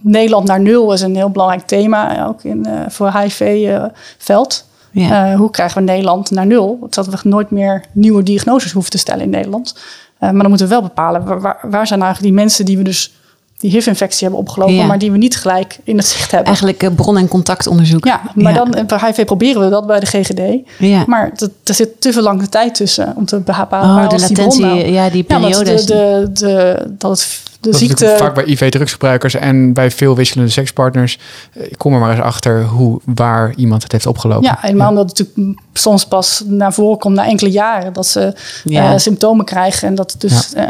Nederland 0.00 0.46
naar 0.46 0.60
nul 0.60 0.92
is 0.92 1.00
een 1.00 1.16
heel 1.16 1.30
belangrijk 1.30 1.66
thema, 1.66 2.26
ook 2.26 2.42
in, 2.42 2.66
uh, 2.68 2.80
voor 2.88 3.12
HIV-veld. 3.18 4.64
Uh, 4.92 5.08
ja. 5.08 5.32
uh, 5.32 5.38
hoe 5.38 5.50
krijgen 5.50 5.78
we 5.78 5.84
Nederland 5.90 6.30
naar 6.30 6.46
nul? 6.46 6.86
Dat 6.90 7.06
we 7.06 7.16
nooit 7.28 7.50
meer 7.50 7.84
nieuwe 7.92 8.22
diagnoses 8.22 8.72
hoeven 8.72 8.90
te 8.90 8.98
stellen 8.98 9.22
in 9.24 9.30
Nederland. 9.30 9.74
Maar 10.18 10.32
dan 10.32 10.48
moeten 10.48 10.66
we 10.68 10.72
wel 10.72 10.82
bepalen, 10.82 11.24
waar, 11.40 11.58
waar 11.62 11.86
zijn 11.86 12.02
eigenlijk 12.02 12.20
die 12.34 12.42
mensen 12.42 12.64
die 12.64 12.76
we 12.76 12.82
dus 12.82 13.12
die 13.58 13.70
HIV-infectie 13.70 14.20
hebben 14.22 14.40
opgelopen, 14.40 14.74
Ja. 14.74 14.86
maar 14.86 14.98
die 14.98 15.12
we 15.12 15.18
niet 15.18 15.36
gelijk 15.36 15.78
in 15.84 15.96
het 15.96 16.06
zicht 16.06 16.30
hebben. 16.30 16.46
Eigenlijk 16.46 16.82
eh, 16.82 16.90
bron- 16.94 17.16
en 17.16 17.28
contactonderzoek. 17.28 18.04
Ja, 18.04 18.20
maar 18.34 18.52
Ja. 18.52 18.58
dan 18.64 18.74
eh, 18.74 18.84
bij 18.86 18.98
HIV 19.06 19.24
proberen 19.24 19.62
we 19.62 19.68
dat 19.70 19.86
bij 19.86 20.00
de 20.00 20.06
GGD. 20.06 20.40
Ja. 20.78 21.04
Maar 21.06 21.30
dat, 21.36 21.50
er 21.64 21.74
zit 21.74 22.00
te 22.00 22.12
veel 22.12 22.22
lange 22.22 22.48
tijd 22.48 22.74
tussen 22.74 23.12
om 23.16 23.24
te 23.24 23.38
bepalen 23.40 23.88
Oh, 23.88 23.94
waar 23.94 24.08
de 24.08 24.16
die 24.16 24.28
latentie, 24.28 24.60
bron 24.60 24.76
nou. 24.76 24.90
ja, 24.90 25.10
die 25.10 25.24
Ja, 25.28 25.38
periode. 25.38 25.72
is- 25.72 25.86
de, 25.86 25.94
de, 25.94 26.28
de, 26.32 26.86
dat 26.98 27.10
het, 27.10 27.42
de 27.60 27.70
Dat 27.70 27.80
is 27.80 27.86
ziekte... 27.86 28.14
vaak 28.18 28.34
bij 28.34 28.44
IV-drugsgebruikers 28.44 29.34
en 29.34 29.72
bij 29.72 29.90
veel 29.90 30.14
wisselende 30.16 30.50
sekspartners. 30.50 31.18
eh, 31.52 31.62
Kom 31.76 31.92
er 31.94 32.00
maar 32.00 32.10
eens 32.10 32.20
achter 32.20 32.64
hoe, 32.64 33.00
waar 33.04 33.54
iemand 33.56 33.82
het 33.82 33.92
heeft 33.92 34.06
opgelopen. 34.06 34.44
Ja, 34.44 34.56
helemaal 34.60 34.88
omdat 34.88 35.08
het 35.10 35.18
natuurlijk 35.18 35.60
soms 35.72 36.06
pas 36.06 36.42
naar 36.46 36.72
voren 36.72 36.98
komt 36.98 37.14
na 37.14 37.26
enkele 37.26 37.50
jaren. 37.50 37.92
Dat 37.92 38.06
ze 38.06 38.34
Ja. 38.64 38.92
eh, 38.92 38.98
symptomen 38.98 39.44
krijgen 39.44 39.88
en 39.88 39.94
dat 39.94 40.14
dus 40.18 40.52
eh, 40.54 40.64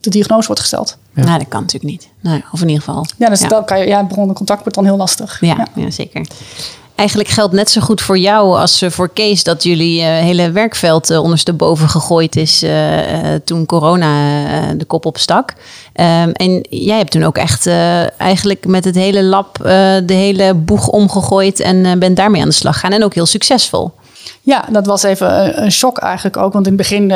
de 0.00 0.10
diagnose 0.10 0.46
wordt 0.46 0.60
gesteld. 0.60 0.98
Ja. 1.14 1.24
Nou, 1.24 1.38
dat 1.38 1.48
kan 1.48 1.60
natuurlijk 1.60 1.90
niet. 1.92 2.08
Nou, 2.20 2.42
of 2.52 2.60
in 2.60 2.68
ieder 2.68 2.84
geval. 2.84 3.06
Ja, 3.16 3.28
dus 3.28 3.40
Ja. 3.40 3.48
dan 3.48 3.64
kan 3.64 3.78
je, 3.78 3.86
ja, 3.86 4.02
bron 4.02 4.28
en 4.28 4.34
contact 4.34 4.60
wordt 4.60 4.74
dan 4.74 4.84
heel 4.84 4.96
lastig. 4.96 5.40
Ja, 5.40 5.66
ja. 5.74 5.90
zeker. 5.90 6.26
Eigenlijk 7.00 7.28
geldt 7.28 7.52
net 7.52 7.70
zo 7.70 7.80
goed 7.80 8.00
voor 8.00 8.18
jou 8.18 8.58
als 8.58 8.82
eh, 8.82 8.90
voor 8.90 9.08
Kees 9.08 9.44
dat 9.44 9.62
jullie 9.62 10.00
eh, 10.00 10.06
hele 10.06 10.50
werkveld 10.50 11.10
eh, 11.10 11.22
ondersteboven 11.22 11.88
gegooid 11.88 12.36
is 12.36 12.64
toen 13.44 13.66
corona 13.66 14.74
de 14.74 14.84
kop 14.84 15.06
opstak. 15.06 15.54
Ehm, 15.92 16.30
en 16.30 16.66
jij 16.70 16.96
hebt 16.96 17.10
toen 17.10 17.22
ook 17.22 17.36
echt 17.36 17.66
eigenlijk 18.16 18.66
met 18.66 18.84
het 18.84 18.94
hele 18.94 19.22
lab 19.22 19.58
de 20.06 20.14
hele 20.14 20.54
boeg 20.54 20.88
omgegooid 20.88 21.60
en 21.60 21.98
bent 21.98 22.16
daarmee 22.16 22.42
aan 22.42 22.48
de 22.48 22.54
slag 22.54 22.80
gaan 22.80 22.92
en 22.92 23.04
ook 23.04 23.14
heel 23.14 23.26
succesvol. 23.26 23.92
Ja, 24.42 24.64
dat 24.70 24.86
was 24.86 25.02
even 25.02 25.62
een, 25.62 25.72
shock 25.72 25.98
eigenlijk 25.98 26.36
ook. 26.36 26.52
Want 26.52 26.66
in 26.66 26.72
het 26.72 26.80
begin, 26.80 27.12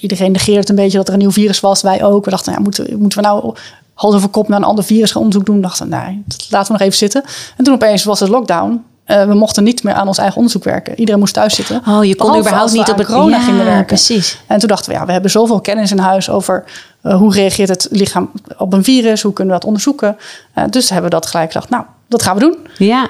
iedereen 0.00 0.32
negeerde 0.32 0.60
het 0.60 0.68
een 0.68 0.74
beetje 0.74 0.98
dat 0.98 1.06
er 1.06 1.12
een 1.12 1.18
nieuw 1.18 1.30
virus 1.30 1.60
was. 1.60 1.82
Wij 1.82 2.04
ook. 2.04 2.24
We 2.24 2.30
dachten, 2.30 2.52
ja, 2.52 2.58
moeten, 2.58 2.98
moeten 2.98 3.18
we 3.18 3.26
nou 3.26 3.54
hals 3.94 4.30
kop 4.30 4.48
naar 4.48 4.58
een 4.58 4.64
ander 4.64 4.84
virus 4.84 5.10
gaan 5.10 5.22
onderzoek 5.22 5.46
doen? 5.46 5.60
Dachten, 5.60 5.88
nee, 5.88 6.22
dat 6.26 6.46
laten 6.50 6.66
we 6.66 6.78
nog 6.78 6.86
even 6.86 6.98
zitten. 6.98 7.24
En 7.56 7.64
toen 7.64 7.74
opeens 7.74 8.04
was 8.04 8.20
het 8.20 8.28
lockdown. 8.28 8.84
Eh, 9.10 9.24
we 9.24 9.34
mochten 9.34 9.64
niet 9.64 9.82
meer 9.82 9.94
aan 9.94 10.06
ons 10.06 10.18
eigen 10.18 10.36
onderzoek 10.36 10.64
werken. 10.64 10.98
Iedereen 10.98 11.20
moest 11.20 11.34
thuis 11.34 11.54
zitten. 11.54 11.82
Oh, 11.88 12.04
je 12.04 12.16
kon 12.16 12.38
überhaupt 12.38 12.72
niet 12.72 12.90
op 12.90 12.98
het 12.98 13.06
corona 13.06 13.36
ja, 13.36 13.42
gingen 13.42 13.64
werken. 13.64 13.86
Precies. 13.86 14.40
En 14.46 14.58
toen 14.58 14.68
dachten 14.68 14.92
we, 14.92 14.98
ja, 14.98 15.06
we 15.06 15.12
hebben 15.12 15.30
zoveel 15.30 15.60
kennis 15.60 15.90
in 15.90 15.98
huis 15.98 16.30
over 16.30 16.64
eh, 17.02 17.16
hoe 17.16 17.32
reageert 17.32 17.68
het 17.68 17.88
lichaam 17.90 18.30
op 18.56 18.72
een 18.72 18.84
virus, 18.84 19.22
hoe 19.22 19.32
kunnen 19.32 19.54
we 19.54 19.60
dat 19.60 19.68
onderzoeken. 19.68 20.16
Eh, 20.54 20.64
dus 20.70 20.88
hebben 20.88 21.10
we 21.10 21.16
dat 21.16 21.26
gelijk 21.26 21.52
gedacht, 21.52 21.70
nou, 21.70 21.84
dat 22.08 22.22
gaan 22.22 22.34
we 22.34 22.40
doen. 22.40 22.56
Ja, 22.76 23.08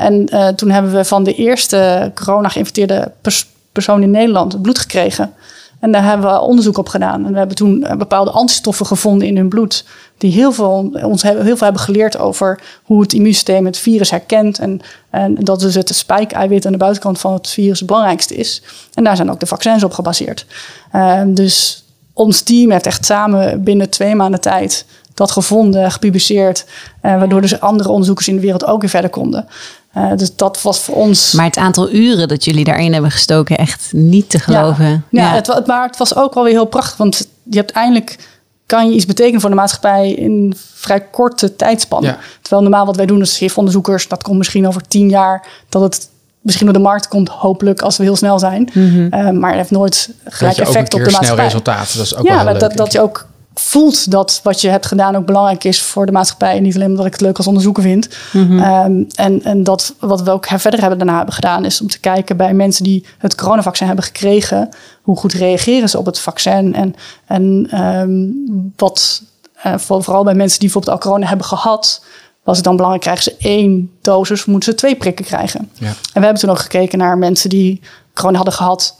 en 0.00 0.28
toen 0.56 0.70
hebben 0.70 0.92
we 0.92 1.04
van 1.04 1.24
de 1.24 1.34
eerste 1.34 2.10
corona-geïnfecteerde 2.14 3.12
pers- 3.20 3.46
persoon 3.72 4.02
in 4.02 4.10
Nederland 4.10 4.62
bloed 4.62 4.78
gekregen. 4.78 5.32
En 5.80 5.92
daar 5.92 6.04
hebben 6.04 6.30
we 6.30 6.40
onderzoek 6.40 6.78
op 6.78 6.88
gedaan. 6.88 7.26
En 7.26 7.32
we 7.32 7.38
hebben 7.38 7.56
toen 7.56 7.84
eh, 7.84 7.96
bepaalde 7.96 8.30
antistoffen 8.30 8.86
gevonden 8.86 9.28
in 9.28 9.36
hun 9.36 9.48
bloed. 9.48 9.84
Die 10.18 10.32
heel 10.32 10.52
veel, 10.52 10.90
ons 11.02 11.22
hebben, 11.22 11.44
heel 11.44 11.56
veel 11.56 11.66
hebben 11.66 11.84
geleerd 11.84 12.18
over 12.18 12.60
hoe 12.82 13.00
het 13.00 13.12
immuunsysteem 13.12 13.66
het 13.66 13.78
virus 13.78 14.10
herkent. 14.10 14.58
En, 14.58 14.80
en 15.10 15.34
dat 15.34 15.60
dus 15.60 15.74
het 15.74 15.94
spike-eiwit 15.94 16.66
aan 16.66 16.72
de 16.72 16.78
buitenkant 16.78 17.20
van 17.20 17.32
het 17.32 17.48
virus 17.48 17.78
het 17.78 17.88
belangrijkste 17.88 18.34
is. 18.34 18.62
En 18.94 19.04
daar 19.04 19.16
zijn 19.16 19.30
ook 19.30 19.40
de 19.40 19.46
vaccins 19.46 19.84
op 19.84 19.92
gebaseerd. 19.92 20.46
Eh, 20.92 21.22
dus 21.26 21.84
ons 22.12 22.40
team 22.40 22.70
heeft 22.70 22.86
echt 22.86 23.04
samen 23.04 23.64
binnen 23.64 23.90
twee 23.90 24.14
maanden 24.14 24.40
tijd 24.40 24.84
dat 25.20 25.30
gevonden, 25.30 25.90
gepubliceerd. 25.90 26.64
Uh, 27.02 27.18
waardoor 27.18 27.40
dus 27.40 27.60
andere 27.60 27.88
onderzoekers 27.88 28.28
in 28.28 28.34
de 28.34 28.40
wereld 28.40 28.64
ook 28.64 28.80
weer 28.80 28.90
verder 28.90 29.10
konden. 29.10 29.48
Uh, 29.96 30.16
dus 30.16 30.36
dat 30.36 30.62
was 30.62 30.80
voor 30.80 30.94
ons. 30.94 31.32
Maar 31.32 31.44
het 31.44 31.56
aantal 31.56 31.92
uren 31.92 32.28
dat 32.28 32.44
jullie 32.44 32.64
daarin 32.64 32.92
hebben 32.92 33.10
gestoken, 33.10 33.58
echt 33.58 33.90
niet 33.92 34.30
te 34.30 34.38
geloven. 34.38 35.04
Ja, 35.10 35.34
ja, 35.34 35.34
Het, 35.34 35.66
maar 35.66 35.86
het 35.86 35.96
was 35.96 36.16
ook 36.16 36.34
wel 36.34 36.44
weer 36.44 36.52
heel 36.52 36.64
prachtig. 36.64 36.96
Want 36.96 37.28
je 37.42 37.56
hebt 37.56 37.70
eindelijk 37.70 38.18
kan 38.66 38.88
je 38.88 38.94
iets 38.94 39.06
betekenen 39.06 39.40
voor 39.40 39.50
de 39.50 39.56
maatschappij 39.56 40.12
in 40.12 40.54
vrij 40.74 41.00
korte 41.00 41.56
tijdspan. 41.56 42.02
Terwijl 42.40 42.62
normaal 42.62 42.86
wat 42.86 42.96
wij 42.96 43.06
doen 43.06 43.20
als 43.20 43.38
HIV-onderzoekers, 43.38 44.08
dat 44.08 44.22
komt 44.22 44.38
misschien 44.38 44.66
over 44.66 44.82
tien 44.88 45.08
jaar, 45.08 45.46
dat 45.68 45.82
het 45.82 46.08
misschien 46.40 46.66
door 46.66 46.76
de 46.76 46.82
markt 46.82 47.08
komt, 47.08 47.28
hopelijk 47.28 47.82
als 47.82 47.96
we 47.96 48.02
heel 48.02 48.16
snel 48.16 48.38
zijn. 48.38 48.70
Mm 48.72 48.90
-hmm. 48.90 49.04
uh, 49.04 49.30
maar 49.30 49.48
het 49.48 49.58
heeft 49.58 49.70
nooit 49.70 50.10
gelijk 50.24 50.58
effect 50.58 50.94
op 50.94 51.04
de 51.04 51.10
maatschappij. 51.10 51.26
snel 51.26 51.44
resultaat, 51.44 51.96
dat 51.96 52.04
is 52.04 52.16
ook 52.16 52.26
ja, 52.26 52.44
wel 52.44 52.58
dat, 52.58 52.76
dat 52.76 52.92
je 52.92 53.00
ook 53.00 53.26
voelt 53.60 54.10
dat 54.10 54.40
wat 54.42 54.60
je 54.60 54.68
hebt 54.68 54.86
gedaan 54.86 55.16
ook 55.16 55.26
belangrijk 55.26 55.64
is 55.64 55.82
voor 55.82 56.06
de 56.06 56.12
maatschappij. 56.12 56.60
Niet 56.60 56.74
alleen 56.74 56.90
omdat 56.90 57.06
ik 57.06 57.12
het 57.12 57.20
leuk 57.20 57.36
als 57.36 57.46
onderzoeker 57.46 57.82
vind. 57.82 58.08
Mm 58.32 58.46
-hmm. 58.46 58.58
um, 58.58 59.06
en, 59.14 59.42
en 59.42 59.64
dat 59.64 59.94
wat 59.98 60.22
we 60.22 60.30
ook 60.30 60.46
verder 60.46 60.80
hebben 60.80 60.98
daarna 60.98 61.16
hebben 61.16 61.34
gedaan, 61.34 61.64
is 61.64 61.80
om 61.80 61.88
te 61.88 62.00
kijken 62.00 62.36
bij 62.36 62.54
mensen 62.54 62.84
die 62.84 63.04
het 63.18 63.34
coronavaccin 63.34 63.86
hebben 63.86 64.04
gekregen, 64.04 64.68
hoe 65.02 65.16
goed 65.16 65.32
reageren 65.32 65.88
ze 65.88 65.98
op 65.98 66.06
het 66.06 66.18
vaccin 66.18 66.74
en, 66.74 66.94
en 67.26 67.68
um, 67.84 68.72
wat 68.76 69.22
uh, 69.66 69.74
vooral 69.76 70.24
bij 70.24 70.34
mensen 70.34 70.58
die 70.58 70.70
bijvoorbeeld 70.70 70.94
al 70.94 71.08
corona 71.08 71.26
hebben 71.26 71.46
gehad, 71.46 72.04
was 72.44 72.56
het 72.56 72.64
dan 72.64 72.76
belangrijk, 72.76 73.04
krijgen 73.04 73.24
ze 73.24 73.36
één 73.48 73.90
dosis, 74.02 74.44
moeten 74.44 74.72
ze 74.72 74.78
twee 74.78 74.96
prikken 74.96 75.24
krijgen. 75.24 75.70
Ja. 75.72 75.86
En 75.86 75.94
we 76.12 76.20
hebben 76.20 76.38
toen 76.38 76.50
ook 76.50 76.58
gekeken 76.58 76.98
naar 76.98 77.18
mensen 77.18 77.50
die 77.50 77.80
corona 78.14 78.36
hadden 78.36 78.54
gehad 78.54 78.96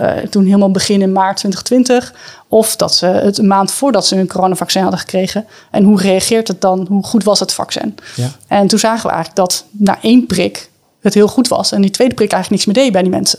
uh, 0.00 0.10
toen 0.12 0.44
helemaal 0.44 0.70
begin 0.70 1.02
in 1.02 1.12
maart 1.12 1.36
2020. 1.36 2.14
Of 2.48 2.76
dat 2.76 2.94
ze 2.94 3.06
het 3.06 3.38
een 3.38 3.46
maand 3.46 3.70
voordat 3.70 4.06
ze 4.06 4.14
hun 4.14 4.28
coronavaccin 4.28 4.82
hadden 4.82 5.00
gekregen. 5.00 5.46
En 5.70 5.84
hoe 5.84 6.00
reageert 6.00 6.48
het 6.48 6.60
dan? 6.60 6.86
Hoe 6.88 7.04
goed 7.04 7.24
was 7.24 7.40
het 7.40 7.52
vaccin? 7.52 7.94
Ja. 8.16 8.30
En 8.46 8.66
toen 8.66 8.78
zagen 8.78 9.06
we 9.06 9.14
eigenlijk 9.14 9.36
dat 9.36 9.64
na 9.70 9.98
één 10.02 10.26
prik 10.26 10.70
het 11.00 11.14
heel 11.14 11.28
goed 11.28 11.48
was. 11.48 11.72
En 11.72 11.80
die 11.80 11.90
tweede 11.90 12.14
prik 12.14 12.32
eigenlijk 12.32 12.62
niks 12.62 12.76
meer 12.76 12.84
deed 12.84 12.92
bij 12.92 13.02
die 13.02 13.10
mensen. 13.10 13.38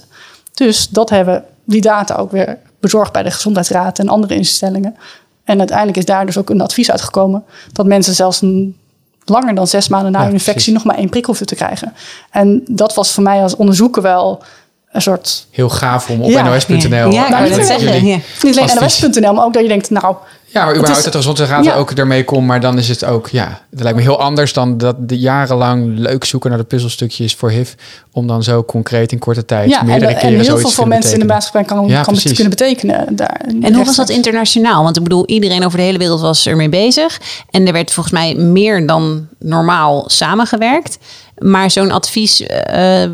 Dus 0.54 0.88
dat 0.88 1.10
hebben 1.10 1.44
die 1.64 1.82
data 1.82 2.16
ook 2.16 2.32
weer 2.32 2.58
bezorgd 2.80 3.12
bij 3.12 3.24
de 3.24 3.32
Gezondheidsraad 3.32 4.00
en 4.00 4.08
andere 4.08 4.36
instellingen. 4.36 4.96
En 5.44 5.58
uiteindelijk 5.60 5.98
is 5.98 6.06
daar 6.06 6.26
dus 6.26 6.38
ook 6.38 6.50
een 6.50 6.62
advies 6.62 6.92
uitgekomen 6.92 7.44
dat 7.74 7.86
mensen 7.86 8.14
zelfs 8.14 8.42
een, 8.42 8.78
langer 9.26 9.56
dan 9.56 9.68
zes 9.68 9.88
maanden 9.88 10.12
na 10.12 10.18
ja, 10.18 10.24
hun 10.24 10.34
infectie 10.34 10.54
precies. 10.54 10.74
nog 10.74 10.84
maar 10.84 10.98
één 10.98 11.10
prik 11.10 11.26
hoefden 11.26 11.48
te 11.48 11.56
krijgen. 11.56 11.94
En 12.32 12.64
dat 12.68 12.94
was 12.94 13.12
voor 13.12 13.24
mij 13.24 13.42
als 13.42 13.56
onderzoeker 13.56 14.02
wel 14.02 14.44
een 14.92 15.02
soort... 15.02 15.48
Heel 15.52 15.70
gaaf 15.70 16.10
om 16.10 16.22
op 16.22 16.30
ja. 16.30 16.44
nos.nl... 16.44 17.12
Ja, 17.12 17.30
nou, 17.30 17.44
niet, 17.44 17.66
zeggen, 17.66 18.06
ja. 18.06 18.20
niet 18.44 18.58
alleen 18.58 18.80
nos.nl, 18.80 19.34
maar 19.34 19.46
ook 19.46 19.54
dat 19.54 19.62
je 19.62 19.68
denkt, 19.68 19.90
nou... 19.90 20.16
Ja, 20.50 20.66
maar 20.66 20.76
überhaupt 20.76 21.06
het, 21.06 21.16
is, 21.16 21.26
het 21.26 21.66
ja. 21.66 21.76
ook 21.76 21.92
ermee 21.92 22.24
komt, 22.24 22.48
maar 22.48 22.60
dan 22.60 22.78
is 22.78 22.88
het 22.88 23.06
ook, 23.06 23.28
ja, 23.30 23.62
het 23.70 23.82
lijkt 23.82 23.98
me 23.98 24.04
heel 24.04 24.20
anders 24.20 24.54
dan 24.54 24.78
dat 24.78 24.96
de 25.00 25.20
jarenlang 25.20 25.98
leuk 25.98 26.24
zoeken 26.24 26.50
naar 26.50 26.60
de 26.60 26.66
puzzelstukjes 26.66 27.36
voor 27.36 27.50
HIV, 27.50 27.74
om 28.12 28.28
dan 28.28 28.44
zo 28.44 28.64
concreet 28.64 29.12
in 29.12 29.20
korte 29.20 29.46
tijd 29.46 29.70
ja, 29.70 29.84
meerdere 29.84 30.12
en, 30.12 30.18
keren 30.18 30.40
en 30.40 30.46
heel 30.46 30.58
veel 30.58 30.70
voor 30.70 30.88
mensen 30.88 31.14
in 31.14 31.20
de 31.20 31.26
maatschappij 31.26 31.64
kan, 31.64 31.88
ja, 31.88 32.02
kan 32.02 32.18
kunnen 32.22 32.50
betekenen. 32.50 33.16
Daar, 33.16 33.42
en 33.62 33.74
hoe 33.74 33.86
was 33.86 33.96
dat 33.96 34.10
internationaal? 34.10 34.84
Want 34.84 34.98
ik 34.98 35.04
bedoel, 35.04 35.26
iedereen 35.26 35.66
over 35.66 35.78
de 35.78 35.84
hele 35.84 35.98
wereld 35.98 36.22
was 36.22 36.48
ermee 36.48 36.70
bezig 36.70 37.22
en 37.50 37.68
er 37.68 37.74
werd 37.74 37.92
volgens 37.92 38.16
mij 38.16 38.36
meer 38.36 38.88
dan 38.88 39.28
normaal 39.40 40.04
samengewerkt. 40.08 40.98
Maar 41.38 41.72
zo'n 41.72 41.92
advies 41.92 42.42
uh, 42.42 43.04
uh, 43.04 43.10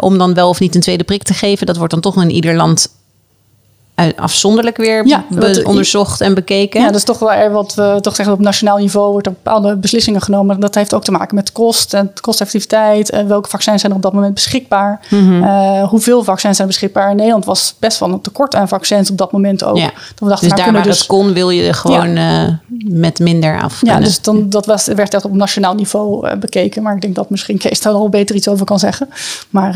om 0.00 0.18
dan 0.18 0.34
wel 0.34 0.48
of 0.48 0.60
niet 0.60 0.74
een 0.74 0.80
tweede 0.80 1.04
prik 1.04 1.22
te 1.22 1.34
geven, 1.34 1.66
dat 1.66 1.76
wordt 1.76 1.92
dan 1.92 2.02
toch 2.02 2.22
in 2.22 2.30
ieder 2.30 2.54
land 2.54 2.88
afzonderlijk 4.16 4.76
weer 4.76 5.06
ja, 5.06 5.24
onderzocht 5.64 6.20
en 6.20 6.34
bekeken. 6.34 6.80
Ja, 6.80 6.86
dat 6.86 6.96
is 6.96 7.04
toch 7.04 7.18
wel 7.18 7.50
wat 7.50 7.74
we 7.74 7.98
toch 8.00 8.14
zeggen 8.14 8.34
op 8.34 8.40
nationaal 8.40 8.76
niveau 8.76 9.10
wordt 9.10 9.26
er 9.26 9.32
bepaalde 9.32 9.76
beslissingen 9.76 10.20
genomen. 10.20 10.60
Dat 10.60 10.74
heeft 10.74 10.94
ook 10.94 11.04
te 11.04 11.10
maken 11.10 11.34
met 11.34 11.52
kost 11.52 11.94
en 11.94 12.12
kosteffectiviteit. 12.20 13.10
En 13.10 13.28
welke 13.28 13.48
vaccins 13.48 13.80
zijn 13.80 13.92
er 13.92 13.98
op 13.98 14.04
dat 14.04 14.12
moment 14.12 14.34
beschikbaar? 14.34 15.00
Mm-hmm. 15.10 15.42
Uh, 15.42 15.88
hoeveel 15.88 16.24
vaccins 16.24 16.56
zijn 16.56 16.68
beschikbaar? 16.68 17.10
In 17.10 17.16
Nederland 17.16 17.44
was 17.44 17.74
best 17.78 17.98
wel 17.98 18.12
een 18.12 18.20
tekort 18.20 18.54
aan 18.54 18.68
vaccins 18.68 19.10
op 19.10 19.18
dat 19.18 19.32
moment 19.32 19.64
ook. 19.64 19.76
Ja. 19.76 19.90
we 20.16 20.28
dachten, 20.28 20.48
dus 20.48 20.58
nou, 20.58 20.62
daar 20.62 20.72
waar 20.72 20.82
dus... 20.82 20.98
het 20.98 21.06
kon, 21.06 21.32
wil 21.32 21.50
je 21.50 21.72
gewoon 21.72 22.14
ja. 22.14 22.46
uh, 22.46 22.52
met 22.84 23.18
minder 23.18 23.62
af. 23.62 23.80
Ja, 23.82 24.00
dus 24.00 24.22
dan, 24.22 24.48
dat 24.50 24.66
was, 24.66 24.86
werd 24.86 25.14
echt 25.14 25.24
op 25.24 25.34
nationaal 25.34 25.74
niveau 25.74 26.28
uh, 26.28 26.34
bekeken. 26.34 26.82
Maar 26.82 26.94
ik 26.94 27.00
denk 27.00 27.14
dat 27.14 27.30
misschien 27.30 27.58
Kees 27.58 27.80
daar 27.80 27.92
al 27.92 28.08
beter 28.08 28.36
iets 28.36 28.48
over 28.48 28.66
kan 28.66 28.78
zeggen. 28.78 29.08
Maar 29.50 29.72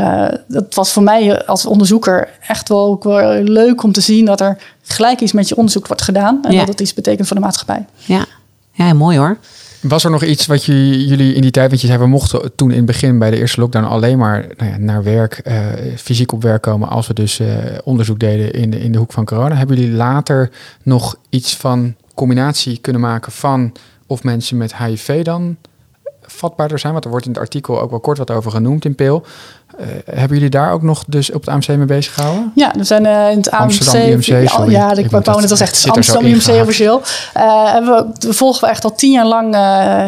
dat 0.48 0.74
was 0.74 0.92
voor 0.92 1.02
mij 1.02 1.46
als 1.46 1.66
onderzoeker 1.66 2.28
echt 2.46 2.68
wel, 2.68 2.86
ook 2.86 3.04
wel 3.04 3.42
leuk 3.42 3.82
om 3.82 3.92
te 3.92 4.00
zien 4.00 4.11
zien 4.12 4.24
dat 4.24 4.40
er 4.40 4.58
gelijk 4.82 5.20
iets 5.20 5.32
met 5.32 5.48
je 5.48 5.56
onderzoek 5.56 5.86
wordt 5.86 6.02
gedaan. 6.02 6.38
En 6.44 6.52
ja. 6.52 6.58
dat 6.58 6.68
het 6.68 6.80
iets 6.80 6.94
betekent 6.94 7.26
voor 7.26 7.36
de 7.36 7.42
maatschappij. 7.42 7.86
Ja, 7.96 8.26
ja 8.72 8.92
mooi 8.92 9.18
hoor. 9.18 9.38
Was 9.82 10.04
er 10.04 10.10
nog 10.10 10.24
iets 10.24 10.46
wat 10.46 10.64
je, 10.64 11.06
jullie 11.06 11.34
in 11.34 11.40
die 11.40 11.50
tijd, 11.50 11.68
want 11.68 11.80
je 11.80 11.86
zei 11.86 11.98
we 11.98 12.06
mochten 12.06 12.54
toen 12.54 12.70
in 12.70 12.76
het 12.76 12.86
begin 12.86 13.18
bij 13.18 13.30
de 13.30 13.36
eerste 13.36 13.60
lockdown 13.60 13.84
alleen 13.84 14.18
maar 14.18 14.46
nou 14.56 14.70
ja, 14.70 14.76
naar 14.78 15.02
werk, 15.02 15.40
uh, 15.44 15.66
fysiek 15.96 16.32
op 16.32 16.42
werk 16.42 16.62
komen 16.62 16.88
als 16.88 17.06
we 17.06 17.14
dus 17.14 17.40
uh, 17.40 17.48
onderzoek 17.84 18.18
deden 18.18 18.52
in 18.52 18.70
de, 18.70 18.80
in 18.80 18.92
de 18.92 18.98
hoek 18.98 19.12
van 19.12 19.24
corona. 19.24 19.54
Hebben 19.54 19.76
jullie 19.76 19.92
later 19.92 20.50
nog 20.82 21.16
iets 21.28 21.56
van 21.56 21.94
combinatie 22.14 22.78
kunnen 22.78 23.02
maken 23.02 23.32
van 23.32 23.72
of 24.06 24.22
mensen 24.22 24.56
met 24.56 24.76
HIV 24.76 25.22
dan 25.22 25.56
vatbaarder 26.22 26.78
zijn? 26.78 26.92
Want 26.92 27.04
er 27.04 27.10
wordt 27.10 27.26
in 27.26 27.32
het 27.32 27.40
artikel 27.40 27.80
ook 27.80 27.90
wel 27.90 28.00
kort 28.00 28.18
wat 28.18 28.30
over 28.30 28.50
genoemd 28.50 28.84
in 28.84 28.94
Peel. 28.94 29.24
Uh, 29.80 29.86
hebben 30.04 30.36
jullie 30.36 30.50
daar 30.50 30.72
ook 30.72 30.82
nog 30.82 31.04
dus 31.06 31.32
op 31.32 31.40
het 31.40 31.48
AMC 31.50 31.68
mee 31.68 31.84
bezig 31.84 32.14
gehouden? 32.14 32.52
Ja, 32.54 32.72
we 32.76 32.84
zijn 32.84 33.04
uh, 33.04 33.30
in 33.30 33.36
het 33.36 33.50
AMC. 33.50 33.62
Amsterdam 33.62 34.10
UMC, 34.10 34.48
sorry. 34.48 34.70
Ja, 34.70 34.96
ik, 34.96 35.10
wou 35.10 35.40
net 35.40 35.50
al 35.50 35.56
zeggen, 35.56 35.76
het 35.76 35.96
Amsterdam 35.96 36.24
UMC 36.24 36.60
officieel. 36.62 37.02
Uh, 37.36 37.74
we, 37.74 38.06
we 38.18 38.32
volgen 38.32 38.60
we 38.60 38.66
echt 38.66 38.84
al 38.84 38.94
tien 38.94 39.12
jaar 39.12 39.26
lang 39.26 39.56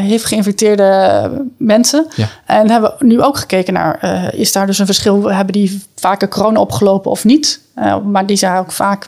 HIV 0.00 0.24
geïnfecteerde 0.24 1.30
mensen. 1.56 2.06
Ja. 2.16 2.28
En 2.46 2.70
hebben 2.70 2.94
we 2.98 3.06
nu 3.06 3.22
ook 3.22 3.36
gekeken 3.36 3.72
naar, 3.72 4.04
is 4.34 4.52
daar 4.52 4.66
dus 4.66 4.78
een 4.78 4.86
verschil? 4.86 5.30
Hebben 5.30 5.52
die 5.52 5.82
vaker 5.96 6.28
corona 6.28 6.60
opgelopen 6.60 7.10
of 7.10 7.24
niet? 7.24 7.60
maar 8.04 8.26
die 8.26 8.36
zijn 8.36 8.58
ook 8.58 8.72
vaak 8.72 9.06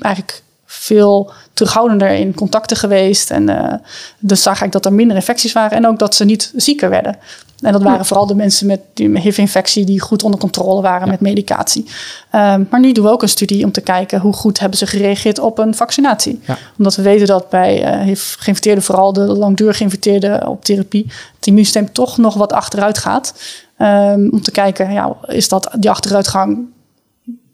eigenlijk 0.00 0.42
veel 0.80 1.32
terughoudender 1.52 2.10
in 2.10 2.34
contacten 2.34 2.76
geweest. 2.76 3.30
En 3.30 3.50
uh, 3.50 3.72
dus 4.18 4.42
zag 4.42 4.62
ik 4.62 4.72
dat 4.72 4.84
er 4.84 4.92
minder 4.92 5.16
infecties 5.16 5.52
waren 5.52 5.76
en 5.76 5.86
ook 5.86 5.98
dat 5.98 6.14
ze 6.14 6.24
niet 6.24 6.52
zieker 6.56 6.90
werden. 6.90 7.16
En 7.60 7.72
dat 7.72 7.82
waren 7.82 8.06
vooral 8.06 8.26
de 8.26 8.34
mensen 8.34 8.66
met 8.66 8.80
die 8.94 9.18
HIV-infectie 9.18 9.84
die 9.84 10.00
goed 10.00 10.22
onder 10.22 10.40
controle 10.40 10.82
waren 10.82 11.06
ja. 11.06 11.10
met 11.10 11.20
medicatie. 11.20 11.84
Um, 12.32 12.66
maar 12.70 12.80
nu 12.80 12.92
doen 12.92 13.04
we 13.04 13.10
ook 13.10 13.22
een 13.22 13.28
studie 13.28 13.64
om 13.64 13.72
te 13.72 13.80
kijken 13.80 14.20
hoe 14.20 14.32
goed 14.32 14.58
hebben 14.58 14.78
ze 14.78 14.86
gereageerd 14.86 15.38
op 15.38 15.58
een 15.58 15.74
vaccinatie. 15.74 16.40
Ja. 16.46 16.58
Omdat 16.78 16.96
we 16.96 17.02
weten 17.02 17.26
dat 17.26 17.48
bij 17.48 17.82
uh, 17.82 18.02
HIV-geïnfecteerden, 18.02 18.84
vooral 18.84 19.12
de 19.12 19.20
langdurig 19.20 19.76
geïnfecteerden 19.76 20.46
op 20.46 20.64
therapie, 20.64 21.06
het 21.36 21.46
immuunsysteem 21.46 21.92
toch 21.92 22.18
nog 22.18 22.34
wat 22.34 22.52
achteruit 22.52 22.98
gaat. 22.98 23.34
Um, 23.78 24.30
om 24.32 24.42
te 24.42 24.50
kijken, 24.50 24.92
ja, 24.92 25.16
is 25.26 25.48
dat 25.48 25.70
die 25.78 25.90
achteruitgang 25.90 26.58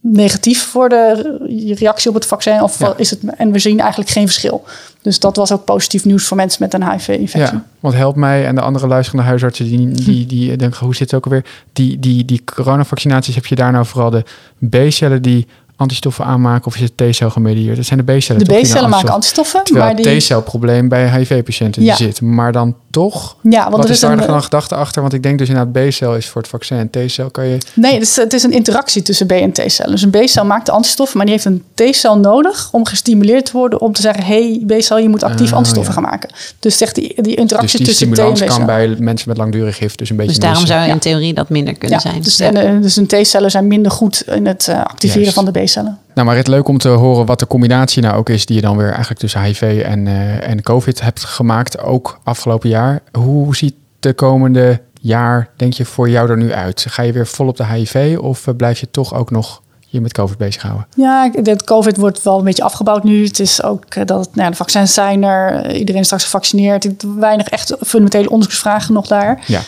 negatief 0.01 0.67
voor 0.67 0.89
de 0.89 1.75
reactie 1.79 2.09
op 2.09 2.15
het 2.15 2.27
vaccin? 2.27 2.63
Of 2.63 2.79
ja. 2.79 2.95
is 2.97 3.11
het, 3.11 3.21
en 3.37 3.53
we 3.53 3.59
zien 3.59 3.81
eigenlijk 3.81 4.11
geen 4.11 4.27
verschil. 4.27 4.65
Dus 5.03 5.19
dat 5.19 5.37
was 5.37 5.53
ook 5.53 5.65
positief 5.65 6.05
nieuws 6.05 6.25
voor 6.25 6.37
mensen 6.37 6.63
met 6.63 6.75
een 6.75 6.91
HIV-infectie. 6.91 7.57
Ja, 7.57 7.65
want 7.81 7.95
helpt 7.95 8.17
mij 8.17 8.47
en 8.47 8.55
de 8.55 8.61
andere 8.61 8.87
luisterende 8.87 9.27
huisartsen 9.27 9.65
die, 9.65 9.89
die, 10.05 10.27
die 10.27 10.57
denken, 10.57 10.85
hoe 10.85 10.95
zit 10.95 11.11
het 11.11 11.15
ook 11.15 11.25
alweer? 11.25 11.45
Die, 11.73 11.99
die, 11.99 12.25
die 12.25 12.43
coronavaccinaties, 12.45 13.35
heb 13.35 13.47
je 13.47 13.55
daar 13.55 13.73
nou 13.73 13.87
vooral 13.87 14.11
de 14.11 14.25
B-cellen 14.69 15.23
die 15.23 15.47
antistoffen 15.77 16.25
aanmaken 16.25 16.67
of 16.67 16.75
is 16.75 16.81
het 16.81 16.97
T-cel 16.97 17.31
gemedieerd? 17.31 17.77
Dat 17.77 17.85
zijn 17.85 18.05
de 18.05 18.17
B-cellen. 18.17 18.45
De 18.45 18.61
B-cellen 18.61 18.91
maken 18.91 19.09
antistoffen. 19.09 19.65
Terwijl 19.65 19.87
maar 19.87 20.03
die... 20.03 20.19
T-celprobleem 20.19 20.89
bij 20.89 21.11
HIV-patiënten 21.19 21.83
ja. 21.83 21.97
zit. 21.97 22.21
Maar 22.21 22.53
dan 22.53 22.77
toch? 22.91 23.37
Ja, 23.43 23.63
want 23.63 23.77
Wat 23.77 23.85
er 23.85 23.91
is 23.91 24.01
daar 24.01 24.13
een, 24.13 24.19
nog 24.19 24.29
een 24.29 24.43
gedachte 24.43 24.75
achter? 24.75 25.01
Want 25.03 25.15
ik 25.15 25.23
denk 25.23 25.39
dus 25.39 25.49
inderdaad 25.49 25.89
B-cel 25.89 26.17
is 26.17 26.29
voor 26.29 26.41
het 26.41 26.51
vaccin 26.51 26.77
en 26.77 26.91
T-cel 26.91 27.31
kan 27.31 27.47
je... 27.47 27.59
Nee, 27.75 27.99
dus 27.99 28.17
het 28.17 28.33
is 28.33 28.43
een 28.43 28.53
interactie 28.53 29.03
tussen 29.03 29.27
B 29.27 29.33
en 29.33 29.53
T-cellen. 29.53 29.91
Dus 29.91 30.03
een 30.03 30.11
B-cel 30.11 30.45
maakt 30.45 30.67
de 30.67 30.73
antistoffen, 30.73 31.17
maar 31.17 31.27
die 31.27 31.35
heeft 31.35 31.47
een 31.47 31.65
T-cel 31.75 32.19
nodig 32.19 32.69
om 32.73 32.87
gestimuleerd 32.87 33.47
te 33.47 33.53
worden 33.53 33.81
om 33.81 33.93
te 33.93 34.01
zeggen, 34.01 34.25
hey 34.25 34.63
B-cel, 34.67 34.99
je 34.99 35.09
moet 35.09 35.23
actief 35.23 35.51
uh, 35.51 35.57
antistoffen 35.57 35.95
ja. 35.95 36.01
gaan 36.01 36.11
maken. 36.11 36.31
Dus 36.59 36.79
zegt 36.79 36.95
die, 36.95 37.23
die 37.23 37.35
interactie 37.35 37.79
dus 37.85 37.99
die 37.99 38.09
tussen 38.09 38.35
T 38.35 38.41
en 38.41 38.49
kan 38.49 38.67
bij 38.67 38.97
mensen 38.99 39.29
met 39.29 39.39
langdurig 39.39 39.77
gif 39.77 39.95
dus 39.95 40.11
een 40.11 40.17
beetje 40.17 40.33
Dus 40.33 40.41
daarom 40.41 40.67
zou 40.67 40.89
in 40.89 40.99
theorie 40.99 41.35
dat 41.35 41.49
minder 41.49 41.75
kunnen 41.75 42.01
zijn. 42.01 42.23
Dus, 42.23 42.41
en, 42.41 42.57
uh, 42.57 42.83
dus 42.83 42.97
een 42.97 43.07
T-cellen 43.07 43.51
zijn 43.51 43.67
minder 43.67 43.93
goed 43.93 44.23
in 44.27 44.47
het 44.47 44.67
uh, 44.71 44.81
activeren 44.83 45.23
Juist. 45.23 45.35
van 45.35 45.45
de 45.45 45.61
B-cellen. 45.61 45.99
Nou, 46.15 46.27
maar 46.27 46.37
het 46.37 46.47
leuk 46.47 46.69
om 46.69 46.79
te 46.79 46.89
horen 46.89 47.27
wat 47.27 47.39
de 47.39 47.47
combinatie 47.47 48.03
nou 48.03 48.17
ook 48.17 48.29
is 48.29 48.47
die 48.47 48.57
je 48.57 48.63
dan 48.63 48.77
weer 48.77 48.91
eigenlijk 48.91 49.21
tussen 49.21 49.43
HIV 49.43 49.83
en, 49.85 50.07
uh, 50.07 50.49
en 50.49 50.63
COVID 50.63 51.01
hebt 51.01 51.25
gemaakt, 51.25 51.83
ook 51.83 52.21
afgelopen 52.25 52.69
jaar. 52.69 52.80
Hoe 53.13 53.57
ziet 53.57 53.75
de 54.01 54.13
komende 54.13 54.81
jaar, 55.01 55.49
denk 55.57 55.73
je, 55.73 55.85
voor 55.85 56.09
jou 56.09 56.31
er 56.31 56.37
nu 56.37 56.53
uit? 56.53 56.87
Ga 56.89 57.03
je 57.03 57.13
weer 57.13 57.27
vol 57.27 57.47
op 57.47 57.57
de 57.57 57.67
HIV 57.67 58.19
of 58.21 58.47
blijf 58.57 58.81
je 58.81 58.91
toch 58.91 59.15
ook 59.15 59.31
nog 59.31 59.63
je 59.91 60.01
met 60.01 60.13
COVID 60.13 60.39
bezighouden? 60.39 60.87
Ja, 60.97 61.29
de 61.29 61.65
COVID 61.65 61.97
wordt 61.97 62.23
wel 62.23 62.39
een 62.39 62.45
beetje 62.45 62.63
afgebouwd 62.63 63.05
nu. 63.05 63.25
Het 63.25 63.41
is 63.41 63.63
ook 63.63 64.07
dat 64.07 64.25
het, 64.25 64.35
nou, 64.35 64.51
de 64.51 64.57
vaccins 64.57 64.95
zijn 64.95 65.23
er. 65.25 65.75
Iedereen 65.75 66.01
is 66.01 66.07
straks 66.07 66.25
gevaccineerd. 66.25 66.87
Weinig 67.17 67.49
echt 67.49 67.77
fundamentele 67.81 68.31
onderzoeksvragen 68.31 68.95
nog 68.95 69.07
daar. 69.07 69.45
Ja. 69.47 69.61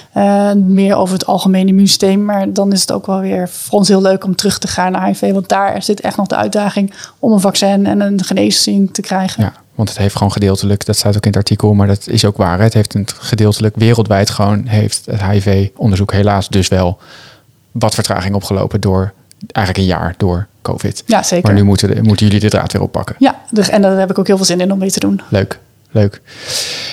Uh, 0.54 0.62
meer 0.62 0.96
over 0.96 1.14
het 1.14 1.26
algemene 1.26 1.68
immuunsysteem. 1.68 2.24
Maar 2.24 2.52
dan 2.52 2.72
is 2.72 2.80
het 2.80 2.92
ook 2.92 3.06
wel 3.06 3.20
weer 3.20 3.48
voor 3.48 3.78
ons 3.78 3.88
heel 3.88 4.02
leuk 4.02 4.24
om 4.24 4.36
terug 4.36 4.58
te 4.58 4.68
gaan 4.68 4.92
naar 4.92 5.06
HIV. 5.06 5.32
Want 5.32 5.48
daar 5.48 5.82
zit 5.82 6.00
echt 6.00 6.16
nog 6.16 6.26
de 6.26 6.36
uitdaging 6.36 6.92
om 7.18 7.32
een 7.32 7.40
vaccin 7.40 7.86
en 7.86 8.00
een 8.00 8.24
genezing 8.24 8.94
te 8.94 9.00
krijgen. 9.00 9.42
Ja. 9.42 9.52
Want 9.74 9.88
het 9.88 9.98
heeft 9.98 10.16
gewoon 10.16 10.32
gedeeltelijk, 10.32 10.84
dat 10.84 10.96
staat 10.96 11.16
ook 11.16 11.22
in 11.22 11.28
het 11.28 11.36
artikel, 11.36 11.74
maar 11.74 11.86
dat 11.86 12.06
is 12.06 12.24
ook 12.24 12.36
waar. 12.36 12.60
Het 12.60 12.74
heeft 12.74 12.94
een 12.94 13.08
gedeeltelijk 13.18 13.76
wereldwijd 13.76 14.30
gewoon, 14.30 14.66
heeft 14.66 15.06
het 15.06 15.22
HIV-onderzoek 15.22 16.12
helaas 16.12 16.48
dus 16.48 16.68
wel 16.68 16.98
wat 17.72 17.94
vertraging 17.94 18.34
opgelopen 18.34 18.80
door 18.80 19.12
eigenlijk 19.52 19.86
een 19.86 19.96
jaar 19.96 20.14
door 20.16 20.46
COVID. 20.62 21.02
Ja, 21.06 21.22
zeker. 21.22 21.46
Maar 21.46 21.54
nu 21.54 21.64
moeten, 21.64 22.04
moeten 22.04 22.26
jullie 22.26 22.40
de 22.40 22.48
draad 22.48 22.72
weer 22.72 22.82
oppakken. 22.82 23.14
Ja, 23.18 23.40
dus, 23.50 23.68
en 23.68 23.82
daar 23.82 23.98
heb 23.98 24.10
ik 24.10 24.18
ook 24.18 24.26
heel 24.26 24.36
veel 24.36 24.46
zin 24.46 24.60
in 24.60 24.72
om 24.72 24.78
mee 24.78 24.90
te 24.90 25.00
doen. 25.00 25.20
Leuk, 25.28 25.58
leuk. 25.92 26.20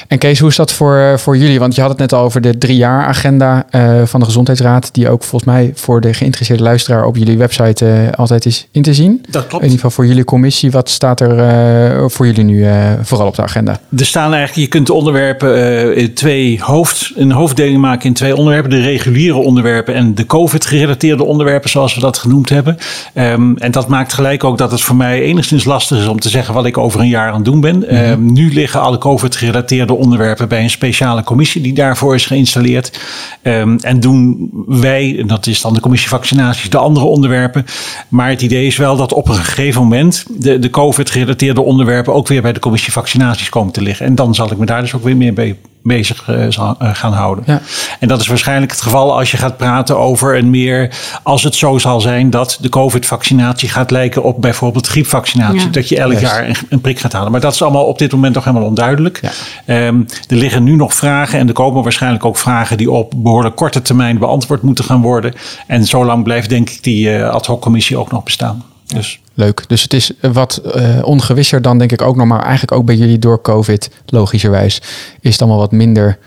En 0.08 0.18
Kees, 0.18 0.40
hoe 0.40 0.50
is 0.50 0.56
dat 0.56 0.72
voor, 0.72 1.20
voor 1.20 1.38
jullie? 1.38 1.60
Want 1.60 1.76
je 1.76 1.82
had 1.82 1.90
het 1.90 2.00
net 2.00 2.14
al 2.14 2.24
over 2.24 2.42
de 2.42 2.58
drie 2.58 2.78
jaar 2.78 3.06
agenda 3.06 3.66
eh, 3.70 4.02
van 4.06 4.20
de 4.20 4.26
Gezondheidsraad, 4.26 4.94
die 4.94 5.10
ook 5.10 5.24
volgens 5.24 5.52
mij 5.52 5.72
voor 5.76 6.02
de 6.02 6.14
geïnteresseerde 6.14 6.64
luisteraar 6.64 7.06
op 7.06 7.18
jullie 7.18 7.38
website 7.38 7.86
eh, 7.86 8.12
altijd 8.12 8.46
is 8.46 8.68
in 8.72 8.82
te 8.82 8.94
zien. 8.94 9.26
Dat 9.30 9.48
klopt. 9.48 9.64
In 9.64 9.70
ieder 9.70 9.76
geval 9.76 9.92
voor 9.92 10.06
jullie 10.06 10.24
commissie. 10.24 10.72
Wat 10.72 10.90
staat 10.90 11.22
er 11.22 11.40
eh, 11.40 12.04
voor 12.08 12.26
jullie 12.26 12.44
nu 12.44 12.66
eh, 12.66 12.92
vooral 13.02 13.28
op 13.28 13.36
de 13.36 13.42
agenda? 13.42 13.80
Er 13.98 14.06
staan 14.06 14.34
eigenlijk, 14.34 14.56
je 14.56 14.68
kunt 14.68 14.88
de 14.88 14.94
onderwerpen 14.94 15.56
eh, 15.56 15.98
in 15.98 16.14
twee 16.14 16.62
hoofd, 16.62 17.12
een 17.16 17.32
hoofddeling 17.32 17.82
maken 17.82 18.06
in 18.06 18.14
twee 18.14 18.36
onderwerpen. 18.36 18.70
De 18.70 18.82
reguliere 18.82 19.38
onderwerpen 19.38 19.94
en 19.94 20.16
de 20.16 20.26
COVID-gerelateerde 20.26 21.24
onderwerpen, 21.24 21.70
zoals 21.70 21.96
we 21.96 22.02
dat 22.02 22.18
genoemd 22.18 22.50
hebben. 22.50 22.78
Ehm, 23.14 23.56
en 23.56 23.72
dat 23.72 23.88
maakt 23.88 24.14
gelijk 24.14 24.44
ook 24.44 24.58
dat 24.58 24.72
het 24.72 24.82
voor 24.82 24.96
mij 24.96 25.22
enigszins 25.22 25.64
lastig 25.64 25.98
is 26.00 26.08
om 26.08 26.20
te 26.20 26.30
zeggen 26.30 26.54
wat 26.54 26.66
ik 26.66 26.78
over 26.78 27.00
een 27.00 27.08
jaar 27.08 27.28
aan 27.28 27.36
het 27.36 27.46
doen 27.46 27.62
ben. 27.62 27.88
Ehm, 27.88 28.32
nu 28.32 28.54
liggen 28.54 28.82
alle 28.90 28.98
COVID-gerelateerde 28.98 29.94
onderwerpen 29.94 30.48
bij 30.48 30.64
een 30.64 30.70
speciale 30.70 31.24
commissie 31.24 31.62
die 31.62 31.74
daarvoor 31.74 32.16
is 32.16 32.26
geïnstalleerd. 32.26 33.00
Ehm, 33.42 33.78
en 33.78 34.00
doen 34.00 34.50
wij, 34.68 35.20
en 35.20 35.28
dat 35.28 35.48
is 35.48 35.62
dan 35.62 35.74
de 35.74 35.80
commissie 35.80 36.10
vaccinaties, 36.10 36.70
de 36.70 36.78
andere 36.78 37.06
onderwerpen. 37.06 37.66
Maar 38.08 38.30
het 38.30 38.42
idee 38.42 38.66
is 38.66 38.78
wel 38.78 38.96
dat 38.96 39.14
op 39.14 39.28
een 39.28 39.36
gegeven 39.36 39.82
moment 39.82 40.26
de, 40.38 40.60
de 40.60 40.70
COVID-gerelateerde 40.70 41.62
onderwerpen 41.62 42.14
ook 42.14 42.28
weer 42.28 42.42
bij 42.42 42.54
de 42.54 42.60
commissie 42.60 42.92
vaccinaties 42.92 43.50
komen 43.50 43.74
te 43.74 43.82
liggen. 43.82 44.06
En 44.06 44.16
dan 44.16 44.36
zal 44.36 44.52
ik 44.52 44.58
me 44.58 44.66
daar 44.66 44.82
dus 44.82 44.94
ook 44.94 45.04
weer 45.04 45.18
meer 45.18 45.34
mee 45.34 45.56
bezig 45.84 46.30
eh, 46.30 46.46
zal- 46.50 46.76
eh, 46.80 46.90
gaan 46.94 47.14
houden. 47.14 47.44
Ja. 47.48 47.62
En 48.00 48.08
dat 48.08 48.22
is 48.22 48.28
waarschijnlijk 48.28 48.72
het 48.72 48.82
geval 48.82 49.18
als 49.18 49.32
je 49.32 49.38
gaat 49.38 49.58
praten 49.58 49.98
over 49.98 50.38
een 50.38 50.50
meer, 50.50 50.92
als 51.24 51.44
het 51.44 51.56
zo 51.56 51.78
zal 51.78 52.02
zijn 52.02 52.30
dat 52.30 52.58
de 52.62 52.70
COVID-vaccinatie 52.70 53.70
gaat 53.70 53.92
lijken 53.92 54.24
op 54.24 54.42
bijvoorbeeld 54.42 54.88
griepvaccinatie. 54.88 55.60
Ja. 55.60 55.68
Dat 55.72 55.90
je 55.90 55.98
elk 55.98 56.12
Juist. 56.12 56.28
jaar 56.28 56.48
een, 56.48 56.56
een 56.70 56.82
prik 56.82 57.00
gaat 57.00 57.14
halen. 57.14 57.32
Maar 57.32 57.42
dat 57.42 57.54
is 57.54 57.62
allemaal 57.62 57.86
op 57.86 57.98
dit 57.98 58.12
moment 58.12 58.36
nog 58.36 58.44
helemaal 58.44 58.68
onduidelijk. 58.68 59.20
Ja. 59.22 59.32
Ehm, 59.66 60.02
er 60.28 60.36
liggen 60.36 60.64
nu 60.64 60.76
nog 60.76 60.94
vragen 60.94 61.40
en 61.40 61.48
er 61.48 61.54
komen 61.54 61.84
waarschijnlijk 61.84 62.26
ook 62.26 62.38
vragen 62.38 62.78
die 62.78 62.92
op 62.92 63.14
behoorlijk 63.16 63.56
korte 63.56 63.82
termijn 63.82 64.18
beantwoord 64.18 64.62
moeten 64.62 64.84
gaan 64.84 65.02
worden. 65.02 65.34
En 65.68 65.86
zo 65.86 66.06
lang 66.06 66.24
blijft 66.24 66.50
denk 66.50 66.70
ik 66.70 66.84
die 66.84 67.16
eh, 67.16 67.30
ad 67.30 67.46
hoc 67.46 67.62
commissie 67.62 67.98
ook 67.98 68.12
nog 68.12 68.24
bestaan. 68.24 68.64
Dus 68.86 69.20
Leuk. 69.40 69.64
Dus 69.68 69.82
het 69.82 69.94
is 69.94 70.12
wat 70.22 70.58
eh, 70.58 70.84
ongewisser 71.04 71.62
dan 71.62 71.78
denk 71.78 71.92
ik 71.92 72.02
ook 72.02 72.16
nog, 72.16 72.28
maar 72.28 72.42
eigenlijk 72.42 72.72
ook 72.72 72.86
bij 72.86 72.96
jullie 72.96 73.20
door 73.20 73.42
COVID, 73.42 73.90
logischerwijs, 74.06 74.82
is 75.20 75.32
het 75.32 75.42
allemaal 75.42 75.60
wat 75.60 75.72
minder 75.72 76.18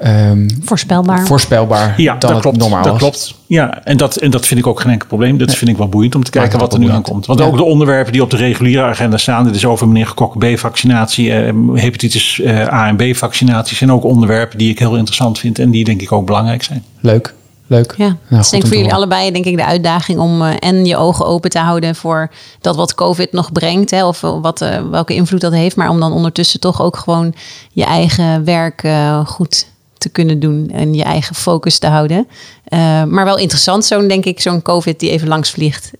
ehm, 0.00 0.48
Voorspelbaar. 0.62 1.26
voorspelbaar 1.26 1.94
ja, 1.96 2.10
dan 2.10 2.20
dat 2.20 2.30
het 2.30 2.40
klopt. 2.40 2.56
normaal 2.56 2.82
dat 2.82 2.92
was. 2.92 3.00
klopt. 3.00 3.34
Ja, 3.46 3.84
en 3.84 3.96
dat, 3.96 4.16
en 4.16 4.30
dat 4.30 4.46
vind 4.46 4.60
ik 4.60 4.66
ook 4.66 4.80
geen 4.80 4.92
enkel 4.92 5.08
probleem. 5.08 5.38
Dat 5.38 5.54
vind 5.54 5.70
ik 5.70 5.76
wel 5.76 5.88
boeiend 5.88 6.14
om 6.14 6.24
te 6.24 6.30
kijken 6.30 6.58
wat 6.58 6.72
er 6.72 6.78
nu 6.78 6.86
wel 6.86 6.94
aankomt. 6.94 7.26
Want 7.26 7.40
ook 7.40 7.56
de 7.56 7.62
onderwerpen 7.62 8.12
die 8.12 8.22
op 8.22 8.30
de 8.30 8.36
reguliere 8.36 8.82
agenda 8.86 9.16
staan, 9.16 9.44
dit 9.44 9.54
is 9.54 9.64
over 9.64 9.88
meneer 9.88 10.14
B-vaccinatie, 10.38 11.32
eh, 11.32 11.54
hepatitis 11.74 12.40
eh, 12.40 12.72
A 12.72 12.88
en 12.88 12.96
B-vaccinaties, 12.96 13.78
zijn 13.78 13.92
ook 13.92 14.04
onderwerpen 14.04 14.58
die 14.58 14.70
ik 14.70 14.78
heel 14.78 14.96
interessant 14.96 15.38
vind 15.38 15.58
en 15.58 15.70
die 15.70 15.84
denk 15.84 16.02
ik 16.02 16.12
ook 16.12 16.26
belangrijk 16.26 16.62
zijn. 16.62 16.84
Leuk. 17.00 17.34
Leuk. 17.66 17.94
Ja, 17.96 18.06
Nou, 18.06 18.16
dat 18.28 18.44
goed 18.44 18.44
is 18.44 18.50
denk 18.50 18.66
voor 18.66 18.76
jullie 18.76 18.94
allebei 18.94 19.30
denk 19.30 19.44
ik 19.44 19.56
de 19.56 19.64
uitdaging 19.64 20.18
om 20.18 20.42
eh, 20.42 20.54
en 20.58 20.84
je 20.84 20.96
ogen 20.96 21.26
open 21.26 21.50
te 21.50 21.58
houden 21.58 21.94
voor 21.94 22.30
dat 22.60 22.76
wat 22.76 22.94
COVID 22.94 23.32
nog 23.32 23.52
brengt, 23.52 23.90
hè, 23.90 24.06
of 24.06 24.20
wat, 24.20 24.60
eh, 24.60 24.90
welke 24.90 25.14
invloed 25.14 25.40
dat 25.40 25.52
heeft, 25.52 25.76
maar 25.76 25.88
om 25.88 26.00
dan 26.00 26.12
ondertussen 26.12 26.60
toch 26.60 26.82
ook 26.82 26.96
gewoon 26.96 27.34
je 27.72 27.84
eigen 27.84 28.44
werk 28.44 28.82
eh, 28.82 29.26
goed 29.26 29.66
te 29.98 30.08
kunnen 30.08 30.40
doen 30.40 30.70
en 30.70 30.94
je 30.94 31.02
eigen 31.02 31.34
focus 31.34 31.78
te 31.78 31.86
houden. 31.86 32.28
Maar 33.08 33.24
wel 33.24 33.38
interessant, 33.38 33.84
zo'n 33.84 34.08
denk 34.08 34.24
ik, 34.24 34.40
zo'n 34.40 34.62
COVID 34.62 35.00
die 35.00 35.10
even 35.10 35.28
langs 35.28 35.50
vliegt. 35.50 35.90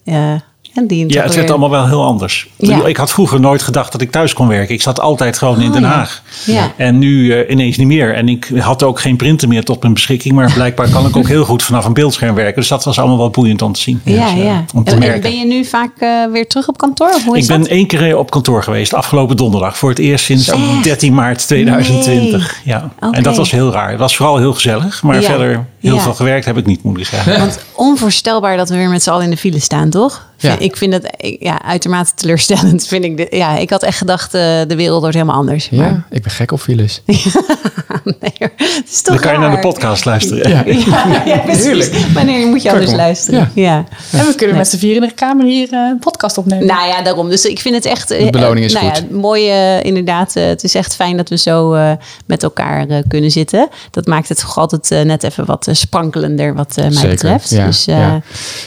Eh, 0.73 0.81
en 0.81 0.87
die 0.87 1.13
Ja, 1.13 1.23
het 1.23 1.35
werd 1.35 1.49
allemaal 1.49 1.69
wel 1.69 1.87
heel 1.87 2.03
anders. 2.03 2.47
Ja. 2.57 2.85
Ik 2.85 2.97
had 2.97 3.11
vroeger 3.11 3.39
nooit 3.39 3.61
gedacht 3.61 3.91
dat 3.91 4.01
ik 4.01 4.11
thuis 4.11 4.33
kon 4.33 4.47
werken. 4.47 4.75
Ik 4.75 4.81
zat 4.81 4.99
altijd 4.99 5.37
gewoon 5.37 5.61
in 5.61 5.67
Oh, 5.67 5.73
Den 5.73 5.81
ja. 5.81 5.87
Haag. 5.87 6.21
Ja. 6.45 6.71
En 6.77 6.99
nu 6.99 7.31
eh, 7.33 7.51
ineens 7.51 7.77
niet 7.77 7.87
meer. 7.87 8.13
En 8.15 8.29
ik 8.29 8.51
had 8.59 8.83
ook 8.83 8.99
geen 8.99 9.15
printer 9.15 9.47
meer 9.47 9.63
tot 9.63 9.81
mijn 9.81 9.93
beschikking. 9.93 10.33
Maar 10.35 10.51
blijkbaar 10.53 10.89
kan 10.89 11.05
ik 11.05 11.15
ook 11.17 11.27
heel 11.27 11.45
goed 11.45 11.63
vanaf 11.63 11.85
een 11.85 11.93
beeldscherm 11.93 12.35
werken. 12.35 12.55
Dus 12.55 12.67
dat 12.67 12.83
was 12.83 12.99
allemaal 12.99 13.17
wel 13.17 13.29
boeiend 13.29 13.61
om 13.61 13.73
te 13.73 13.79
zien. 13.79 14.01
Ja, 14.03 14.23
Dus, 14.25 14.39
eh, 14.39 14.45
ja. 14.45 14.65
Om 14.73 14.83
te 14.83 14.91
En, 14.91 14.99
merken. 14.99 15.21
ben 15.21 15.37
je 15.39 15.45
nu 15.45 15.65
vaak 15.65 15.91
eh, 15.99 16.09
weer 16.31 16.47
terug 16.47 16.67
op 16.67 16.77
kantoor? 16.77 17.07
Of 17.15 17.23
hoe 17.25 17.37
is 17.37 17.41
Ik 17.43 17.47
ben 17.49 17.59
dat? 17.59 17.67
één 17.69 17.87
keer 17.87 18.17
op 18.17 18.31
kantoor 18.31 18.63
geweest, 18.63 18.93
afgelopen 18.93 19.37
donderdag. 19.37 19.77
Voor 19.77 19.89
het 19.89 19.99
eerst 19.99 20.25
sinds 20.25 20.47
Echt? 20.47 20.83
13 20.83 21.13
maart 21.13 21.47
2020. 21.47 22.55
Ja. 22.63 22.89
Oké. 22.99 23.15
En 23.17 23.23
dat 23.23 23.37
was 23.37 23.51
heel 23.51 23.71
raar. 23.71 23.89
Het 23.89 23.99
was 23.99 24.15
vooral 24.15 24.37
heel 24.37 24.53
gezellig. 24.53 25.03
Maar 25.03 25.15
Ja. 25.21 25.21
verder 25.29 25.65
heel 25.79 25.95
Ja. 25.95 26.01
veel 26.01 26.13
gewerkt 26.13 26.45
heb 26.45 26.57
ik 26.57 26.65
niet, 26.65 26.83
moet 26.83 26.97
ik 26.99 27.05
zeggen. 27.05 27.39
Want 27.39 27.59
onvoorstelbaar 27.75 28.57
dat 28.57 28.69
we 28.69 28.75
weer 28.75 28.89
met 28.89 29.03
z'n 29.03 29.09
allen 29.09 29.23
in 29.23 29.29
de 29.29 29.37
file 29.37 29.59
staan, 29.59 29.89
toch? 29.89 30.25
Ja. 30.51 30.59
Ik 30.59 30.77
vind 30.77 30.93
het 30.93 31.13
ik- 31.17 31.43
ja, 31.43 31.61
uitermate 31.61 32.11
teleurstellend. 32.15 32.87
Vind 32.87 33.03
ik, 33.03 33.17
de, 33.17 33.27
ja, 33.37 33.57
ik 33.57 33.69
had 33.69 33.83
echt 33.83 33.97
gedacht, 33.97 34.33
eh, 34.33 34.41
de 34.67 34.75
wereld 34.75 34.99
wordt 35.01 35.15
helemaal 35.15 35.35
anders. 35.37 35.69
Maar, 35.69 35.87
Ja, 35.89 36.05
ik 36.09 36.21
ben 36.21 36.31
gek 36.31 36.51
op 36.51 36.59
files. 36.61 37.01
nee, 38.21 38.31
hoor. 38.39 38.51
het 38.57 38.83
is 38.91 39.01
toch 39.01 39.13
Dan 39.13 39.23
kan 39.23 39.33
je 39.33 39.39
naar 39.39 39.51
de 39.51 39.59
podcast 39.67 40.05
luisteren. 40.05 40.49
Ja. 40.49 40.63
Ja, 40.65 41.23
ja, 41.25 41.37
precies. 41.51 41.89
Wanneer 42.13 42.47
moet 42.47 42.61
je 42.61 42.71
anders 42.71 42.91
luisteren? 42.91 43.51
Ja. 43.55 43.85
En 44.11 44.25
we 44.25 44.33
kunnen 44.35 44.55
met 44.57 44.67
z'n 44.67 44.77
vier 44.77 44.95
in 44.95 45.01
de 45.01 45.11
kamer 45.11 45.45
hier 45.45 45.67
eh, 45.71 45.79
een 45.79 45.99
podcast 45.99 46.37
opnemen. 46.37 46.65
Nou 46.67 46.87
ja, 46.87 47.01
daarom. 47.01 47.29
Dus 47.29 47.45
ik 47.45 47.59
vind 47.59 47.75
het 47.75 47.85
echt... 47.85 48.11
eh, 48.11 48.25
De 48.25 48.29
beloning 48.29 48.65
is 48.65 48.73
nou 48.73 48.85
goed. 48.85 48.97
Ja, 49.09 49.15
mooi 49.17 49.49
eh, 49.49 49.83
inderdaad. 49.83 50.35
eh, 50.35 50.45
het 50.45 50.63
is 50.63 50.75
echt 50.75 50.95
fijn 50.95 51.17
dat 51.17 51.29
we 51.29 51.37
zo 51.37 51.73
eh, 51.73 51.91
met 52.25 52.43
elkaar 52.43 52.87
eh, 52.87 52.97
kunnen 53.07 53.31
zitten. 53.31 53.67
Dat 53.91 54.05
maakt 54.07 54.29
het 54.29 54.39
toch 54.39 54.57
altijd 54.57 54.91
eh, 54.91 55.01
net 55.01 55.23
even 55.23 55.45
wat 55.45 55.67
eh, 55.67 55.73
sprankelender 55.73 56.53
wat 56.55 56.71
eh, 56.77 56.83
mij 56.83 56.91
Zeker, 56.93 57.09
betreft. 57.09 57.49
ja, 57.49 57.65
dus 57.65 57.87
eh, 57.87 57.97
ja. 57.97 58.21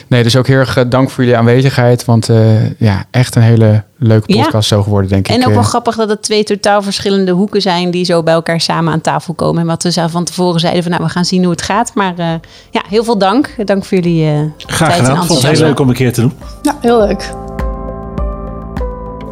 Nee, 0.07 0.23
dus 0.23 0.37
ook 0.37 0.47
heel 0.47 0.59
erg 0.59 0.77
eh, 0.77 0.85
dank 0.89 1.11
voor 1.11 1.25
jullie 1.25 1.39
aanwezigheid. 1.39 2.05
Want 2.05 2.29
eh, 2.29 2.71
ja, 2.79 3.05
echt 3.11 3.35
een 3.35 3.43
hele 3.43 3.83
leuke 3.99 4.35
Ja. 4.35 4.43
podcast 4.43 4.69
zo 4.69 4.83
geworden, 4.83 5.11
denk 5.11 5.29
ik. 5.29 5.35
En 5.35 5.41
ook 5.47 5.53
wel 5.53 5.59
Eh, 5.63 5.69
grappig 5.69 5.97
dat 5.97 6.09
het 6.09 6.23
twee 6.23 6.45
totaal 6.45 6.83
verschillende 6.83 7.33
hoeken 7.33 7.63
zijn 7.63 7.91
die 7.91 8.05
zo 8.05 8.23
bij 8.23 8.35
elkaar 8.35 8.61
samen 8.61 8.93
aan 8.93 9.01
tafel 9.01 9.35
komen. 9.35 9.61
En 9.61 9.67
wat 9.67 9.83
we 9.83 9.91
zo 9.93 10.07
van 10.07 10.25
tevoren 10.25 10.61
zeiden 10.61 10.83
van 10.83 10.93
nou, 10.93 11.05
we 11.05 11.11
gaan 11.11 11.25
zien 11.25 11.43
hoe 11.43 11.51
het 11.51 11.63
gaat. 11.63 11.95
Maar 11.95 12.15
eh, 12.19 12.27
ja, 12.71 12.83
heel 12.89 13.05
veel 13.05 13.19
dank. 13.19 13.55
Dank 13.65 13.85
voor 13.85 13.99
jullie 13.99 14.27
eh 14.31 14.39
Graag 14.57 14.89
tijd 14.89 15.01
en 15.01 15.07
gedaan. 15.07 15.27
Vond 15.27 15.43
het 15.43 15.51
heel 15.59 15.67
leuk 15.67 15.81
om 15.81 15.89
een 15.89 15.95
keer 15.95 16.13
te 16.13 16.21
doen. 16.21 16.33
Ja, 16.63 16.77
heel 16.81 16.99
leuk. 16.99 17.31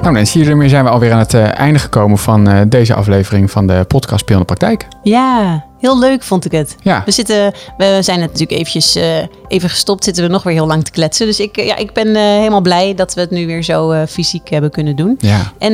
Nou 0.00 0.16
mensen, 0.16 0.40
hiermee 0.40 0.68
zijn 0.68 0.84
we 0.84 0.90
alweer 0.90 1.12
aan 1.12 1.18
het 1.18 1.34
eh, 1.34 1.58
einde 1.58 1.78
gekomen 1.78 2.18
van 2.18 2.48
eh, 2.48 2.60
deze 2.68 2.94
aflevering 2.94 3.50
van 3.50 3.66
de 3.66 3.84
podcast 3.88 4.30
in 4.30 4.38
de 4.38 4.44
Praktijk. 4.44 4.88
Ja, 5.02 5.64
heel 5.84 5.98
leuk 5.98 6.22
vond 6.22 6.44
ik 6.44 6.52
het. 6.52 6.76
Ja, 6.82 7.02
We, 7.04 7.10
zitten, 7.10 7.52
we 7.76 7.98
zijn 8.00 8.18
net 8.18 8.28
natuurlijk 8.30 8.58
eventjes 8.58 8.94
eh, 8.94 9.18
even 9.48 9.68
gestopt, 9.68 10.04
zitten 10.04 10.24
we 10.24 10.30
nog 10.30 10.42
weer 10.42 10.54
heel 10.54 10.66
lang 10.66 10.84
te 10.84 10.90
kletsen. 10.90 11.26
Dus 11.26 11.40
ik, 11.40 11.56
eh, 11.56 11.66
ja, 11.66 11.76
ik 11.76 11.92
ben 11.92 12.16
eh, 12.16 12.22
helemaal 12.22 12.60
blij 12.60 12.94
dat 12.94 13.14
we 13.14 13.20
het 13.20 13.30
nu 13.30 13.46
weer 13.46 13.62
zo 13.62 14.06
fysiek 14.06 14.48
hebben 14.48 14.70
kunnen 14.70 14.96
doen. 14.96 15.16
ja, 15.20 15.52
En 15.58 15.72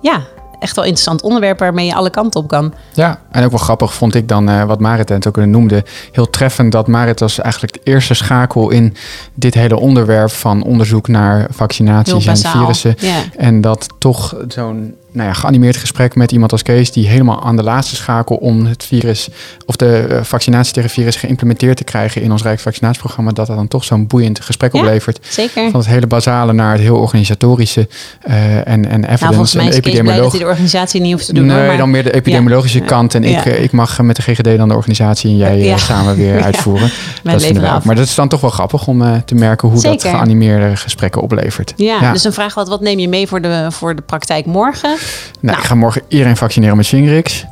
ja, 0.00 0.22
echt 0.58 0.76
wel 0.76 0.84
interessant 0.84 1.22
onderwerp 1.22 1.58
waarmee 1.58 1.86
je 1.86 1.94
alle 1.94 2.10
kanten 2.10 2.40
op 2.40 2.48
kan. 2.48 2.74
ja. 2.94 3.20
En 3.30 3.44
ook 3.44 3.50
wel 3.50 3.58
grappig 3.58 3.94
vond 3.94 4.14
ik 4.14 4.28
dan 4.28 4.66
wat 4.66 4.80
Marit 4.80 5.08
het 5.08 5.26
ook 5.26 5.36
noemde. 5.36 5.84
Heel 6.12 6.30
treffend 6.30 6.72
dat 6.72 6.86
Marit 6.86 7.20
was 7.20 7.38
eigenlijk 7.38 7.72
de 7.72 7.80
eerste 7.84 8.14
schakel 8.14 8.70
in 8.70 8.94
dit 9.34 9.54
hele 9.54 9.78
onderwerp 9.78 10.30
van 10.30 10.62
onderzoek 10.62 11.08
naar 11.08 11.46
vaccinaties 11.50 12.26
en 12.26 12.36
virussen. 12.36 12.94
Ja. 12.98 13.22
En 13.36 13.60
dat 13.60 13.88
toch 13.98 14.34
zo'n 14.48 14.94
nou 15.12 15.28
ja, 15.28 15.34
geanimeerd 15.34 15.76
gesprek 15.76 16.14
met 16.14 16.32
iemand 16.32 16.52
als 16.52 16.62
Kees, 16.62 16.92
die 16.92 17.08
helemaal 17.08 17.44
aan 17.44 17.56
de 17.56 17.62
laatste 17.62 17.96
schakel 17.96 18.36
om 18.36 18.66
het 18.66 18.84
virus 18.84 19.28
of 19.66 19.76
de 19.76 19.96
eh, 20.10 20.22
vaccinatie 20.22 20.72
tegen 20.72 20.90
virus 20.90 21.16
geïmplementeerd 21.16 21.76
te 21.76 21.84
krijgen 21.84 22.22
in 22.22 22.32
ons 22.32 22.42
Rijksvaccinatieprogramma, 22.42 23.30
dat 23.32 23.46
dat 23.46 23.56
dan 23.56 23.68
toch 23.68 23.84
zo'n 23.84 24.06
boeiend 24.06 24.40
gesprek 24.40 24.72
Ja. 24.72 24.78
oplevert. 24.80 25.18
Zeker. 25.28 25.70
Van 25.70 25.80
het 25.80 25.88
hele 25.88 26.06
basale 26.06 26.52
naar 26.52 26.72
het 26.72 26.80
heel 26.80 26.96
organisatorische 26.96 27.88
eh, 28.20 28.56
en, 28.56 28.64
en 28.66 28.84
evidence 28.84 29.06
Nou, 29.24 29.34
volgens 29.34 29.54
mij 29.54 29.66
is 29.66 29.70
Kees 29.70 29.80
blij 29.80 29.92
dat 29.94 29.94
epidemioloog. 29.94 30.30
hij 30.32 30.40
de 30.40 30.46
organisatie 30.46 31.00
niet 31.00 31.12
hoeft 31.12 31.26
te 31.26 31.32
doen. 31.32 31.46
Nee, 31.46 31.56
hoor, 31.56 31.66
maar- 31.66 31.76
dan 31.76 31.90
meer 31.90 32.02
de 32.02 32.12
epidemiologische 32.14 32.78
Ja. 32.78 32.84
kant. 32.84 33.14
En 33.14 33.24
ik, 33.24 33.30
Ja. 33.44 33.44
eh, 33.44 33.62
ik 33.62 33.72
mag 33.72 34.00
met 34.02 34.16
de 34.16 34.22
GGD 34.22 34.56
dan 34.56 34.68
de 34.68 34.74
organisatie 34.74 35.30
en 35.30 35.36
jij 35.36 35.78
samen 35.78 36.16
weer 36.16 36.42
uitvoeren. 36.48 36.90
Dat 37.22 37.42
vinden 37.44 37.62
wij. 37.62 37.80
Maar 37.84 37.94
dat 37.94 38.04
is 38.04 38.14
dan 38.14 38.28
toch 38.28 38.40
wel 38.40 38.50
grappig 38.50 38.86
om 38.86 39.22
te 39.24 39.34
merken 39.34 39.68
hoe 39.68 39.80
dat 39.82 40.02
geanimeerde 40.02 40.76
gesprekken 40.76 41.22
oplevert. 41.22 41.72
Ja, 41.76 42.12
dus 42.12 42.24
een 42.24 42.32
vraag 42.32 42.54
wat, 42.54 42.68
wat 42.68 42.80
neem 42.80 42.98
je 42.98 43.08
mee 43.08 43.26
voor 43.26 43.40
de, 43.40 43.66
voor 43.70 43.94
de 43.96 44.02
praktijk 44.02 44.46
morgen? 44.46 44.96
Nou, 45.40 45.58
ik 45.58 45.64
ga 45.64 45.74
morgen 45.74 46.02
iedereen 46.08 46.36
vaccineren 46.36 46.76
met 46.76 46.86
Shingrix. 46.86 47.44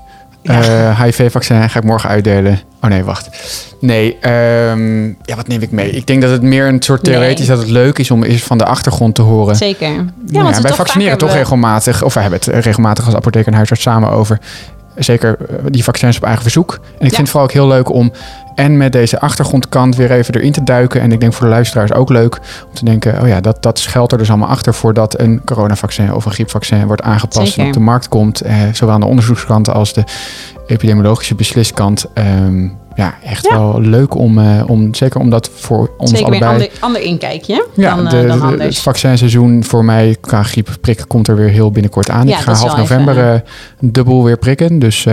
Eh, 0.43 1.03
HIV-vaccin 1.03 1.71
ga 1.71 1.79
ik 1.79 1.85
morgen 1.85 2.11
uitdelen. 2.11 2.61
Oh 2.83 2.91
nee, 2.91 3.05
wacht. 3.05 3.29
Nee, 3.81 4.17
ehm, 4.21 5.07
ja, 5.07 5.37
wat 5.37 5.49
neem 5.49 5.63
ik 5.63 5.71
mee? 5.71 5.91
Ik 5.91 6.07
denk 6.07 6.23
dat 6.23 6.31
het 6.31 6.43
meer 6.43 6.67
een 6.67 6.83
soort 6.83 7.05
theoretisch 7.05 7.47
Nee. 7.47 7.57
dat 7.57 7.59
het 7.65 7.75
leuk 7.75 7.99
is 7.99 8.11
om 8.11 8.23
eens 8.25 8.43
van 8.43 8.59
de 8.59 8.65
achtergrond 8.65 9.15
te 9.15 9.23
horen. 9.23 9.57
Zeker. 9.57 9.89
Ja, 9.89 10.05
Nou 10.27 10.45
want 10.45 10.59
wij 10.61 10.73
vaccineren 10.73 11.19
toch 11.19 11.33
regelmatig, 11.33 12.03
of 12.03 12.15
wij 12.15 12.23
hebben 12.23 12.41
het 12.45 12.65
regelmatig 12.65 13.05
als 13.07 13.15
apotheker 13.15 13.49
en 13.49 13.55
huisarts 13.55 13.83
samen 13.83 14.11
over. 14.11 14.39
zeker 14.97 15.37
eh, 15.49 15.57
die 15.69 15.85
vaccins 15.85 16.17
op 16.17 16.23
eigen 16.25 16.43
verzoek. 16.43 16.73
En 16.73 16.81
ik 16.83 16.91
Ja. 17.01 17.07
vind 17.07 17.17
het 17.17 17.29
vooral 17.29 17.45
ook 17.49 17.53
heel 17.53 17.69
leuk 17.69 17.89
om 17.93 18.13
en 18.61 18.77
met 18.77 18.93
deze 18.93 19.21
achtergrondkant 19.21 19.97
weer 19.97 20.11
even 20.11 20.35
erin 20.35 20.53
te 20.53 20.65
duiken. 20.65 21.01
En 21.01 21.13
ik 21.13 21.21
denk 21.21 21.33
voor 21.33 21.47
de 21.47 21.53
luisteraars 21.53 21.93
ook 21.93 22.09
leuk 22.11 22.35
om 22.69 22.75
te 22.75 22.85
denken, 22.85 23.23
oh 23.23 23.29
ja, 23.29 23.41
dat, 23.41 23.63
dat 23.63 23.79
schuilt 23.79 24.13
er 24.13 24.19
dus 24.19 24.29
allemaal 24.29 24.49
achter 24.49 24.75
voordat 24.75 25.19
een 25.21 25.41
coronavaccin 25.45 26.15
of 26.15 26.25
een 26.25 26.33
griepvaccin 26.33 26.87
wordt 26.87 27.03
aangepast 27.03 27.47
Zeker. 27.47 27.61
en 27.63 27.67
op 27.67 27.73
de 27.73 27.81
markt 27.81 28.09
komt. 28.09 28.41
Eh, 28.41 28.57
zowel 28.73 28.95
aan 28.95 29.01
de 29.01 29.07
onderzoekskant 29.07 29.69
als 29.71 29.93
de 29.93 30.05
epidemiologische 30.67 31.35
besliskant. 31.35 32.07
Ehm, 32.15 32.69
ja, 32.95 33.15
echt 33.25 33.47
Ja. 33.51 33.59
wel 33.59 33.81
leuk 33.81 34.15
om, 34.15 34.39
eh, 34.39 34.63
om, 34.67 34.95
zeker 34.95 35.21
omdat 35.21 35.51
voor 35.55 35.91
ons 35.99 36.11
Zeker 36.11 36.27
allebei... 36.27 36.53
ander, 36.53 36.71
ander 36.81 37.03
inkijkje 37.03 37.67
Ja, 37.75 37.95
dan, 37.95 38.05
eh, 38.07 38.11
de, 38.11 38.27
dan 38.27 38.39
de- 38.39 38.45
anders. 38.45 38.65
het 38.65 38.79
vaccins 38.79 39.37
voor 39.61 39.85
mij 39.85 40.17
qua 40.21 40.43
griepprikken 40.43 41.07
komt 41.07 41.29
er 41.29 41.37
weer 41.37 41.49
heel 41.49 41.71
binnenkort 41.71 42.11
aan. 42.11 42.27
Ja, 42.27 42.37
ik 42.39 42.43
ga 42.43 42.53
half 42.55 42.77
november 42.77 43.17
even, 43.17 43.35
eh, 43.35 43.41
dubbel 43.81 44.25
weer 44.25 44.39
prikken. 44.39 44.79
Dus 44.79 45.07